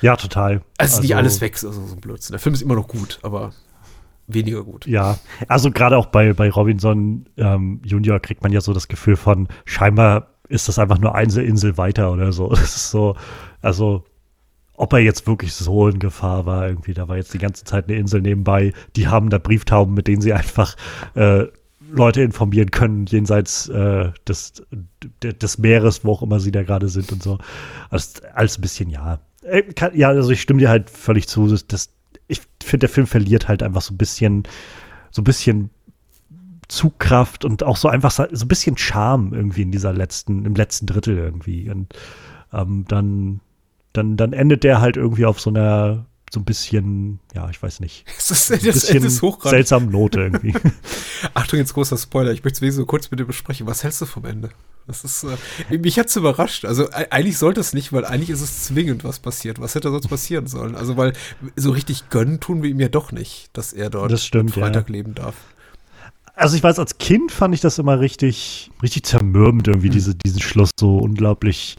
Ja, 0.00 0.16
total. 0.16 0.62
Also, 0.78 0.96
also 0.96 1.02
nicht 1.02 1.16
alles 1.16 1.40
weg, 1.40 1.54
also 1.54 1.72
so 1.72 1.94
ein 1.94 2.00
Blödsinn. 2.00 2.32
Der 2.32 2.40
Film 2.40 2.54
ist 2.54 2.62
immer 2.62 2.74
noch 2.74 2.88
gut, 2.88 3.18
aber 3.22 3.52
weniger 4.28 4.62
gut. 4.62 4.86
Ja, 4.86 5.18
also 5.48 5.70
gerade 5.70 5.96
auch 5.96 6.06
bei, 6.06 6.32
bei 6.34 6.50
Robinson 6.50 7.26
ähm, 7.36 7.80
Junior 7.84 8.20
kriegt 8.20 8.42
man 8.42 8.52
ja 8.52 8.60
so 8.60 8.72
das 8.72 8.86
Gefühl 8.88 9.16
von, 9.16 9.48
scheinbar 9.64 10.28
ist 10.48 10.68
das 10.68 10.78
einfach 10.78 10.98
nur 10.98 11.14
eine 11.14 11.42
Insel 11.42 11.76
weiter 11.76 12.12
oder 12.12 12.32
so. 12.32 12.48
Das 12.50 12.76
ist 12.76 12.90
so, 12.90 13.16
also 13.62 14.04
ob 14.74 14.92
er 14.92 15.00
jetzt 15.00 15.26
wirklich 15.26 15.54
so 15.54 15.88
in 15.88 15.98
Gefahr 15.98 16.46
war, 16.46 16.68
irgendwie, 16.68 16.94
da 16.94 17.08
war 17.08 17.16
jetzt 17.16 17.34
die 17.34 17.38
ganze 17.38 17.64
Zeit 17.64 17.88
eine 17.88 17.98
Insel 17.98 18.20
nebenbei, 18.20 18.72
die 18.94 19.08
haben 19.08 19.28
da 19.28 19.38
Brieftauben, 19.38 19.92
mit 19.92 20.06
denen 20.06 20.22
sie 20.22 20.32
einfach 20.32 20.76
äh, 21.14 21.46
Leute 21.90 22.22
informieren 22.22 22.70
können, 22.70 23.06
jenseits 23.06 23.68
äh, 23.68 24.12
des, 24.26 24.62
des 25.22 25.58
Meeres, 25.58 26.04
wo 26.04 26.12
auch 26.12 26.22
immer 26.22 26.38
sie 26.38 26.52
da 26.52 26.62
gerade 26.62 26.88
sind 26.88 27.10
und 27.12 27.22
so. 27.22 27.38
Also, 27.90 28.20
alles 28.34 28.58
ein 28.58 28.60
bisschen, 28.60 28.90
ja. 28.90 29.20
Äh, 29.42 29.64
ja, 29.94 30.08
also 30.08 30.30
ich 30.30 30.42
stimme 30.42 30.60
dir 30.60 30.68
halt 30.68 30.90
völlig 30.90 31.26
zu, 31.28 31.48
dass 31.48 31.90
ich 32.28 32.42
finde, 32.62 32.86
der 32.86 32.88
Film 32.88 33.06
verliert 33.06 33.48
halt 33.48 33.62
einfach 33.62 33.80
so 33.80 33.92
ein 33.92 33.98
bisschen, 33.98 34.44
so 35.10 35.22
ein 35.22 35.24
bisschen 35.24 35.70
Zugkraft 36.68 37.44
und 37.44 37.62
auch 37.62 37.76
so 37.76 37.88
einfach 37.88 38.10
so 38.10 38.24
ein 38.24 38.48
bisschen 38.48 38.76
Charme 38.76 39.32
irgendwie 39.32 39.62
in 39.62 39.72
dieser 39.72 39.92
letzten, 39.92 40.44
im 40.44 40.54
letzten 40.54 40.86
Drittel 40.86 41.16
irgendwie. 41.16 41.70
Und 41.70 41.94
ähm, 42.52 42.84
dann, 42.86 43.40
dann, 43.94 44.16
dann 44.16 44.34
endet 44.34 44.64
der 44.64 44.80
halt 44.80 44.98
irgendwie 44.98 45.24
auf 45.24 45.40
so 45.40 45.50
einer, 45.50 46.04
so 46.32 46.40
ein 46.40 46.44
bisschen, 46.44 47.20
ja, 47.34 47.48
ich 47.50 47.62
weiß 47.62 47.80
nicht. 47.80 48.04
Das 48.16 48.30
ist, 48.30 48.50
das 48.50 48.60
bisschen 48.60 49.04
ist 49.04 49.22
seltsame 49.42 49.86
Note 49.86 50.20
irgendwie. 50.20 50.54
Achtung, 51.34 51.58
jetzt 51.58 51.72
großer 51.72 51.96
Spoiler. 51.96 52.32
Ich 52.32 52.44
möchte 52.44 52.66
es 52.66 52.74
so 52.74 52.84
kurz 52.84 53.10
mit 53.10 53.20
dir 53.20 53.24
besprechen. 53.24 53.66
Was 53.66 53.84
hältst 53.84 54.00
du 54.00 54.06
vom 54.06 54.24
Ende? 54.26 54.50
Das 54.86 55.04
ist, 55.04 55.24
äh, 55.24 55.78
mich 55.78 55.98
hat's 55.98 56.16
überrascht. 56.16 56.64
Also 56.64 56.88
eigentlich 56.90 57.38
sollte 57.38 57.60
es 57.60 57.74
nicht, 57.74 57.92
weil 57.92 58.04
eigentlich 58.04 58.30
ist 58.30 58.40
es 58.40 58.64
zwingend, 58.64 59.04
was 59.04 59.18
passiert. 59.18 59.60
Was 59.60 59.74
hätte 59.74 59.90
sonst 59.90 60.08
passieren 60.08 60.46
sollen? 60.46 60.74
Also 60.74 60.96
weil 60.96 61.12
so 61.56 61.70
richtig 61.70 62.08
gönnen 62.10 62.40
tun 62.40 62.62
wir 62.62 62.70
ihm 62.70 62.80
ja 62.80 62.88
doch 62.88 63.12
nicht, 63.12 63.50
dass 63.52 63.72
er 63.72 63.90
dort 63.90 64.10
das 64.10 64.24
stimmt, 64.24 64.52
Freitag 64.52 64.88
ja. 64.88 64.92
leben 64.94 65.14
darf. 65.14 65.34
Also 66.34 66.56
ich 66.56 66.62
weiß, 66.62 66.78
als 66.78 66.98
Kind 66.98 67.32
fand 67.32 67.54
ich 67.54 67.60
das 67.60 67.78
immer 67.78 68.00
richtig, 68.00 68.70
richtig 68.82 69.04
zermürbend 69.04 69.68
irgendwie, 69.68 69.88
mhm. 69.88 69.92
diese, 69.92 70.14
diesen 70.14 70.40
Schluss 70.40 70.70
so 70.78 70.98
unglaublich 70.98 71.76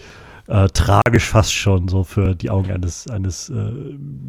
äh, 0.50 0.68
tragisch 0.70 1.26
fast 1.26 1.54
schon 1.54 1.88
so 1.88 2.04
für 2.04 2.34
die 2.34 2.50
Augen 2.50 2.72
eines, 2.72 3.08
eines 3.08 3.50
äh, 3.50 3.72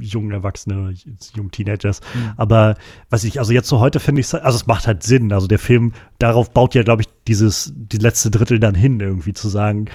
jungen 0.00 0.32
Erwachsenen 0.32 0.96
jungen 1.34 1.50
Teenagers. 1.50 2.00
Mhm. 2.14 2.32
Aber 2.36 2.76
weiß 3.08 3.24
ich, 3.24 3.38
also 3.38 3.52
jetzt 3.52 3.68
so 3.68 3.80
heute 3.80 4.00
finde 4.00 4.20
ich 4.20 4.32
also 4.34 4.56
es 4.56 4.66
macht 4.66 4.86
halt 4.86 5.02
Sinn. 5.02 5.32
Also 5.32 5.46
der 5.46 5.58
Film, 5.58 5.92
darauf 6.18 6.50
baut 6.50 6.74
ja, 6.74 6.82
glaube 6.82 7.02
ich, 7.02 7.08
dieses, 7.26 7.72
die 7.74 7.96
letzte 7.96 8.30
Drittel 8.30 8.60
dann 8.60 8.74
hin, 8.74 9.00
irgendwie 9.00 9.32
zu 9.32 9.48
sagen, 9.48 9.86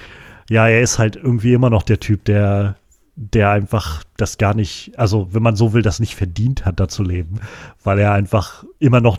ja, 0.50 0.66
er 0.68 0.82
ist 0.82 0.98
halt 0.98 1.16
irgendwie 1.16 1.52
immer 1.52 1.70
noch 1.70 1.84
der 1.84 2.00
Typ, 2.00 2.24
der 2.24 2.76
der 3.18 3.50
einfach 3.50 4.04
das 4.18 4.36
gar 4.36 4.52
nicht, 4.52 4.98
also 4.98 5.28
wenn 5.32 5.42
man 5.42 5.56
so 5.56 5.72
will, 5.72 5.80
das 5.80 6.00
nicht 6.00 6.14
verdient 6.14 6.66
hat, 6.66 6.78
da 6.78 6.86
zu 6.86 7.02
leben, 7.02 7.40
weil 7.82 7.98
er 7.98 8.12
einfach 8.12 8.64
immer 8.78 9.00
noch 9.00 9.16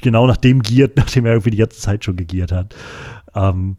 genau 0.00 0.28
nach 0.28 0.36
dem 0.36 0.62
giert, 0.62 0.96
nachdem 0.96 1.26
er 1.26 1.32
irgendwie 1.32 1.50
die 1.50 1.56
ganze 1.56 1.80
Zeit 1.80 2.04
schon 2.04 2.14
gegiert 2.14 2.52
hat. 2.52 2.76
Ähm, 3.34 3.76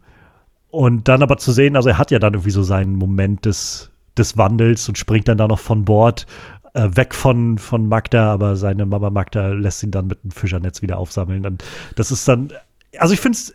und 0.76 1.08
dann 1.08 1.22
aber 1.22 1.38
zu 1.38 1.52
sehen, 1.52 1.74
also 1.74 1.88
er 1.88 1.96
hat 1.96 2.10
ja 2.10 2.18
dann 2.18 2.34
irgendwie 2.34 2.50
so 2.50 2.62
seinen 2.62 2.96
Moment 2.96 3.46
des, 3.46 3.90
des 4.18 4.36
Wandels 4.36 4.86
und 4.90 4.98
springt 4.98 5.26
dann 5.26 5.38
da 5.38 5.48
noch 5.48 5.58
von 5.58 5.86
Bord 5.86 6.26
äh, 6.74 6.90
weg 6.92 7.14
von, 7.14 7.56
von 7.56 7.88
Magda, 7.88 8.30
aber 8.30 8.56
seine 8.56 8.84
Mama 8.84 9.08
Magda 9.08 9.52
lässt 9.52 9.82
ihn 9.82 9.90
dann 9.90 10.06
mit 10.06 10.18
einem 10.22 10.32
Fischernetz 10.32 10.82
wieder 10.82 10.98
aufsammeln. 10.98 11.46
Und 11.46 11.64
das 11.94 12.10
ist 12.10 12.28
dann, 12.28 12.52
also 12.98 13.14
ich 13.14 13.20
finde 13.20 13.38
es, 13.38 13.54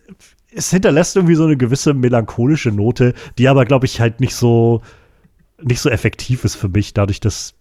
es 0.52 0.72
hinterlässt 0.72 1.16
irgendwie 1.16 1.36
so 1.36 1.44
eine 1.44 1.58
gewisse 1.58 1.94
melancholische 1.94 2.72
Note, 2.72 3.14
die 3.38 3.48
aber, 3.48 3.66
glaube 3.66 3.86
ich, 3.86 4.02
halt 4.02 4.20
nicht 4.20 4.34
so, 4.34 4.82
nicht 5.62 5.80
so 5.80 5.92
effektiv 5.92 6.44
ist 6.44 6.56
für 6.56 6.70
mich, 6.70 6.96
dadurch, 6.96 7.20
dass 7.20 7.54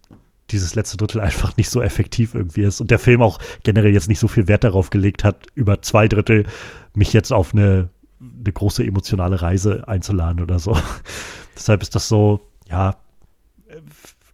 dieses 0.49 0.73
letzte 0.73 0.97
Drittel 0.97 1.21
einfach 1.21 1.55
nicht 1.55 1.69
so 1.69 1.83
effektiv 1.83 2.33
irgendwie 2.33 2.63
ist 2.63 2.81
und 2.81 2.89
der 2.89 2.97
Film 2.97 3.21
auch 3.21 3.37
generell 3.61 3.93
jetzt 3.93 4.09
nicht 4.09 4.19
so 4.19 4.27
viel 4.27 4.47
Wert 4.47 4.63
darauf 4.63 4.89
gelegt 4.89 5.23
hat, 5.23 5.45
über 5.53 5.83
zwei 5.83 6.07
Drittel 6.07 6.47
mich 6.95 7.13
jetzt 7.13 7.31
auf 7.31 7.53
eine 7.53 7.89
eine 8.21 8.53
große 8.53 8.83
emotionale 8.85 9.41
Reise 9.41 9.87
einzuladen 9.87 10.41
oder 10.41 10.59
so. 10.59 10.77
Deshalb 11.55 11.81
ist 11.81 11.95
das 11.95 12.07
so, 12.07 12.41
ja, 12.69 12.95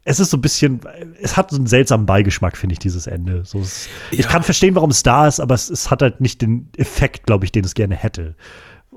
es 0.03 0.21
ist 0.21 0.29
so 0.29 0.37
ein 0.37 0.41
bisschen, 0.41 0.79
es 1.21 1.35
hat 1.35 1.51
so 1.51 1.57
einen 1.57 1.67
seltsamen 1.67 2.05
Beigeschmack, 2.05 2.55
finde 2.55 2.73
ich, 2.73 2.79
dieses 2.79 3.07
Ende. 3.07 3.43
So, 3.43 3.59
es, 3.59 3.87
ja. 4.11 4.19
Ich 4.19 4.27
kann 4.27 4.41
verstehen, 4.41 4.73
warum 4.75 4.89
es 4.89 5.03
da 5.03 5.27
ist, 5.27 5.41
aber 5.41 5.53
es, 5.53 5.69
es 5.69 5.91
hat 5.91 6.01
halt 6.01 6.21
nicht 6.21 6.41
den 6.41 6.69
Effekt, 6.77 7.25
glaube 7.25 7.43
ich, 7.43 7.51
den 7.51 7.65
es 7.65 7.73
gerne 7.73 7.95
hätte. 7.95 8.35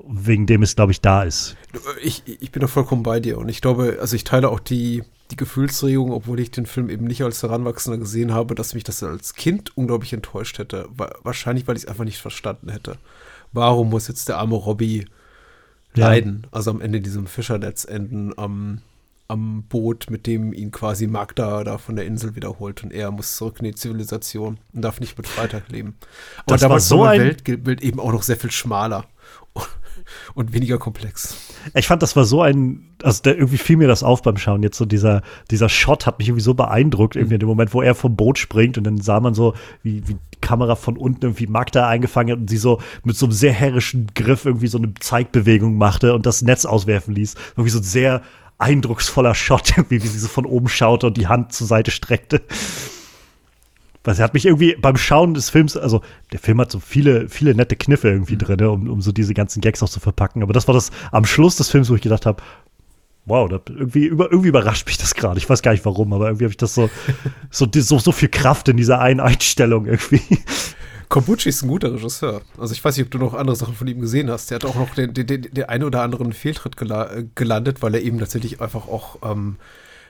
Wegen 0.07 0.45
dem 0.45 0.63
es, 0.63 0.75
glaube 0.75 0.93
ich, 0.93 1.01
da 1.01 1.23
ist. 1.23 1.57
Ich, 2.01 2.23
ich 2.25 2.51
bin 2.51 2.61
da 2.61 2.67
vollkommen 2.67 3.03
bei 3.03 3.19
dir 3.19 3.37
und 3.37 3.49
ich 3.49 3.61
glaube, 3.61 3.97
also 3.99 4.15
ich 4.15 4.23
teile 4.23 4.49
auch 4.49 4.61
die, 4.61 5.03
die 5.31 5.35
Gefühlsregung, 5.35 6.11
obwohl 6.11 6.39
ich 6.39 6.49
den 6.49 6.65
Film 6.65 6.89
eben 6.89 7.05
nicht 7.05 7.21
als 7.23 7.43
Heranwachsender 7.43 7.99
gesehen 7.99 8.33
habe, 8.33 8.55
dass 8.55 8.73
mich 8.73 8.85
das 8.85 9.03
als 9.03 9.35
Kind 9.35 9.75
unglaublich 9.75 10.13
enttäuscht 10.13 10.59
hätte. 10.59 10.87
Wahrscheinlich, 11.23 11.67
weil 11.67 11.75
ich 11.75 11.83
es 11.83 11.89
einfach 11.89 12.05
nicht 12.05 12.19
verstanden 12.19 12.69
hätte 12.69 12.97
warum 13.51 13.89
muss 13.89 14.07
jetzt 14.07 14.29
der 14.29 14.37
arme 14.37 14.55
Robby 14.55 15.05
ja. 15.95 16.07
leiden? 16.07 16.47
Also 16.51 16.71
am 16.71 16.81
Ende 16.81 17.01
diesem 17.01 17.27
Fischernetz 17.27 17.85
enden 17.85 18.37
am, 18.37 18.81
am 19.27 19.63
Boot, 19.63 20.09
mit 20.09 20.27
dem 20.27 20.53
ihn 20.53 20.71
quasi 20.71 21.07
Magda 21.07 21.63
da 21.63 21.77
von 21.77 21.95
der 21.95 22.05
Insel 22.05 22.35
wiederholt 22.35 22.83
und 22.83 22.91
er 22.91 23.11
muss 23.11 23.35
zurück 23.35 23.57
in 23.59 23.65
die 23.65 23.75
Zivilisation 23.75 24.59
und 24.73 24.81
darf 24.81 24.99
nicht 24.99 25.17
mit 25.17 25.27
Freitag 25.27 25.69
leben. 25.69 25.95
Aber 26.45 26.55
das 26.55 26.61
damals 26.61 26.89
war 26.91 26.97
so 26.97 27.03
ein 27.03 27.19
Weltbild 27.21 27.81
eben 27.81 27.99
auch 27.99 28.11
noch 28.11 28.23
sehr 28.23 28.37
viel 28.37 28.51
schmaler 28.51 29.05
und 30.33 30.53
weniger 30.53 30.77
komplex. 30.77 31.37
Ich 31.73 31.87
fand, 31.87 32.01
das 32.01 32.15
war 32.15 32.25
so 32.25 32.41
ein, 32.41 32.95
also 33.03 33.21
der, 33.23 33.35
irgendwie 33.35 33.57
fiel 33.57 33.77
mir 33.77 33.87
das 33.87 34.03
auf 34.03 34.21
beim 34.21 34.37
Schauen. 34.37 34.63
Jetzt 34.63 34.77
so 34.77 34.85
dieser, 34.85 35.21
dieser 35.49 35.69
Shot 35.69 36.05
hat 36.05 36.19
mich 36.19 36.27
irgendwie 36.27 36.43
so 36.43 36.53
beeindruckt, 36.53 37.15
irgendwie 37.15 37.35
in 37.35 37.39
dem 37.39 37.49
Moment, 37.49 37.73
wo 37.73 37.81
er 37.81 37.95
vom 37.95 38.15
Boot 38.15 38.37
springt 38.37 38.77
und 38.77 38.83
dann 38.83 38.99
sah 38.99 39.19
man 39.19 39.33
so, 39.33 39.53
wie, 39.83 40.07
wie 40.07 40.13
die 40.13 40.39
Kamera 40.41 40.75
von 40.75 40.97
unten 40.97 41.25
irgendwie 41.25 41.47
Magda 41.47 41.87
eingefangen 41.87 42.31
hat 42.31 42.39
und 42.39 42.49
sie 42.49 42.57
so 42.57 42.79
mit 43.03 43.15
so 43.15 43.25
einem 43.25 43.33
sehr 43.33 43.53
herrischen 43.53 44.07
Griff 44.15 44.45
irgendwie 44.45 44.67
so 44.67 44.77
eine 44.77 44.93
Zeigbewegung 44.99 45.77
machte 45.77 46.13
und 46.13 46.25
das 46.25 46.41
Netz 46.41 46.65
auswerfen 46.65 47.13
ließ. 47.15 47.35
Irgendwie 47.51 47.69
so 47.69 47.79
ein 47.79 47.83
sehr 47.83 48.21
eindrucksvoller 48.57 49.35
Shot, 49.35 49.69
irgendwie, 49.77 50.03
wie 50.03 50.07
sie 50.07 50.19
so 50.19 50.27
von 50.27 50.45
oben 50.45 50.69
schaute 50.69 51.07
und 51.07 51.17
die 51.17 51.27
Hand 51.27 51.53
zur 51.53 51.67
Seite 51.67 51.91
streckte. 51.91 52.41
Was 54.03 54.19
hat 54.19 54.33
mich 54.33 54.45
irgendwie 54.45 54.75
beim 54.75 54.97
Schauen 54.97 55.33
des 55.33 55.49
Films, 55.49 55.77
also 55.77 56.01
der 56.31 56.39
Film 56.39 56.59
hat 56.59 56.71
so 56.71 56.79
viele, 56.79 57.29
viele 57.29 57.53
nette 57.53 57.75
Kniffe 57.75 58.09
irgendwie 58.09 58.33
mhm. 58.33 58.39
drin, 58.39 58.65
um, 58.65 58.89
um 58.89 59.01
so 59.01 59.11
diese 59.11 59.33
ganzen 59.33 59.61
Gags 59.61 59.83
auch 59.83 59.89
zu 59.89 59.99
verpacken. 59.99 60.41
Aber 60.41 60.53
das 60.53 60.67
war 60.67 60.73
das 60.73 60.91
am 61.11 61.25
Schluss 61.25 61.55
des 61.55 61.69
Films, 61.69 61.89
wo 61.89 61.95
ich 61.95 62.01
gedacht 62.01 62.25
habe, 62.25 62.41
wow, 63.25 63.47
da, 63.47 63.59
irgendwie, 63.69 64.05
über, 64.05 64.31
irgendwie 64.31 64.49
überrascht 64.49 64.87
mich 64.87 64.97
das 64.97 65.13
gerade. 65.13 65.37
Ich 65.37 65.49
weiß 65.49 65.61
gar 65.61 65.71
nicht 65.71 65.85
warum, 65.85 66.13
aber 66.13 66.25
irgendwie 66.25 66.45
habe 66.45 66.51
ich 66.51 66.57
das 66.57 66.73
so, 66.73 66.89
so, 67.51 67.67
so, 67.71 67.99
so 67.99 68.11
viel 68.11 68.29
Kraft 68.29 68.67
in 68.69 68.77
dieser 68.77 68.99
einen 68.99 69.19
Einstellung 69.19 69.85
irgendwie. 69.85 70.21
Kombuchi 71.09 71.49
ist 71.49 71.61
ein 71.61 71.67
guter 71.67 71.93
Regisseur. 71.93 72.41
Also 72.57 72.73
ich 72.73 72.83
weiß 72.83 72.95
nicht, 72.95 73.05
ob 73.05 73.11
du 73.11 73.17
noch 73.17 73.33
andere 73.33 73.55
Sachen 73.55 73.75
von 73.75 73.85
ihm 73.85 73.99
gesehen 73.99 74.31
hast. 74.31 74.49
Der 74.49 74.55
hat 74.55 74.65
auch 74.65 74.75
noch 74.75 74.95
den, 74.95 75.13
den, 75.13 75.27
den, 75.27 75.41
den 75.41 75.65
einen 75.65 75.83
oder 75.83 76.01
anderen 76.03 76.31
Fehltritt 76.31 76.77
gelandet, 76.77 77.81
weil 77.81 77.95
er 77.95 78.01
eben 78.01 78.17
tatsächlich 78.17 78.61
einfach 78.61 78.87
auch 78.87 79.17
ähm, 79.21 79.57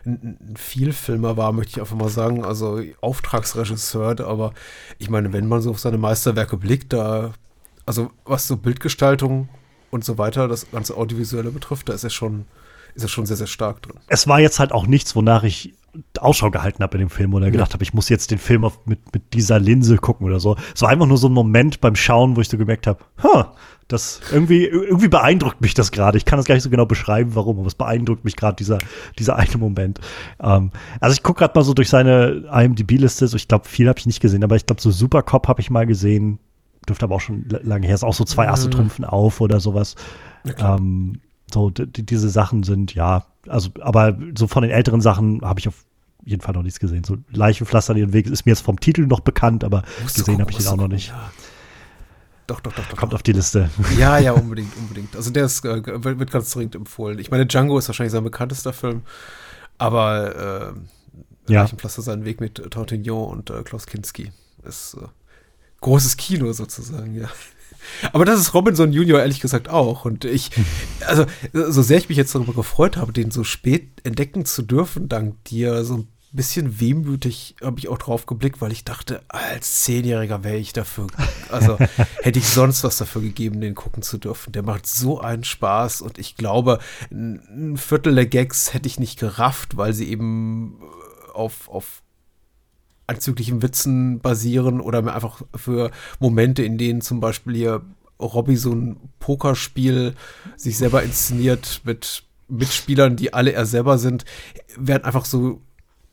ein 0.06 0.56
Vielfilmer 0.58 1.38
war, 1.38 1.52
möchte 1.52 1.72
ich 1.72 1.80
einfach 1.80 1.95
mal 1.95 2.10
sagen. 2.10 2.43
Also 2.43 2.82
Auftragsregisseur, 3.02 4.20
aber 4.22 4.54
ich 4.97 5.10
meine, 5.10 5.34
wenn 5.34 5.47
man 5.47 5.62
so 5.62 5.72
auf 5.72 5.80
seine 5.80 5.97
Meisterwerke 5.97 6.58
blickt, 6.58 6.93
da, 6.93 7.34
also 7.86 8.12
was 8.26 8.47
so 8.47 8.58
Bildgestaltung 8.58 9.49
und 9.91 10.04
so 10.04 10.18
weiter, 10.18 10.47
das 10.47 10.72
ganze 10.72 10.97
Audiovisuelle 10.97 11.52
betrifft, 11.52 11.89
da 11.89 11.93
ist 11.93 12.04
er 12.04 12.10
schon, 12.10 12.45
ist 12.95 13.04
er 13.04 13.10
schon 13.10 13.26
sehr, 13.26 13.38
sehr 13.38 13.47
stark 13.47 13.82
drin. 13.84 13.99
Es 14.08 14.28
war 14.28 14.39
jetzt 14.39 14.60
halt 14.60 14.72
auch 14.72 14.88
nichts, 14.88 15.16
wonach 15.16 15.43
ich 15.43 15.74
Ausschau 16.20 16.52
gehalten 16.52 16.84
habe 16.84 16.98
in 16.98 17.06
dem 17.06 17.10
Film 17.10 17.34
oder 17.34 17.52
gedacht 17.52 17.72
ja. 17.72 17.74
habe, 17.74 17.84
ich 17.84 17.94
muss 17.94 18.08
jetzt 18.10 18.32
den 18.32 18.38
Film 18.38 18.64
auf, 18.64 18.86
mit, 18.86 19.14
mit 19.14 19.34
dieser 19.34 19.60
Linse 19.60 19.98
gucken 19.98 20.26
oder 20.26 20.39
so. 20.39 20.56
Es 20.74 20.82
war 20.82 20.89
einfach 20.89 21.06
nur 21.06 21.18
so 21.18 21.28
ein 21.28 21.34
Moment 21.34 21.82
beim 21.82 21.96
Schauen, 21.96 22.36
wo 22.36 22.42
ich 22.42 22.50
so 22.50 22.58
gemerkt 22.58 22.88
habe, 22.88 23.00
huh, 23.22 23.46
das 23.92 24.22
irgendwie, 24.32 24.66
irgendwie 24.66 25.10
beeindruckt 25.10 25.60
mich 25.60 25.74
das 25.74 25.92
gerade. 25.92 26.18
Ich 26.18 26.24
kann 26.24 26.38
das 26.38 26.46
gar 26.46 26.56
nicht 26.56 26.64
so 26.64 26.70
genau 26.70 26.86
beschreiben, 26.86 27.36
warum, 27.36 27.60
aber 27.60 27.68
es 27.68 27.76
beeindruckt 27.76 28.24
mich 28.24 28.38
gerade 28.38 28.56
dieser, 28.56 28.78
dieser 29.20 29.36
eine 29.36 29.58
Moment. 29.58 30.00
Ähm, 30.42 30.72
also 31.02 31.14
ich 31.14 31.24
gucke 31.24 31.39
gerade 31.39 31.58
mal 31.58 31.64
so 31.64 31.74
durch 31.74 31.89
seine 31.89 32.50
IMDb-Liste, 32.54 33.28
so 33.28 33.36
ich 33.36 33.48
glaube, 33.48 33.68
viel 33.68 33.89
habe 33.89 34.00
ich 34.00 34.06
nicht 34.06 34.22
gesehen, 34.22 34.44
aber 34.44 34.56
ich 34.56 34.66
glaube, 34.66 34.82
so 34.82 34.92
Supercop 34.92 35.48
habe 35.48 35.62
ich 35.62 35.70
mal 35.70 35.86
gesehen. 35.86 36.39
Dürfte 36.88 37.06
aber 37.06 37.16
auch 37.16 37.22
schon 37.22 37.46
lange 37.48 37.86
her. 37.86 37.94
Ist 37.94 38.04
auch 38.04 38.14
so 38.14 38.24
zwei 38.24 38.50
Asse 38.50 38.68
mhm. 38.68 38.72
trumpfen 38.72 39.06
auf 39.06 39.39
oder 39.39 39.60
sowas. 39.60 39.96
Ähm, 40.58 41.20
so, 41.54 41.70
diese 41.70 42.30
Sachen 42.30 42.64
sind, 42.64 42.96
ja, 42.96 43.26
also, 43.48 43.70
aber 43.82 44.18
so 44.38 44.48
von 44.48 44.64
den 44.64 44.72
älteren 44.72 45.02
Sachen 45.02 45.42
habe 45.42 45.60
ich 45.60 45.68
auf 45.68 45.86
jeden 46.24 46.42
Fall 46.42 46.54
noch 46.54 46.64
nichts 46.64 46.80
gesehen. 46.80 47.04
So 47.04 47.18
Leichenpflaster 47.32 47.96
ihren 47.96 48.14
Weg 48.14 48.28
ist 48.28 48.46
mir 48.46 48.52
jetzt 48.52 48.62
vom 48.62 48.80
Titel 48.80 49.08
noch 49.08 49.22
bekannt, 49.22 49.64
aber 49.64 49.84
gesehen 50.14 50.39
habe 50.39 50.52
ich 50.52 50.60
ihn 50.60 50.68
auch 50.68 50.78
noch 50.78 50.88
nicht. 50.88 51.10
Ja. 51.10 51.32
Doch, 52.48 52.60
doch, 52.60 52.74
doch, 52.74 52.86
doch. 52.86 52.98
Kommt 52.98 53.14
auf 53.14 53.24
die 53.24 53.32
Liste. 53.32 53.70
Ja, 53.98 54.18
ja, 54.18 54.32
unbedingt, 54.34 54.76
unbedingt. 54.78 55.16
Also 55.16 55.32
der 55.32 55.46
ist, 55.46 55.64
äh, 55.64 55.82
wird 56.04 56.32
ganz 56.32 56.52
dringend 56.52 56.76
empfohlen. 56.76 57.18
Ich 57.20 57.32
meine, 57.32 57.46
Django 57.46 57.78
ist 57.78 57.88
wahrscheinlich 57.88 58.12
sein 58.12 58.24
bekanntester 58.24 58.74
Film, 58.74 59.04
aber 59.78 60.76
äh, 61.48 61.52
ja. 61.52 61.62
Leichenpflaster 61.62 62.02
seinen 62.02 62.26
Weg 62.26 62.42
mit 62.42 62.56
Tortignon 62.56 63.30
und 63.30 63.50
äh, 63.50 63.64
Klaus 63.64 63.88
Kinski 63.88 64.32
ist 64.64 64.96
äh, 64.96 65.08
großes 65.80 66.18
Kino 66.18 66.52
sozusagen, 66.52 67.16
ja. 67.16 67.30
Aber 68.14 68.26
das 68.26 68.40
ist 68.40 68.54
Robinson 68.54 68.94
Junior 68.94 69.20
ehrlich 69.20 69.40
gesagt 69.40 69.70
auch. 69.70 70.06
Und 70.06 70.26
ich, 70.26 70.52
also, 71.06 71.26
so 71.54 71.82
sehr 71.82 71.98
ich 71.98 72.10
mich 72.10 72.18
jetzt 72.18 72.34
darüber 72.36 72.54
gefreut 72.54 72.98
habe, 72.98 73.14
den 73.14 73.32
so 73.32 73.44
spät 73.44 73.90
entdecken 74.04 74.46
zu 74.46 74.62
dürfen, 74.62 75.10
dank 75.10 75.44
dir, 75.46 75.84
so 75.84 75.98
ein 75.98 76.08
bisschen 76.32 76.80
wehmütig 76.80 77.56
habe 77.62 77.80
ich 77.80 77.90
auch 77.90 77.98
drauf 77.98 78.26
geblickt, 78.26 78.62
weil 78.62 78.72
ich 78.72 78.86
dachte, 78.86 79.22
als 79.28 79.84
Zehnjähriger 79.84 80.44
wäre 80.44 80.58
ich 80.58 80.72
dafür, 80.72 81.08
also 81.50 81.78
hätte 82.22 82.40
ich 82.40 82.48
sonst 82.48 82.84
was 82.84 82.98
dafür 82.98 83.22
gegeben, 83.22 83.60
den 83.60 83.76
gucken 83.76 84.02
zu 84.02 84.18
dürfen. 84.18 84.54
Der 84.54 84.64
macht 84.64 84.88
so 84.88 85.20
einen 85.20 85.44
Spaß 85.44 86.02
und 86.02 86.18
ich 86.18 86.38
glaube, 86.38 86.80
ein 87.12 87.76
Viertel 87.78 88.16
der 88.16 88.26
Gags 88.26 88.74
hätte 88.74 88.88
ich 88.88 89.00
nicht 89.00 89.20
gerafft, 89.20 89.76
weil 89.76 89.94
sie 89.94 90.10
eben 90.10 90.80
auf, 91.34 91.68
auf 91.70 92.02
anzüglichen 93.12 93.62
Witzen 93.62 94.20
basieren 94.20 94.82
oder 94.82 95.01
mir 95.01 95.14
einfach 95.14 95.41
für 95.55 95.91
Momente, 96.20 96.64
in 96.64 96.78
denen 96.78 97.01
zum 97.01 97.20
Beispiel 97.20 97.55
hier 97.55 97.82
Robby 98.20 98.55
so 98.55 98.72
ein 98.72 98.97
Pokerspiel 99.20 100.16
sich 100.55 100.78
selber 100.78 101.03
inszeniert 101.03 101.82
mit 101.84 102.24
Mitspielern, 102.47 103.16
die 103.16 103.34
alle 103.34 103.53
er 103.53 103.66
selber 103.66 103.97
sind, 103.97 104.26
werden 104.78 105.05
einfach 105.05 105.26
so 105.26 105.62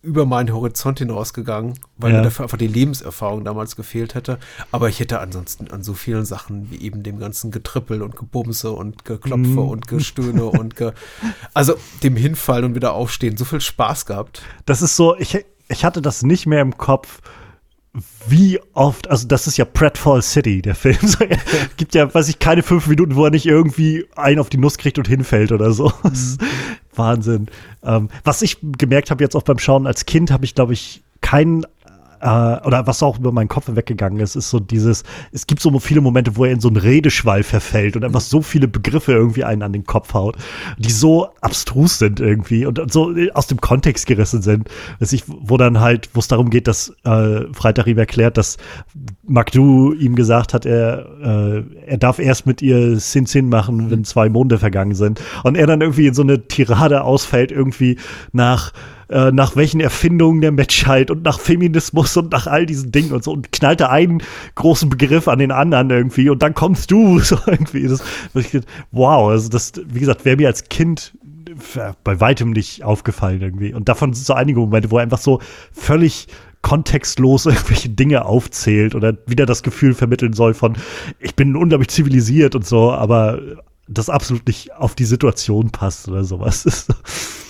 über 0.01 0.27
meinen 0.27 0.53
Horizont 0.53 1.01
hinausgegangen, 1.01 1.75
weil 1.97 2.13
ja. 2.13 2.19
mir 2.19 2.25
dafür 2.25 2.45
einfach 2.45 2.57
die 2.57 2.69
Lebenserfahrung 2.69 3.45
damals 3.45 3.75
gefehlt 3.75 4.15
hätte. 4.15 4.39
Aber 4.71 4.89
ich 4.89 5.01
hätte 5.01 5.19
ansonsten 5.19 5.71
an 5.71 5.83
so 5.83 5.93
vielen 5.93 6.25
Sachen 6.25 6.71
wie 6.71 6.81
eben 6.81 7.03
dem 7.03 7.19
ganzen 7.19 7.51
Getrippel 7.51 8.03
und 8.03 8.15
Gebumse 8.15 8.71
und 8.71 9.05
Geklopfe 9.05 9.49
mm. 9.49 9.59
und 9.59 9.89
Gestöhne 9.89 10.45
und 10.45 10.77
ge 10.77 10.93
also 11.55 11.75
dem 12.05 12.15
Hinfallen 12.15 12.65
und 12.65 12.75
wieder 12.77 12.93
aufstehen 12.95 13.37
so 13.37 13.45
viel 13.45 13.61
Spaß 13.61 14.07
gehabt. 14.07 14.43
Das 14.67 14.83
ist 14.83 14.95
so, 14.95 15.17
ich, 15.17 15.45
ich 15.69 15.85
hatte 15.85 16.03
das 16.03 16.23
nicht 16.23 16.47
mehr 16.47 16.61
im 16.61 16.77
Kopf, 16.77 17.21
wie 18.29 18.61
oft, 18.75 19.09
also 19.11 19.27
das 19.27 19.47
ist 19.47 19.57
ja 19.57 19.65
Pratfall 19.65 20.23
City, 20.23 20.63
der 20.63 20.75
Film. 20.75 20.99
Gibt 21.77 21.95
ja, 21.95 22.13
weiß 22.13 22.29
ich, 22.29 22.39
keine 22.39 22.63
fünf 22.63 22.87
Minuten, 22.87 23.17
wo 23.17 23.25
er 23.25 23.31
nicht 23.31 23.47
irgendwie 23.47 24.07
einen 24.15 24.39
auf 24.39 24.51
die 24.51 24.59
Nuss 24.59 24.79
kriegt 24.79 24.99
und 24.99 25.09
hinfällt 25.09 25.53
oder 25.53 25.73
so. 25.73 25.93
Mhm. 26.03 26.39
Wahnsinn. 26.95 27.47
Ähm, 27.83 28.09
was 28.25 28.43
ich 28.43 28.59
gemerkt 28.61 29.11
habe 29.11 29.25
jetzt 29.25 29.35
auch 29.35 29.43
beim 29.43 29.59
Schauen 29.59 29.87
als 29.87 30.07
Kind, 30.07 30.31
habe 30.31 30.45
ich, 30.45 30.55
glaube 30.55 30.75
ich, 30.75 31.03
keinen 31.21 31.67
äh, 32.21 32.67
oder 32.67 32.87
was 32.87 33.03
auch 33.03 33.19
über 33.19 33.33
meinen 33.33 33.49
Kopf 33.49 33.65
weggegangen 33.69 34.21
ist, 34.21 34.37
ist 34.37 34.51
so 34.51 34.61
dieses, 34.61 35.05
es 35.33 35.47
gibt 35.47 35.61
so 35.61 35.77
viele 35.79 36.01
Momente, 36.01 36.37
wo 36.37 36.45
er 36.45 36.53
in 36.53 36.61
so 36.61 36.69
einen 36.69 36.77
Redeschwall 36.77 37.43
verfällt 37.43 37.97
und 37.97 38.05
einfach 38.05 38.21
so 38.21 38.43
viele 38.43 38.69
Begriffe 38.69 39.13
irgendwie 39.13 39.45
einen 39.45 39.63
an 39.63 39.73
den 39.73 39.85
Kopf 39.85 40.15
haut, 40.15 40.37
die 40.79 40.91
so 40.91 41.29
abstrus 41.41 41.99
sind 41.99 42.21
irgendwie 42.21 42.67
und, 42.67 42.79
und 42.79 42.93
so 42.93 43.15
aus 43.35 43.47
dem 43.47 43.61
Kontext 43.61 44.07
gerissen 44.07 44.43
sind. 44.43 44.69
Dass 45.01 45.13
ich, 45.13 45.25
wo 45.27 45.57
dann 45.57 45.81
halt, 45.81 46.11
wo 46.15 46.21
es 46.21 46.29
darum 46.29 46.51
geht, 46.51 46.69
dass 46.69 46.93
äh, 47.05 47.43
Freitag 47.53 47.87
ihm 47.87 47.99
erklärt, 47.99 48.37
dass 48.37 48.57
Magdu 49.25 49.93
ihm 49.93 50.15
gesagt 50.15 50.55
hat, 50.55 50.67
er, 50.67 51.07
äh, 51.23 51.63
er 51.87 51.99
darf 51.99 52.19
erst 52.19 52.47
mit 52.47 52.63
ihr 52.63 52.99
Sin 52.99 53.27
Sin 53.27 53.49
machen, 53.49 53.91
wenn 53.91 54.05
zwei 54.05 54.29
Monde 54.29 54.59
vergangen 54.59 54.95
sind. 54.95 55.21
Und 55.45 55.57
er 55.57 55.67
dann 55.67 55.81
irgendwie 55.81 56.07
in 56.07 56.15
so 56.15 56.23
eine 56.23 56.49
Tirade 56.49 57.03
ausfällt, 57.05 57.53
irgendwie 57.53 57.99
nach 58.33 58.73
äh, 59.09 59.33
nach 59.33 59.57
welchen 59.57 59.81
Erfindungen 59.81 60.41
der 60.41 60.53
Menschheit 60.53 61.11
und 61.11 61.23
nach 61.25 61.41
Feminismus 61.41 62.17
und 62.17 62.33
nach 62.33 62.47
all 62.47 62.67
diesen 62.67 62.93
Dingen 62.93 63.13
und 63.13 63.25
so 63.25 63.33
und 63.33 63.53
knallte 63.53 63.91
einen 63.91 64.23
großen 64.55 64.91
Begriff 64.91 65.29
an 65.29 65.39
den 65.39 65.51
anderen 65.51 65.91
irgendwie 65.91 66.29
und 66.29 66.43
dann 66.43 66.55
kommst 66.55 66.91
du 66.91 67.19
so 67.21 67.39
irgendwie. 67.47 67.89
Das, 67.89 68.03
wow, 68.93 69.31
also 69.31 69.49
das, 69.49 69.73
wie 69.87 70.01
gesagt, 70.01 70.25
wäre 70.25 70.37
mir 70.37 70.49
als 70.49 70.69
Kind 70.69 71.15
bei 72.05 72.21
weitem 72.21 72.51
nicht 72.51 72.85
aufgefallen 72.85 73.41
irgendwie. 73.41 73.75
Und 73.75 73.89
davon 73.89 74.13
sind 74.13 74.27
so 74.27 74.35
einige 74.35 74.61
Momente, 74.61 74.91
wo 74.91 74.99
er 74.99 75.03
einfach 75.03 75.19
so 75.19 75.41
völlig 75.73 76.29
kontextlos 76.63 77.47
irgendwelche 77.47 77.89
Dinge 77.89 78.25
aufzählt 78.25 78.95
oder 78.95 79.17
wieder 79.27 79.47
das 79.47 79.63
Gefühl 79.63 79.95
vermitteln 79.95 80.33
soll 80.33 80.55
von, 80.55 80.77
ich 81.19 81.35
bin 81.35 81.57
unglaublich 81.57 81.89
zivilisiert 81.89 82.55
und 82.55 82.67
so, 82.67 82.93
aber 82.93 83.41
das 83.89 84.11
absolut 84.11 84.47
nicht 84.47 84.75
auf 84.75 84.95
die 84.95 85.05
Situation 85.05 85.71
passt 85.71 86.09
oder 86.09 86.25
sowas. 86.25 86.89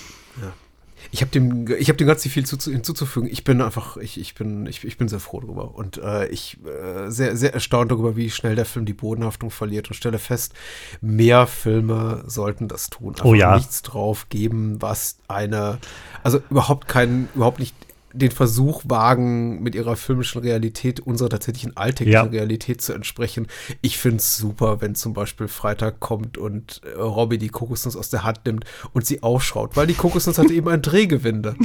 ich 1.11 1.21
habe 1.21 1.31
dem, 1.31 1.67
ich 1.79 1.89
habe 1.89 1.97
dem 1.97 2.07
ganz 2.07 2.25
viel 2.27 2.45
zu, 2.45 2.57
hinzuzufügen. 2.71 3.29
Ich 3.31 3.43
bin 3.43 3.61
einfach, 3.61 3.97
ich, 3.97 4.19
ich 4.19 4.35
bin, 4.35 4.67
ich, 4.67 4.83
ich 4.83 4.97
bin 4.97 5.07
sehr 5.07 5.19
froh 5.19 5.39
darüber 5.39 5.75
und 5.75 5.97
äh, 5.97 6.27
ich 6.27 6.57
äh, 6.65 7.09
sehr, 7.09 7.35
sehr 7.35 7.53
erstaunt 7.53 7.91
darüber, 7.91 8.15
wie 8.15 8.29
schnell 8.29 8.55
der 8.55 8.65
Film 8.65 8.85
die 8.85 8.93
Bodenhaftung 8.93 9.49
verliert 9.49 9.87
und 9.87 9.95
stelle 9.95 10.19
fest, 10.19 10.53
mehr 11.01 11.47
Filme 11.47 12.23
sollten 12.27 12.67
das 12.67 12.89
tun. 12.89 13.13
Einfach 13.13 13.25
oh 13.25 13.33
ja. 13.33 13.55
nichts 13.55 13.81
drauf 13.81 14.29
geben, 14.29 14.81
was 14.81 15.17
eine, 15.27 15.79
also 16.23 16.41
überhaupt 16.49 16.87
keinen, 16.87 17.27
überhaupt 17.33 17.59
nicht 17.59 17.75
den 18.13 18.31
Versuch 18.31 18.83
wagen, 18.85 19.61
mit 19.61 19.75
ihrer 19.75 19.95
filmischen 19.95 20.41
Realität 20.41 20.99
unserer 20.99 21.29
tatsächlichen 21.29 21.77
alltäglichen 21.77 22.25
ja. 22.25 22.31
Realität 22.31 22.81
zu 22.81 22.93
entsprechen. 22.93 23.47
Ich 23.81 23.97
finde 23.97 24.17
es 24.17 24.37
super, 24.37 24.81
wenn 24.81 24.95
zum 24.95 25.13
Beispiel 25.13 25.47
Freitag 25.47 25.99
kommt 25.99 26.37
und 26.37 26.81
äh, 26.83 26.99
Robbie 26.99 27.37
die 27.37 27.49
Kokosnuss 27.49 27.95
aus 27.95 28.09
der 28.09 28.23
Hand 28.23 28.45
nimmt 28.45 28.65
und 28.93 29.05
sie 29.05 29.23
aufschraut, 29.23 29.75
weil 29.75 29.87
die 29.87 29.93
Kokosnuss 29.93 30.37
hatte 30.37 30.53
eben 30.53 30.69
ein 30.69 30.81
Drehgewinde. 30.81 31.55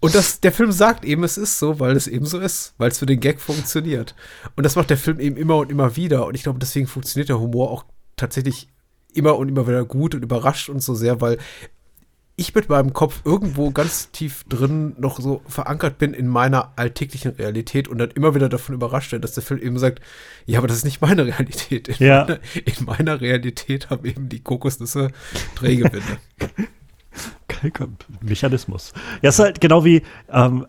Und 0.00 0.14
das, 0.14 0.40
der 0.40 0.52
Film 0.52 0.72
sagt 0.72 1.04
eben, 1.04 1.24
es 1.24 1.36
ist 1.36 1.58
so, 1.58 1.78
weil 1.78 1.96
es 1.96 2.06
eben 2.06 2.26
so 2.26 2.38
ist, 2.38 2.74
weil 2.78 2.90
es 2.90 2.98
für 2.98 3.06
den 3.06 3.20
Gag 3.20 3.40
funktioniert. 3.40 4.14
Und 4.56 4.64
das 4.64 4.76
macht 4.76 4.90
der 4.90 4.96
Film 4.96 5.20
eben 5.20 5.36
immer 5.36 5.56
und 5.58 5.70
immer 5.70 5.96
wieder. 5.96 6.26
Und 6.26 6.34
ich 6.34 6.42
glaube, 6.42 6.58
deswegen 6.58 6.86
funktioniert 6.86 7.28
der 7.28 7.40
Humor 7.40 7.70
auch 7.70 7.84
tatsächlich 8.16 8.68
immer 9.12 9.36
und 9.36 9.48
immer 9.48 9.66
wieder 9.66 9.84
gut 9.84 10.14
und 10.14 10.22
überrascht 10.22 10.68
uns 10.68 10.84
so 10.84 10.94
sehr, 10.94 11.20
weil 11.20 11.38
ich 12.36 12.54
mit 12.54 12.68
meinem 12.68 12.92
Kopf 12.92 13.20
irgendwo 13.24 13.70
ganz 13.70 14.10
tief 14.10 14.44
drin 14.48 14.94
noch 14.98 15.20
so 15.20 15.42
verankert 15.46 15.98
bin 15.98 16.14
in 16.14 16.26
meiner 16.26 16.72
alltäglichen 16.76 17.32
Realität 17.32 17.86
und 17.86 17.98
dann 17.98 18.10
immer 18.10 18.34
wieder 18.34 18.48
davon 18.48 18.74
überrascht 18.74 19.12
bin, 19.12 19.20
dass 19.20 19.34
der 19.34 19.42
Film 19.42 19.60
eben 19.60 19.78
sagt, 19.78 20.00
ja, 20.44 20.58
aber 20.58 20.66
das 20.66 20.78
ist 20.78 20.84
nicht 20.84 21.00
meine 21.00 21.26
Realität. 21.26 21.88
In, 21.88 22.06
ja. 22.06 22.24
meiner, 22.24 22.40
in 22.64 22.84
meiner 22.84 23.20
Realität 23.20 23.90
haben 23.90 24.04
eben 24.04 24.28
die 24.28 24.40
Kokosnüsse 24.40 25.10
Drehgewinde. 25.54 26.18
Mechanismus. 28.20 28.92
Ja, 29.22 29.30
ist 29.30 29.38
halt 29.38 29.60
genau 29.60 29.84
wie 29.84 30.02
ähm, 30.30 30.66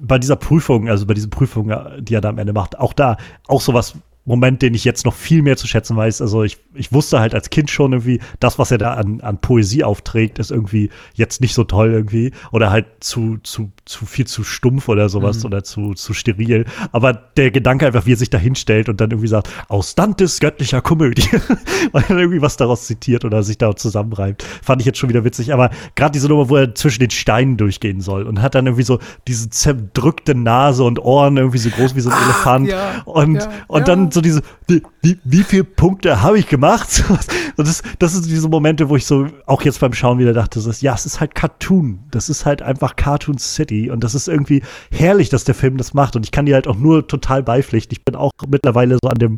bei 0.00 0.18
dieser 0.18 0.36
Prüfung, 0.36 0.88
also 0.88 1.06
bei 1.06 1.14
diesen 1.14 1.30
Prüfungen, 1.30 2.04
die 2.04 2.14
er 2.14 2.20
da 2.20 2.28
am 2.28 2.38
Ende 2.38 2.52
macht, 2.52 2.78
auch 2.78 2.92
da, 2.92 3.16
auch 3.48 3.60
sowas 3.60 3.94
Moment, 4.24 4.62
den 4.62 4.74
ich 4.74 4.84
jetzt 4.84 5.04
noch 5.04 5.14
viel 5.14 5.42
mehr 5.42 5.56
zu 5.56 5.66
schätzen 5.66 5.96
weiß. 5.96 6.20
Also 6.22 6.44
ich, 6.44 6.58
ich 6.74 6.92
wusste 6.92 7.18
halt 7.18 7.34
als 7.34 7.50
Kind 7.50 7.70
schon 7.70 7.92
irgendwie, 7.92 8.20
das, 8.38 8.58
was 8.58 8.70
er 8.70 8.78
da 8.78 8.94
an, 8.94 9.20
an 9.20 9.38
Poesie 9.38 9.82
aufträgt, 9.82 10.38
ist 10.38 10.52
irgendwie 10.52 10.90
jetzt 11.14 11.40
nicht 11.40 11.54
so 11.54 11.64
toll 11.64 11.92
irgendwie 11.92 12.30
oder 12.52 12.70
halt 12.70 12.86
zu, 13.00 13.38
zu, 13.42 13.72
zu 13.84 14.06
viel 14.06 14.26
zu 14.26 14.44
stumpf 14.44 14.88
oder 14.88 15.08
sowas 15.08 15.40
mhm. 15.40 15.46
oder 15.46 15.64
zu, 15.64 15.94
zu 15.94 16.14
steril. 16.14 16.66
Aber 16.92 17.12
der 17.12 17.50
Gedanke 17.50 17.86
einfach, 17.86 18.06
wie 18.06 18.12
er 18.12 18.16
sich 18.16 18.30
da 18.30 18.38
hinstellt 18.38 18.88
und 18.88 19.00
dann 19.00 19.10
irgendwie 19.10 19.28
sagt, 19.28 19.48
aus 19.68 19.96
Dantes 19.96 20.38
göttlicher 20.38 20.82
Komödie, 20.82 21.28
weil 21.92 22.04
er 22.08 22.18
irgendwie 22.18 22.42
was 22.42 22.56
daraus 22.56 22.86
zitiert 22.86 23.24
oder 23.24 23.42
sich 23.42 23.58
da 23.58 23.74
zusammenreibt, 23.74 24.44
fand 24.62 24.80
ich 24.80 24.86
jetzt 24.86 24.98
schon 24.98 25.08
wieder 25.08 25.24
witzig. 25.24 25.52
Aber 25.52 25.70
gerade 25.96 26.12
diese 26.12 26.28
Nummer, 26.28 26.48
wo 26.48 26.56
er 26.56 26.76
zwischen 26.76 27.00
den 27.00 27.10
Steinen 27.10 27.56
durchgehen 27.56 28.00
soll 28.00 28.22
und 28.22 28.40
hat 28.40 28.54
dann 28.54 28.66
irgendwie 28.66 28.84
so 28.84 29.00
diese 29.26 29.50
zerdrückte 29.50 30.36
Nase 30.36 30.84
und 30.84 31.00
Ohren 31.00 31.38
irgendwie 31.38 31.58
so 31.58 31.70
groß 31.70 31.96
wie 31.96 32.00
so 32.00 32.10
ein 32.10 32.16
ah, 32.16 32.24
Elefant 32.24 32.68
ja, 32.68 33.02
und, 33.04 33.34
ja, 33.34 33.50
und 33.66 33.80
ja. 33.80 33.84
dann 33.84 34.11
so 34.12 34.20
diese, 34.20 34.42
wie, 34.66 34.82
wie, 35.00 35.18
wie 35.24 35.42
viele 35.42 35.64
Punkte 35.64 36.22
habe 36.22 36.38
ich 36.38 36.46
gemacht? 36.46 37.04
Und 37.56 37.68
das, 37.68 37.82
das 37.98 38.12
sind 38.12 38.26
diese 38.26 38.48
Momente, 38.48 38.88
wo 38.88 38.96
ich 38.96 39.06
so 39.06 39.26
auch 39.46 39.62
jetzt 39.62 39.80
beim 39.80 39.92
Schauen 39.92 40.18
wieder 40.18 40.32
dachte, 40.32 40.60
so, 40.60 40.70
ja, 40.80 40.94
es 40.94 41.06
ist 41.06 41.20
halt 41.20 41.34
Cartoon. 41.34 42.00
Das 42.10 42.28
ist 42.28 42.46
halt 42.46 42.62
einfach 42.62 42.96
Cartoon 42.96 43.38
City. 43.38 43.90
Und 43.90 44.04
das 44.04 44.14
ist 44.14 44.28
irgendwie 44.28 44.62
herrlich, 44.90 45.28
dass 45.28 45.44
der 45.44 45.54
Film 45.54 45.76
das 45.76 45.94
macht. 45.94 46.16
Und 46.16 46.24
ich 46.24 46.32
kann 46.32 46.46
dir 46.46 46.54
halt 46.54 46.68
auch 46.68 46.76
nur 46.76 47.06
total 47.06 47.42
beipflichten. 47.42 47.96
Ich 47.96 48.04
bin 48.04 48.14
auch 48.14 48.32
mittlerweile 48.48 48.98
so 49.02 49.08
an 49.08 49.18
dem, 49.18 49.36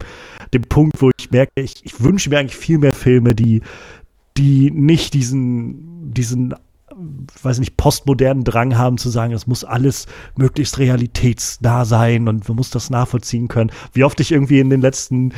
dem 0.53 0.62
Punkt, 0.62 1.01
wo 1.01 1.11
ich 1.18 1.31
merke, 1.31 1.53
ich, 1.57 1.85
ich 1.85 2.03
wünsche 2.03 2.31
mir 2.31 2.39
eigentlich 2.39 2.57
viel 2.57 2.79
mehr 2.79 2.93
Filme, 2.93 3.35
die, 3.35 3.62
die 4.37 4.70
nicht 4.70 5.14
diesen, 5.14 6.12
diesen 6.12 6.55
weiß 7.42 7.59
nicht, 7.59 7.76
postmodernen 7.76 8.45
Drang 8.45 8.76
haben 8.78 8.99
zu 8.99 9.09
sagen, 9.11 9.32
es 9.32 9.47
muss 9.47 9.64
alles 9.64 10.07
möglichst 10.36 10.78
realitätsnah 10.78 11.84
sein 11.84 12.28
und 12.28 12.49
man 12.49 12.57
muss 12.57 12.70
das 12.70 12.90
nachvollziehen 12.90 13.49
können. 13.49 13.70
Wie 13.92 14.05
oft 14.05 14.20
ich 14.20 14.32
irgendwie 14.32 14.61
in 14.61 14.70
den 14.70 14.80
letzten 14.80 15.32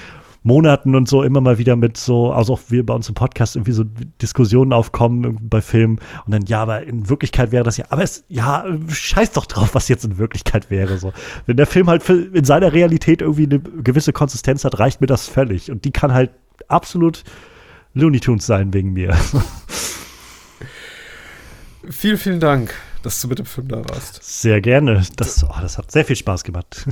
Monaten 0.47 0.95
und 0.95 1.09
so 1.09 1.25
immer 1.25 1.41
mal 1.41 1.59
wieder 1.59 1.75
mit 1.75 1.97
so, 1.97 2.31
also 2.31 2.55
auch 2.55 2.61
wir 2.69 2.87
bei 2.87 2.95
uns 2.95 3.09
im 3.09 3.17
Podcast 3.17 3.57
irgendwie 3.57 3.73
so 3.73 3.83
Diskussionen 4.23 4.73
aufkommen 4.73 5.39
bei 5.43 5.61
Filmen 5.61 5.99
und 6.25 6.33
dann, 6.33 6.43
ja, 6.47 6.63
aber 6.63 6.85
in 6.85 7.09
Wirklichkeit 7.09 7.51
wäre 7.51 7.65
das 7.65 7.77
ja, 7.77 7.87
aber 7.91 8.05
es, 8.05 8.25
ja, 8.29 8.65
scheiß 8.87 9.33
doch 9.33 9.47
drauf, 9.47 9.75
was 9.75 9.89
jetzt 9.89 10.05
in 10.05 10.19
Wirklichkeit 10.19 10.71
wäre, 10.71 10.99
so. 10.99 11.13
Wenn 11.47 11.57
der 11.57 11.67
Film 11.67 11.89
halt 11.89 12.09
in 12.09 12.45
seiner 12.45 12.73
Realität 12.73 13.23
irgendwie 13.23 13.47
eine 13.47 13.59
gewisse 13.59 14.13
Konsistenz 14.13 14.65
hat, 14.65 14.79
reicht 14.79 15.01
mir 15.01 15.09
das 15.09 15.27
völlig 15.27 15.73
und 15.73 15.85
die 15.85 15.91
kann 15.91 16.15
halt 16.15 16.31
absolut 16.69 17.25
Looney 17.95 18.21
Tunes 18.21 18.47
sein 18.47 18.73
wegen 18.73 18.93
mir. 18.93 19.17
Vielen, 21.91 22.19
vielen 22.19 22.41
Dank, 22.41 22.75
dass 23.03 23.21
du 23.21 23.29
mit 23.29 23.39
dem 23.39 23.47
Film 23.47 23.69
da 23.69 23.79
warst. 23.89 24.23
Sehr 24.23 24.61
gerne. 24.61 25.05
Das, 25.17 25.45
oh, 25.45 25.55
das 25.61 25.79
hat 25.79 25.91
sehr 25.91 26.05
viel 26.05 26.17
Spaß 26.17 26.45
gemacht. 26.45 26.85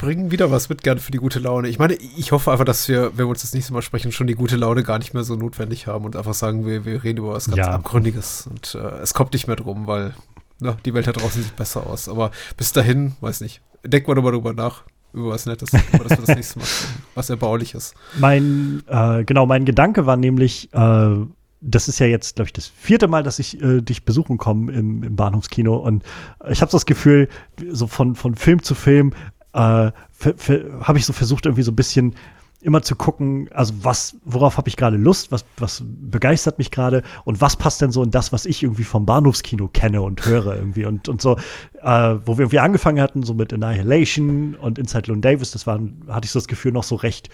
Bringen 0.00 0.30
wieder 0.30 0.50
was 0.50 0.68
mit, 0.68 0.82
gerne 0.82 1.00
für 1.00 1.12
die 1.12 1.18
gute 1.18 1.38
Laune. 1.38 1.68
Ich 1.68 1.78
meine, 1.78 1.94
ich 1.94 2.32
hoffe 2.32 2.50
einfach, 2.50 2.64
dass 2.64 2.88
wir, 2.88 3.12
wenn 3.12 3.26
wir 3.26 3.28
uns 3.28 3.42
das 3.42 3.52
nächste 3.52 3.72
Mal 3.72 3.82
sprechen, 3.82 4.12
schon 4.12 4.26
die 4.26 4.34
gute 4.34 4.56
Laune 4.56 4.82
gar 4.82 4.98
nicht 4.98 5.14
mehr 5.14 5.24
so 5.24 5.34
notwendig 5.36 5.86
haben 5.86 6.04
und 6.04 6.16
einfach 6.16 6.34
sagen, 6.34 6.66
wir, 6.66 6.84
wir 6.84 7.04
reden 7.04 7.18
über 7.18 7.34
was 7.34 7.46
ganz 7.46 7.58
ja. 7.58 7.70
Abgründiges. 7.72 8.46
Und 8.48 8.74
äh, 8.74 9.02
es 9.02 9.14
kommt 9.14 9.32
nicht 9.32 9.46
mehr 9.46 9.56
drum, 9.56 9.86
weil 9.86 10.14
na, 10.60 10.72
ne, 10.72 10.76
die 10.84 10.94
Welt 10.94 11.06
da 11.06 11.12
draußen 11.12 11.42
sieht 11.42 11.56
besser 11.56 11.86
aus. 11.86 12.08
Aber 12.08 12.30
bis 12.56 12.72
dahin, 12.72 13.16
weiß 13.20 13.40
nicht, 13.42 13.60
denk 13.84 14.08
mal 14.08 14.14
drüber 14.14 14.52
nach 14.52 14.82
über 15.12 15.30
was 15.30 15.46
Nettes, 15.46 15.70
über 15.92 16.04
das 16.04 16.18
wir 16.18 16.26
das 16.26 16.36
nächste 16.36 16.58
Mal 16.58 16.66
sprechen, 16.66 17.02
was 17.14 17.30
Erbauliches. 17.30 17.94
Mein, 18.18 18.82
äh, 18.86 19.24
genau, 19.24 19.46
mein 19.46 19.64
Gedanke 19.64 20.06
war 20.06 20.16
nämlich, 20.16 20.72
äh, 20.72 21.16
das 21.60 21.88
ist 21.88 21.98
ja 21.98 22.06
jetzt, 22.06 22.36
glaube 22.36 22.48
ich, 22.48 22.52
das 22.52 22.66
vierte 22.66 23.08
Mal, 23.08 23.22
dass 23.22 23.38
ich 23.38 23.60
äh, 23.62 23.80
dich 23.80 24.04
besuchen 24.04 24.38
komme 24.38 24.72
im, 24.72 25.02
im 25.02 25.16
Bahnhofskino. 25.16 25.76
Und 25.76 26.04
ich 26.48 26.60
habe 26.60 26.70
das 26.70 26.86
Gefühl, 26.86 27.28
so 27.70 27.86
von, 27.86 28.14
von 28.14 28.34
Film 28.34 28.62
zu 28.62 28.74
Film 28.74 29.12
äh, 29.52 29.90
habe 29.90 30.98
ich 30.98 31.06
so 31.06 31.12
versucht, 31.12 31.46
irgendwie 31.46 31.62
so 31.62 31.72
ein 31.72 31.76
bisschen 31.76 32.14
immer 32.62 32.82
zu 32.82 32.96
gucken, 32.96 33.48
also 33.52 33.74
was, 33.82 34.16
worauf 34.24 34.56
habe 34.56 34.68
ich 34.68 34.76
gerade 34.76 34.96
Lust, 34.96 35.30
was, 35.30 35.44
was 35.58 35.84
begeistert 35.86 36.58
mich 36.58 36.70
gerade 36.70 37.02
und 37.24 37.40
was 37.40 37.56
passt 37.56 37.80
denn 37.80 37.92
so 37.92 38.02
in 38.02 38.10
das, 38.10 38.32
was 38.32 38.46
ich 38.46 38.62
irgendwie 38.62 38.84
vom 38.84 39.06
Bahnhofskino 39.06 39.68
kenne 39.68 40.02
und 40.02 40.24
höre 40.26 40.56
irgendwie 40.56 40.84
und, 40.84 41.08
und 41.08 41.20
so, 41.20 41.36
äh, 41.82 42.16
wo 42.24 42.38
wir 42.38 42.44
irgendwie 42.44 42.58
angefangen 42.58 43.00
hatten, 43.00 43.22
so 43.22 43.34
mit 43.34 43.52
Annihilation 43.52 44.54
und 44.54 44.78
Inside 44.78 45.06
Llewyn 45.06 45.20
Davis, 45.20 45.50
das 45.50 45.66
waren, 45.66 46.02
hatte 46.08 46.24
ich 46.24 46.30
so 46.30 46.38
das 46.38 46.48
Gefühl, 46.48 46.72
noch 46.72 46.82
so 46.82 46.96
recht 46.96 47.28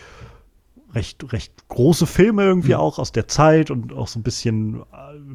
recht, 0.94 1.32
recht 1.32 1.68
große 1.68 2.06
Filme 2.06 2.44
irgendwie 2.44 2.74
mhm. 2.74 2.80
auch 2.80 2.98
aus 2.98 3.12
der 3.12 3.28
Zeit 3.28 3.70
und 3.70 3.92
auch 3.92 4.08
so 4.08 4.18
ein 4.18 4.22
bisschen, 4.22 4.82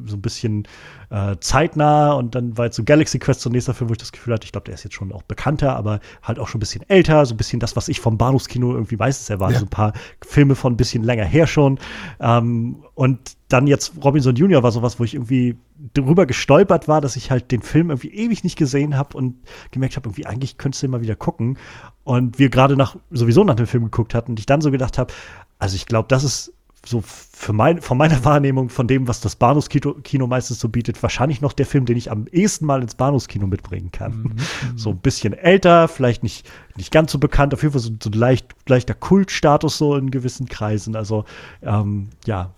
so 0.06 0.16
ein 0.16 0.22
bisschen 0.22 0.68
äh, 1.10 1.36
zeitnah. 1.40 2.12
Und 2.12 2.34
dann 2.34 2.56
war 2.56 2.66
jetzt 2.66 2.76
so 2.76 2.84
Galaxy 2.84 3.18
Quest 3.18 3.40
so 3.40 3.50
nächster 3.50 3.74
Film, 3.74 3.90
wo 3.90 3.92
ich 3.92 3.98
das 3.98 4.12
Gefühl 4.12 4.34
hatte, 4.34 4.44
ich 4.44 4.52
glaube, 4.52 4.66
der 4.66 4.74
ist 4.74 4.84
jetzt 4.84 4.94
schon 4.94 5.12
auch 5.12 5.22
bekannter, 5.22 5.76
aber 5.76 6.00
halt 6.22 6.38
auch 6.38 6.48
schon 6.48 6.58
ein 6.58 6.60
bisschen 6.60 6.88
älter, 6.88 7.24
so 7.26 7.34
ein 7.34 7.36
bisschen 7.36 7.60
das, 7.60 7.76
was 7.76 7.88
ich 7.88 8.00
vom 8.00 8.18
Bahnhofskino 8.18 8.72
irgendwie 8.72 8.98
weiß, 8.98 9.28
es 9.28 9.40
waren 9.40 9.52
ja. 9.52 9.58
so 9.58 9.66
ein 9.66 9.70
paar 9.70 9.92
Filme 10.24 10.54
von 10.54 10.74
ein 10.74 10.76
bisschen 10.76 11.02
länger 11.02 11.24
her 11.24 11.46
schon. 11.46 11.78
Ähm, 12.20 12.84
und 12.94 13.36
dann 13.48 13.66
jetzt 13.66 13.92
Robinson 14.04 14.36
Junior 14.36 14.62
war 14.62 14.72
sowas, 14.72 15.00
wo 15.00 15.04
ich 15.04 15.14
irgendwie 15.14 15.56
drüber 15.94 16.26
gestolpert 16.26 16.86
war, 16.86 17.00
dass 17.00 17.16
ich 17.16 17.30
halt 17.30 17.50
den 17.50 17.62
Film 17.62 17.90
irgendwie 17.90 18.12
ewig 18.12 18.44
nicht 18.44 18.56
gesehen 18.56 18.96
habe 18.96 19.16
und 19.16 19.36
gemerkt 19.70 19.96
habe, 19.96 20.08
irgendwie 20.08 20.26
eigentlich 20.26 20.58
könntest 20.58 20.82
du 20.82 20.86
immer 20.86 21.00
wieder 21.00 21.16
gucken. 21.16 21.56
Und 22.04 22.38
wir 22.38 22.50
gerade 22.50 22.76
nach 22.76 22.96
sowieso 23.10 23.44
nach 23.44 23.54
dem 23.54 23.66
Film 23.66 23.84
geguckt 23.84 24.14
hatten 24.14 24.32
und 24.32 24.40
ich 24.40 24.46
dann 24.46 24.60
so 24.60 24.70
gedacht 24.70 24.98
habe, 24.98 25.12
also 25.58 25.76
ich 25.76 25.86
glaube, 25.86 26.08
das 26.08 26.24
ist 26.24 26.52
so 26.86 27.02
für 27.02 27.52
mein, 27.52 27.80
von 27.80 27.98
meiner 27.98 28.24
Wahrnehmung 28.24 28.68
von 28.68 28.86
dem, 28.86 29.08
was 29.08 29.20
das 29.20 29.36
Bahnhofskino 29.36 29.94
Kino 30.02 30.26
meistens 30.26 30.60
so 30.60 30.68
bietet, 30.68 31.02
wahrscheinlich 31.02 31.40
noch 31.40 31.52
der 31.52 31.66
Film, 31.66 31.84
den 31.84 31.96
ich 31.96 32.10
am 32.10 32.26
ehesten 32.28 32.66
mal 32.66 32.82
ins 32.82 32.94
Bahnhofskino 32.94 33.46
mitbringen 33.46 33.90
kann. 33.92 34.22
Mhm. 34.22 34.36
So 34.76 34.90
ein 34.90 34.98
bisschen 34.98 35.32
älter, 35.32 35.88
vielleicht 35.88 36.22
nicht, 36.22 36.48
nicht 36.76 36.92
ganz 36.92 37.12
so 37.12 37.18
bekannt, 37.18 37.52
auf 37.52 37.62
jeden 37.62 37.72
Fall 37.72 37.80
so, 37.80 37.90
so 38.02 38.10
leicht, 38.10 38.54
leichter 38.68 38.94
Kultstatus 38.94 39.78
so 39.78 39.96
in 39.96 40.10
gewissen 40.10 40.46
Kreisen. 40.46 40.96
Also 40.96 41.24
ähm, 41.62 42.08
ja, 42.26 42.52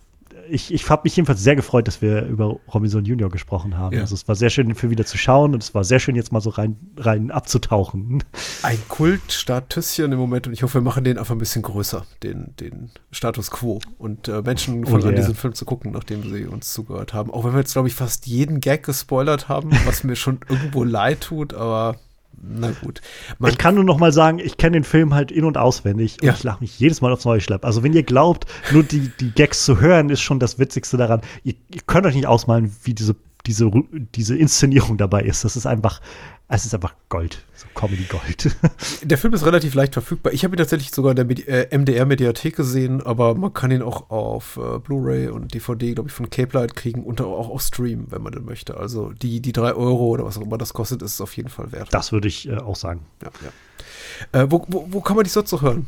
ich, 0.51 0.73
ich 0.73 0.89
habe 0.89 1.03
mich 1.05 1.15
jedenfalls 1.15 1.41
sehr 1.41 1.55
gefreut, 1.55 1.87
dass 1.87 2.01
wir 2.01 2.25
über 2.25 2.59
Robinson 2.73 3.05
Junior 3.05 3.29
gesprochen 3.29 3.77
haben. 3.77 3.95
Ja. 3.95 4.01
Also 4.01 4.15
es 4.15 4.27
war 4.27 4.35
sehr 4.35 4.49
schön, 4.49 4.67
den 4.67 4.75
Film 4.75 4.91
wieder 4.91 5.05
zu 5.05 5.17
schauen 5.17 5.53
und 5.53 5.63
es 5.63 5.73
war 5.73 5.83
sehr 5.83 5.99
schön, 5.99 6.15
jetzt 6.15 6.31
mal 6.31 6.41
so 6.41 6.49
rein, 6.49 6.77
rein 6.97 7.31
abzutauchen. 7.31 8.23
Ein 8.63 8.77
Kultstatusschen 8.89 10.11
im 10.11 10.19
Moment 10.19 10.47
und 10.47 10.53
ich 10.53 10.63
hoffe, 10.63 10.75
wir 10.75 10.81
machen 10.81 11.03
den 11.03 11.17
einfach 11.17 11.33
ein 11.33 11.39
bisschen 11.39 11.61
größer, 11.61 12.05
den, 12.23 12.53
den 12.59 12.91
Status 13.11 13.49
quo. 13.49 13.79
Und 13.97 14.27
äh, 14.27 14.41
Menschen 14.41 14.85
fangen 14.85 14.95
oh 14.95 14.99
yeah. 14.99 15.09
an, 15.09 15.15
diesen 15.15 15.35
Film 15.35 15.53
zu 15.53 15.65
gucken, 15.65 15.91
nachdem 15.91 16.23
sie 16.23 16.45
uns 16.45 16.73
zugehört 16.73 17.13
haben. 17.13 17.31
Auch 17.31 17.45
wenn 17.45 17.53
wir 17.53 17.59
jetzt, 17.59 17.73
glaube 17.73 17.87
ich, 17.87 17.95
fast 17.95 18.27
jeden 18.27 18.59
Gag 18.59 18.83
gespoilert 18.83 19.47
haben, 19.49 19.71
was 19.85 20.03
mir 20.03 20.15
schon 20.15 20.39
irgendwo 20.49 20.83
leid 20.83 21.21
tut, 21.21 21.53
aber 21.53 21.97
na 22.41 22.71
gut. 22.71 23.01
Man 23.39 23.51
ich 23.51 23.57
kann 23.57 23.75
nur 23.75 23.83
noch 23.83 23.97
mal 23.97 24.11
sagen, 24.11 24.39
ich 24.39 24.57
kenne 24.57 24.73
den 24.73 24.83
Film 24.83 25.13
halt 25.13 25.31
in- 25.31 25.45
und 25.45 25.57
auswendig 25.57 26.17
und 26.21 26.27
ja. 26.27 26.33
ich 26.33 26.43
lache 26.43 26.61
mich 26.61 26.79
jedes 26.79 27.01
Mal 27.01 27.11
aufs 27.11 27.25
Neue 27.25 27.41
schlapp. 27.41 27.65
Also 27.65 27.83
wenn 27.83 27.93
ihr 27.93 28.03
glaubt, 28.03 28.45
nur 28.71 28.83
die, 28.83 29.11
die 29.19 29.31
Gags 29.31 29.63
zu 29.63 29.79
hören, 29.79 30.09
ist 30.09 30.21
schon 30.21 30.39
das 30.39 30.57
Witzigste 30.57 30.97
daran. 30.97 31.21
Ihr, 31.43 31.53
ihr 31.73 31.81
könnt 31.85 32.05
euch 32.05 32.15
nicht 32.15 32.27
ausmalen, 32.27 32.75
wie 32.83 32.93
diese, 32.93 33.15
diese, 33.45 33.71
diese 34.15 34.37
Inszenierung 34.37 34.97
dabei 34.97 35.23
ist. 35.23 35.43
Das 35.43 35.55
ist 35.55 35.65
einfach, 35.65 36.01
es 36.47 36.65
ist 36.65 36.73
einfach 36.73 36.95
Gold, 37.09 37.43
so 37.55 37.67
Comedy-Gold. 37.75 38.55
Der 39.03 39.17
Film 39.17 39.33
ist 39.33 39.45
relativ 39.45 39.73
leicht 39.73 39.93
verfügbar. 39.93 40.33
Ich 40.33 40.43
habe 40.43 40.55
ihn 40.55 40.57
tatsächlich 40.57 40.91
sogar 40.91 41.17
in 41.17 41.27
der 41.27 41.47
äh, 41.47 41.77
MDR-Mediathek 41.77 42.55
gesehen, 42.55 43.01
aber 43.01 43.35
man 43.35 43.53
kann 43.53 43.71
ihn 43.71 43.81
auch 43.81 44.09
auf 44.09 44.57
äh, 44.57 44.79
Blu-ray 44.79 45.29
und 45.29 45.53
DVD, 45.53 45.93
glaube 45.93 46.09
ich, 46.09 46.15
von 46.15 46.29
Cape 46.29 46.57
Light 46.57 46.75
kriegen 46.75 47.03
und 47.03 47.21
auch 47.21 47.49
auf 47.49 47.61
Stream, 47.61 48.07
wenn 48.09 48.21
man 48.21 48.33
den 48.33 48.45
möchte. 48.45 48.77
Also 48.77 49.11
die, 49.11 49.39
die 49.39 49.53
drei 49.53 49.73
Euro 49.73 50.07
oder 50.07 50.25
was 50.25 50.37
auch 50.37 50.41
immer 50.41 50.57
das 50.57 50.73
kostet, 50.73 51.01
ist 51.01 51.13
es 51.13 51.21
auf 51.21 51.35
jeden 51.37 51.49
Fall 51.49 51.71
wert. 51.71 51.93
Das 51.93 52.11
würde 52.11 52.27
ich 52.27 52.47
äh, 52.49 52.57
auch 52.57 52.75
sagen. 52.75 53.05
Ja, 53.23 53.29
ja. 53.43 54.41
Äh, 54.41 54.51
wo, 54.51 54.65
wo, 54.67 54.87
wo 54.89 55.01
kann 55.01 55.15
man 55.15 55.23
dich 55.23 55.33
sonst 55.33 55.51
noch 55.51 55.61
hören? 55.61 55.87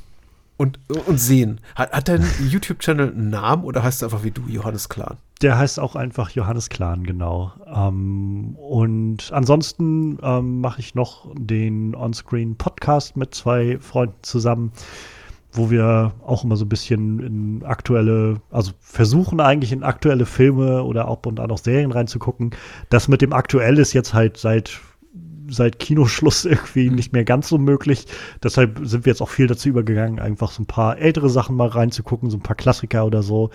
Und, 0.64 0.80
und 1.08 1.20
sehen. 1.20 1.60
Hat, 1.76 1.92
hat 1.92 2.08
dein 2.08 2.26
YouTube-Channel 2.50 3.12
einen 3.12 3.30
Namen 3.30 3.66
oder 3.66 3.84
heißt 3.84 3.98
es 3.98 4.04
einfach 4.04 4.24
wie 4.24 4.32
du, 4.32 4.44
Johannes 4.48 4.88
Klan? 4.88 5.18
Der 5.42 5.58
heißt 5.58 5.78
auch 5.78 5.98
einfach 5.98 6.30
Johannes 6.30 6.70
Klan, 6.70 7.04
genau. 7.04 7.52
Ähm, 7.68 8.56
und 8.56 9.30
ansonsten 9.34 10.18
ähm, 10.24 10.62
mache 10.62 10.80
ich 10.80 10.96
noch 10.96 11.28
den 11.36 11.96
On-Screen-Podcast 11.96 13.18
mit 13.18 13.36
zwei 13.36 13.78
Freunden 13.80 14.16
zusammen, 14.22 14.72
wo 15.52 15.70
wir 15.70 16.14
auch 16.26 16.46
immer 16.46 16.56
so 16.56 16.64
ein 16.64 16.70
bisschen 16.70 17.20
in 17.20 17.66
aktuelle, 17.66 18.38
also 18.50 18.72
versuchen 18.80 19.42
eigentlich 19.42 19.74
in 19.74 19.84
aktuelle 19.84 20.26
Filme 20.26 20.84
oder 20.84 21.10
auch 21.10 21.20
und 21.26 21.42
an 21.42 21.52
auch 21.52 21.58
Serien 21.58 21.92
reinzugucken. 21.92 22.52
Das 22.90 23.10
mit 23.10 23.22
dem 23.22 23.34
Aktuell 23.34 23.78
ist 23.80 23.92
jetzt 23.92 24.14
halt 24.14 24.38
seit 24.38 24.80
seit 25.50 25.80
Kinoschluss 25.80 26.46
irgendwie 26.46 26.90
nicht 26.90 27.14
mehr 27.14 27.24
ganz 27.24 27.50
so 27.50 27.58
möglich. 27.58 28.06
Deshalb 28.42 28.80
sind 28.84 29.06
wir 29.06 29.12
jetzt 29.12 29.22
auch 29.22 29.30
viel 29.30 29.48
dazu 29.48 29.70
übergegangen, 29.70 30.20
einfach 30.20 30.52
so 30.52 30.64
ein 30.64 30.68
paar 30.68 30.98
ältere 30.98 31.30
Sachen 31.30 31.56
mal 31.56 31.68
reinzugucken, 31.68 32.30
so 32.30 32.38
ein 32.38 32.44
paar 32.44 32.56
Klassiker 32.56 33.06
oder 33.06 33.24
so. 33.24 33.50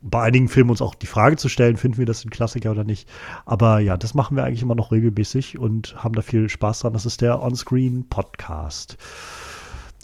Bei 0.00 0.22
einigen 0.22 0.48
Filmen 0.48 0.70
uns 0.70 0.80
auch 0.80 0.94
die 0.94 1.06
Frage 1.06 1.36
zu 1.36 1.48
stellen, 1.48 1.76
finden 1.76 1.98
wir 1.98 2.06
das 2.06 2.24
ein 2.24 2.30
Klassiker 2.30 2.70
oder 2.70 2.84
nicht. 2.84 3.08
Aber 3.46 3.80
ja, 3.80 3.96
das 3.96 4.14
machen 4.14 4.36
wir 4.36 4.44
eigentlich 4.44 4.62
immer 4.62 4.76
noch 4.76 4.92
regelmäßig 4.92 5.58
und 5.58 5.96
haben 5.96 6.14
da 6.14 6.22
viel 6.22 6.48
Spaß 6.48 6.80
dran. 6.80 6.92
Das 6.92 7.04
ist 7.04 7.20
der 7.20 7.42
Onscreen 7.42 8.06
Podcast. 8.08 8.96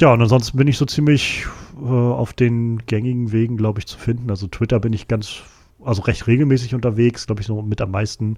Ja, 0.00 0.12
und 0.12 0.20
ansonsten 0.20 0.58
bin 0.58 0.66
ich 0.66 0.76
so 0.76 0.86
ziemlich 0.86 1.46
äh, 1.76 1.86
auf 1.86 2.32
den 2.32 2.84
gängigen 2.86 3.30
Wegen, 3.30 3.56
glaube 3.56 3.78
ich, 3.78 3.86
zu 3.86 3.96
finden. 3.96 4.28
Also 4.30 4.48
Twitter 4.48 4.80
bin 4.80 4.92
ich 4.92 5.06
ganz, 5.06 5.42
also 5.84 6.02
recht 6.02 6.26
regelmäßig 6.26 6.74
unterwegs, 6.74 7.26
glaube 7.26 7.42
ich, 7.42 7.46
so 7.46 7.62
mit 7.62 7.80
am 7.80 7.92
meisten 7.92 8.36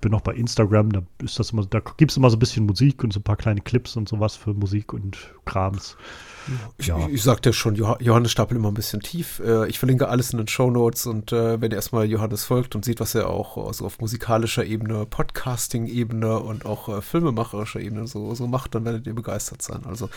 bin 0.00 0.14
auch 0.14 0.20
bei 0.20 0.34
Instagram, 0.34 0.92
da 0.92 1.02
ist 1.22 1.38
das 1.38 1.50
immer, 1.50 1.64
da 1.66 1.80
gibt 1.96 2.10
es 2.10 2.16
immer 2.16 2.30
so 2.30 2.36
ein 2.36 2.40
bisschen 2.40 2.66
Musik 2.66 3.02
und 3.04 3.12
so 3.12 3.20
ein 3.20 3.22
paar 3.22 3.36
kleine 3.36 3.60
Clips 3.60 3.96
und 3.96 4.08
sowas 4.08 4.36
für 4.36 4.54
Musik 4.54 4.92
und 4.92 5.16
Krams. 5.44 5.96
Ich, 6.78 6.88
ja. 6.88 6.98
ich, 6.98 7.14
ich 7.14 7.22
sagte 7.22 7.52
schon, 7.52 7.74
Johannes 7.74 8.30
stapelt 8.30 8.58
immer 8.58 8.70
ein 8.70 8.74
bisschen 8.74 9.00
tief. 9.00 9.40
Äh, 9.40 9.66
ich 9.68 9.78
verlinke 9.78 10.08
alles 10.08 10.32
in 10.32 10.38
den 10.38 10.48
Show 10.48 10.70
Notes 10.70 11.06
und 11.06 11.32
äh, 11.32 11.60
wenn 11.60 11.70
ihr 11.70 11.76
erstmal 11.76 12.04
Johannes 12.06 12.44
folgt 12.44 12.74
und 12.74 12.84
sieht, 12.84 13.00
was 13.00 13.14
er 13.14 13.30
auch 13.30 13.56
also 13.66 13.86
auf 13.86 14.00
musikalischer 14.00 14.64
Ebene, 14.64 15.06
Podcasting-Ebene 15.06 16.38
und 16.38 16.66
auch 16.66 16.88
äh, 16.88 17.00
filmemacherischer 17.00 17.80
Ebene 17.80 18.06
so, 18.06 18.34
so 18.34 18.46
macht, 18.46 18.74
dann 18.74 18.84
werdet 18.84 19.06
ihr 19.06 19.14
begeistert 19.14 19.62
sein. 19.62 19.82
Also 19.86 20.08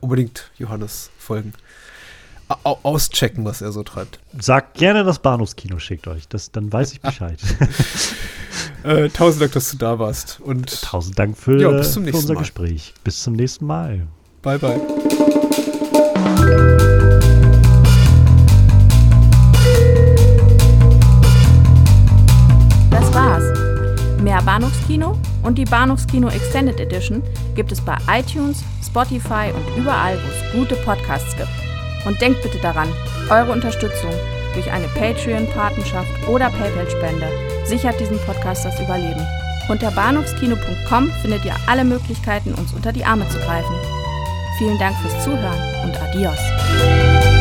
unbedingt 0.00 0.50
Johannes 0.58 1.10
folgen 1.18 1.54
auschecken, 2.82 3.44
was 3.44 3.60
er 3.60 3.72
so 3.72 3.82
treibt. 3.82 4.18
Sagt 4.38 4.74
gerne, 4.78 5.04
das 5.04 5.20
Bahnhofskino 5.20 5.78
schickt 5.78 6.08
euch. 6.08 6.28
Das, 6.28 6.50
dann 6.50 6.72
weiß 6.72 6.92
ich 6.92 7.00
Bescheid. 7.00 7.38
äh, 8.82 9.08
tausend 9.08 9.42
Dank, 9.42 9.52
dass 9.52 9.70
du 9.70 9.76
da 9.76 9.98
warst. 9.98 10.40
Und 10.40 10.82
tausend 10.82 11.18
Dank 11.18 11.36
für, 11.36 11.60
ja, 11.60 11.82
für 11.82 12.00
unser 12.00 12.34
Mal. 12.34 12.40
Gespräch. 12.40 12.94
Bis 13.04 13.22
zum 13.22 13.34
nächsten 13.34 13.66
Mal. 13.66 14.06
Bye, 14.42 14.58
bye. 14.58 14.80
Das 22.90 23.14
war's. 23.14 23.44
Mehr 24.22 24.42
Bahnhofskino 24.42 25.18
und 25.42 25.56
die 25.56 25.64
Bahnhofskino 25.64 26.28
Extended 26.28 26.80
Edition 26.80 27.22
gibt 27.54 27.72
es 27.72 27.80
bei 27.80 27.96
iTunes, 28.08 28.62
Spotify 28.84 29.52
und 29.54 29.80
überall, 29.80 30.16
wo 30.16 30.28
es 30.28 30.52
gute 30.52 30.76
Podcasts 30.84 31.36
gibt. 31.36 31.69
Und 32.04 32.20
denkt 32.20 32.42
bitte 32.42 32.58
daran, 32.58 32.88
eure 33.28 33.52
Unterstützung 33.52 34.12
durch 34.54 34.70
eine 34.70 34.88
Patreon-Patenschaft 34.88 36.28
oder 36.28 36.50
PayPal-Spende 36.50 37.28
sichert 37.64 38.00
diesem 38.00 38.18
Podcast 38.20 38.64
das 38.64 38.80
Überleben. 38.80 39.26
Unter 39.68 39.90
bahnhofskino.com 39.92 41.12
findet 41.22 41.44
ihr 41.44 41.54
alle 41.68 41.84
Möglichkeiten, 41.84 42.54
uns 42.54 42.72
unter 42.72 42.92
die 42.92 43.04
Arme 43.04 43.28
zu 43.28 43.38
greifen. 43.38 43.74
Vielen 44.58 44.78
Dank 44.78 44.96
fürs 44.98 45.24
Zuhören 45.24 45.84
und 45.84 45.96
adios. 46.02 47.39